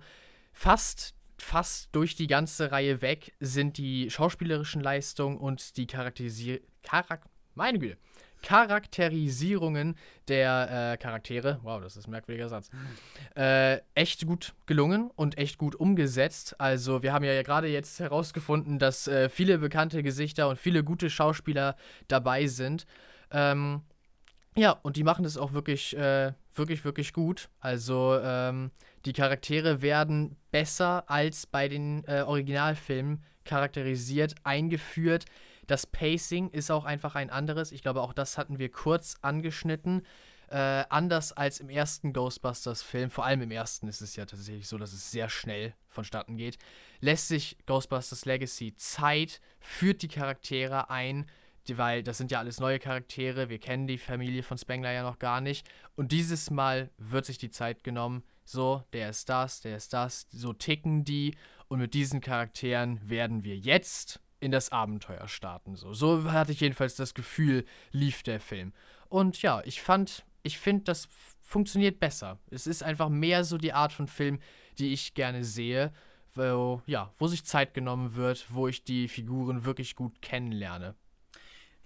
fast 0.54 1.16
fast 1.42 1.90
durch 1.94 2.16
die 2.16 2.28
ganze 2.28 2.72
Reihe 2.72 3.02
weg 3.02 3.34
sind 3.40 3.78
die 3.78 4.10
schauspielerischen 4.10 4.82
Leistungen 4.82 5.38
und 5.38 5.78
die 5.78 5.88
Charakterisi 5.88 6.62
Charak 6.84 7.26
meine 7.56 7.80
Güte, 7.80 7.98
Charakterisierungen 8.42 9.96
der 10.28 10.94
äh, 10.94 10.98
Charaktere, 10.98 11.60
wow, 11.64 11.82
das 11.82 11.98
ist 11.98 12.08
ein 12.08 12.12
merkwürdiger 12.12 12.50
Satz, 12.50 12.70
äh, 13.36 13.80
echt 13.96 14.26
gut 14.26 14.54
gelungen 14.66 15.12
und 15.16 15.38
echt 15.38 15.58
gut 15.58 15.76
umgesetzt. 15.76 16.60
Also 16.60 17.04
wir 17.04 17.14
haben 17.14 17.24
ja 17.24 17.42
gerade 17.44 17.68
jetzt 17.68 18.00
herausgefunden, 18.00 18.80
dass 18.80 19.08
äh, 19.08 19.30
viele 19.30 19.58
bekannte 19.58 20.04
Gesichter 20.04 20.50
und 20.50 20.60
viele 20.60 20.84
gute 20.84 21.10
Schauspieler 21.10 21.76
dabei 22.08 22.48
sind. 22.48 22.86
Ähm, 23.32 23.82
ja, 24.56 24.72
und 24.72 24.96
die 24.96 25.04
machen 25.04 25.24
das 25.24 25.38
auch 25.38 25.54
wirklich, 25.54 25.96
äh, 25.96 26.34
wirklich, 26.54 26.84
wirklich 26.84 27.14
gut. 27.14 27.50
Also 27.60 28.20
ähm, 28.22 28.72
die 29.06 29.14
Charaktere 29.14 29.82
werden 29.82 30.36
besser 30.52 31.10
als 31.10 31.46
bei 31.46 31.68
den 31.68 32.04
äh, 32.06 32.22
Originalfilmen 32.22 33.24
charakterisiert, 33.46 34.36
eingeführt. 34.44 35.26
Das 35.70 35.86
Pacing 35.86 36.50
ist 36.50 36.72
auch 36.72 36.84
einfach 36.84 37.14
ein 37.14 37.30
anderes. 37.30 37.72
Ich 37.72 37.84
glaube, 37.84 38.02
auch 38.02 38.14
das 38.14 38.40
hatten 38.40 38.58
wir 38.58 38.72
kurz 38.72 39.18
angeschnitten. 39.22 40.02
Äh, 40.48 40.84
anders 40.90 41.32
als 41.32 41.60
im 41.60 41.70
ersten 41.70 42.12
Ghostbusters-Film, 42.12 43.12
vor 43.12 43.24
allem 43.24 43.44
im 43.44 43.52
ersten 43.52 43.88
ist 43.88 44.02
es 44.02 44.16
ja 44.16 44.26
tatsächlich 44.26 44.68
so, 44.68 44.80
dass 44.80 44.94
es 44.94 45.12
sehr 45.12 45.30
schnell 45.30 45.76
vonstatten 45.88 46.38
geht, 46.38 46.58
lässt 47.02 47.28
sich 47.28 47.56
Ghostbusters 47.68 48.26
Legacy 48.26 48.74
Zeit, 48.78 49.42
führt 49.60 50.02
die 50.02 50.08
Charaktere 50.08 50.90
ein, 50.90 51.30
die, 51.68 51.78
weil 51.78 52.02
das 52.02 52.18
sind 52.18 52.32
ja 52.32 52.40
alles 52.40 52.60
neue 52.60 52.80
Charaktere, 52.80 53.50
wir 53.50 53.60
kennen 53.60 53.86
die 53.86 54.00
Familie 54.00 54.42
von 54.42 54.58
Spengler 54.58 54.92
ja 54.92 55.04
noch 55.04 55.20
gar 55.20 55.40
nicht. 55.40 55.70
Und 55.96 56.12
dieses 56.12 56.50
Mal 56.50 56.90
wird 56.98 57.26
sich 57.26 57.38
die 57.38 57.52
Zeit 57.52 57.84
genommen, 57.84 58.24
so, 58.44 58.84
der 58.92 59.12
ist 59.12 59.30
das, 59.30 59.62
der 59.62 59.78
ist 59.78 59.94
das, 59.94 60.26
so 60.32 60.52
ticken 60.52 61.06
die. 61.06 61.36
Und 61.68 61.78
mit 61.78 61.94
diesen 61.94 62.22
Charakteren 62.22 63.08
werden 63.08 63.44
wir 63.44 63.56
jetzt 63.56 64.20
in 64.40 64.52
das 64.52 64.72
Abenteuer 64.72 65.28
starten. 65.28 65.76
So, 65.76 65.94
so 65.94 66.32
hatte 66.32 66.52
ich 66.52 66.62
jedenfalls 66.62 66.96
das 66.96 67.14
Gefühl, 67.14 67.66
lief 67.92 68.24
der 68.24 68.40
Film. 68.40 68.74
Und 69.10 69.42
ja, 69.42 69.62
ich 69.66 69.82
fand, 69.82 70.26
ich 70.44 70.58
finde, 70.58 70.84
das 70.86 71.10
funktioniert 71.42 72.00
besser. 72.00 72.40
Es 72.50 72.68
ist 72.68 72.84
einfach 72.84 73.10
mehr 73.10 73.44
so 73.44 73.58
die 73.58 73.74
Art 73.74 73.92
von 73.92 74.08
Film, 74.08 74.40
die 74.78 74.94
ich 74.94 75.14
gerne 75.14 75.44
sehe, 75.44 75.92
wo, 76.36 76.82
ja, 76.86 77.12
wo 77.18 77.28
sich 77.28 77.44
Zeit 77.44 77.74
genommen 77.74 78.16
wird, 78.16 78.46
wo 78.50 78.68
ich 78.68 78.84
die 78.84 79.08
Figuren 79.08 79.66
wirklich 79.66 79.96
gut 79.96 80.22
kennenlerne. 80.22 80.96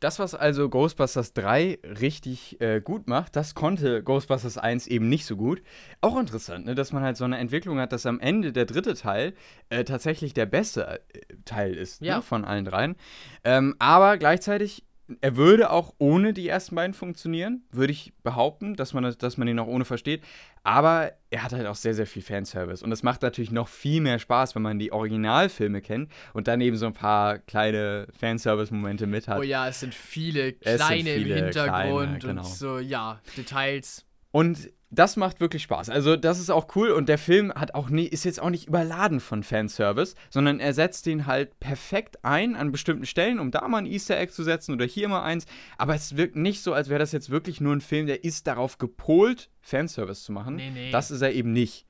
Das, 0.04 0.20
was 0.20 0.36
also 0.36 0.68
Ghostbusters 0.68 1.32
3 1.32 1.80
richtig 2.02 2.60
äh, 2.60 2.82
gut 2.82 3.08
macht, 3.08 3.38
das 3.38 3.56
konnte 3.56 4.04
Ghostbusters 4.04 4.58
1 4.58 4.88
eben 4.88 5.08
nicht 5.08 5.26
so 5.26 5.38
gut. 5.38 5.62
Auch 6.02 6.20
interessant, 6.20 6.66
ne, 6.66 6.76
dass 6.76 6.92
man 6.92 7.04
halt 7.04 7.16
so 7.16 7.24
eine 7.24 7.38
Entwicklung 7.38 7.80
hat, 7.80 7.94
dass 7.94 8.06
am 8.06 8.20
Ende 8.20 8.52
der 8.52 8.66
dritte 8.66 8.96
Teil 8.96 9.34
äh, 9.70 9.86
tatsächlich 9.86 10.34
der 10.34 10.46
beste 10.46 11.00
äh, 11.00 11.00
Teil 11.46 11.74
ist 11.74 12.02
ne, 12.02 12.08
Ja. 12.10 12.22
von 12.22 12.44
allen 12.44 12.66
dreien. 12.66 12.98
Ähm, 13.46 13.76
aber 13.80 14.18
gleichzeitig, 14.18 14.84
er 15.22 15.36
würde 15.36 15.70
auch 15.70 15.94
ohne 15.98 16.34
die 16.34 16.48
ersten 16.48 16.76
beiden 16.76 16.94
funktionieren, 16.94 17.64
würde 17.72 17.92
ich 17.92 18.14
behaupten, 18.24 18.76
dass 18.76 18.94
man, 18.94 19.04
das, 19.04 19.18
dass 19.18 19.38
man 19.38 19.48
ihn 19.48 19.60
auch 19.60 19.68
ohne 19.68 19.86
versteht. 19.86 20.24
Aber 20.64 21.12
er 21.30 21.44
hat 21.44 21.52
halt 21.52 21.68
auch 21.68 21.76
sehr, 21.76 21.94
sehr 21.94 22.08
viel 22.08 22.22
Fanservice. 22.22 22.84
Und 22.84 22.90
das 22.90 23.04
macht 23.04 23.22
natürlich 23.22 23.52
noch 23.52 23.68
viel 23.68 24.00
mehr 24.00 24.18
Spaß, 24.18 24.56
wenn 24.56 24.62
man 24.62 24.80
die 24.80 24.94
Originalfilme 24.94 25.82
kennt 25.82 26.10
und 26.34 26.48
dann 26.48 26.62
eben 26.62 26.78
so 26.78 26.86
ein 26.86 26.94
paar 26.94 27.40
kleine 27.40 28.08
Fanservice-Momente 28.18 29.06
mit 29.06 29.28
hat. 29.28 29.40
Oh 29.40 29.44
ja, 29.44 29.68
es 29.68 29.82
sind 29.82 29.94
viele 29.94 30.56
Es 30.62 30.78
sind 30.78 30.88
kleine 30.88 31.16
viele 31.16 31.38
im 31.38 31.46
Hintergrund 31.46 32.20
kleine, 32.20 32.20
genau. 32.20 32.42
und 32.42 32.48
so, 32.48 32.80
ja, 32.80 33.20
Details. 33.36 34.06
Und 34.32 34.70
das 34.94 35.16
macht 35.18 35.40
wirklich 35.40 35.64
Spaß. 35.64 35.90
Also, 35.90 36.16
das 36.16 36.40
ist 36.40 36.50
auch 36.50 36.76
cool 36.76 36.92
und 36.92 37.10
der 37.10 37.18
Film 37.18 37.52
hat 37.54 37.74
auch 37.74 37.90
nie, 37.90 38.06
ist 38.06 38.26
jetzt 38.26 38.42
auch 38.42 38.50
nicht 38.50 38.68
überladen 38.68 39.20
von 39.20 39.44
Fanservice, 39.44 40.16
sondern 40.30 40.60
er 40.60 40.74
setzt 40.74 41.06
den 41.06 41.26
halt 41.26 41.60
perfekt 41.60 42.24
ein 42.24 42.56
an 42.56 42.72
bestimmten 42.72 43.06
Stellen, 43.06 43.40
um 43.40 43.52
da 43.52 43.68
mal 43.68 43.80
ein 43.80 43.86
Easter 43.86 44.18
Egg 44.18 44.32
zu 44.32 44.44
setzen 44.44 44.74
oder 44.74 44.86
hier 44.86 45.08
mal 45.08 45.24
eins. 45.24 45.46
Aber 45.78 45.96
es 45.96 46.16
wirkt 46.16 46.36
nicht 46.36 46.62
so, 46.62 46.74
als 46.74 46.90
wäre 46.90 47.00
das 47.00 47.12
jetzt 47.12 47.30
wirklich 47.30 47.60
nur 47.60 47.76
ein 47.76 47.82
Film, 47.82 48.06
der 48.06 48.24
ist 48.24 48.46
darauf 48.46 48.78
gepolt, 48.78 49.50
Fanservice 49.62 50.24
zu 50.24 50.32
machen. 50.32 50.58
Nee, 50.58 50.72
nee. 50.74 50.92
Das 50.92 51.10
ist 51.10 51.22
er 51.22 51.34
eben 51.34 51.54
nicht. 51.54 51.88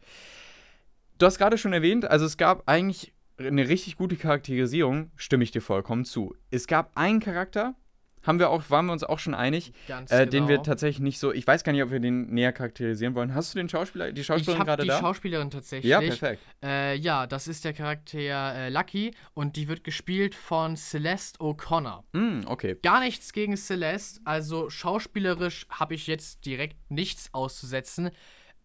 Du 1.18 1.26
hast 1.26 1.38
gerade 1.38 1.58
schon 1.58 1.74
erwähnt, 1.74 2.06
also 2.06 2.26
es 2.26 2.38
gab 2.38 2.64
eigentlich 2.68 3.14
eine 3.38 3.68
richtig 3.68 3.98
gute 3.98 4.16
Charakterisierung, 4.16 5.12
stimme 5.16 5.44
ich 5.44 5.52
dir 5.52 5.62
vollkommen 5.62 6.06
zu. 6.06 6.36
Es 6.52 6.68
gab 6.68 6.92
einen 6.96 7.20
Charakter, 7.20 7.76
haben 8.24 8.40
wir 8.40 8.50
auch, 8.50 8.70
waren 8.70 8.86
wir 8.88 8.94
uns 8.94 9.04
auch 9.04 9.20
schon 9.20 9.34
einig, 9.36 9.74
Ganz 9.88 10.12
äh, 10.12 10.20
genau. 10.20 10.32
den 10.32 10.48
wir 10.48 10.64
tatsächlich 10.64 11.02
nicht 11.02 11.20
so. 11.20 11.32
Ich 11.32 11.46
weiß 11.46 11.64
gar 11.64 11.72
nicht, 11.74 11.84
ob 11.84 11.92
wir 11.92 12.00
den 12.00 12.34
näher 12.34 12.54
charakterisieren 12.54 13.16
wollen. 13.16 13.34
Hast 13.36 13.54
du 13.54 13.60
den 13.60 13.70
Schauspieler, 13.70 14.12
die 14.12 14.22
ich 14.22 14.28
Schauspielerin 14.28 14.60
habe 14.60 14.68
gerade 14.68 14.84
die 14.84 14.90
da? 14.90 15.00
Schauspielerin 15.00 15.52
tatsächlich. 15.52 15.90
ja, 15.90 16.00
perfekt. 16.00 16.42
Äh, 16.64 16.96
ja, 16.98 17.28
das 17.28 17.48
ist 17.48 17.66
der 17.66 17.74
Charakter 17.74 18.20
äh, 18.20 18.70
Lucky 18.70 19.14
und 19.34 19.56
die 19.56 19.68
wird 19.68 19.84
gespielt 19.84 20.36
von 20.36 20.76
Celeste 20.76 21.40
O'Connor. 21.40 22.04
Mm, 22.14 22.48
okay. 22.48 22.78
Gar 22.82 23.02
nichts 23.02 23.34
gegen 23.34 23.58
Celeste, 23.58 24.22
also 24.26 24.70
schauspielerisch 24.70 25.68
habe 25.70 25.94
ich 25.94 26.08
jetzt 26.08 26.46
direkt 26.46 26.78
nichts 26.90 27.34
auszusetzen. 27.34 28.10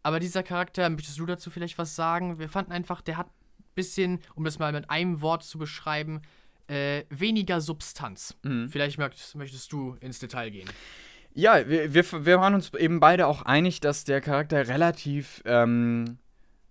Aber 0.03 0.21
dieser 0.21 0.43
Charakter, 0.43 0.89
möchtest 0.89 1.19
du 1.19 1.27
dazu 1.27 1.51
vielleicht 1.51 1.79
was 1.79 1.97
sagen? 1.97 2.39
Wir 2.39 2.49
fanden 2.49 2.73
einfach, 2.73 3.03
der 3.03 3.17
hat 3.17 3.27
ein 3.27 3.75
bisschen, 3.75 4.21
um 4.35 4.45
das 4.45 4.59
mal 4.59 4.73
mit 4.73 4.89
einem 4.91 5.21
Wort 5.21 5.43
zu 5.43 5.59
beschreiben, 5.59 6.23
äh, 6.69 7.05
weniger 7.11 7.61
Substanz. 7.61 8.36
Mhm. 8.43 8.69
Vielleicht 8.69 8.99
möchtest, 8.99 9.35
möchtest 9.35 9.73
du 9.73 9.97
ins 10.01 10.19
Detail 10.19 10.51
gehen. 10.51 10.69
Ja, 11.35 11.69
wir, 11.69 11.95
wir, 11.95 12.05
wir 12.27 12.40
waren 12.40 12.55
uns 12.55 12.73
eben 12.74 13.01
beide 13.01 13.27
auch 13.27 13.43
einig, 13.43 13.81
dass 13.81 14.05
der 14.05 14.20
Charakter 14.20 14.69
relativ, 14.69 15.43
ähm, 15.45 16.19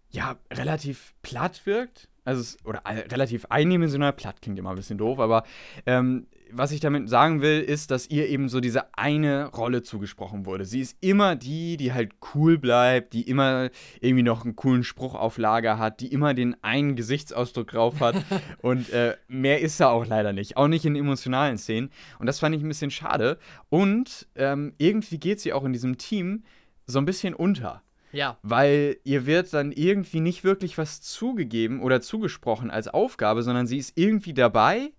ja, 0.09 0.37
relativ 0.51 1.13
platt 1.21 1.65
wirkt. 1.65 2.09
Also, 2.25 2.41
es, 2.41 2.65
oder 2.65 2.81
äh, 2.85 3.07
relativ 3.07 3.45
eindimensional. 3.45 4.13
Platt 4.13 4.41
klingt 4.41 4.59
immer 4.59 4.71
ein 4.71 4.75
bisschen 4.75 4.97
doof, 4.97 5.19
aber 5.19 5.43
ähm, 5.85 6.27
was 6.51 6.71
ich 6.71 6.79
damit 6.79 7.09
sagen 7.09 7.41
will, 7.41 7.61
ist, 7.61 7.91
dass 7.91 8.09
ihr 8.09 8.27
eben 8.27 8.49
so 8.49 8.59
diese 8.59 8.97
eine 8.97 9.47
Rolle 9.47 9.83
zugesprochen 9.83 10.45
wurde. 10.45 10.65
Sie 10.65 10.81
ist 10.81 10.97
immer 11.01 11.35
die, 11.35 11.77
die 11.77 11.93
halt 11.93 12.13
cool 12.33 12.57
bleibt, 12.57 13.13
die 13.13 13.23
immer 13.23 13.69
irgendwie 14.01 14.23
noch 14.23 14.43
einen 14.43 14.55
coolen 14.55 14.83
Spruch 14.83 15.15
auf 15.15 15.37
Lager 15.37 15.77
hat, 15.77 15.99
die 15.99 16.07
immer 16.07 16.33
den 16.33 16.55
einen 16.63 16.95
Gesichtsausdruck 16.95 17.67
drauf 17.67 17.99
hat. 17.99 18.15
und 18.61 18.89
äh, 18.91 19.15
mehr 19.27 19.61
ist 19.61 19.79
er 19.79 19.91
auch 19.91 20.05
leider 20.05 20.33
nicht. 20.33 20.57
Auch 20.57 20.67
nicht 20.67 20.85
in 20.85 20.95
emotionalen 20.95 21.57
Szenen. 21.57 21.89
Und 22.19 22.25
das 22.25 22.39
fand 22.39 22.55
ich 22.55 22.61
ein 22.61 22.67
bisschen 22.67 22.91
schade. 22.91 23.37
Und 23.69 24.27
ähm, 24.35 24.73
irgendwie 24.77 25.19
geht 25.19 25.39
sie 25.39 25.53
auch 25.53 25.63
in 25.63 25.73
diesem 25.73 25.97
Team 25.97 26.43
so 26.85 26.99
ein 26.99 27.05
bisschen 27.05 27.33
unter. 27.33 27.83
Ja, 28.13 28.37
Weil 28.41 28.97
ihr 29.03 29.25
wird 29.25 29.53
dann 29.53 29.71
irgendwie 29.71 30.21
nicht 30.21 30.43
wirklich 30.43 30.77
was 30.77 31.01
zugegeben 31.01 31.81
oder 31.81 32.01
zugesprochen 32.01 32.71
als 32.71 32.87
Aufgabe, 32.87 33.43
sondern 33.43 33.67
sie 33.67 33.77
ist 33.77 33.97
irgendwie 33.97 34.33
dabei, 34.33 34.91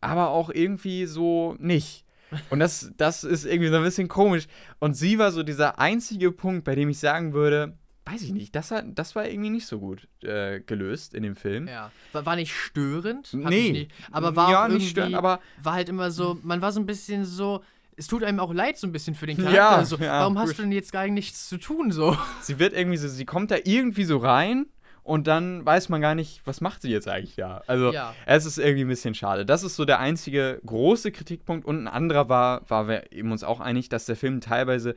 aber 0.00 0.30
auch 0.30 0.50
irgendwie 0.50 1.06
so 1.06 1.56
nicht. 1.58 2.04
Und 2.50 2.58
das, 2.58 2.92
das 2.96 3.22
ist 3.24 3.44
irgendwie 3.46 3.68
so 3.68 3.76
ein 3.76 3.82
bisschen 3.84 4.08
komisch. 4.08 4.46
Und 4.80 4.94
sie 4.96 5.18
war 5.18 5.30
so 5.32 5.42
dieser 5.42 5.78
einzige 5.78 6.32
Punkt, 6.32 6.64
bei 6.64 6.74
dem 6.74 6.88
ich 6.88 6.98
sagen 6.98 7.32
würde, 7.32 7.78
weiß 8.04 8.22
ich 8.22 8.32
nicht, 8.32 8.54
das, 8.54 8.70
hat, 8.72 8.84
das 8.94 9.14
war 9.14 9.28
irgendwie 9.28 9.50
nicht 9.50 9.66
so 9.66 9.78
gut 9.78 10.08
äh, 10.22 10.60
gelöst 10.60 11.14
in 11.14 11.22
dem 11.22 11.36
Film. 11.36 11.68
ja. 11.68 11.90
War, 12.12 12.26
war 12.26 12.36
nicht 12.36 12.52
störend. 12.54 13.32
Nee. 13.32 13.70
nicht- 13.72 13.90
aber 14.10 14.34
war 14.36 14.50
ja, 14.50 14.68
nicht 14.68 14.90
störend, 14.90 15.14
aber 15.14 15.40
war 15.62 15.74
halt 15.74 15.88
immer 15.88 16.10
so, 16.10 16.38
man 16.42 16.60
war 16.60 16.72
so 16.72 16.80
ein 16.80 16.86
bisschen 16.86 17.24
so, 17.24 17.62
es 17.96 18.06
tut 18.08 18.22
einem 18.24 18.40
auch 18.40 18.52
leid 18.52 18.76
so 18.76 18.86
ein 18.86 18.92
bisschen 18.92 19.14
für 19.14 19.26
den 19.26 19.38
Ja, 19.42 19.50
Charakter. 19.50 19.84
so, 19.86 19.96
ja, 19.96 20.20
warum 20.20 20.38
hast 20.38 20.58
du 20.58 20.62
denn 20.62 20.72
jetzt 20.72 20.92
gar 20.92 21.06
nichts 21.08 21.48
zu 21.48 21.58
tun 21.58 21.90
so? 21.92 22.16
sie 22.42 22.58
wird 22.58 22.74
irgendwie 22.74 22.98
so, 22.98 23.08
sie 23.08 23.24
kommt 23.24 23.50
da 23.50 23.56
irgendwie 23.64 24.04
so 24.04 24.18
rein 24.18 24.66
und 25.06 25.26
dann 25.26 25.64
weiß 25.64 25.88
man 25.88 26.00
gar 26.00 26.14
nicht, 26.14 26.40
was 26.46 26.60
macht 26.60 26.82
sie 26.82 26.90
jetzt 26.90 27.08
eigentlich 27.08 27.36
da. 27.36 27.62
Also 27.66 27.92
Ja. 27.92 28.14
es 28.26 28.44
ist 28.44 28.58
irgendwie 28.58 28.84
ein 28.84 28.88
bisschen 28.88 29.14
schade. 29.14 29.46
Das 29.46 29.62
ist 29.62 29.76
so 29.76 29.84
der 29.84 30.00
einzige 30.00 30.60
große 30.66 31.12
Kritikpunkt 31.12 31.64
und 31.66 31.82
ein 31.84 31.88
anderer 31.88 32.28
war, 32.28 32.68
war 32.68 32.88
wir 32.88 33.12
eben 33.12 33.30
uns 33.32 33.44
auch 33.44 33.60
einig, 33.60 33.88
dass 33.88 34.06
der 34.06 34.16
Film 34.16 34.40
teilweise 34.40 34.94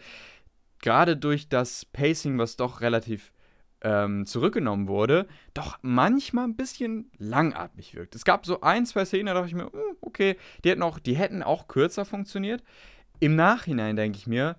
gerade 0.81 1.15
durch 1.17 1.49
das 1.49 1.85
Pacing, 1.85 2.37
was 2.37 2.55
doch 2.55 2.81
relativ 2.81 3.31
ähm, 3.81 4.25
zurückgenommen 4.25 4.87
wurde, 4.87 5.27
doch 5.53 5.77
manchmal 5.81 6.45
ein 6.45 6.55
bisschen 6.55 7.11
langatmig 7.17 7.95
wirkt. 7.95 8.15
Es 8.15 8.25
gab 8.25 8.45
so 8.45 8.61
ein, 8.61 8.85
zwei 8.85 9.05
Szenen, 9.05 9.27
da 9.27 9.33
dachte 9.35 9.47
ich 9.47 9.55
mir, 9.55 9.65
hm, 9.71 9.97
okay, 10.01 10.35
die 10.63 10.69
hätten, 10.71 10.83
auch, 10.83 10.99
die 10.99 11.15
hätten 11.15 11.43
auch 11.43 11.67
kürzer 11.67 12.03
funktioniert. 12.03 12.63
Im 13.19 13.35
Nachhinein 13.35 13.95
denke 13.95 14.17
ich 14.17 14.27
mir, 14.27 14.57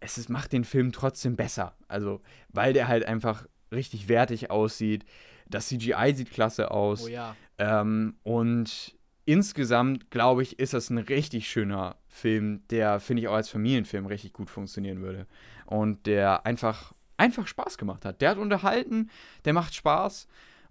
es 0.00 0.18
ist, 0.18 0.28
macht 0.30 0.52
den 0.52 0.64
Film 0.64 0.92
trotzdem 0.92 1.34
besser. 1.36 1.74
Also, 1.88 2.20
weil 2.50 2.72
der 2.72 2.86
halt 2.86 3.04
einfach 3.06 3.46
richtig 3.72 4.08
wertig 4.08 4.50
aussieht. 4.50 5.04
Das 5.48 5.68
CGI 5.68 6.12
sieht 6.14 6.30
klasse 6.30 6.70
aus. 6.70 7.04
Oh 7.04 7.08
ja. 7.08 7.36
Ähm, 7.58 8.16
und 8.22 8.94
insgesamt, 9.24 10.10
glaube 10.10 10.42
ich, 10.42 10.58
ist 10.58 10.72
das 10.74 10.90
ein 10.90 10.98
richtig 10.98 11.50
schöner 11.50 11.96
Film, 12.06 12.62
der, 12.70 13.00
finde 13.00 13.22
ich, 13.22 13.28
auch 13.28 13.34
als 13.34 13.50
Familienfilm 13.50 14.06
richtig 14.06 14.32
gut 14.32 14.48
funktionieren 14.48 15.02
würde. 15.02 15.26
Und 15.66 16.06
der 16.06 16.46
einfach, 16.46 16.94
einfach 17.16 17.46
Spaß 17.46 17.76
gemacht 17.76 18.04
hat. 18.04 18.22
Der 18.22 18.30
hat 18.30 18.38
unterhalten, 18.38 19.10
der 19.44 19.52
macht 19.52 19.74
Spaß. 19.74 20.28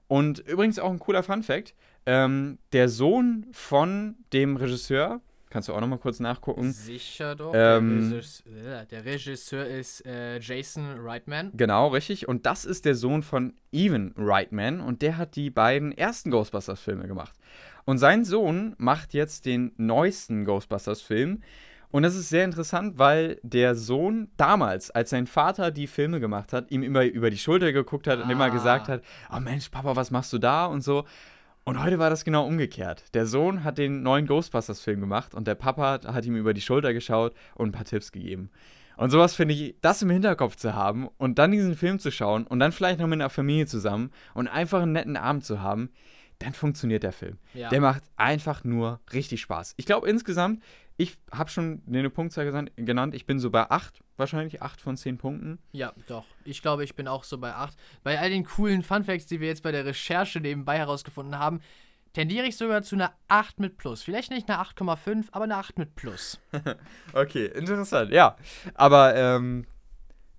Und 0.08 0.40
übrigens 0.40 0.80
auch 0.80 0.90
ein 0.90 1.00
cooler 1.00 1.22
Fun-Fact: 1.22 1.76
ähm, 2.06 2.58
Der 2.72 2.90
Sohn 2.90 3.46
von 3.52 4.16
dem 4.34 4.56
Regisseur, 4.56 5.22
kannst 5.50 5.70
du 5.70 5.74
auch 5.74 5.82
nochmal 5.82 6.00
kurz 6.00 6.20
nachgucken. 6.20 6.72
Sicher 6.74 7.36
doch. 7.36 7.54
Ähm, 7.56 8.10
der, 8.10 8.18
Regisseur, 8.18 8.86
der 8.86 9.06
Regisseur 9.06 9.66
ist 9.66 10.06
äh, 10.06 10.40
Jason 10.40 10.86
Reitman. 11.00 11.52
Genau, 11.56 11.88
richtig. 11.90 12.28
Und 12.28 12.46
das 12.46 12.66
ist 12.66 12.86
der 12.86 12.96
Sohn 12.96 13.24
von 13.24 13.54
Evan 13.72 14.14
Reitman 14.18 14.82
und 14.82 15.02
der 15.02 15.18
hat 15.18 15.36
die 15.36 15.50
beiden 15.50 15.92
ersten 15.92 16.32
Ghostbusters-Filme 16.32 17.08
gemacht. 17.08 17.34
Und 17.86 17.98
sein 18.00 18.26
Sohn 18.26 18.76
macht 18.78 19.14
jetzt 19.14 19.46
den 19.46 19.72
neuesten 19.78 20.44
Ghostbusters-Film. 20.46 21.42
Und 21.90 22.04
das 22.04 22.16
ist 22.16 22.28
sehr 22.28 22.44
interessant, 22.44 22.98
weil 22.98 23.40
der 23.44 23.74
Sohn 23.74 24.30
damals, 24.36 24.92
als 24.92 25.10
sein 25.12 25.26
Vater 25.26 25.72
die 25.72 25.88
Filme 25.88 26.20
gemacht 26.20 26.52
hat, 26.52 26.70
ihm 26.70 26.84
immer 26.84 27.06
über 27.06 27.30
die 27.30 27.38
Schulter 27.38 27.72
geguckt 27.72 28.08
hat 28.08 28.22
und 28.22 28.30
immer 28.30 28.46
Ah. 28.46 28.50
gesagt 28.50 28.90
hat: 28.90 29.04
Oh 29.34 29.40
Mensch, 29.40 29.70
Papa, 29.70 29.96
was 29.96 30.12
machst 30.12 30.34
du 30.34 30.38
da? 30.38 30.66
und 30.66 30.82
so. 30.82 31.06
Und 31.68 31.84
heute 31.84 32.00
war 32.00 32.10
das 32.10 32.24
genau 32.24 32.48
umgekehrt. 32.48 33.14
Der 33.14 33.26
Sohn 33.26 33.66
hat 33.66 33.78
den 33.78 34.02
neuen 34.02 34.26
Ghostbusters-Film 34.26 35.02
gemacht 35.02 35.36
und 35.36 35.48
der 35.48 35.56
Papa 35.56 36.00
hat 36.02 36.26
ihm 36.26 36.38
über 36.38 36.54
die 36.54 36.62
Schulter 36.62 36.94
geschaut 36.94 37.34
und 37.56 37.68
ein 37.68 37.72
paar 37.74 37.84
Tipps 37.84 38.14
gegeben. 38.14 38.52
Und 38.96 39.10
sowas 39.10 39.36
finde 39.36 39.54
ich, 39.54 39.76
das 39.82 40.02
im 40.02 40.10
Hinterkopf 40.10 40.56
zu 40.56 40.76
haben 40.76 41.10
und 41.18 41.40
dann 41.40 41.52
diesen 41.52 41.76
Film 41.76 42.00
zu 42.00 42.10
schauen 42.10 42.48
und 42.48 42.60
dann 42.60 42.72
vielleicht 42.72 43.02
noch 43.02 43.08
mit 43.08 43.20
einer 43.20 43.30
Familie 43.30 43.66
zusammen 43.66 44.12
und 44.34 44.48
einfach 44.48 44.82
einen 44.82 44.94
netten 44.94 45.18
Abend 45.18 45.44
zu 45.44 45.62
haben, 45.62 45.90
dann 46.40 46.54
funktioniert 46.54 47.04
der 47.04 47.12
Film. 47.12 47.38
Ja. 47.54 47.70
Der 47.70 47.82
macht 47.82 48.04
einfach 48.16 48.64
nur 48.64 49.00
richtig 49.14 49.42
Spaß. 49.42 49.74
Ich 49.78 49.86
glaube 49.86 50.10
insgesamt, 50.10 50.64
ich 50.98 51.18
habe 51.32 51.50
schon 51.50 51.82
eine 51.88 52.10
Punktzahl 52.10 52.72
genannt, 52.76 53.16
ich 53.16 53.26
bin 53.26 53.40
so 53.40 53.52
bei 53.52 53.70
8, 53.70 54.04
wahrscheinlich 54.18 54.62
8 54.62 54.82
von 54.82 54.98
10 54.98 55.18
Punkten. 55.18 55.60
Ja, 55.72 55.94
doch. 56.08 56.26
Ich 56.44 56.62
glaube, 56.62 56.84
ich 56.84 56.96
bin 56.96 57.08
auch 57.08 57.24
so 57.24 57.38
bei 57.38 57.54
8. 57.54 57.78
Bei 58.04 58.20
all 58.20 58.30
den 58.30 58.44
coolen 58.44 58.82
Funfacts, 58.82 59.28
die 59.28 59.40
wir 59.40 59.48
jetzt 59.48 59.64
bei 59.64 59.72
der 59.72 59.86
Recherche 59.86 60.40
nebenbei 60.40 60.78
herausgefunden 60.78 61.38
haben, 61.38 61.62
tendiere 62.14 62.48
ich 62.48 62.58
sogar 62.58 62.82
zu 62.82 62.96
einer 62.96 63.14
8 63.28 63.60
mit 63.60 63.78
Plus. 63.78 64.02
Vielleicht 64.02 64.32
nicht 64.32 64.50
eine 64.50 64.60
8,5, 64.60 65.28
aber 65.32 65.44
eine 65.44 65.58
8 65.58 65.78
mit 65.78 65.96
Plus. 65.96 66.40
Okay, 67.14 67.46
interessant, 67.46 68.12
ja. 68.12 68.36
Aber 68.74 69.16
ähm, 69.16 69.66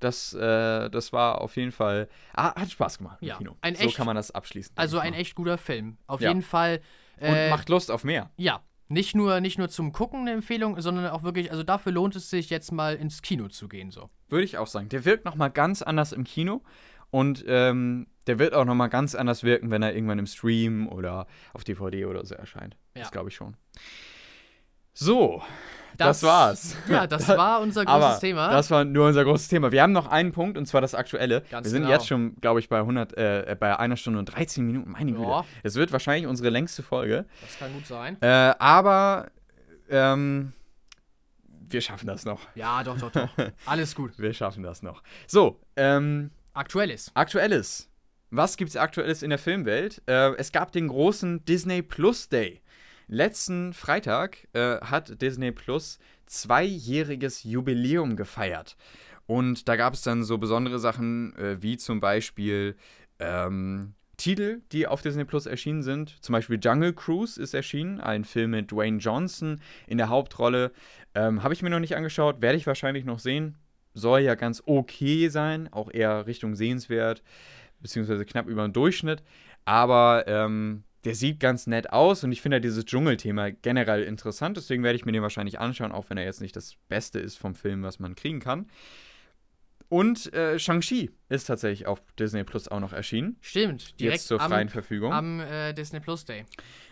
das, 0.00 0.32
äh, 0.34 0.88
das 0.90 1.12
war 1.12 1.40
auf 1.40 1.56
jeden 1.56 1.72
Fall, 1.72 2.08
ah, 2.34 2.54
hat 2.60 2.70
Spaß 2.70 2.98
gemacht 2.98 3.18
im 3.20 3.28
Ja, 3.28 3.36
Kino. 3.36 3.56
ein 3.60 3.74
so 3.74 3.82
echt- 3.84 3.96
kann 3.96 4.06
man 4.06 4.16
das 4.16 4.30
abschließen. 4.30 4.72
Also 4.76 4.98
ein 4.98 5.12
mal. 5.12 5.18
echt 5.20 5.34
guter 5.34 5.58
Film. 5.58 5.96
Auf 6.06 6.20
Ja. 6.20 6.28
jeden 6.28 6.42
Fall. 6.42 6.80
Und 7.20 7.26
Äh, 7.34 7.50
macht 7.50 7.68
Lust 7.68 7.90
auf 7.90 8.04
mehr. 8.04 8.30
ja, 8.36 8.60
nicht 8.88 9.14
nur, 9.14 9.40
nicht 9.40 9.58
nur 9.58 9.68
zum 9.68 9.92
Gucken 9.92 10.20
eine 10.20 10.32
Empfehlung, 10.32 10.80
sondern 10.80 11.06
auch 11.08 11.22
wirklich, 11.22 11.50
also 11.50 11.62
dafür 11.62 11.92
lohnt 11.92 12.16
es 12.16 12.30
sich 12.30 12.48
jetzt 12.48 12.72
mal 12.72 12.94
ins 12.96 13.22
Kino 13.22 13.48
zu 13.48 13.68
gehen. 13.68 13.90
So. 13.90 14.08
Würde 14.28 14.44
ich 14.44 14.56
auch 14.56 14.66
sagen. 14.68 14.88
Der 14.88 15.04
wirkt 15.04 15.24
nochmal 15.24 15.50
ganz 15.50 15.82
anders 15.82 16.12
im 16.12 16.24
Kino 16.24 16.62
und 17.10 17.44
ähm, 17.48 18.06
der 18.26 18.38
wird 18.38 18.54
auch 18.54 18.64
nochmal 18.64 18.88
ganz 18.88 19.14
anders 19.14 19.42
wirken, 19.42 19.70
wenn 19.70 19.82
er 19.82 19.94
irgendwann 19.94 20.18
im 20.18 20.26
Stream 20.26 20.86
oder 20.88 21.26
auf 21.54 21.64
DVD 21.64 22.04
oder 22.06 22.24
so 22.24 22.34
erscheint. 22.34 22.76
Ja. 22.94 23.02
Das 23.02 23.10
glaube 23.10 23.30
ich 23.30 23.34
schon. 23.34 23.56
So, 25.00 25.44
das, 25.96 26.24
war's. 26.24 26.76
Ja, 26.88 27.06
das 27.06 27.28
war 27.28 27.60
unser 27.60 27.84
großes 27.84 28.02
Aber 28.02 28.18
Thema. 28.18 28.50
Das 28.50 28.68
war 28.72 28.84
nur 28.84 29.06
unser 29.06 29.22
großes 29.22 29.46
Thema. 29.46 29.70
Wir 29.70 29.84
haben 29.84 29.92
noch 29.92 30.08
einen 30.08 30.32
Punkt 30.32 30.58
und 30.58 30.66
zwar 30.66 30.80
das 30.80 30.96
aktuelle. 30.96 31.42
Ganz 31.42 31.66
wir 31.66 31.70
sind 31.70 31.82
genau. 31.82 31.94
jetzt 31.94 32.08
schon, 32.08 32.34
glaube 32.40 32.58
ich, 32.58 32.68
bei 32.68 32.78
100, 32.78 33.16
äh, 33.16 33.56
bei 33.60 33.78
einer 33.78 33.96
Stunde 33.96 34.18
und 34.18 34.24
13 34.24 34.66
Minuten. 34.66 34.90
Meine 34.90 35.12
Güte. 35.12 35.22
Ja. 35.22 35.44
Es 35.62 35.76
wird 35.76 35.92
wahrscheinlich 35.92 36.26
unsere 36.26 36.50
längste 36.50 36.82
Folge. 36.82 37.26
das 37.42 37.58
kann 37.60 37.72
gut 37.74 37.86
sein. 37.86 38.16
Äh, 38.20 38.26
aber 38.58 39.28
ähm, 39.88 40.52
wir 41.46 41.80
schaffen 41.80 42.08
das 42.08 42.24
noch. 42.24 42.40
Ja, 42.56 42.82
doch, 42.82 42.98
doch, 42.98 43.12
doch. 43.12 43.28
Alles 43.66 43.94
gut. 43.94 44.18
Wir 44.18 44.34
schaffen 44.34 44.64
das 44.64 44.82
noch. 44.82 45.04
So, 45.28 45.60
ähm, 45.76 46.32
Aktuelles. 46.54 47.12
Aktuelles. 47.14 47.88
Was 48.30 48.56
gibt's 48.56 48.74
Aktuelles 48.74 49.22
in 49.22 49.30
der 49.30 49.38
Filmwelt? 49.38 50.02
Äh, 50.06 50.34
es 50.38 50.50
gab 50.50 50.72
den 50.72 50.88
großen 50.88 51.44
Disney 51.44 51.82
Plus 51.82 52.28
Day. 52.28 52.62
Letzten 53.08 53.72
Freitag 53.72 54.48
äh, 54.52 54.76
hat 54.82 55.20
Disney 55.22 55.50
Plus 55.50 55.98
zweijähriges 56.26 57.42
Jubiläum 57.42 58.16
gefeiert. 58.16 58.76
Und 59.26 59.66
da 59.68 59.76
gab 59.76 59.94
es 59.94 60.02
dann 60.02 60.24
so 60.24 60.36
besondere 60.36 60.78
Sachen 60.78 61.34
äh, 61.36 61.62
wie 61.62 61.78
zum 61.78 62.00
Beispiel 62.00 62.76
ähm, 63.18 63.94
Titel, 64.18 64.60
die 64.72 64.86
auf 64.86 65.00
Disney 65.00 65.24
Plus 65.24 65.46
erschienen 65.46 65.82
sind. 65.82 66.22
Zum 66.22 66.34
Beispiel 66.34 66.58
Jungle 66.62 66.92
Cruise 66.92 67.40
ist 67.40 67.54
erschienen, 67.54 68.00
ein 68.00 68.24
Film 68.24 68.50
mit 68.50 68.70
Dwayne 68.70 68.98
Johnson 68.98 69.60
in 69.86 69.96
der 69.96 70.10
Hauptrolle. 70.10 70.72
Ähm, 71.14 71.42
Habe 71.42 71.54
ich 71.54 71.62
mir 71.62 71.70
noch 71.70 71.78
nicht 71.78 71.96
angeschaut, 71.96 72.42
werde 72.42 72.58
ich 72.58 72.66
wahrscheinlich 72.66 73.06
noch 73.06 73.20
sehen. 73.20 73.56
Soll 73.94 74.20
ja 74.20 74.34
ganz 74.34 74.62
okay 74.66 75.28
sein, 75.28 75.72
auch 75.72 75.90
eher 75.90 76.26
Richtung 76.26 76.54
sehenswert, 76.54 77.22
beziehungsweise 77.80 78.26
knapp 78.26 78.48
über 78.48 78.68
den 78.68 78.74
Durchschnitt. 78.74 79.22
Aber 79.64 80.24
ähm, 80.26 80.84
der 81.04 81.14
sieht 81.14 81.40
ganz 81.40 81.66
nett 81.66 81.92
aus 81.92 82.24
und 82.24 82.32
ich 82.32 82.42
finde 82.42 82.56
halt 82.56 82.64
dieses 82.64 82.84
Dschungelthema 82.84 83.50
generell 83.50 84.02
interessant. 84.02 84.56
Deswegen 84.56 84.82
werde 84.82 84.96
ich 84.96 85.04
mir 85.04 85.12
den 85.12 85.22
wahrscheinlich 85.22 85.60
anschauen, 85.60 85.92
auch 85.92 86.10
wenn 86.10 86.18
er 86.18 86.24
jetzt 86.24 86.40
nicht 86.40 86.56
das 86.56 86.76
Beste 86.88 87.18
ist 87.20 87.36
vom 87.36 87.54
Film, 87.54 87.82
was 87.82 87.98
man 87.98 88.14
kriegen 88.14 88.40
kann. 88.40 88.66
Und 89.88 90.32
äh, 90.34 90.58
Shang-Chi 90.58 91.10
ist 91.30 91.46
tatsächlich 91.46 91.86
auf 91.86 92.02
Disney 92.18 92.44
Plus 92.44 92.68
auch 92.68 92.80
noch 92.80 92.92
erschienen. 92.92 93.38
Stimmt. 93.40 93.98
Direkt 93.98 94.18
jetzt 94.18 94.26
zur 94.28 94.40
am, 94.40 94.50
freien 94.50 94.68
Verfügung. 94.68 95.12
am 95.12 95.40
äh, 95.40 95.72
Disney 95.72 96.00
Plus 96.00 96.26
Day. 96.26 96.44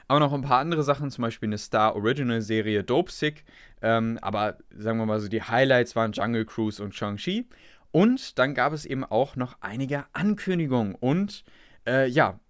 Aber 0.08 0.20
noch 0.20 0.32
ein 0.32 0.40
paar 0.40 0.60
andere 0.60 0.82
Sachen, 0.82 1.10
zum 1.10 1.22
Beispiel 1.22 1.48
eine 1.48 1.58
Star 1.58 1.94
Original 1.94 2.40
Serie 2.40 2.84
Dope 2.84 3.12
Sick. 3.12 3.44
Ähm, 3.82 4.18
aber 4.22 4.56
sagen 4.70 4.98
wir 4.98 5.04
mal 5.04 5.20
so, 5.20 5.28
die 5.28 5.42
Highlights 5.42 5.94
waren 5.94 6.12
Jungle 6.12 6.46
Cruise 6.46 6.82
und 6.82 6.94
Shang-Chi. 6.94 7.48
Und 7.90 8.38
dann 8.38 8.54
gab 8.54 8.72
es 8.72 8.86
eben 8.86 9.04
auch 9.04 9.36
noch 9.36 9.56
einige 9.60 10.04
Ankündigungen 10.12 10.94
und 10.94 11.44
äh, 11.86 12.08
ja, 12.08 12.40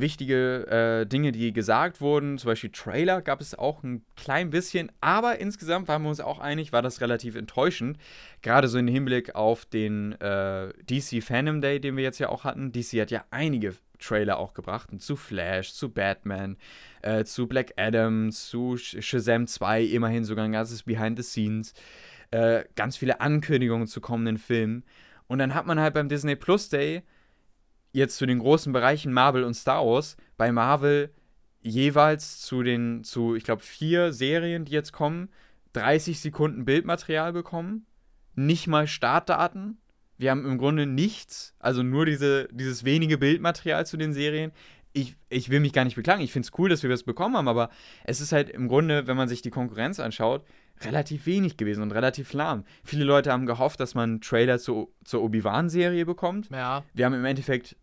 wichtige 0.00 0.66
äh, 0.66 1.06
Dinge, 1.06 1.32
die 1.32 1.52
gesagt 1.52 2.00
wurden. 2.00 2.38
Zum 2.38 2.48
Beispiel 2.48 2.70
Trailer 2.70 3.22
gab 3.22 3.40
es 3.40 3.54
auch 3.54 3.82
ein 3.82 4.04
klein 4.16 4.50
bisschen, 4.50 4.90
aber 5.00 5.38
insgesamt 5.38 5.88
waren 5.88 6.02
wir 6.02 6.08
uns 6.08 6.20
auch 6.20 6.38
einig, 6.38 6.72
war 6.72 6.82
das 6.82 7.00
relativ 7.00 7.36
enttäuschend. 7.36 7.98
Gerade 8.42 8.68
so 8.68 8.78
im 8.78 8.88
Hinblick 8.88 9.34
auf 9.34 9.64
den 9.64 10.12
äh, 10.20 10.72
DC 10.88 11.22
Fandom 11.22 11.60
Day, 11.60 11.80
den 11.80 11.96
wir 11.96 12.04
jetzt 12.04 12.18
ja 12.18 12.28
auch 12.28 12.44
hatten. 12.44 12.72
DC 12.72 13.00
hat 13.00 13.10
ja 13.10 13.24
einige 13.30 13.74
Trailer 14.00 14.38
auch 14.38 14.54
gebracht, 14.54 14.88
zu 14.98 15.16
Flash, 15.16 15.72
zu 15.74 15.90
Batman, 15.90 16.56
äh, 17.02 17.24
zu 17.24 17.46
Black 17.46 17.74
Adam, 17.76 18.32
zu 18.32 18.76
Sh 18.76 19.00
Shazam 19.00 19.46
2, 19.46 19.82
immerhin 19.84 20.24
sogar 20.24 20.44
ein 20.44 20.52
ganzes 20.52 20.82
Behind 20.82 21.18
the 21.18 21.22
Scenes, 21.22 21.74
äh, 22.30 22.64
ganz 22.76 22.96
viele 22.96 23.20
Ankündigungen 23.20 23.86
zu 23.86 24.00
kommenden 24.00 24.38
Filmen. 24.38 24.84
Und 25.28 25.38
dann 25.38 25.54
hat 25.54 25.66
man 25.66 25.78
halt 25.78 25.94
beim 25.94 26.08
Disney 26.08 26.34
Plus 26.34 26.68
Day 26.68 27.02
jetzt 27.92 28.16
zu 28.16 28.26
den 28.26 28.38
großen 28.38 28.72
Bereichen 28.72 29.12
Marvel 29.12 29.44
und 29.44 29.54
Star 29.54 29.84
Wars 29.84 30.16
bei 30.36 30.52
Marvel 30.52 31.10
jeweils 31.62 32.40
zu 32.40 32.62
den, 32.62 33.04
zu, 33.04 33.34
ich 33.34 33.44
glaube, 33.44 33.62
vier 33.62 34.12
Serien, 34.12 34.64
die 34.64 34.72
jetzt 34.72 34.92
kommen, 34.92 35.28
30 35.74 36.20
Sekunden 36.20 36.64
Bildmaterial 36.64 37.32
bekommen, 37.32 37.86
nicht 38.34 38.66
mal 38.66 38.86
Startdaten. 38.86 39.78
Wir 40.16 40.30
haben 40.30 40.44
im 40.44 40.58
Grunde 40.58 40.86
nichts, 40.86 41.54
also 41.58 41.82
nur 41.82 42.06
diese, 42.06 42.48
dieses 42.52 42.84
wenige 42.84 43.18
Bildmaterial 43.18 43.86
zu 43.86 43.96
den 43.96 44.12
Serien. 44.12 44.52
Ich, 44.92 45.16
ich 45.28 45.50
will 45.50 45.60
mich 45.60 45.72
gar 45.72 45.84
nicht 45.84 45.96
beklagen. 45.96 46.20
Ich 46.20 46.32
finde 46.32 46.46
es 46.46 46.58
cool, 46.58 46.68
dass 46.68 46.82
wir 46.82 46.90
das 46.90 47.04
bekommen 47.04 47.36
haben, 47.36 47.48
aber 47.48 47.70
es 48.04 48.20
ist 48.20 48.32
halt 48.32 48.50
im 48.50 48.66
Grunde, 48.66 49.06
wenn 49.06 49.16
man 49.16 49.28
sich 49.28 49.40
die 49.40 49.50
Konkurrenz 49.50 50.00
anschaut, 50.00 50.44
relativ 50.82 51.26
wenig 51.26 51.56
gewesen 51.56 51.82
und 51.82 51.92
relativ 51.92 52.32
lahm. 52.32 52.64
Viele 52.82 53.04
Leute 53.04 53.32
haben 53.32 53.46
gehofft, 53.46 53.80
dass 53.80 53.94
man 53.94 54.10
einen 54.10 54.20
Trailer 54.20 54.58
zu, 54.58 54.92
zur 55.04 55.22
Obi-Wan-Serie 55.22 56.06
bekommt. 56.06 56.48
Ja, 56.50 56.84
Wir 56.94 57.06
haben 57.06 57.14
im 57.14 57.24
Endeffekt 57.24 57.76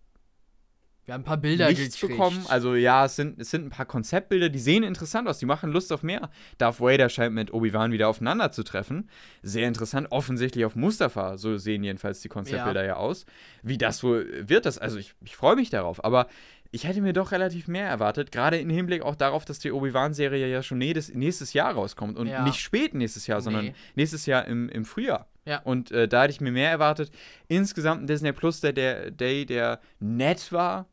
wir 1.07 1.13
haben 1.13 1.21
ein 1.21 1.23
paar 1.23 1.37
Bilder 1.37 1.69
nichts 1.69 1.97
gekriegt. 1.97 2.19
bekommen. 2.19 2.45
Also 2.49 2.75
ja, 2.75 3.05
es 3.05 3.15
sind, 3.15 3.39
es 3.39 3.49
sind 3.49 3.65
ein 3.65 3.69
paar 3.69 3.85
Konzeptbilder, 3.85 4.49
die 4.49 4.59
sehen 4.59 4.83
interessant 4.83 5.29
aus, 5.29 5.37
die 5.37 5.45
machen 5.45 5.71
Lust 5.71 5.93
auf 5.93 6.03
mehr. 6.03 6.29
Darth 6.57 6.81
Vader 6.81 7.07
scheint 7.07 7.33
mit 7.33 7.53
Obi-Wan 7.53 7.93
wieder 7.93 8.09
aufeinander 8.09 8.51
zu 8.51 8.61
treffen. 8.61 9.09
Sehr 9.41 9.69
interessant, 9.69 10.07
offensichtlich 10.11 10.65
auf 10.65 10.75
Mustafa, 10.75 11.37
so 11.37 11.55
sehen 11.55 11.81
jedenfalls 11.85 12.19
die 12.19 12.27
Konzeptbilder 12.27 12.83
ja, 12.85 12.97
aus. 12.97 13.25
Wie 13.63 13.77
das 13.77 14.03
wohl 14.03 14.49
wird, 14.49 14.65
das, 14.65 14.79
also 14.79 14.97
ich, 14.97 15.15
ich 15.23 15.37
freue 15.37 15.55
mich 15.55 15.69
darauf, 15.69 16.03
aber 16.03 16.27
ich 16.71 16.85
hätte 16.87 17.01
mir 17.01 17.13
doch 17.13 17.31
relativ 17.31 17.67
mehr 17.67 17.87
erwartet, 17.87 18.31
gerade 18.31 18.57
im 18.59 18.69
Hinblick 18.69 19.01
auch 19.01 19.15
darauf, 19.15 19.45
dass 19.45 19.59
die 19.59 19.71
Obi-Wan-Serie 19.71 20.47
ja 20.47 20.63
schon 20.63 20.77
nächstes, 20.77 21.53
Jahr 21.53 21.73
rauskommt 21.73 22.17
und 22.17 22.27
Ja. 22.27 22.43
nicht 22.43 22.59
spät 22.59 22.93
nächstes 22.93 23.27
Jahr, 23.27 23.41
sondern 23.41 23.65
Nee. 23.65 23.75
nächstes 23.95 24.25
Jahr 24.25 24.45
im, 24.45 24.69
im 24.69 24.85
Frühjahr. 24.85 25.27
Ja. 25.45 25.59
Und 25.63 25.91
äh, 25.91 26.07
da 26.07 26.23
hätte 26.23 26.31
ich 26.31 26.41
mir 26.41 26.51
mehr 26.51 26.69
erwartet. 26.69 27.11
Insgesamt 27.47 28.03
ein 28.03 28.07
Disney 28.07 28.33
Plus 28.33 28.59
der, 28.59 28.73
der 28.73 29.11
Day, 29.11 29.45
der 29.45 29.79
nett 29.99 30.51
war. 30.51 30.87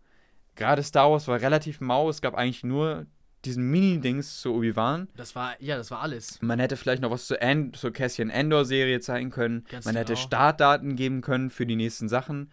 Gerade 0.54 0.82
Star 0.84 1.10
Wars 1.10 1.26
war 1.26 1.40
relativ 1.40 1.80
mau. 1.80 2.08
Es 2.08 2.20
gab 2.22 2.34
eigentlich 2.34 2.62
nur 2.62 3.06
diesen 3.44 3.68
Mini-Dings 3.70 4.40
zu 4.40 4.54
Obi-Wan. 4.54 5.08
Das 5.16 5.34
war, 5.34 5.54
ja, 5.60 5.76
das 5.76 5.90
war 5.90 6.00
alles. 6.00 6.40
Man 6.40 6.60
hätte 6.60 6.76
vielleicht 6.76 7.02
noch 7.02 7.10
was 7.10 7.26
zur, 7.26 7.42
End 7.42 7.76
zur 7.76 7.92
Cassian 7.92 8.30
Endor-Serie 8.30 9.00
zeigen 9.00 9.30
können. 9.30 9.64
Ganz 9.70 9.84
Man 9.84 9.96
hätte 9.96 10.14
genau. 10.14 10.24
Startdaten 10.24 10.96
geben 10.96 11.20
können 11.20 11.50
für 11.50 11.66
die 11.66 11.76
nächsten 11.76 12.08
Sachen. 12.08 12.50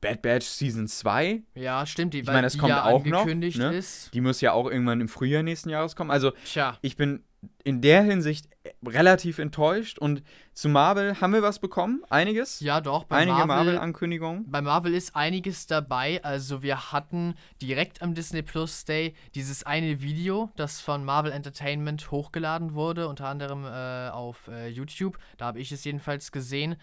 Bad 0.00 0.22
Batch 0.22 0.46
Season 0.46 0.86
2, 0.86 1.42
Ja, 1.54 1.84
stimmt, 1.86 2.14
die, 2.14 2.20
Ich 2.20 2.26
meine, 2.26 2.42
das 2.42 2.54
die 2.54 2.58
kommt 2.58 2.70
ja 2.70 2.84
auch 2.84 3.04
noch, 3.04 3.20
angekündigt 3.20 3.58
ne? 3.58 3.74
ist. 3.74 4.12
die 4.14 4.20
muss 4.20 4.40
ja 4.40 4.52
auch 4.52 4.70
irgendwann 4.70 5.00
im 5.00 5.08
Frühjahr 5.08 5.42
nächsten 5.42 5.70
Jahres 5.70 5.96
kommen. 5.96 6.10
Also 6.10 6.32
Tja, 6.44 6.76
ich 6.82 6.96
bin 6.96 7.24
in 7.64 7.80
der 7.80 8.02
Hinsicht 8.02 8.48
relativ 8.84 9.38
enttäuscht. 9.38 9.98
Und 9.98 10.22
zu 10.52 10.68
Marvel 10.68 11.20
haben 11.20 11.32
wir 11.32 11.42
was 11.42 11.58
bekommen, 11.58 12.02
einiges. 12.08 12.60
ja 12.60 12.80
doch, 12.80 13.04
bei 13.04 13.16
Einige 13.18 13.38
Marvel, 13.38 13.46
Marvel-Ankündigungen. 13.46 14.50
bei 14.50 14.60
Marvel 14.62 14.94
ist 14.94 15.14
einiges 15.14 15.66
dabei. 15.66 16.22
Also 16.24 16.62
wir 16.62 16.92
hatten 16.92 17.34
direkt 17.60 18.02
am 18.02 18.14
Disney 18.14 18.42
Plus 18.42 18.84
Day 18.84 19.14
dieses 19.34 19.64
eine 19.64 20.00
Video, 20.00 20.50
das 20.56 20.80
von 20.80 21.04
Marvel 21.04 21.32
Entertainment 21.32 22.10
hochgeladen 22.10 22.74
wurde, 22.74 23.08
unter 23.08 23.28
anderem 23.28 23.64
äh, 23.64 24.10
auf 24.10 24.48
äh, 24.48 24.68
YouTube. 24.68 25.18
Da 25.36 25.46
habe 25.46 25.60
ich 25.60 25.70
es 25.72 25.84
jedenfalls 25.84 26.32
gesehen. 26.32 26.76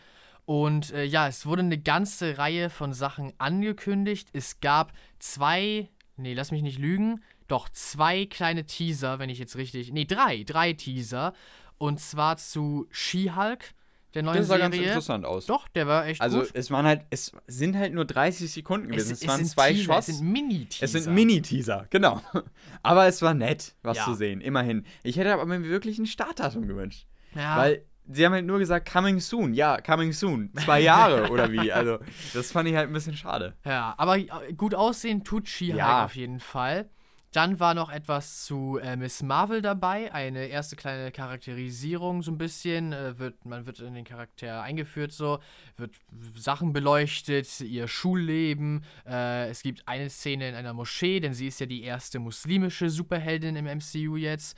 Und 0.46 0.92
äh, 0.92 1.06
ja, 1.06 1.28
es 1.28 1.46
wurde 1.46 1.62
eine 1.62 1.78
ganze 1.80 2.38
Reihe 2.38 2.70
von 2.70 2.94
Sachen 2.94 3.32
angekündigt. 3.38 4.28
Es 4.34 4.60
gab 4.60 4.92
zwei, 5.20 5.90
nee, 6.18 6.34
lass 6.34 6.52
mich 6.52 6.62
nicht 6.64 6.80
lügen, 6.80 7.22
doch 7.48 7.70
zwei 7.70 8.26
kleine 8.26 8.66
Teaser, 8.66 9.20
wenn 9.20 9.30
ich 9.30 9.40
jetzt 9.40 9.56
richtig, 9.56 9.92
nee, 9.94 10.06
drei, 10.06 10.44
drei 10.44 10.74
Teaser. 10.74 11.34
Und 11.78 12.00
zwar 12.00 12.38
zu 12.38 12.88
She-Hulk, 12.92 13.74
der 14.14 14.24
neuen 14.24 14.38
Das 14.38 14.48
sah 14.48 14.58
ganz 14.58 14.76
Serie. 14.76 14.90
interessant 14.90 15.26
aus. 15.26 15.46
Doch, 15.48 15.68
der 15.70 15.88
war 15.88 16.06
echt 16.08 16.22
Also 16.22 16.40
gut. 16.42 16.52
es 16.54 16.70
waren 16.72 16.86
halt, 16.86 17.02
es 17.10 17.32
sind 17.48 17.76
halt 17.76 17.94
nur 17.94 18.06
30 18.06 18.52
Sekunden 18.52 18.90
gewesen. 18.90 19.14
Es, 19.14 19.28
waren 19.28 19.38
sind 19.38 19.48
zwei 19.50 19.72
Teaser, 19.74 19.94
Shots. 19.94 20.08
Es 20.10 20.18
sind 20.18 20.32
Mini-Teaser. 20.32 20.84
Es 20.86 20.92
sind 20.92 21.08
Mini-Teaser, 21.14 21.88
genau. 21.90 22.22
Aber 22.84 23.08
es 23.08 23.22
war 23.22 23.34
nett, 23.34 23.76
was 23.82 23.98
Ja. 23.98 24.06
zu 24.06 24.14
sehen, 24.14 24.40
immerhin. 24.42 24.86
Ich 25.04 25.18
hätte 25.18 25.34
aber 25.34 25.46
mir 25.46 25.64
wirklich 25.64 25.98
ein 26.00 26.06
Startdatum 26.06 26.68
gewünscht. 26.68 27.08
Ja, 27.34 27.58
Weil 27.58 27.84
sie 28.12 28.26
haben 28.26 28.34
halt 28.34 28.46
nur 28.46 28.60
gesagt, 28.60 28.92
coming 28.92 29.20
soon. 29.20 29.54
Ja, 29.54 29.80
coming 29.82 30.12
soon. 30.14 30.52
Zwei 30.56 30.82
Jahre 30.82 31.30
oder 31.32 31.52
wie. 31.52 31.72
Also, 31.72 32.00
das 32.34 32.52
fand 32.52 32.68
ich 32.70 32.76
halt 32.76 32.90
ein 32.90 32.94
bisschen 32.94 33.16
schade. 33.18 33.54
ja, 33.66 33.94
aber 33.98 34.18
äh, 34.18 34.28
gut 34.56 34.76
aussehen 34.76 35.24
tut 35.24 35.48
She-Hulk 35.48 35.78
Ja. 35.78 36.06
auf 36.06 36.16
jeden 36.16 36.40
Fall. 36.40 36.90
Dann 37.32 37.60
war 37.60 37.74
noch 37.74 37.90
etwas 37.92 38.46
zu 38.46 38.78
äh, 38.78 38.96
Miss 38.96 39.24
Marvel 39.24 39.64
dabei, 39.64 40.14
eine 40.14 40.46
erste 40.46 40.76
kleine 40.76 41.12
Charakterisierung 41.12 42.22
so 42.22 42.32
ein 42.32 42.38
bisschen. 42.38 42.94
Äh, 42.94 43.18
wird, 43.18 43.44
man 43.46 43.66
wird 43.66 43.80
in 43.80 43.96
den 43.96 44.04
Charakter 44.06 44.62
eingeführt, 44.62 45.12
so, 45.12 45.40
wird 45.76 45.96
Sachen 46.36 46.74
beleuchtet, 46.74 47.60
ihr 47.62 47.88
Schulleben. 47.88 48.84
Äh, 49.08 49.50
es 49.50 49.64
gibt 49.64 49.88
eine 49.88 50.12
Szene 50.12 50.48
in 50.50 50.54
einer 50.54 50.74
Moschee, 50.74 51.20
denn 51.20 51.34
sie 51.34 51.48
ist 51.48 51.60
ja 51.60 51.66
die 51.66 51.82
erste 51.82 52.20
muslimische 52.20 52.92
Superheldin 52.92 53.56
im 53.56 53.66
MCU 53.66 54.16
jetzt. 54.16 54.56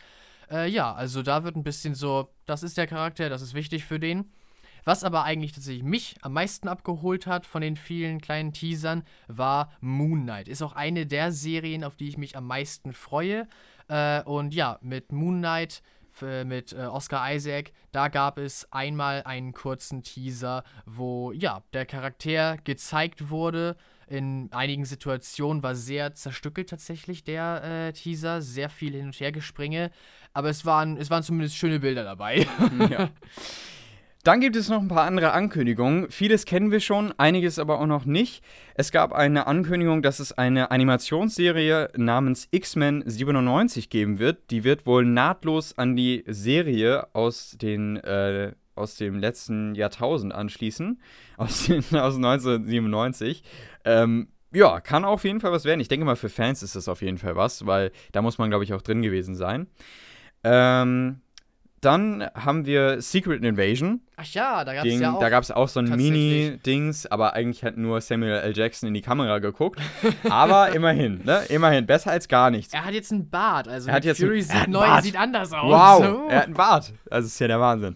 Äh, 0.52 0.70
ja, 0.70 0.94
also 0.94 1.22
da 1.24 1.44
wird 1.44 1.56
ein 1.56 1.64
bisschen 1.64 1.96
so, 1.96 2.30
das 2.46 2.64
ist 2.64 2.78
der 2.78 2.88
Charakter, 2.88 3.30
das 3.30 3.42
ist 3.42 3.54
wichtig 3.54 3.86
für 3.86 4.00
den. 4.00 4.32
Was 4.84 5.04
aber 5.04 5.24
eigentlich 5.24 5.52
tatsächlich 5.52 5.84
mich 5.84 6.16
am 6.22 6.34
meisten 6.34 6.68
abgeholt 6.68 7.26
hat 7.26 7.48
von 7.48 7.62
den 7.64 7.76
vielen 7.76 8.22
kleinen 8.22 8.54
Teasern, 8.54 9.04
war 9.28 9.72
Moon 9.82 10.24
Knight. 10.24 10.48
Ist 10.48 10.62
auch 10.62 10.74
eine 10.74 11.08
der 11.08 11.32
Serien, 11.32 11.84
auf 11.84 11.96
die 11.96 12.08
ich 12.08 12.18
mich 12.18 12.38
am 12.38 12.46
meisten 12.46 12.94
freue. 12.94 13.48
Äh, 13.88 14.22
und 14.24 14.54
ja, 14.54 14.78
mit 14.82 15.12
Moon 15.12 15.40
Knight, 15.40 15.82
f- 16.14 16.46
mit 16.46 16.72
äh, 16.74 16.86
Oscar 16.86 17.34
Isaac, 17.34 17.72
da 17.92 18.10
gab 18.10 18.38
es 18.38 18.72
einmal 18.72 19.24
einen 19.24 19.54
kurzen 19.54 20.04
Teaser, 20.04 20.64
wo 20.86 21.32
ja, 21.32 21.64
der 21.74 21.88
Charakter 21.88 22.58
gezeigt 22.64 23.32
wurde. 23.32 23.78
In 24.08 24.50
einigen 24.52 24.86
Situationen 24.86 25.64
war 25.64 25.74
sehr 25.74 26.14
zerstückelt 26.14 26.70
tatsächlich 26.70 27.24
der 27.24 27.64
äh, 27.64 27.94
Teaser, 27.94 28.40
sehr 28.44 28.70
viel 28.70 28.94
hin 28.94 29.08
und 29.08 29.20
her 29.20 29.32
gespringe, 29.32 29.90
aber 30.36 30.50
es 30.50 30.66
waren, 30.66 30.98
es 30.98 31.10
waren 31.10 31.24
zumindest 31.24 31.56
schöne 31.56 31.80
Bilder 31.80 32.04
dabei. 32.04 32.46
ja. 32.90 33.10
Dann 34.26 34.42
gibt 34.42 34.56
es 34.56 34.70
noch 34.70 34.82
ein 34.82 34.88
paar 34.88 35.06
andere 35.06 35.32
Ankündigungen. 35.32 36.10
Vieles 36.10 36.46
kennen 36.46 36.72
wir 36.72 36.80
schon, 36.80 37.14
einiges 37.18 37.58
aber 37.58 37.80
auch 37.80 37.86
noch 37.86 38.06
nicht. 38.06 38.44
Es 38.74 38.92
gab 38.92 39.14
eine 39.14 39.48
Ankündigung, 39.48 40.02
dass 40.02 40.20
es 40.20 40.34
eine 40.34 40.72
Animationsserie 40.72 41.92
namens 41.96 42.48
X-Men 42.52 43.04
97 43.06 43.90
geben 43.90 44.20
wird. 44.20 44.50
Die 44.50 44.64
wird 44.64 44.86
wohl 44.86 45.06
nahtlos 45.06 45.78
an 45.78 45.96
die 45.96 46.24
Serie 46.28 47.08
aus, 47.14 47.56
den, 47.62 47.98
äh, 47.98 48.54
aus 48.74 48.96
dem 48.96 49.20
letzten 49.20 49.74
Jahrtausend 49.76 50.34
anschließen, 50.34 51.00
aus, 51.38 51.68
den, 51.68 51.80
aus 51.80 52.16
1997. 52.16 53.44
Ähm, 53.86 54.28
ja, 54.52 54.82
kann 54.82 55.06
auf 55.06 55.24
jeden 55.24 55.40
Fall 55.40 55.52
was 55.52 55.66
werden. 55.66 55.82
Ich 55.82 55.88
denke 55.88 56.06
mal, 56.06 56.16
für 56.16 56.30
Fans 56.30 56.64
ist 56.64 56.76
das 56.76 56.88
auf 56.88 57.02
jeden 57.02 57.20
Fall 57.20 57.36
was, 57.36 57.68
weil 57.68 57.92
da 58.12 58.22
muss 58.22 58.38
man, 58.38 58.50
glaube 58.50 58.64
ich, 58.64 58.74
auch 58.74 58.82
drin 58.82 59.02
gewesen 59.02 59.36
sein. 59.36 59.68
Ähm, 60.46 61.22
dann 61.82 62.28
haben 62.34 62.66
wir 62.66 63.02
Secret 63.02 63.44
Invasion. 63.44 64.02
Ach 64.18 64.26
ja, 64.26 64.64
da 64.64 64.74
gab 64.74 64.86
es 64.86 65.00
ja 65.00 65.14
auch. 65.14 65.20
Da 65.20 65.30
gab 65.30 65.44
es 65.44 65.52
auch 65.52 65.68
so 65.68 65.80
ein 65.80 65.90
Mini-Dings, 65.90 67.06
aber 67.08 67.34
eigentlich 67.34 67.64
hat 67.64 67.78
nur 67.78 68.02
Samuel 68.02 68.40
L. 68.40 68.58
Jackson 68.58 68.88
in 68.88 68.94
die 68.94 69.02
Kamera 69.02 69.40
geguckt. 69.40 69.80
aber 70.30 70.70
immerhin, 70.74 71.22
ne? 71.24 71.44
Immerhin, 71.50 71.86
besser 71.86 72.12
als 72.12 72.28
gar 72.28 72.50
nichts. 72.50 72.74
Er 72.74 72.86
hat 72.86 72.94
jetzt 72.94 73.12
einen 73.12 73.30
Bart, 73.30 73.68
also 73.68 73.90
er 73.90 73.96
hat 73.96 74.06
jetzt 74.06 74.20
Fury 74.20 74.40
ein, 74.40 74.44
sieht 74.44 74.68
neu, 74.68 75.02
sieht 75.02 75.16
anders 75.16 75.52
aus. 75.54 75.72
Wow, 75.72 76.04
so. 76.04 76.28
er 76.30 76.38
hat 76.38 76.46
einen 76.46 76.54
Bart. 76.56 76.94
Also 77.12 77.28
ist 77.28 77.40
ja 77.40 77.48
der 77.48 77.60
Wahnsinn. 77.60 77.96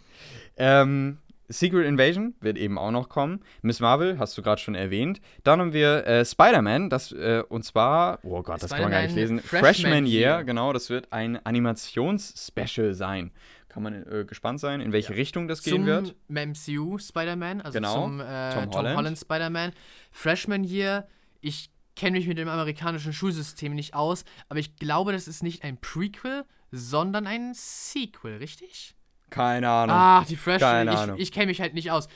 Ähm, 0.58 1.18
Secret 1.50 1.86
Invasion 1.86 2.36
wird 2.40 2.58
eben 2.58 2.78
auch 2.78 2.92
noch 2.92 3.10
kommen. 3.10 3.42
Miss 3.62 3.80
Marvel 3.80 4.20
hast 4.20 4.38
du 4.38 4.42
gerade 4.42 4.62
schon 4.62 4.76
erwähnt. 4.76 5.20
Dann 5.44 5.60
haben 5.60 5.74
wir 5.74 6.06
äh, 6.06 6.24
Spider-Man, 6.24 6.90
das 6.90 7.12
äh, 7.12 7.44
und 7.50 7.64
zwar, 7.66 8.20
oh 8.24 8.42
Gott, 8.44 8.62
das 8.62 8.72
kann 8.72 8.84
man 8.84 8.92
gar 8.92 9.02
nicht 9.02 9.16
lesen. 9.16 9.40
Freshman, 9.40 9.74
Freshman 9.74 10.06
Year, 10.06 10.36
Year. 10.36 10.44
genau, 10.44 10.72
das 10.74 10.90
wird 10.90 11.12
ein 11.12 11.44
Animations-Special 11.46 12.94
sein. 12.94 13.32
Kann 13.68 13.84
man 13.84 14.06
äh, 14.08 14.26
gespannt 14.26 14.60
sein, 14.60 14.80
in 14.82 14.92
welche 14.92 15.16
Richtung 15.16 15.48
das 15.48 15.64
gehen 15.64 15.76
zum 15.76 15.86
wird. 15.86 16.16
MCU 16.28 16.98
Spider-Man, 16.98 17.62
also 17.62 17.78
Genau, 17.78 17.94
zum 18.04 18.20
äh, 18.20 18.54
Tom 18.54 18.64
Tom, 18.66 18.74
Holland. 18.74 18.98
Holland, 18.98 19.18
Spider-Man. 19.18 19.72
Freshman 20.12 20.64
Year, 20.64 21.08
ich 21.42 21.70
kenne 21.96 22.18
mich 22.18 22.28
mit 22.28 22.38
dem 22.38 22.48
amerikanischen 22.48 23.12
Schulsystem 23.12 23.76
nicht 23.76 23.94
aus, 23.94 24.24
aber 24.48 24.60
ich 24.60 24.76
glaube, 24.78 25.12
das 25.12 25.28
ist 25.28 25.44
nicht 25.44 25.64
ein 25.64 25.78
Prequel, 25.78 26.46
sondern 26.72 27.28
ein 27.28 27.54
Sequel, 27.54 28.38
richtig? 28.38 28.96
Keine 29.30 29.70
Ahnung. 29.70 29.96
Ach, 29.98 30.26
die 30.26 30.36
Freshman, 30.36 30.88
Keine 30.88 30.98
Ahnung. 30.98 31.16
ich, 31.18 31.24
ich 31.24 31.32
kenne 31.32 31.48
mich 31.48 31.62
halt 31.62 31.74
nicht 31.74 31.92
aus. 31.92 32.08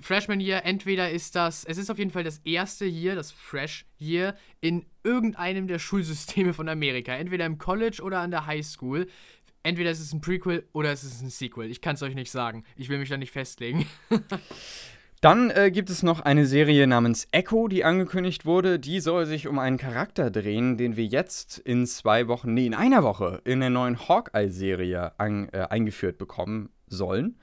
Freshman 0.00 0.40
Year, 0.40 0.64
entweder 0.64 1.10
ist 1.10 1.34
das, 1.36 1.64
es 1.64 1.78
ist 1.78 1.90
auf 1.90 1.98
jeden 1.98 2.10
Fall 2.10 2.24
das 2.24 2.38
erste 2.44 2.84
Year, 2.84 3.14
das 3.14 3.30
Fresh 3.30 3.86
Year, 3.98 4.34
in 4.60 4.84
irgendeinem 5.02 5.66
der 5.66 5.78
Schulsysteme 5.78 6.52
von 6.52 6.68
Amerika. 6.68 7.12
Entweder 7.12 7.46
im 7.46 7.58
College 7.58 8.02
oder 8.02 8.20
an 8.20 8.30
der 8.30 8.46
High 8.46 8.66
School. 8.66 9.06
Entweder 9.62 9.90
ist 9.90 10.00
es 10.00 10.12
ein 10.12 10.20
Prequel 10.20 10.68
oder 10.72 10.92
es 10.92 11.04
ist 11.04 11.22
ein 11.22 11.30
Sequel. 11.30 11.70
Ich 11.70 11.80
kann 11.80 11.94
es 11.94 12.02
euch 12.02 12.14
nicht 12.14 12.30
sagen. 12.30 12.64
Ich 12.76 12.90
will 12.90 12.98
mich 12.98 13.08
da 13.08 13.16
nicht 13.16 13.32
festlegen. 13.32 13.86
Dann 15.24 15.48
äh, 15.48 15.70
gibt 15.70 15.88
es 15.88 16.02
noch 16.02 16.20
eine 16.20 16.44
Serie 16.44 16.86
namens 16.86 17.28
Echo, 17.32 17.66
die 17.66 17.82
angekündigt 17.82 18.44
wurde. 18.44 18.78
Die 18.78 19.00
soll 19.00 19.24
sich 19.24 19.48
um 19.48 19.58
einen 19.58 19.78
Charakter 19.78 20.30
drehen, 20.30 20.76
den 20.76 20.98
wir 20.98 21.06
jetzt 21.06 21.56
in 21.60 21.86
zwei 21.86 22.28
Wochen, 22.28 22.52
nee, 22.52 22.66
in 22.66 22.74
einer 22.74 23.02
Woche 23.02 23.40
in 23.44 23.60
der 23.60 23.70
neuen 23.70 24.06
Hawkeye-Serie 24.06 25.12
äh, 25.16 25.58
eingeführt 25.70 26.18
bekommen 26.18 26.68
sollen. 26.88 27.38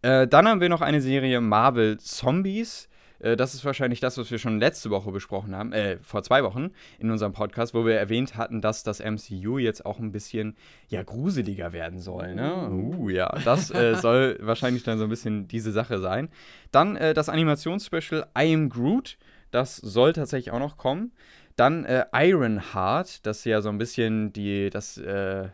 Äh, 0.00 0.26
dann 0.26 0.48
haben 0.48 0.62
wir 0.62 0.70
noch 0.70 0.80
eine 0.80 1.02
Serie 1.02 1.42
Marvel 1.42 1.98
Zombies. 1.98 2.87
Äh, 3.18 3.36
das 3.36 3.54
ist 3.54 3.64
wahrscheinlich 3.64 4.00
das, 4.00 4.18
was 4.18 4.30
wir 4.30 4.38
schon 4.38 4.58
letzte 4.58 4.90
Woche 4.90 5.10
besprochen 5.10 5.54
haben, 5.54 5.72
äh, 5.72 5.98
vor 6.02 6.22
zwei 6.22 6.42
Wochen 6.44 6.70
in 6.98 7.10
unserem 7.10 7.32
Podcast, 7.32 7.74
wo 7.74 7.84
wir 7.84 7.94
erwähnt 7.94 8.36
hatten, 8.36 8.60
dass 8.60 8.82
das 8.82 9.00
MCU 9.00 9.58
jetzt 9.58 9.84
auch 9.84 9.98
ein 9.98 10.12
bisschen, 10.12 10.56
ja, 10.88 11.02
gruseliger 11.02 11.72
werden 11.72 11.98
soll, 11.98 12.34
ne? 12.34 12.70
Uh, 12.70 13.08
ja, 13.08 13.36
das 13.44 13.70
äh, 13.70 13.94
soll 14.00 14.38
wahrscheinlich 14.40 14.82
dann 14.82 14.98
so 14.98 15.04
ein 15.04 15.10
bisschen 15.10 15.48
diese 15.48 15.72
Sache 15.72 15.98
sein. 15.98 16.28
Dann 16.70 16.96
äh, 16.96 17.14
das 17.14 17.28
Animationsspecial 17.28 18.26
I 18.38 18.54
Am 18.54 18.68
Groot, 18.68 19.18
das 19.50 19.76
soll 19.76 20.12
tatsächlich 20.12 20.52
auch 20.52 20.58
noch 20.58 20.76
kommen. 20.76 21.12
Dann 21.56 21.84
äh, 21.84 22.04
Ironheart, 22.12 23.26
das 23.26 23.44
ja 23.44 23.60
so 23.60 23.68
ein 23.68 23.78
bisschen 23.78 24.32
die, 24.32 24.70
das 24.70 24.96
äh, 24.98 25.48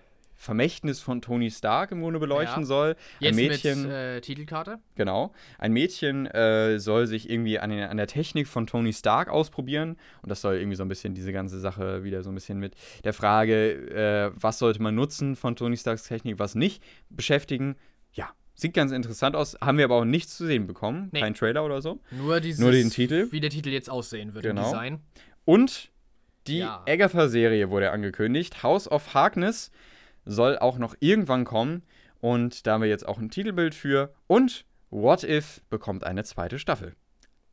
Vermächtnis 0.44 1.00
von 1.00 1.22
Tony 1.22 1.50
Stark 1.50 1.90
im 1.90 2.00
Grunde 2.02 2.20
beleuchten 2.20 2.62
Ja. 2.62 2.66
soll. 2.66 2.90
Ein 2.90 2.96
Jetzt 3.24 3.36
Mädchen, 3.36 3.82
mit 3.82 3.90
äh, 3.90 4.20
Titelkarte. 4.20 4.78
Genau. 4.94 5.32
Ein 5.58 5.72
Mädchen 5.72 6.26
äh, 6.26 6.78
soll 6.78 7.06
sich 7.06 7.30
irgendwie 7.30 7.58
an, 7.58 7.70
den, 7.70 7.82
an 7.84 7.96
der 7.96 8.06
Technik 8.06 8.46
von 8.46 8.66
Tony 8.66 8.92
Stark 8.92 9.28
ausprobieren. 9.28 9.96
Und 10.22 10.28
das 10.28 10.40
soll 10.42 10.56
irgendwie 10.56 10.76
so 10.76 10.84
ein 10.84 10.88
bisschen 10.88 11.14
diese 11.14 11.32
ganze 11.32 11.58
Sache 11.58 12.04
wieder 12.04 12.22
so 12.22 12.30
ein 12.30 12.34
bisschen 12.34 12.58
mit 12.58 12.74
der 13.04 13.14
Frage, 13.14 13.72
äh, 13.72 14.30
was 14.40 14.58
sollte 14.58 14.82
man 14.82 14.94
nutzen 14.94 15.34
von 15.34 15.56
Tony 15.56 15.76
Starks 15.76 16.04
Technik, 16.04 16.38
was 16.38 16.54
nicht, 16.54 16.82
beschäftigen. 17.08 17.76
Ja, 18.12 18.30
sieht 18.54 18.74
ganz 18.74 18.92
interessant 18.92 19.34
aus. 19.36 19.56
Haben 19.60 19.78
wir 19.78 19.86
aber 19.86 19.96
auch 19.96 20.04
nichts 20.04 20.36
zu 20.36 20.44
sehen 20.46 20.66
bekommen. 20.66 21.08
Nee. 21.12 21.20
Kein 21.20 21.34
Trailer 21.34 21.64
oder 21.64 21.80
so. 21.80 22.00
Nur, 22.10 22.40
dieses, 22.40 22.60
Nur 22.60 22.70
den 22.72 22.90
Titel. 22.90 23.28
Wie 23.30 23.40
der 23.40 23.50
Titel 23.50 23.70
jetzt 23.70 23.88
aussehen 23.88 24.34
wird 24.34 24.44
Genau. 24.44 24.60
im 24.62 24.66
Design. 24.68 25.00
Und 25.46 25.90
die 26.46 26.58
Ja. 26.58 26.82
Agatha-Serie 26.86 27.70
wurde 27.70 27.90
angekündigt. 27.90 28.62
House 28.62 28.90
of 28.90 29.14
Harkness 29.14 29.70
soll 30.24 30.58
auch 30.58 30.78
noch 30.78 30.94
irgendwann 31.00 31.44
kommen. 31.44 31.82
Und 32.20 32.66
da 32.66 32.74
haben 32.74 32.82
wir 32.82 32.88
jetzt 32.88 33.06
auch 33.06 33.18
ein 33.18 33.30
Titelbild 33.30 33.74
für. 33.74 34.14
Und 34.26 34.64
What 34.90 35.24
If 35.24 35.60
bekommt 35.70 36.04
eine 36.04 36.24
zweite 36.24 36.58
Staffel. 36.58 36.94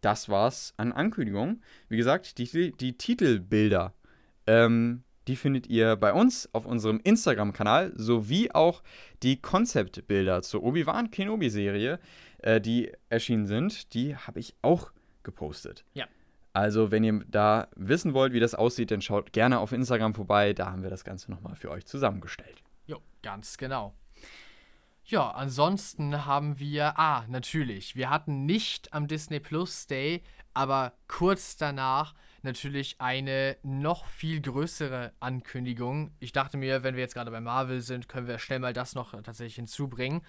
Das 0.01 0.29
war's 0.29 0.73
an 0.77 0.91
Ankündigungen. 0.91 1.63
Wie 1.89 1.97
gesagt, 1.97 2.37
die, 2.37 2.71
die 2.71 2.97
Titelbilder, 2.97 3.93
ähm, 4.47 5.03
die 5.27 5.35
findet 5.35 5.67
ihr 5.67 5.95
bei 5.95 6.13
uns 6.13 6.49
auf 6.53 6.65
unserem 6.65 6.99
Instagram-Kanal, 7.03 7.93
sowie 7.95 8.51
auch 8.51 8.81
die 9.21 9.39
Konzeptbilder 9.39 10.41
zur 10.41 10.63
Obi-Wan 10.63 11.11
Kenobi-Serie, 11.11 11.99
äh, 12.39 12.59
die 12.59 12.91
erschienen 13.09 13.45
sind. 13.45 13.93
Die 13.93 14.15
habe 14.15 14.39
ich 14.39 14.55
auch 14.61 14.91
gepostet. 15.23 15.85
Ja. 15.93 16.07
Also, 16.53 16.91
wenn 16.91 17.03
ihr 17.03 17.23
da 17.27 17.67
wissen 17.75 18.13
wollt, 18.13 18.33
wie 18.33 18.39
das 18.39 18.55
aussieht, 18.55 18.91
dann 18.91 19.01
schaut 19.01 19.31
gerne 19.31 19.59
auf 19.59 19.71
Instagram 19.71 20.13
vorbei. 20.13 20.53
Da 20.53 20.71
haben 20.71 20.83
wir 20.83 20.89
das 20.89 21.03
Ganze 21.03 21.31
nochmal 21.31 21.55
für 21.55 21.71
euch 21.71 21.85
zusammengestellt. 21.85 22.61
Jo, 22.87 22.99
ganz 23.21 23.57
genau. 23.57 23.93
Ja, 25.05 25.31
ansonsten 25.31 26.25
haben 26.25 26.59
wir, 26.59 26.99
ah, 26.99 27.25
natürlich, 27.27 27.95
wir 27.95 28.09
hatten 28.09 28.45
nicht 28.45 28.93
am 28.93 29.07
Disney 29.07 29.39
Plus 29.39 29.87
Day, 29.87 30.23
aber 30.53 30.93
kurz 31.07 31.57
danach 31.57 32.13
natürlich 32.43 32.95
eine 32.99 33.57
noch 33.63 34.05
viel 34.05 34.41
größere 34.41 35.13
Ankündigung. 35.19 36.11
Ich 36.19 36.31
dachte 36.31 36.57
mir, 36.57 36.83
wenn 36.83 36.95
wir 36.95 37.01
jetzt 37.01 37.13
gerade 37.13 37.31
bei 37.31 37.41
Marvel 37.41 37.81
sind, 37.81 38.09
können 38.09 38.27
wir 38.27 38.39
schnell 38.39 38.59
mal 38.59 38.73
das 38.73 38.95
noch 38.95 39.11
tatsächlich 39.21 39.55
hinzubringen. 39.55 40.21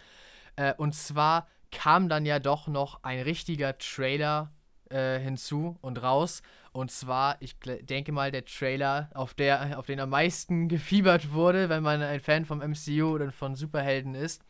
Äh, 0.57 0.74
und 0.74 0.94
zwar 0.94 1.49
kam 1.70 2.09
dann 2.09 2.27
ja 2.27 2.39
doch 2.39 2.69
noch 2.69 3.03
ein 3.03 3.20
richtiger 3.20 3.78
Trailer 3.78 4.53
äh, 4.93 5.19
hinzu 5.19 5.77
und 5.81 6.02
raus. 6.02 6.43
Und 6.73 6.90
zwar, 6.90 7.36
ich 7.40 7.56
denke 7.60 8.12
mal, 8.12 8.31
der 8.31 8.44
Trailer, 8.44 9.10
auf, 9.14 9.35
der, 9.35 9.78
auf 9.78 9.86
den 9.86 10.01
am 10.01 10.10
meisten 10.10 10.69
gefiebert 10.69 11.32
wurde, 11.32 11.69
wenn 11.69 11.82
man 11.82 12.02
ein 12.02 12.20
Fan 12.20 12.44
vom 12.44 12.59
MCU 12.59 13.12
oder 13.14 13.31
von 13.31 13.55
Superhelden 13.55 14.14
ist. 14.14 14.43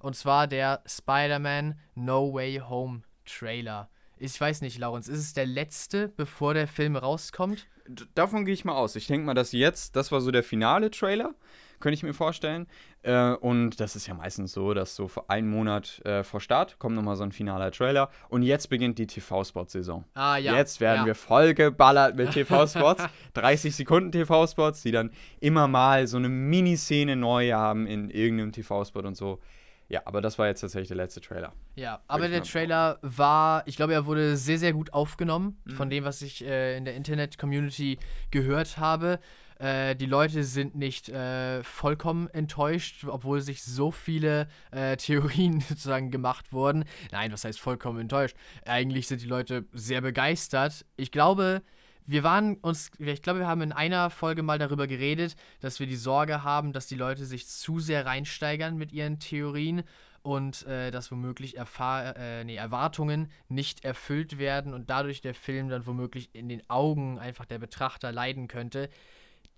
Und 0.00 0.16
zwar 0.16 0.46
der 0.46 0.82
Spider-Man 0.86 1.78
No 1.94 2.32
Way 2.32 2.62
Home 2.68 3.02
Trailer. 3.24 3.88
Ich 4.18 4.40
weiß 4.40 4.62
nicht, 4.62 4.78
Laurens, 4.78 5.08
ist 5.08 5.18
es 5.18 5.34
der 5.34 5.46
letzte, 5.46 6.08
bevor 6.08 6.54
der 6.54 6.66
Film 6.66 6.96
rauskommt? 6.96 7.66
D 7.86 8.04
davon 8.14 8.44
gehe 8.44 8.54
ich 8.54 8.64
mal 8.64 8.74
aus. 8.74 8.96
Ich 8.96 9.06
denke 9.06 9.26
mal, 9.26 9.34
dass 9.34 9.52
jetzt, 9.52 9.94
das 9.94 10.10
war 10.10 10.20
so 10.20 10.30
der 10.30 10.42
finale 10.42 10.90
Trailer, 10.90 11.34
könnte 11.80 11.94
ich 11.94 12.02
mir 12.02 12.14
vorstellen. 12.14 12.66
Äh, 13.02 13.30
und 13.32 13.80
das 13.80 13.96
ist 13.96 14.06
ja 14.06 14.14
meistens 14.14 14.52
so, 14.52 14.74
dass 14.74 14.96
so 14.96 15.08
vor 15.08 15.30
einem 15.30 15.48
Monat 15.50 16.00
äh, 16.04 16.24
vor 16.24 16.40
Start 16.40 16.78
kommt 16.78 16.96
nochmal 16.96 17.16
so 17.16 17.22
ein 17.22 17.32
finaler 17.32 17.70
Trailer. 17.70 18.10
Und 18.28 18.42
jetzt 18.42 18.68
beginnt 18.68 18.98
die 18.98 19.06
TV-Spot-Saison. 19.06 20.04
Ah, 20.14 20.36
ja. 20.36 20.56
Jetzt 20.56 20.80
werden 20.80 21.00
ja. 21.00 21.06
wir 21.06 21.14
voll 21.14 21.54
geballert 21.54 22.16
mit 22.16 22.32
TV-Spots. 22.32 23.04
30 23.34 23.74
Sekunden 23.76 24.12
TV-Spots, 24.12 24.82
die 24.82 24.92
dann 24.92 25.10
immer 25.40 25.68
mal 25.68 26.06
so 26.06 26.16
eine 26.16 26.28
Miniszene 26.28 27.16
neu 27.16 27.52
haben 27.52 27.86
in 27.86 28.10
irgendeinem 28.10 28.52
TV-Spot 28.52 29.00
und 29.00 29.16
so. 29.16 29.40
Ja, 29.88 30.02
aber 30.04 30.20
das 30.20 30.36
war 30.36 30.48
jetzt 30.48 30.62
tatsächlich 30.62 30.88
der 30.88 30.96
letzte 30.96 31.20
Trailer. 31.20 31.52
Ja, 31.76 32.00
aber 32.08 32.26
der 32.26 32.42
Trailer 32.42 32.98
war, 33.02 33.62
ich 33.66 33.76
glaube, 33.76 33.92
er 33.92 34.04
wurde 34.06 34.36
sehr, 34.36 34.58
sehr 34.58 34.72
gut 34.72 34.92
aufgenommen, 34.92 35.58
Mhm. 35.64 35.70
von 35.70 35.90
dem, 35.90 36.04
was 36.04 36.22
ich 36.22 36.44
äh, 36.44 36.76
in 36.76 36.84
der 36.84 36.96
Internet-Community 36.96 37.98
gehört 38.32 38.78
habe. 38.78 39.20
Äh, 39.58 39.96
die 39.96 40.06
Leute 40.06 40.44
sind 40.44 40.74
nicht 40.74 41.08
äh, 41.08 41.62
vollkommen 41.62 42.28
enttäuscht, 42.28 43.04
obwohl 43.06 43.40
sich 43.40 43.62
so 43.62 43.90
viele 43.90 44.48
äh, 44.70 44.96
Theorien 44.96 45.60
sozusagen 45.60 46.10
gemacht 46.10 46.52
wurden. 46.52 46.84
Nein, 47.12 47.32
was 47.32 47.44
heißt 47.44 47.60
vollkommen 47.60 48.00
enttäuscht? 48.00 48.36
Eigentlich 48.64 49.08
sind 49.08 49.22
die 49.22 49.26
Leute 49.26 49.64
sehr 49.72 50.00
begeistert. 50.00 50.84
Ich 50.96 51.10
glaube, 51.10 51.62
wir 52.04 52.22
waren 52.22 52.56
uns, 52.58 52.90
ich 52.98 53.22
glaube, 53.22 53.40
wir 53.40 53.48
haben 53.48 53.62
in 53.62 53.72
einer 53.72 54.10
Folge 54.10 54.42
mal 54.42 54.58
darüber 54.58 54.86
geredet, 54.86 55.34
dass 55.60 55.80
wir 55.80 55.86
die 55.86 55.96
Sorge 55.96 56.44
haben, 56.44 56.72
dass 56.72 56.86
die 56.86 56.94
Leute 56.94 57.24
sich 57.24 57.48
zu 57.48 57.80
sehr 57.80 58.06
reinsteigern 58.06 58.76
mit 58.76 58.92
ihren 58.92 59.18
Theorien 59.18 59.82
und 60.22 60.66
äh, 60.66 60.90
dass 60.90 61.10
womöglich 61.10 61.56
Erfahr 61.56 62.16
äh, 62.16 62.44
nee, 62.44 62.56
Erwartungen 62.56 63.30
nicht 63.48 63.84
erfüllt 63.84 64.38
werden 64.38 64.74
und 64.74 64.90
dadurch 64.90 65.20
der 65.20 65.34
Film 65.34 65.68
dann 65.68 65.86
womöglich 65.86 66.30
in 66.32 66.48
den 66.48 66.68
Augen 66.68 67.18
einfach 67.18 67.44
der 67.44 67.58
Betrachter 67.58 68.12
leiden 68.12 68.48
könnte. 68.48 68.88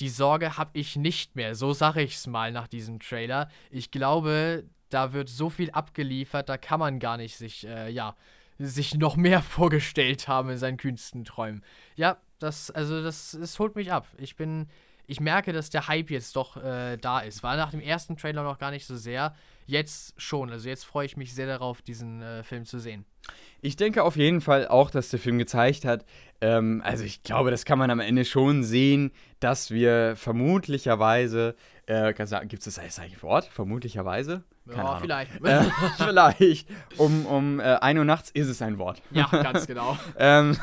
Die 0.00 0.08
Sorge 0.08 0.56
habe 0.56 0.70
ich 0.74 0.96
nicht 0.96 1.36
mehr, 1.36 1.54
so 1.54 1.72
sage 1.72 2.02
ich 2.02 2.14
es 2.14 2.26
mal 2.26 2.52
nach 2.52 2.68
diesem 2.68 3.00
Trailer. 3.00 3.48
Ich 3.70 3.90
glaube, 3.90 4.64
da 4.90 5.12
wird 5.12 5.28
so 5.28 5.50
viel 5.50 5.70
abgeliefert, 5.70 6.48
da 6.48 6.56
kann 6.56 6.80
man 6.80 6.98
gar 6.98 7.16
nicht 7.16 7.36
sich, 7.36 7.66
äh, 7.66 7.90
ja, 7.90 8.16
sich 8.58 8.94
noch 8.94 9.16
mehr 9.16 9.42
vorgestellt 9.42 10.28
haben 10.28 10.50
in 10.50 10.58
seinen 10.58 10.76
kühnsten 10.76 11.24
Träumen. 11.24 11.64
Ja, 11.96 12.18
das, 12.38 12.70
also 12.70 13.02
das, 13.02 13.36
das 13.38 13.58
holt 13.58 13.76
mich 13.76 13.92
ab. 13.92 14.06
Ich 14.18 14.36
bin, 14.36 14.68
ich 15.06 15.20
merke, 15.20 15.52
dass 15.52 15.70
der 15.70 15.88
Hype 15.88 16.10
jetzt 16.10 16.36
doch 16.36 16.56
äh, 16.56 16.96
da 16.96 17.20
ist. 17.20 17.42
War 17.42 17.56
nach 17.56 17.70
dem 17.70 17.80
ersten 17.80 18.16
Trailer 18.16 18.42
noch 18.42 18.58
gar 18.58 18.70
nicht 18.70 18.86
so 18.86 18.96
sehr. 18.96 19.34
Jetzt 19.68 20.14
schon. 20.16 20.50
Also 20.50 20.68
jetzt 20.68 20.84
freue 20.84 21.04
ich 21.04 21.18
mich 21.18 21.34
sehr 21.34 21.46
darauf, 21.46 21.82
diesen 21.82 22.22
äh, 22.22 22.42
Film 22.42 22.64
zu 22.64 22.78
sehen. 22.78 23.04
Ich 23.60 23.76
denke 23.76 24.02
auf 24.02 24.16
jeden 24.16 24.40
Fall 24.40 24.66
auch, 24.66 24.90
dass 24.90 25.10
der 25.10 25.18
Film 25.18 25.36
gezeigt 25.38 25.84
hat, 25.84 26.06
ähm, 26.40 26.80
also 26.84 27.04
ich 27.04 27.22
glaube, 27.22 27.50
das 27.50 27.64
kann 27.64 27.78
man 27.78 27.90
am 27.90 28.00
Ende 28.00 28.24
schon 28.24 28.64
sehen, 28.64 29.10
dass 29.40 29.70
wir 29.70 30.14
vermutlicherweise, 30.16 31.54
äh, 31.86 32.14
gibt 32.14 32.66
es 32.66 32.76
das 32.76 32.98
eigentlich 32.98 33.22
Wort? 33.22 33.44
Vermutlicherweise? 33.46 34.42
Keine 34.66 34.82
ja, 34.82 34.88
Ahnung. 34.88 35.00
vielleicht. 35.02 35.44
Äh, 35.44 35.64
vielleicht. 35.98 36.68
Um, 36.96 37.26
um 37.26 37.60
äh, 37.60 37.64
1 37.64 37.98
Uhr 37.98 38.04
nachts 38.04 38.30
ist 38.30 38.48
es 38.48 38.62
ein 38.62 38.78
Wort. 38.78 39.02
Ja, 39.10 39.26
ganz 39.26 39.66
genau. 39.66 39.98
ähm, 40.18 40.56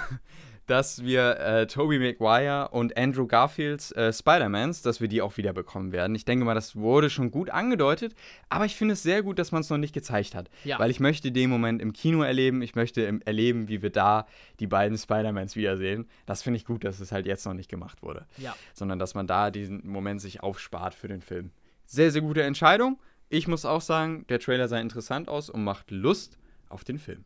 dass 0.65 1.03
wir 1.03 1.39
äh, 1.39 1.67
Tobey 1.67 1.99
Maguire 1.99 2.69
und 2.71 2.97
Andrew 2.97 3.27
Garfields 3.27 3.91
äh, 3.91 4.11
Spider-Mans, 4.11 4.81
dass 4.81 5.01
wir 5.01 5.07
die 5.07 5.21
auch 5.21 5.37
wiederbekommen 5.37 5.91
werden. 5.91 6.15
Ich 6.15 6.25
denke 6.25 6.45
mal, 6.45 6.55
das 6.55 6.75
wurde 6.75 7.09
schon 7.09 7.31
gut 7.31 7.49
angedeutet, 7.49 8.15
aber 8.49 8.65
ich 8.65 8.75
finde 8.75 8.93
es 8.93 9.03
sehr 9.03 9.23
gut, 9.23 9.39
dass 9.39 9.51
man 9.51 9.61
es 9.61 9.69
noch 9.69 9.77
nicht 9.77 9.93
gezeigt 9.93 10.35
hat. 10.35 10.49
Ja. 10.63 10.79
Weil 10.79 10.91
ich 10.91 10.99
möchte 10.99 11.31
den 11.31 11.49
Moment 11.49 11.81
im 11.81 11.93
Kino 11.93 12.23
erleben, 12.23 12.61
ich 12.61 12.75
möchte 12.75 13.01
im, 13.01 13.21
erleben, 13.21 13.67
wie 13.67 13.81
wir 13.81 13.91
da 13.91 14.27
die 14.59 14.67
beiden 14.67 14.97
Spider-Mans 14.97 15.55
wiedersehen. 15.55 16.07
Das 16.25 16.41
finde 16.41 16.57
ich 16.57 16.65
gut, 16.65 16.83
dass 16.83 16.99
es 16.99 17.11
halt 17.11 17.25
jetzt 17.25 17.45
noch 17.45 17.53
nicht 17.53 17.69
gemacht 17.69 18.01
wurde. 18.01 18.25
Ja. 18.37 18.55
Sondern 18.73 18.99
dass 18.99 19.13
man 19.13 19.27
da 19.27 19.51
diesen 19.51 19.87
Moment 19.87 20.21
sich 20.21 20.41
aufspart 20.41 20.95
für 20.95 21.07
den 21.07 21.21
Film. 21.21 21.51
Sehr, 21.85 22.11
sehr 22.11 22.21
gute 22.21 22.41
Entscheidung. 22.41 22.99
Ich 23.29 23.47
muss 23.47 23.65
auch 23.65 23.81
sagen, 23.81 24.25
der 24.29 24.39
Trailer 24.39 24.67
sah 24.67 24.79
interessant 24.79 25.29
aus 25.29 25.49
und 25.49 25.63
macht 25.63 25.91
Lust 25.91 26.37
auf 26.69 26.83
den 26.83 26.99
Film. 26.99 27.25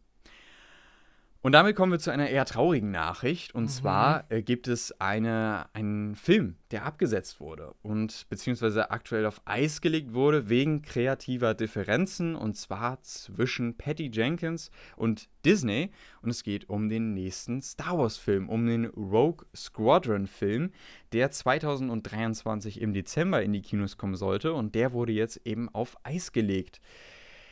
Und 1.42 1.54
damit 1.54 1.78
kommen 1.78 1.94
wir 1.94 2.00
zu 2.00 2.12
einer 2.12 2.30
eher 2.30 2.44
traurigen 2.44 2.92
Nachricht. 2.92 3.56
Und 3.56 3.64
mhm. 3.64 3.70
zwar 3.70 4.30
äh, 4.30 4.42
gibt 4.42 4.68
es 4.68 5.00
eine, 5.00 5.68
einen 5.72 6.16
Film, 6.16 6.58
der 6.72 6.86
abgesetzt 6.86 7.40
wurde 7.40 7.74
und 7.82 8.28
beziehungsweise 8.30 8.92
aktuell 8.92 9.26
auf 9.26 9.42
Eis 9.46 9.80
gelegt 9.80 10.14
wurde 10.14 10.50
wegen 10.50 10.82
kreativer 10.82 11.54
Differenzen 11.54 12.36
und 12.36 12.58
zwar 12.58 13.02
zwischen 13.04 13.78
Patty 13.78 14.12
Jenkins 14.14 14.70
und 14.98 15.30
Disney. 15.46 15.92
Und 16.22 16.30
es 16.30 16.44
geht 16.44 16.68
um 16.68 16.90
den 16.90 17.14
nächsten 17.14 17.62
Star 17.62 17.98
Wars-Film, 17.98 18.50
um 18.50 18.66
den 18.66 18.86
Rogue 18.88 19.46
Squadron-Film, 19.56 20.72
der 21.14 21.32
2023 21.32 22.82
im 22.82 22.94
Dezember 22.94 23.42
in 23.42 23.54
die 23.54 23.62
Kinos 23.62 23.96
kommen 23.96 24.16
sollte. 24.16 24.54
Und 24.54 24.76
der 24.76 24.92
wurde 24.92 25.14
jetzt 25.14 25.40
eben 25.46 25.70
auf 25.70 25.96
Eis 26.04 26.34
gelegt. 26.34 26.82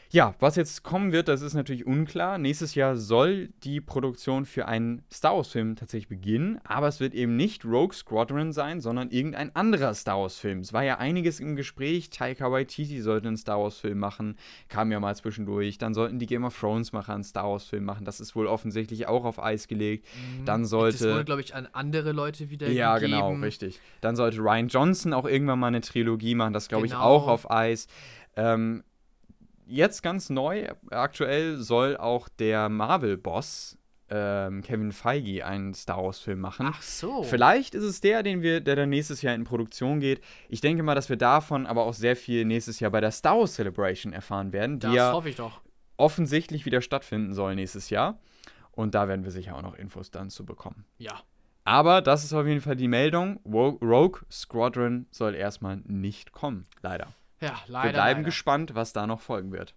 Ja, 0.09 0.35
was 0.39 0.55
jetzt 0.55 0.83
kommen 0.83 1.11
wird, 1.11 1.27
das 1.27 1.41
ist 1.41 1.53
natürlich 1.53 1.85
unklar. 1.85 2.37
Nächstes 2.37 2.75
Jahr 2.75 2.95
soll 2.95 3.49
die 3.63 3.81
Produktion 3.81 4.45
für 4.45 4.65
einen 4.67 5.01
Star 5.11 5.35
Wars-Film 5.35 5.75
tatsächlich 5.75 6.07
beginnen, 6.07 6.61
aber 6.63 6.87
es 6.87 7.01
wird 7.01 7.13
eben 7.13 7.35
nicht 7.35 7.65
Rogue 7.65 7.93
Squadron 7.93 8.53
sein, 8.53 8.79
sondern 8.79 9.09
irgendein 9.09 9.53
anderer 9.55 9.93
Star 9.93 10.19
Wars-Film. 10.19 10.59
Es 10.59 10.71
war 10.71 10.83
ja 10.83 10.97
einiges 10.97 11.41
im 11.41 11.57
Gespräch. 11.57 12.09
Taika 12.09 12.49
Waititi 12.51 13.01
sollte 13.01 13.27
einen 13.27 13.37
Star 13.37 13.59
Wars-Film 13.59 13.99
machen, 13.99 14.37
kam 14.69 14.91
ja 14.91 14.99
mal 15.01 15.15
zwischendurch. 15.15 15.77
Dann 15.77 15.93
sollten 15.93 16.19
die 16.19 16.25
Game 16.25 16.45
of 16.45 16.57
Thrones-Macher 16.57 17.13
einen 17.13 17.23
Star 17.25 17.49
Wars-Film 17.49 17.83
machen. 17.83 18.05
Das 18.05 18.21
ist 18.21 18.33
wohl 18.35 18.47
offensichtlich 18.47 19.07
auch 19.07 19.25
auf 19.25 19.43
Eis 19.43 19.67
gelegt. 19.67 20.05
Mhm. 20.39 20.45
Dann 20.45 20.65
sollte. 20.65 20.99
Das 20.99 21.13
wurde, 21.13 21.25
glaube 21.25 21.41
ich, 21.41 21.53
an 21.53 21.67
andere 21.73 22.13
Leute 22.13 22.49
wieder 22.49 22.69
Ja, 22.69 22.97
gegeben. 22.97 23.19
genau, 23.19 23.33
richtig. 23.45 23.79
Dann 23.99 24.15
sollte 24.15 24.37
Ryan 24.39 24.69
Johnson 24.69 25.13
auch 25.13 25.25
irgendwann 25.25 25.59
mal 25.59 25.67
eine 25.67 25.81
Trilogie 25.81 26.35
machen. 26.35 26.53
Das, 26.53 26.69
glaube 26.69 26.87
genau. 26.87 26.99
ich, 26.99 27.05
auch 27.05 27.27
auf 27.27 27.51
Eis. 27.51 27.87
Ähm, 28.37 28.83
jetzt 29.67 30.01
ganz 30.01 30.29
neu, 30.29 30.67
aktuell 30.89 31.57
soll 31.57 31.97
auch 31.97 32.29
der 32.29 32.69
Marvel-Boss 32.69 33.77
ähm, 34.09 34.61
Kevin 34.61 34.91
Feige 34.91 35.45
einen 35.45 35.73
Star 35.73 36.03
Wars-Film 36.03 36.39
machen. 36.39 36.67
Ach 36.69 36.81
so. 36.81 37.23
Vielleicht 37.23 37.75
ist 37.75 37.83
es 37.83 37.99
der, 38.01 38.23
den 38.23 38.41
wir, 38.41 38.61
der 38.61 38.75
dann 38.75 38.89
nächstes 38.89 39.21
Jahr 39.21 39.35
in 39.35 39.43
Produktion 39.43 39.99
geht. 39.99 40.21
Ich 40.49 40.61
denke 40.61 40.83
mal, 40.83 40.95
dass 40.95 41.09
wir 41.09 41.17
davon 41.17 41.65
aber 41.65 41.83
auch 41.83 41.93
sehr 41.93 42.15
viel 42.15 42.45
nächstes 42.45 42.79
Jahr 42.79 42.91
bei 42.91 43.01
der 43.01 43.11
Star 43.11 43.37
Wars 43.37 43.55
Celebration 43.55 44.13
erfahren 44.13 44.53
werden, 44.53 44.79
die 44.79 44.87
das 44.87 44.95
ja 44.95 45.11
hoffe 45.11 45.29
ich 45.29 45.35
doch. 45.35 45.61
offensichtlich 45.97 46.65
wieder 46.65 46.81
stattfinden 46.81 47.33
soll 47.33 47.55
nächstes 47.55 47.89
Jahr. 47.89 48.19
Und 48.71 48.95
da 48.95 49.07
werden 49.07 49.23
wir 49.23 49.31
sicher 49.31 49.55
auch 49.55 49.63
noch 49.63 49.75
Infos 49.75 50.11
dann 50.11 50.29
zu 50.29 50.45
bekommen. 50.45 50.85
Ja. 50.97 51.21
Aber 51.63 52.01
das 52.01 52.23
ist 52.23 52.31
auf 52.31 52.45
jeden 52.45 52.61
Fall 52.61 52.77
die 52.77 52.87
Meldung. 52.87 53.41
Rogue 53.45 54.21
Squadron 54.31 55.07
soll 55.11 55.35
erstmal 55.35 55.77
nicht 55.83 56.31
kommen, 56.31 56.65
leider. 56.81 57.07
Ja, 57.39 57.59
leider. 57.67 57.87
Wir 57.87 57.93
bleiben 57.93 58.19
leider. 58.19 58.25
gespannt, 58.25 58.75
was 58.75 58.93
da 58.93 59.07
noch 59.07 59.21
folgen 59.21 59.51
wird. 59.51 59.73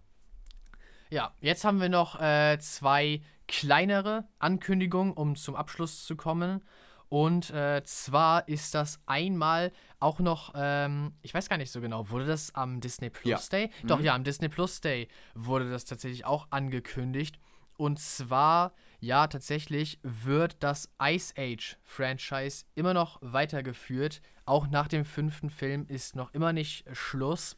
Ja, 1.09 1.33
jetzt 1.41 1.65
haben 1.65 1.81
wir 1.81 1.89
noch 1.89 2.19
äh, 2.21 2.57
zwei 2.59 3.21
kleinere 3.47 4.25
Ankündigungen, 4.39 5.13
um 5.13 5.35
zum 5.35 5.55
Abschluss 5.55 6.05
zu 6.05 6.15
kommen. 6.15 6.61
Und 7.09 7.49
äh, 7.49 7.83
zwar 7.83 8.47
ist 8.47 8.73
das 8.73 9.01
einmal 9.05 9.73
auch 9.99 10.19
noch, 10.19 10.53
ähm, 10.55 11.13
ich 11.21 11.33
weiß 11.33 11.49
gar 11.49 11.57
nicht 11.57 11.69
so 11.69 11.81
genau, 11.81 12.09
wurde 12.09 12.25
das 12.25 12.55
am 12.55 12.79
Disney 12.79 13.09
Plus 13.09 13.49
ja. 13.51 13.59
Day? 13.59 13.71
Mhm. 13.83 13.87
Doch, 13.87 13.99
ja, 13.99 14.15
am 14.15 14.23
Disney 14.23 14.47
Plus 14.47 14.79
Day 14.79 15.09
wurde 15.35 15.69
das 15.69 15.83
tatsächlich 15.83 16.23
auch 16.23 16.47
angekündigt. 16.51 17.37
Und 17.81 17.97
zwar, 17.97 18.73
ja, 18.99 19.25
tatsächlich 19.25 19.97
wird 20.03 20.57
das 20.59 20.87
Ice 21.01 21.33
Age 21.35 21.77
Franchise 21.83 22.65
immer 22.75 22.93
noch 22.93 23.17
weitergeführt. 23.23 24.21
Auch 24.45 24.67
nach 24.67 24.87
dem 24.87 25.03
fünften 25.03 25.49
Film 25.49 25.87
ist 25.87 26.15
noch 26.15 26.31
immer 26.35 26.53
nicht 26.53 26.85
Schluss. 26.95 27.57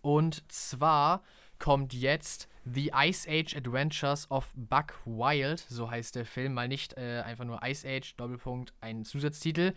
Und 0.00 0.42
zwar 0.50 1.22
kommt 1.60 1.94
jetzt 1.94 2.48
The 2.64 2.90
Ice 2.96 3.30
Age 3.30 3.54
Adventures 3.56 4.28
of 4.28 4.52
Buck 4.56 4.94
Wild, 5.04 5.60
so 5.60 5.88
heißt 5.88 6.16
der 6.16 6.26
Film, 6.26 6.52
mal 6.54 6.66
nicht 6.66 6.96
äh, 6.96 7.22
einfach 7.24 7.44
nur 7.44 7.62
Ice 7.62 7.86
Age, 7.86 8.16
Doppelpunkt, 8.16 8.74
ein 8.80 9.04
Zusatztitel, 9.04 9.72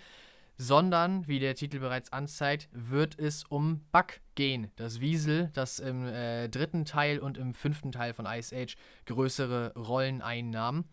sondern, 0.57 1.27
wie 1.27 1.39
der 1.39 1.55
Titel 1.55 1.79
bereits 1.79 2.11
anzeigt, 2.11 2.67
wird 2.71 3.17
es 3.19 3.43
um 3.43 3.81
Buck 3.91 4.19
gehen. 4.35 4.71
Das 4.75 4.99
Wiesel, 4.99 5.51
das 5.53 5.79
im 5.79 6.05
äh, 6.05 6.49
dritten 6.49 6.85
Teil 6.85 7.19
und 7.19 7.37
im 7.37 7.53
fünften 7.53 7.91
Teil 7.91 8.13
von 8.13 8.25
Ice 8.25 8.55
Age 8.55 8.75
größere 9.05 9.73
Rollen 9.75 10.21
einnahm. 10.21 10.85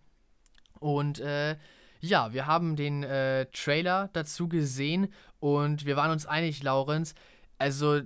Und 0.80 1.20
äh, 1.20 1.56
ja, 2.00 2.34
wir 2.34 2.46
haben 2.46 2.76
den 2.76 3.02
äh, 3.02 3.46
Trailer 3.46 4.10
dazu 4.12 4.48
gesehen 4.48 5.08
und 5.40 5.86
wir 5.86 5.96
waren 5.96 6.10
uns 6.10 6.26
einig, 6.26 6.62
Laurenz. 6.62 7.14
Also 7.56 8.02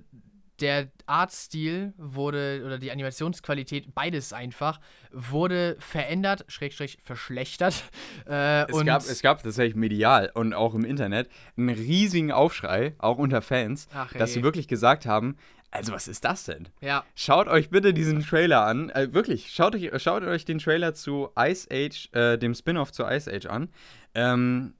der 0.61 0.89
Artstil 1.07 1.95
wurde, 1.97 2.63
oder 2.65 2.79
die 2.79 2.91
Animationsqualität, 2.91 3.95
beides 3.95 4.33
einfach, 4.33 4.81
wurde 5.13 5.77
verändert, 5.79 6.45
schrägstrich 6.49 6.99
verschlechtert. 7.03 7.85
Äh, 8.29 8.71
es, 8.71 8.85
gab, 8.85 9.03
es 9.03 9.23
gab 9.23 9.43
tatsächlich 9.43 9.75
medial 9.75 10.31
und 10.35 10.53
auch 10.53 10.75
im 10.75 10.85
Internet 10.85 11.29
einen 11.57 11.71
riesigen 11.71 12.31
Aufschrei, 12.31 12.95
auch 12.99 13.17
unter 13.17 13.41
Fans, 13.41 13.89
Ach, 13.95 14.13
dass 14.13 14.35
sie 14.35 14.43
wirklich 14.43 14.69
gesagt 14.69 15.07
haben, 15.07 15.37
also 15.71 15.93
was 15.93 16.09
ist 16.09 16.25
das 16.25 16.45
denn? 16.45 16.69
Ja. 16.81 17.05
Schaut 17.15 17.47
euch 17.47 17.71
bitte 17.71 17.93
diesen 17.93 18.23
Trailer 18.23 18.65
an. 18.65 18.91
Äh, 18.91 19.13
wirklich, 19.13 19.51
schaut 19.53 19.75
euch, 19.75 19.91
schaut 20.03 20.23
euch 20.23 20.45
den 20.45 20.59
Trailer 20.59 20.95
zu 20.95 21.31
Ice 21.39 21.69
Age, 21.71 22.09
äh, 22.13 22.39
dem 22.39 22.55
Spin-off 22.55 22.93
zu 22.93 23.05
Ice 23.05 23.31
Age 23.31 23.47
an. 23.47 23.69
Ähm, 24.15 24.75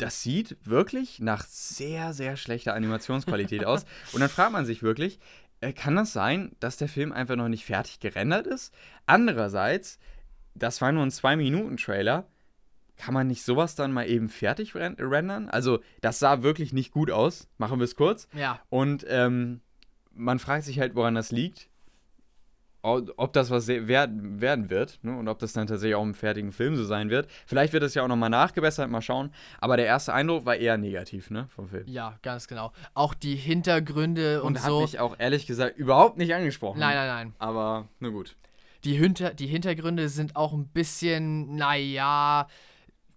das 0.00 0.22
sieht 0.22 0.56
wirklich 0.64 1.20
nach 1.20 1.44
sehr, 1.46 2.12
sehr 2.12 2.36
schlechter 2.36 2.74
Animationsqualität 2.74 3.64
aus. 3.64 3.84
Und 4.12 4.20
dann 4.20 4.28
fragt 4.28 4.52
man 4.52 4.66
sich 4.66 4.82
wirklich, 4.82 5.18
äh, 5.60 5.72
kann 5.72 5.96
das 5.96 6.12
sein, 6.12 6.52
dass 6.60 6.76
der 6.76 6.88
Film 6.88 7.12
einfach 7.12 7.36
noch 7.36 7.48
nicht 7.48 7.64
fertig 7.64 8.00
gerendert 8.00 8.46
ist? 8.46 8.74
Andererseits, 9.06 9.98
das 10.54 10.80
war 10.80 10.92
nur 10.92 11.04
ein 11.04 11.10
2-Minuten-Trailer. 11.10 12.26
Kann 12.96 13.14
man 13.14 13.26
nicht 13.28 13.44
sowas 13.44 13.76
dann 13.76 13.92
mal 13.92 14.08
eben 14.08 14.28
fertig 14.28 14.74
rendern? 14.74 15.48
Also, 15.48 15.80
das 16.02 16.18
sah 16.18 16.42
wirklich 16.42 16.72
nicht 16.72 16.92
gut 16.92 17.10
aus. 17.10 17.48
Machen 17.56 17.78
wir 17.78 17.84
es 17.84 17.96
kurz. 17.96 18.28
Ja. 18.34 18.60
Und 18.68 19.06
ähm, 19.08 19.60
man 20.12 20.38
fragt 20.38 20.64
sich 20.64 20.78
halt, 20.80 20.94
woran 20.94 21.14
das 21.14 21.30
liegt 21.30 21.70
ob 22.82 23.32
das 23.32 23.50
was 23.50 23.68
werden, 23.68 24.40
werden 24.40 24.70
wird 24.70 24.98
ne? 25.02 25.16
und 25.16 25.28
ob 25.28 25.38
das 25.38 25.52
dann 25.52 25.66
tatsächlich 25.66 25.94
auch 25.94 26.02
im 26.02 26.14
fertigen 26.14 26.52
Film 26.52 26.76
so 26.76 26.84
sein 26.84 27.10
wird. 27.10 27.28
Vielleicht 27.46 27.72
wird 27.72 27.82
es 27.82 27.94
ja 27.94 28.02
auch 28.02 28.08
nochmal 28.08 28.30
nachgebessert, 28.30 28.90
mal 28.90 29.02
schauen. 29.02 29.30
Aber 29.60 29.76
der 29.76 29.86
erste 29.86 30.12
Eindruck 30.12 30.46
war 30.46 30.56
eher 30.56 30.78
negativ 30.78 31.30
ne, 31.30 31.48
vom 31.54 31.68
Film. 31.68 31.84
Ja, 31.86 32.16
ganz 32.22 32.48
genau. 32.48 32.72
Auch 32.94 33.14
die 33.14 33.36
Hintergründe 33.36 34.42
und, 34.42 34.56
und 34.56 34.58
so. 34.58 34.76
Und 34.76 34.82
hat 34.82 34.90
mich 34.92 35.00
auch 35.00 35.16
ehrlich 35.18 35.46
gesagt 35.46 35.76
überhaupt 35.76 36.16
nicht 36.16 36.34
angesprochen. 36.34 36.78
Nein, 36.80 36.94
nein, 36.94 37.08
nein. 37.08 37.34
Aber 37.38 37.88
na 37.98 38.08
gut. 38.08 38.36
Die, 38.84 38.94
Hinter 38.94 39.34
die 39.34 39.46
Hintergründe 39.46 40.08
sind 40.08 40.36
auch 40.36 40.54
ein 40.54 40.66
bisschen, 40.66 41.56
naja, 41.56 42.46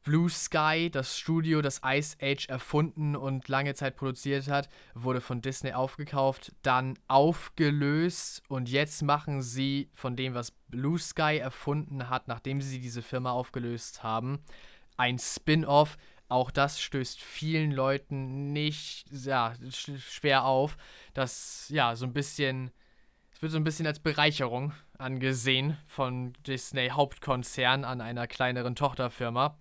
Blue 0.03 0.29
Sky, 0.29 0.89
das 0.91 1.17
Studio, 1.17 1.61
das 1.61 1.79
Ice 1.85 2.17
Age 2.21 2.49
erfunden 2.49 3.15
und 3.15 3.47
lange 3.47 3.73
Zeit 3.73 3.95
produziert 3.95 4.49
hat, 4.49 4.67
wurde 4.93 5.21
von 5.21 5.41
Disney 5.41 5.71
aufgekauft, 5.71 6.51
dann 6.61 6.99
aufgelöst 7.07 8.43
und 8.49 8.67
jetzt 8.67 9.01
machen 9.01 9.41
sie 9.41 9.89
von 9.93 10.17
dem, 10.17 10.33
was 10.33 10.51
Blue 10.51 10.99
Sky 10.99 11.37
erfunden 11.37 12.09
hat, 12.09 12.27
nachdem 12.27 12.59
sie 12.59 12.79
diese 12.79 13.01
Firma 13.01 13.31
aufgelöst 13.31 14.03
haben, 14.03 14.39
ein 14.97 15.19
Spin-off. 15.19 15.97
Auch 16.27 16.51
das 16.51 16.81
stößt 16.81 17.21
vielen 17.21 17.71
Leuten 17.71 18.51
nicht 18.51 19.05
ja, 19.11 19.53
schwer 19.69 20.45
auf, 20.45 20.77
dass 21.13 21.69
ja 21.69 21.95
so 21.95 22.05
ein 22.05 22.13
bisschen 22.13 22.71
wird 23.39 23.51
so 23.51 23.57
ein 23.57 23.65
bisschen 23.65 23.85
als 23.85 23.99
Bereicherung 23.99 24.71
angesehen 24.97 25.77
von 25.85 26.33
Disney 26.47 26.89
Hauptkonzern 26.89 27.83
an 27.83 27.99
einer 27.99 28.25
kleineren 28.25 28.73
Tochterfirma 28.75 29.57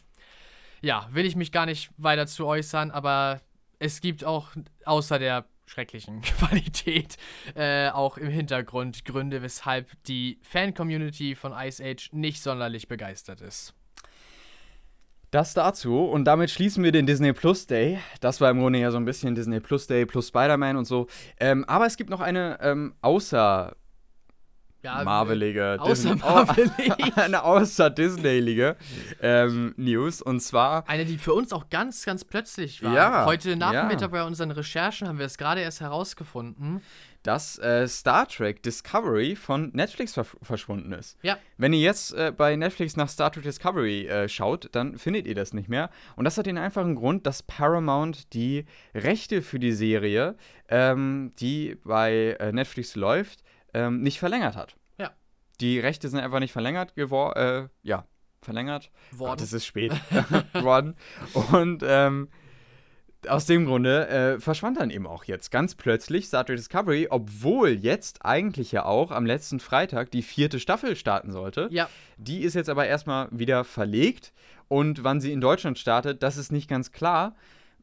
ja, 0.83 1.09
will 1.13 1.25
ich 1.25 1.37
mich 1.37 1.53
gar 1.53 1.67
nicht 1.67 1.91
weiter 1.97 2.27
zu 2.27 2.47
äußern, 2.47 2.91
aber 2.91 3.41
es 3.79 4.01
gibt 4.01 4.25
auch 4.25 4.49
außer 4.85 5.19
der 5.19 5.47
schrecklichen 5.67 6.21
Qualität 6.39 7.17
äh, 7.55 7.89
auch 7.89 8.19
im 8.19 8.29
Hintergrund 8.29 9.05
Gründe, 9.05 9.43
weshalb 9.43 9.91
die 10.05 10.39
Fan-Community 10.43 11.35
von 11.35 11.53
Ice 11.57 11.83
Age 11.83 12.11
nicht 12.13 12.43
sonderlich 12.43 12.89
begeistert 12.89 13.41
ist. 13.41 13.75
Das 15.31 15.55
dazu 15.55 16.05
und 16.05 16.27
damit 16.27 16.51
schließen 16.51 16.85
wir 16.85 16.93
den 16.93 17.07
Disney 17.07 17.33
Plus 17.33 17.67
Day. 17.67 17.99
Das 18.21 18.43
war 18.43 18.51
im 18.51 18.59
Grunde 18.59 18.81
ja 18.81 18.91
so 18.91 18.99
ein 18.99 19.07
bisschen 19.07 19.35
Disney 19.35 19.61
Plus 19.61 19.87
Day 19.87 20.05
plus 20.05 20.29
Spider-Man 20.29 20.77
und 20.77 20.85
so. 20.85 21.07
Ähm, 21.41 21.65
aber 21.65 21.87
es 21.87 21.97
gibt 21.97 22.11
noch 22.11 22.21
eine 22.21 22.59
ähm, 22.61 22.95
außer 23.01 23.75
ja, 24.83 25.05
Marvelige. 25.05 25.77
Außer 25.81 26.17
Marvelig. 26.17 26.93
eine 27.17 27.45
außer 27.45 27.91
Disneylige 27.91 28.77
ähm, 29.21 29.75
News. 29.77 30.21
Und 30.21 30.41
zwar. 30.41 30.89
Eine, 30.89 31.05
die 31.05 31.19
für 31.19 31.35
uns 31.35 31.53
auch 31.53 31.71
ganz, 31.71 32.05
ganz 32.05 32.25
plötzlich 32.25 32.83
war. 32.83 32.95
Ja, 32.95 33.27
Heute 33.27 33.57
Nachmittag 33.57 34.01
ja. 34.03 34.09
bei 34.09 34.25
unseren 34.25 34.51
Recherchen 34.51 35.09
haben 35.09 35.19
wir 35.19 35.27
es 35.27 35.39
gerade 35.39 35.61
erst 35.61 35.81
herausgefunden. 35.81 36.83
Dass 37.23 37.57
äh, 37.61 37.87
Star 37.87 38.27
Trek 38.27 38.65
Discovery 38.65 39.37
von 39.37 39.71
Netflix 39.75 40.15
ver 40.15 40.27
verschwunden 40.43 40.91
ist. 40.91 41.17
Ja. 41.23 41.39
Wenn 41.57 41.73
ihr 41.73 41.79
jetzt 41.79 42.13
äh, 42.15 42.33
bei 42.37 42.57
Netflix 42.57 42.97
nach 42.97 43.09
Star 43.09 43.31
Trek 43.31 43.45
Discovery 43.45 44.09
äh, 44.09 44.29
schaut, 44.29 44.69
dann 44.73 44.99
findet 44.99 45.29
ihr 45.29 45.37
das 45.37 45.55
nicht 45.55 45.69
mehr. 45.69 45.91
Und 46.17 46.25
das 46.25 46.37
hat 46.37 46.47
den 46.47 46.59
einfachen 46.59 46.97
Grund, 46.97 47.25
dass 47.25 47.45
Paramount 47.45 48.35
die 48.35 48.67
Rechte 48.93 49.41
für 49.41 49.61
die 49.61 49.71
Serie, 49.71 50.35
ähm, 50.69 51.31
die 51.39 51.77
bei 51.85 52.37
äh, 52.41 52.51
Netflix 52.51 52.97
läuft, 52.97 53.45
ähm, 53.75 54.01
nicht 54.01 54.19
verlängert 54.19 54.57
hat. 54.57 54.77
Ja. 54.99 55.11
Die 55.61 55.79
Rechte 55.79 56.09
sind 56.09 56.21
einfach 56.21 56.41
nicht 56.41 56.53
verlängert 56.53 56.95
geworden. 56.95 57.39
Äh, 57.39 57.69
ja, 57.83 58.07
verlängert. 58.41 58.91
Worden. 59.13 59.31
Gott, 59.31 59.41
es 59.41 59.53
ist 59.53 59.67
spät 59.67 59.93
worden. 60.55 60.95
Und 61.53 61.83
ähm, 61.87 62.29
aus 63.29 63.47
dem 63.47 63.67
Grunde 63.67 64.09
äh, 64.09 64.41
verschwand 64.41 64.81
dann 64.81 64.91
eben 64.91 65.07
auch 65.07 65.25
jetzt 65.25 65.51
ganz 65.51 65.77
plötzlich 65.77 66.27
Star 66.27 66.45
Trek 66.45 66.57
Discovery, 66.57 67.07
obwohl 67.11 67.71
jetzt 67.71 68.25
eigentlich 68.25 68.73
ja 68.73 68.85
auch 68.85 69.13
am 69.13 69.27
letzten 69.27 69.61
Freitag 69.61 70.11
die 70.11 70.23
vierte 70.23 70.59
Staffel 70.59 70.97
starten 70.97 71.31
sollte. 71.31 71.69
Ja. 71.71 71.89
Die 72.17 72.43
ist 72.43 72.55
jetzt 72.55 72.69
aber 72.69 72.87
erstmal 72.87 73.29
wieder 73.31 73.65
verlegt. 73.65 74.33
Und 74.69 75.05
wann 75.05 75.21
sie 75.21 75.33
in 75.33 75.41
Deutschland 75.41 75.79
startet, 75.79 76.23
das 76.23 76.37
ist 76.37 76.51
nicht 76.51 76.69
ganz 76.69 76.93
klar 76.93 77.35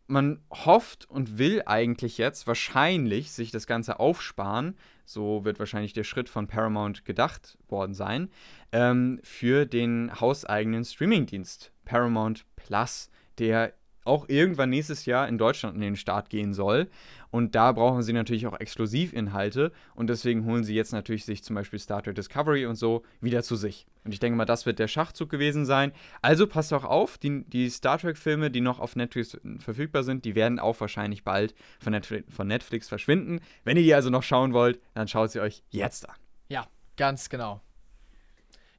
man 0.10 0.42
hofft 0.52 1.10
und 1.10 1.38
will 1.38 1.62
eigentlich 1.66 2.18
jetzt 2.18 2.48
wahrscheinlich 2.48 3.32
sich 3.32 3.52
das 3.52 3.68
Ganze 3.68 4.00
aufsparen, 4.00 4.76
so 5.10 5.44
wird 5.44 5.58
wahrscheinlich 5.60 5.94
der 5.94 6.04
Schritt 6.04 6.30
von 6.30 6.48
Paramount 6.48 7.04
gedacht 7.04 7.58
worden 7.68 7.94
sein, 7.94 8.30
ähm, 8.72 9.20
für 9.24 9.66
den 9.66 10.12
hauseigenen 10.20 10.86
Streamingdienst 10.86 11.72
Paramount 11.86 12.46
Plus, 12.56 13.10
der 13.40 13.74
auch 14.06 14.30
irgendwann 14.30 14.70
nächstes 14.70 15.06
Jahr 15.06 15.28
in 15.28 15.38
Deutschland 15.38 15.76
in 15.76 15.82
den 15.82 15.96
Start 15.96 16.30
gehen 16.30 16.54
soll. 16.54 16.90
Und 17.32 17.56
da 17.56 17.72
brauchen 17.72 18.02
sie 18.02 18.14
natürlich 18.14 18.48
auch 18.48 18.60
Exklusivinhalte 18.60 19.72
und 19.96 20.08
deswegen 20.08 20.46
holen 20.46 20.64
sie 20.64 20.74
jetzt 20.74 20.94
natürlich 20.94 21.26
sich 21.26 21.44
zum 21.44 21.56
Beispiel 21.56 21.80
Star 21.80 22.02
Trek 22.02 22.16
Discovery 22.16 22.66
und 22.66 22.76
so 22.76 23.04
wieder 23.22 23.44
zu 23.44 23.56
sich. 23.56 23.86
Und 24.04 24.14
ich 24.14 24.20
denke 24.20 24.38
mal, 24.38 24.46
das 24.46 24.66
wird 24.66 24.80
der 24.80 24.88
Schachzug 24.88 25.30
gewesen 25.30 25.66
sein. 25.66 25.92
Also 26.22 26.48
passt 26.48 26.74
auch 26.74 26.84
auf, 26.84 27.18
die, 27.18 27.44
die 27.46 27.70
Star 27.70 28.00
Trek-Filme, 28.00 28.50
die 28.50 28.62
noch 28.62 28.80
auf 28.80 28.96
Netflix 28.96 29.38
verfügbar 29.60 30.04
sind, 30.04 30.26
die 30.26 30.36
werden 30.36 30.60
auch 30.60 30.80
wahrscheinlich 30.80 31.24
bald 31.24 31.54
von 31.80 31.92
Netflix, 31.92 32.34
von 32.34 32.48
Netflix 32.48 32.88
verschwinden. 32.88 33.42
Wenn 33.64 33.78
ihr 33.78 33.84
die 33.84 33.94
also 33.94 34.10
noch 34.10 34.24
schauen 34.24 34.54
wollt, 34.54 34.80
dann 34.96 35.08
schaut 35.08 35.32
sie 35.32 35.40
euch 35.40 35.64
jetzt 35.70 36.10
an. 36.10 36.16
Ja, 36.48 36.66
ganz 36.98 37.30
genau. 37.30 37.62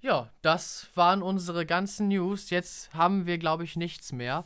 Ja, 0.01 0.31
das 0.41 0.89
waren 0.95 1.23
unsere 1.23 1.67
ganzen 1.67 2.09
News. 2.09 2.51
Jetzt 2.51 2.93
haben 2.95 3.27
wir, 3.27 3.39
glaube 3.39 3.65
ich, 3.65 3.77
nichts 3.77 4.13
mehr. 4.13 4.45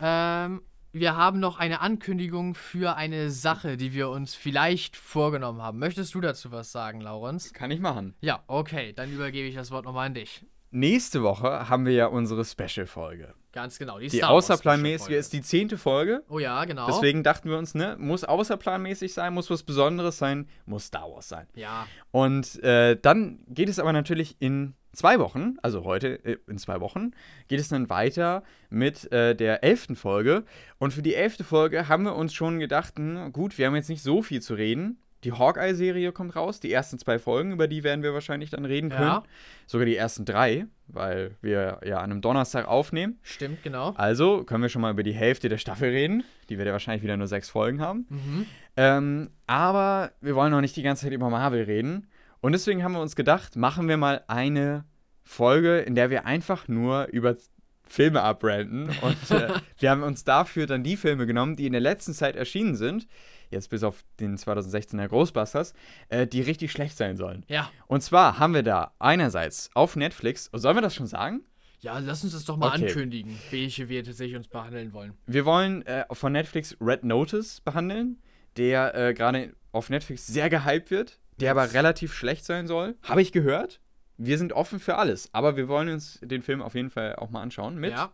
Ähm, 0.00 0.62
wir 1.00 1.14
haben 1.16 1.40
noch 1.40 1.58
eine 1.58 1.80
Ankündigung 1.80 2.54
für 2.54 2.96
eine 2.96 3.30
Sache, 3.30 3.76
die 3.76 3.92
wir 3.92 4.08
uns 4.08 4.34
vielleicht 4.34 4.96
vorgenommen 4.96 5.60
haben. 5.60 5.78
Möchtest 5.78 6.14
du 6.14 6.22
dazu 6.22 6.50
was 6.52 6.72
sagen, 6.72 7.02
Laurens? 7.02 7.52
Kann 7.52 7.70
ich 7.70 7.80
machen. 7.80 8.14
Ja, 8.20 8.42
okay, 8.46 8.94
dann 8.94 9.12
übergebe 9.12 9.46
ich 9.46 9.54
das 9.54 9.70
Wort 9.70 9.84
nochmal 9.84 10.06
an 10.06 10.14
dich. 10.14 10.46
Nächste 10.70 11.22
Woche 11.22 11.68
haben 11.68 11.86
wir 11.86 11.92
ja 11.92 12.06
unsere 12.06 12.44
Special-Folge. 12.44 13.34
Ganz 13.52 13.78
genau, 13.78 13.98
die, 13.98 14.08
die 14.08 14.22
außerplanmäßige 14.22 15.14
ist 15.14 15.32
die 15.32 15.40
zehnte 15.40 15.78
Folge. 15.78 16.22
Oh 16.28 16.38
ja, 16.38 16.64
genau. 16.66 16.86
Deswegen 16.86 17.22
dachten 17.22 17.48
wir 17.48 17.56
uns, 17.56 17.74
ne, 17.74 17.96
muss 17.98 18.24
außerplanmäßig 18.24 19.14
sein, 19.14 19.32
muss 19.32 19.48
was 19.48 19.62
Besonderes 19.62 20.18
sein, 20.18 20.48
muss 20.66 20.86
Star 20.86 21.10
Wars 21.10 21.28
sein. 21.28 21.46
Ja. 21.54 21.86
Und 22.10 22.62
äh, 22.62 22.98
dann 23.00 23.38
geht 23.48 23.70
es 23.70 23.78
aber 23.78 23.94
natürlich 23.94 24.36
in 24.40 24.74
zwei 24.92 25.18
Wochen, 25.18 25.56
also 25.62 25.84
heute 25.84 26.24
äh, 26.24 26.36
in 26.48 26.58
zwei 26.58 26.80
Wochen, 26.80 27.12
geht 27.48 27.60
es 27.60 27.68
dann 27.68 27.88
weiter 27.88 28.42
mit 28.68 29.10
äh, 29.12 29.34
der 29.34 29.62
elften 29.62 29.96
Folge. 29.96 30.44
Und 30.78 30.92
für 30.92 31.02
die 31.02 31.14
elfte 31.14 31.44
Folge 31.44 31.88
haben 31.88 32.04
wir 32.04 32.16
uns 32.16 32.34
schon 32.34 32.58
gedacht, 32.58 32.96
hm, 32.96 33.32
gut, 33.32 33.56
wir 33.56 33.66
haben 33.66 33.76
jetzt 33.76 33.88
nicht 33.88 34.02
so 34.02 34.22
viel 34.22 34.42
zu 34.42 34.54
reden. 34.54 34.98
Die 35.26 35.32
Hawkeye-Serie 35.32 36.12
kommt 36.12 36.36
raus, 36.36 36.60
die 36.60 36.72
ersten 36.72 37.00
zwei 37.00 37.18
Folgen, 37.18 37.50
über 37.50 37.66
die 37.66 37.82
werden 37.82 38.04
wir 38.04 38.14
wahrscheinlich 38.14 38.50
dann 38.50 38.64
reden 38.64 38.90
können. 38.90 39.08
Ja. 39.08 39.24
Sogar 39.66 39.84
die 39.84 39.96
ersten 39.96 40.24
drei, 40.24 40.66
weil 40.86 41.32
wir 41.40 41.80
ja 41.84 41.98
an 41.98 42.12
einem 42.12 42.20
Donnerstag 42.20 42.68
aufnehmen. 42.68 43.18
Stimmt, 43.24 43.64
genau. 43.64 43.92
Also 43.96 44.44
können 44.44 44.62
wir 44.62 44.68
schon 44.68 44.82
mal 44.82 44.92
über 44.92 45.02
die 45.02 45.12
Hälfte 45.12 45.48
der 45.48 45.58
Staffel 45.58 45.90
reden. 45.90 46.22
Die 46.48 46.58
wird 46.58 46.66
ja 46.68 46.72
wahrscheinlich 46.72 47.02
wieder 47.02 47.16
nur 47.16 47.26
sechs 47.26 47.50
Folgen 47.50 47.80
haben. 47.80 48.06
Mhm. 48.08 48.46
Ähm, 48.76 49.30
aber 49.48 50.12
wir 50.20 50.36
wollen 50.36 50.52
noch 50.52 50.60
nicht 50.60 50.76
die 50.76 50.82
ganze 50.82 51.06
Zeit 51.06 51.12
über 51.12 51.28
Marvel 51.28 51.64
reden. 51.64 52.06
Und 52.40 52.52
deswegen 52.52 52.84
haben 52.84 52.92
wir 52.92 53.00
uns 53.00 53.16
gedacht, 53.16 53.56
machen 53.56 53.88
wir 53.88 53.96
mal 53.96 54.22
eine 54.28 54.84
Folge, 55.24 55.80
in 55.80 55.96
der 55.96 56.08
wir 56.08 56.24
einfach 56.24 56.68
nur 56.68 57.06
über 57.06 57.34
Filme 57.82 58.22
abbranden. 58.22 58.90
Und 59.02 59.30
äh, 59.32 59.54
wir 59.80 59.90
haben 59.90 60.04
uns 60.04 60.22
dafür 60.22 60.66
dann 60.66 60.84
die 60.84 60.96
Filme 60.96 61.26
genommen, 61.26 61.56
die 61.56 61.66
in 61.66 61.72
der 61.72 61.80
letzten 61.80 62.14
Zeit 62.14 62.36
erschienen 62.36 62.76
sind, 62.76 63.08
jetzt 63.50 63.70
bis 63.70 63.82
auf 63.82 64.04
den 64.20 64.36
2016er 64.36 65.08
Ghostbusters, 65.08 65.74
äh, 66.08 66.26
die 66.26 66.42
richtig 66.42 66.72
schlecht 66.72 66.96
sein 66.96 67.16
sollen. 67.16 67.44
Ja. 67.48 67.70
Und 67.86 68.02
zwar 68.02 68.38
haben 68.38 68.54
wir 68.54 68.62
da 68.62 68.92
einerseits 68.98 69.70
auf 69.74 69.96
Netflix, 69.96 70.50
sollen 70.52 70.76
wir 70.76 70.82
das 70.82 70.94
schon 70.94 71.06
sagen? 71.06 71.44
Ja, 71.80 71.98
lass 71.98 72.24
uns 72.24 72.32
das 72.32 72.44
doch 72.44 72.56
mal 72.56 72.68
okay. 72.68 72.86
ankündigen, 72.86 73.38
welche 73.50 73.88
wir 73.88 74.02
tatsächlich 74.02 74.36
uns 74.36 74.48
behandeln 74.48 74.92
wollen. 74.92 75.12
Wir 75.26 75.44
wollen 75.44 75.84
äh, 75.86 76.04
von 76.12 76.32
Netflix 76.32 76.76
Red 76.80 77.04
Notice 77.04 77.60
behandeln, 77.60 78.18
der 78.56 78.94
äh, 78.94 79.14
gerade 79.14 79.54
auf 79.72 79.90
Netflix 79.90 80.26
sehr 80.26 80.48
gehypt 80.48 80.90
wird 80.90 81.18
der 81.40 81.50
aber 81.50 81.72
relativ 81.72 82.14
schlecht 82.14 82.44
sein 82.44 82.66
soll. 82.66 82.96
Habe 83.02 83.22
ich 83.22 83.32
gehört. 83.32 83.80
Wir 84.16 84.38
sind 84.38 84.52
offen 84.52 84.80
für 84.80 84.96
alles, 84.96 85.28
aber 85.32 85.56
wir 85.56 85.68
wollen 85.68 85.88
uns 85.90 86.18
den 86.22 86.42
Film 86.42 86.62
auf 86.62 86.74
jeden 86.74 86.90
Fall 86.90 87.16
auch 87.16 87.30
mal 87.30 87.42
anschauen. 87.42 87.76
Mit, 87.76 87.92
ja, 87.92 88.10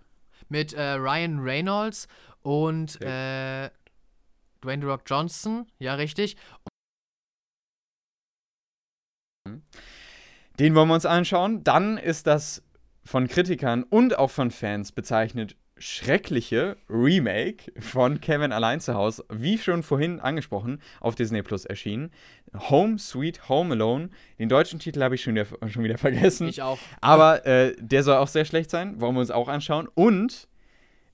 mit 0.48 0.72
äh, 0.72 0.92
Ryan 0.94 1.38
Reynolds 1.38 2.08
und 2.42 3.00
äh, 3.00 3.70
Dwayne 4.62 4.86
Rock 4.86 5.02
Johnson. 5.06 5.66
Ja, 5.78 5.94
richtig. 5.94 6.36
Den 10.58 10.74
wollen 10.74 10.88
wir 10.88 10.94
uns 10.94 11.06
anschauen. 11.06 11.64
Dann 11.64 11.98
ist 11.98 12.26
das 12.26 12.62
von 13.04 13.26
Kritikern 13.26 13.82
und 13.82 14.18
auch 14.18 14.30
von 14.30 14.50
Fans 14.50 14.92
bezeichnet 14.92 15.56
schreckliche 15.78 16.76
Remake 16.88 17.72
von 17.80 18.20
Kevin 18.20 18.52
allein 18.52 18.78
zu 18.78 18.94
Hause, 18.94 19.24
wie 19.30 19.58
schon 19.58 19.82
vorhin 19.82 20.20
angesprochen, 20.20 20.80
auf 21.00 21.16
Disney 21.16 21.42
Plus 21.42 21.64
erschienen. 21.64 22.12
Home 22.54 22.98
Sweet 22.98 23.48
Home 23.48 23.74
Alone. 23.74 24.10
Den 24.38 24.48
deutschen 24.48 24.78
Titel 24.78 25.02
habe 25.02 25.16
ich 25.16 25.22
schon 25.22 25.34
wieder, 25.34 25.46
schon 25.68 25.82
wieder 25.82 25.98
vergessen. 25.98 26.46
Ich 26.46 26.62
auch. 26.62 26.78
Aber 27.00 27.44
äh, 27.46 27.74
der 27.80 28.04
soll 28.04 28.16
auch 28.16 28.28
sehr 28.28 28.44
schlecht 28.44 28.70
sein. 28.70 29.00
Wollen 29.00 29.14
wir 29.16 29.20
uns 29.20 29.32
auch 29.32 29.48
anschauen. 29.48 29.88
Und 29.92 30.46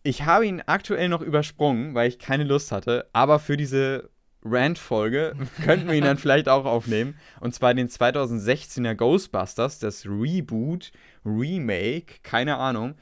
ich 0.03 0.25
habe 0.25 0.47
ihn 0.47 0.63
aktuell 0.67 1.09
noch 1.09 1.23
übersprungen, 1.23 1.95
weil 1.95 2.09
ich 2.09 2.19
keine 2.19 2.45
Lust 2.45 2.73
hatte. 2.73 3.09
Aber 3.13 3.39
für 3.39 3.57
diese 3.57 4.11
Rant-Folge 4.45 5.35
könnten 5.65 5.89
wir 5.89 5.95
ihn 5.95 6.05
dann 6.05 6.19
vielleicht 6.19 6.49
auch 6.49 6.65
aufnehmen. 6.65 7.17
Und 7.41 7.55
zwar 7.55 7.75
den 7.75 7.89
2016er 7.89 8.95
Ghostbusters, 8.95 9.79
das 9.79 10.07
Reboot, 10.07 10.93
Remake, 11.25 12.21
keine 12.23 12.57
Ahnung. 12.57 12.95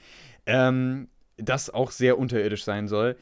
Ähm, 0.47 1.09
das 1.37 1.71
auch 1.71 1.91
sehr 1.91 2.19
unterirdisch 2.19 2.65
sein 2.65 2.89
soll. 2.89 3.17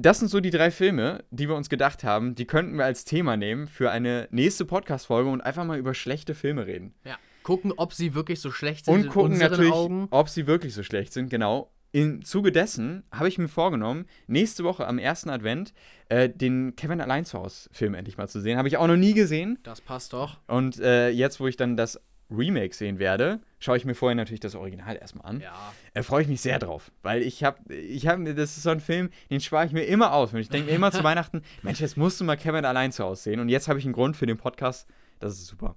Das 0.00 0.20
sind 0.20 0.28
so 0.28 0.38
die 0.38 0.50
drei 0.50 0.70
Filme, 0.70 1.24
die 1.32 1.48
wir 1.48 1.56
uns 1.56 1.68
gedacht 1.68 2.04
haben, 2.04 2.36
die 2.36 2.44
könnten 2.44 2.76
wir 2.76 2.84
als 2.84 3.04
Thema 3.04 3.36
nehmen 3.36 3.66
für 3.66 3.90
eine 3.90 4.28
nächste 4.30 4.64
Podcast-Folge 4.64 5.28
und 5.28 5.40
einfach 5.40 5.64
mal 5.64 5.76
über 5.76 5.92
schlechte 5.92 6.36
Filme 6.36 6.66
reden. 6.66 6.94
Ja. 7.04 7.16
Gucken, 7.42 7.72
ob 7.76 7.92
sie 7.92 8.14
wirklich 8.14 8.40
so 8.40 8.52
schlecht 8.52 8.84
sind. 8.84 8.94
Und 8.94 9.08
gucken 9.08 9.38
natürlich, 9.38 9.72
Augen. 9.72 10.06
ob 10.10 10.28
sie 10.28 10.46
wirklich 10.46 10.74
so 10.74 10.84
schlecht 10.84 11.12
sind, 11.12 11.30
genau. 11.30 11.72
Im 11.92 12.24
Zuge 12.24 12.52
dessen 12.52 13.02
habe 13.10 13.28
ich 13.28 13.38
mir 13.38 13.48
vorgenommen, 13.48 14.06
nächste 14.26 14.64
Woche 14.64 14.86
am 14.86 14.98
ersten 14.98 15.30
Advent 15.30 15.72
äh, 16.08 16.28
den 16.28 16.76
Kevin 16.76 17.00
Allein 17.00 17.24
zu 17.24 17.38
Hause 17.38 17.68
Film 17.72 17.94
endlich 17.94 18.18
mal 18.18 18.28
zu 18.28 18.40
sehen. 18.40 18.58
Habe 18.58 18.68
ich 18.68 18.76
auch 18.76 18.86
noch 18.86 18.96
nie 18.96 19.14
gesehen. 19.14 19.58
Das 19.62 19.80
passt 19.80 20.12
doch. 20.12 20.38
Und 20.46 20.78
äh, 20.80 21.08
jetzt, 21.08 21.40
wo 21.40 21.46
ich 21.46 21.56
dann 21.56 21.76
das 21.76 22.00
Remake 22.30 22.74
sehen 22.74 22.98
werde, 22.98 23.40
schaue 23.58 23.78
ich 23.78 23.84
mir 23.84 23.94
vorher 23.94 24.14
natürlich 24.14 24.40
das 24.40 24.54
Original 24.54 24.96
erstmal 24.96 25.26
an. 25.26 25.40
Ja. 25.40 25.72
Da 25.94 26.02
freue 26.02 26.22
ich 26.22 26.28
mich 26.28 26.42
sehr 26.42 26.58
drauf, 26.58 26.92
weil 27.02 27.22
ich 27.22 27.42
habe, 27.42 27.74
ich 27.74 28.06
habe, 28.06 28.34
das 28.34 28.56
ist 28.56 28.64
so 28.64 28.70
ein 28.70 28.80
Film, 28.80 29.08
den 29.30 29.40
spare 29.40 29.64
ich 29.64 29.72
mir 29.72 29.84
immer 29.84 30.12
aus. 30.12 30.34
Und 30.34 30.40
ich 30.40 30.50
denke 30.50 30.70
mir 30.70 30.76
immer 30.76 30.92
zu 30.92 31.02
Weihnachten, 31.04 31.42
Mensch, 31.62 31.80
jetzt 31.80 31.96
musst 31.96 32.20
du 32.20 32.24
mal 32.24 32.36
Kevin 32.36 32.64
allein 32.64 32.92
zu 32.92 33.04
Hause 33.04 33.22
sehen. 33.22 33.40
Und 33.40 33.48
jetzt 33.48 33.68
habe 33.68 33.78
ich 33.78 33.86
einen 33.86 33.94
Grund 33.94 34.16
für 34.16 34.26
den 34.26 34.36
Podcast. 34.36 34.88
Das 35.20 35.32
ist 35.32 35.46
super. 35.46 35.74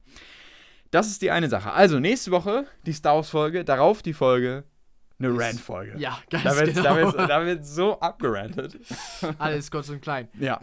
Das 0.92 1.08
ist 1.08 1.22
die 1.22 1.32
eine 1.32 1.48
Sache. 1.48 1.72
Also, 1.72 2.00
nächste 2.00 2.32
Woche 2.32 2.66
die 2.86 2.92
Star 2.92 3.16
Wars-Folge, 3.16 3.64
darauf 3.64 4.02
die 4.02 4.14
Folge, 4.14 4.66
eine 5.24 5.38
Rant-Folge. 5.38 5.98
Ja, 5.98 6.18
ganz 6.30 6.44
Da 6.44 6.56
wird, 6.56 6.68
genau. 6.76 6.84
da, 6.84 6.96
wird, 6.98 7.30
da 7.30 7.46
wird 7.46 7.66
so 7.66 8.00
abgerantet. 8.00 8.78
Alles 9.38 9.70
kurz 9.72 9.90
und 9.90 10.02
klein. 10.02 10.28
Ja. 10.40 10.60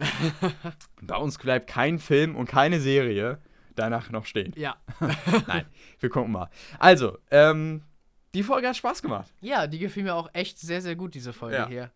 Bei 1.01 1.15
uns 1.17 1.37
bleibt 1.37 1.67
kein 1.67 1.99
Film 1.99 2.35
und 2.35 2.47
keine 2.47 2.79
Serie 2.79 3.39
danach 3.75 4.09
noch 4.09 4.25
stehen. 4.25 4.53
Ja. 4.57 4.75
Nein, 5.47 5.65
wir 5.99 6.09
gucken 6.09 6.31
mal. 6.33 6.49
Also, 6.79 7.17
ähm, 7.31 7.83
die 8.33 8.43
Folge 8.43 8.67
hat 8.67 8.75
Spaß 8.77 9.01
gemacht. 9.01 9.31
Ja, 9.41 9.67
die 9.67 9.79
gefiel 9.79 10.03
mir 10.03 10.13
auch 10.15 10.29
echt 10.33 10.59
sehr, 10.59 10.81
sehr 10.81 10.95
gut, 10.95 11.15
diese 11.15 11.33
Folge 11.33 11.55
Ja, 11.55 11.67
hier. 11.67 11.91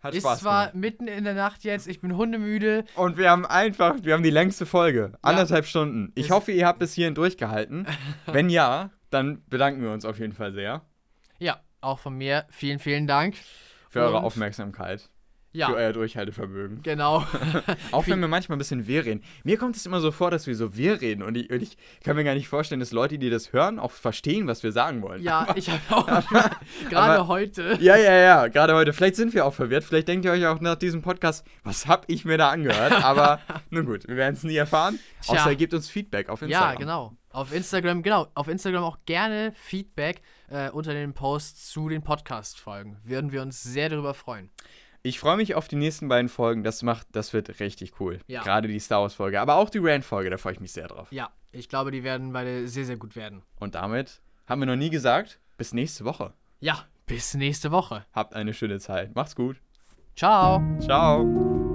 Hat 0.00 0.14
Ist 0.14 0.22
Spaß 0.22 0.40
zwar 0.40 0.66
gemacht. 0.66 0.74
mitten 0.76 1.08
in 1.08 1.24
der 1.24 1.34
Nacht 1.34 1.64
jetzt, 1.64 1.88
ich 1.88 2.00
bin 2.02 2.14
hundemüde. 2.16 2.84
Und 2.94 3.16
wir 3.16 3.30
haben 3.30 3.46
einfach, 3.46 3.96
wir 4.02 4.12
haben 4.14 4.22
die 4.22 4.30
längste 4.30 4.66
Folge. 4.66 5.12
Anderthalb 5.22 5.64
Stunden. 5.66 6.12
Ich 6.14 6.26
Ist- 6.26 6.30
hoffe, 6.30 6.52
ihr 6.52 6.66
habt 6.66 6.78
bis 6.78 6.92
hierhin 6.94 7.14
durchgehalten. 7.14 7.86
Wenn 8.26 8.48
ja, 8.50 8.90
dann 9.10 9.42
bedanken 9.48 9.82
wir 9.82 9.90
uns 9.92 10.04
auf 10.04 10.18
jeden 10.18 10.34
Fall 10.34 10.52
sehr 10.52 10.62
Ja, 10.62 10.82
auch 11.84 11.98
von 11.98 12.14
mir 12.16 12.44
vielen, 12.50 12.78
vielen 12.78 13.06
Dank. 13.06 13.36
für 13.90 14.00
eure 14.00 14.18
Und- 14.18 14.24
Aufmerksamkeit. 14.24 15.08
Ja, 15.56 15.68
Für 15.68 15.76
euer 15.76 15.92
Durchhaltevermögen. 15.92 16.82
genau. 16.82 17.24
Auch 17.92 18.08
wenn 18.08 18.18
wir 18.18 18.26
manchmal 18.26 18.56
ein 18.56 18.58
bisschen 18.58 18.88
wir 18.88 19.04
reden. 19.04 19.22
Mir 19.44 19.56
kommt 19.56 19.76
es 19.76 19.86
immer 19.86 20.00
so 20.00 20.10
vor, 20.10 20.32
dass 20.32 20.48
wir 20.48 20.56
so 20.56 20.76
wir 20.76 21.00
reden. 21.00 21.22
Und 21.22 21.36
ich, 21.36 21.48
und 21.48 21.62
ich 21.62 21.76
kann 22.02 22.16
mir 22.16 22.24
gar 22.24 22.34
nicht 22.34 22.48
vorstellen, 22.48 22.80
dass 22.80 22.90
Leute, 22.90 23.18
die 23.20 23.30
das 23.30 23.52
hören, 23.52 23.78
auch 23.78 23.92
verstehen, 23.92 24.48
was 24.48 24.64
wir 24.64 24.72
sagen 24.72 25.00
wollen. 25.00 25.22
ja, 25.22 25.46
ich 25.54 25.70
habe 25.70 25.80
auch 25.90 26.06
gerade 26.90 27.12
aber- 27.20 27.28
heute. 27.28 27.78
Ja, 27.80 27.94
ja, 27.94 28.14
ja, 28.16 28.48
gerade 28.48 28.74
heute. 28.74 28.92
Vielleicht 28.92 29.14
sind 29.14 29.32
wir 29.32 29.46
auch 29.46 29.54
verwirrt. 29.54 29.84
Vielleicht 29.84 30.08
denkt 30.08 30.24
ihr 30.24 30.32
euch 30.32 30.44
auch 30.44 30.58
nach 30.60 30.74
diesem 30.74 31.02
Podcast, 31.02 31.46
was 31.62 31.86
hab 31.86 32.04
ich 32.10 32.24
mir 32.24 32.36
da 32.36 32.50
angehört? 32.50 33.04
Aber 33.04 33.38
nun 33.70 33.86
gut, 33.86 34.08
wir 34.08 34.16
werden 34.16 34.34
es 34.34 34.42
nie 34.42 34.56
erfahren. 34.56 34.98
Tja. 35.22 35.34
Außer 35.34 35.50
ihr 35.50 35.56
gebt 35.56 35.72
uns 35.72 35.88
Feedback 35.88 36.30
auf 36.30 36.42
Instagram. 36.42 36.72
Ja, 36.72 36.78
genau. 36.80 37.16
Auf 37.30 37.52
Instagram, 37.54 38.02
genau. 38.02 38.26
Auf 38.34 38.48
Instagram 38.48 38.82
auch 38.82 38.98
gerne 39.06 39.52
Feedback 39.54 40.20
äh, 40.48 40.70
unter 40.70 40.92
den 40.92 41.14
Posts 41.14 41.70
zu 41.70 41.88
den 41.88 42.02
Podcast-Folgen. 42.02 42.98
Würden 43.04 43.32
wir 43.32 43.42
uns 43.42 43.62
sehr 43.62 43.88
darüber 43.88 44.14
freuen. 44.14 44.50
Ich 45.02 45.18
freue 45.20 45.36
mich 45.36 45.54
auf 45.54 45.68
die 45.68 45.76
nächsten 45.76 46.08
beiden 46.08 46.30
Folgen. 46.30 46.64
Das 46.64 46.82
macht, 46.82 47.06
das 47.12 47.32
wird 47.34 47.60
richtig 47.60 48.00
cool. 48.00 48.20
Ja. 48.26 48.42
Gerade 48.42 48.68
die 48.68 48.78
Star 48.80 49.02
Wars 49.02 49.14
Folge, 49.14 49.40
aber 49.40 49.56
auch 49.56 49.68
die 49.68 49.78
Rand 49.78 50.04
Folge, 50.04 50.30
da 50.30 50.38
freue 50.38 50.54
ich 50.54 50.60
mich 50.60 50.72
sehr 50.72 50.88
drauf. 50.88 51.08
Ja, 51.10 51.30
ich 51.52 51.68
glaube, 51.68 51.90
die 51.90 52.04
werden 52.04 52.32
beide 52.32 52.66
sehr, 52.68 52.86
sehr 52.86 52.96
gut 52.96 53.14
werden. 53.14 53.42
Und 53.60 53.74
damit 53.74 54.22
haben 54.46 54.60
wir 54.60 54.66
noch 54.66 54.76
nie 54.76 54.90
gesagt, 54.90 55.40
bis 55.58 55.74
nächste 55.74 56.04
Woche. 56.04 56.32
Ja, 56.60 56.86
bis 57.06 57.34
nächste 57.34 57.70
Woche. 57.70 58.06
Habt 58.12 58.34
eine 58.34 58.54
schöne 58.54 58.80
Zeit. 58.80 59.14
Macht's 59.14 59.36
gut. 59.36 59.60
Ciao. 60.16 60.62
Ciao. 60.80 61.73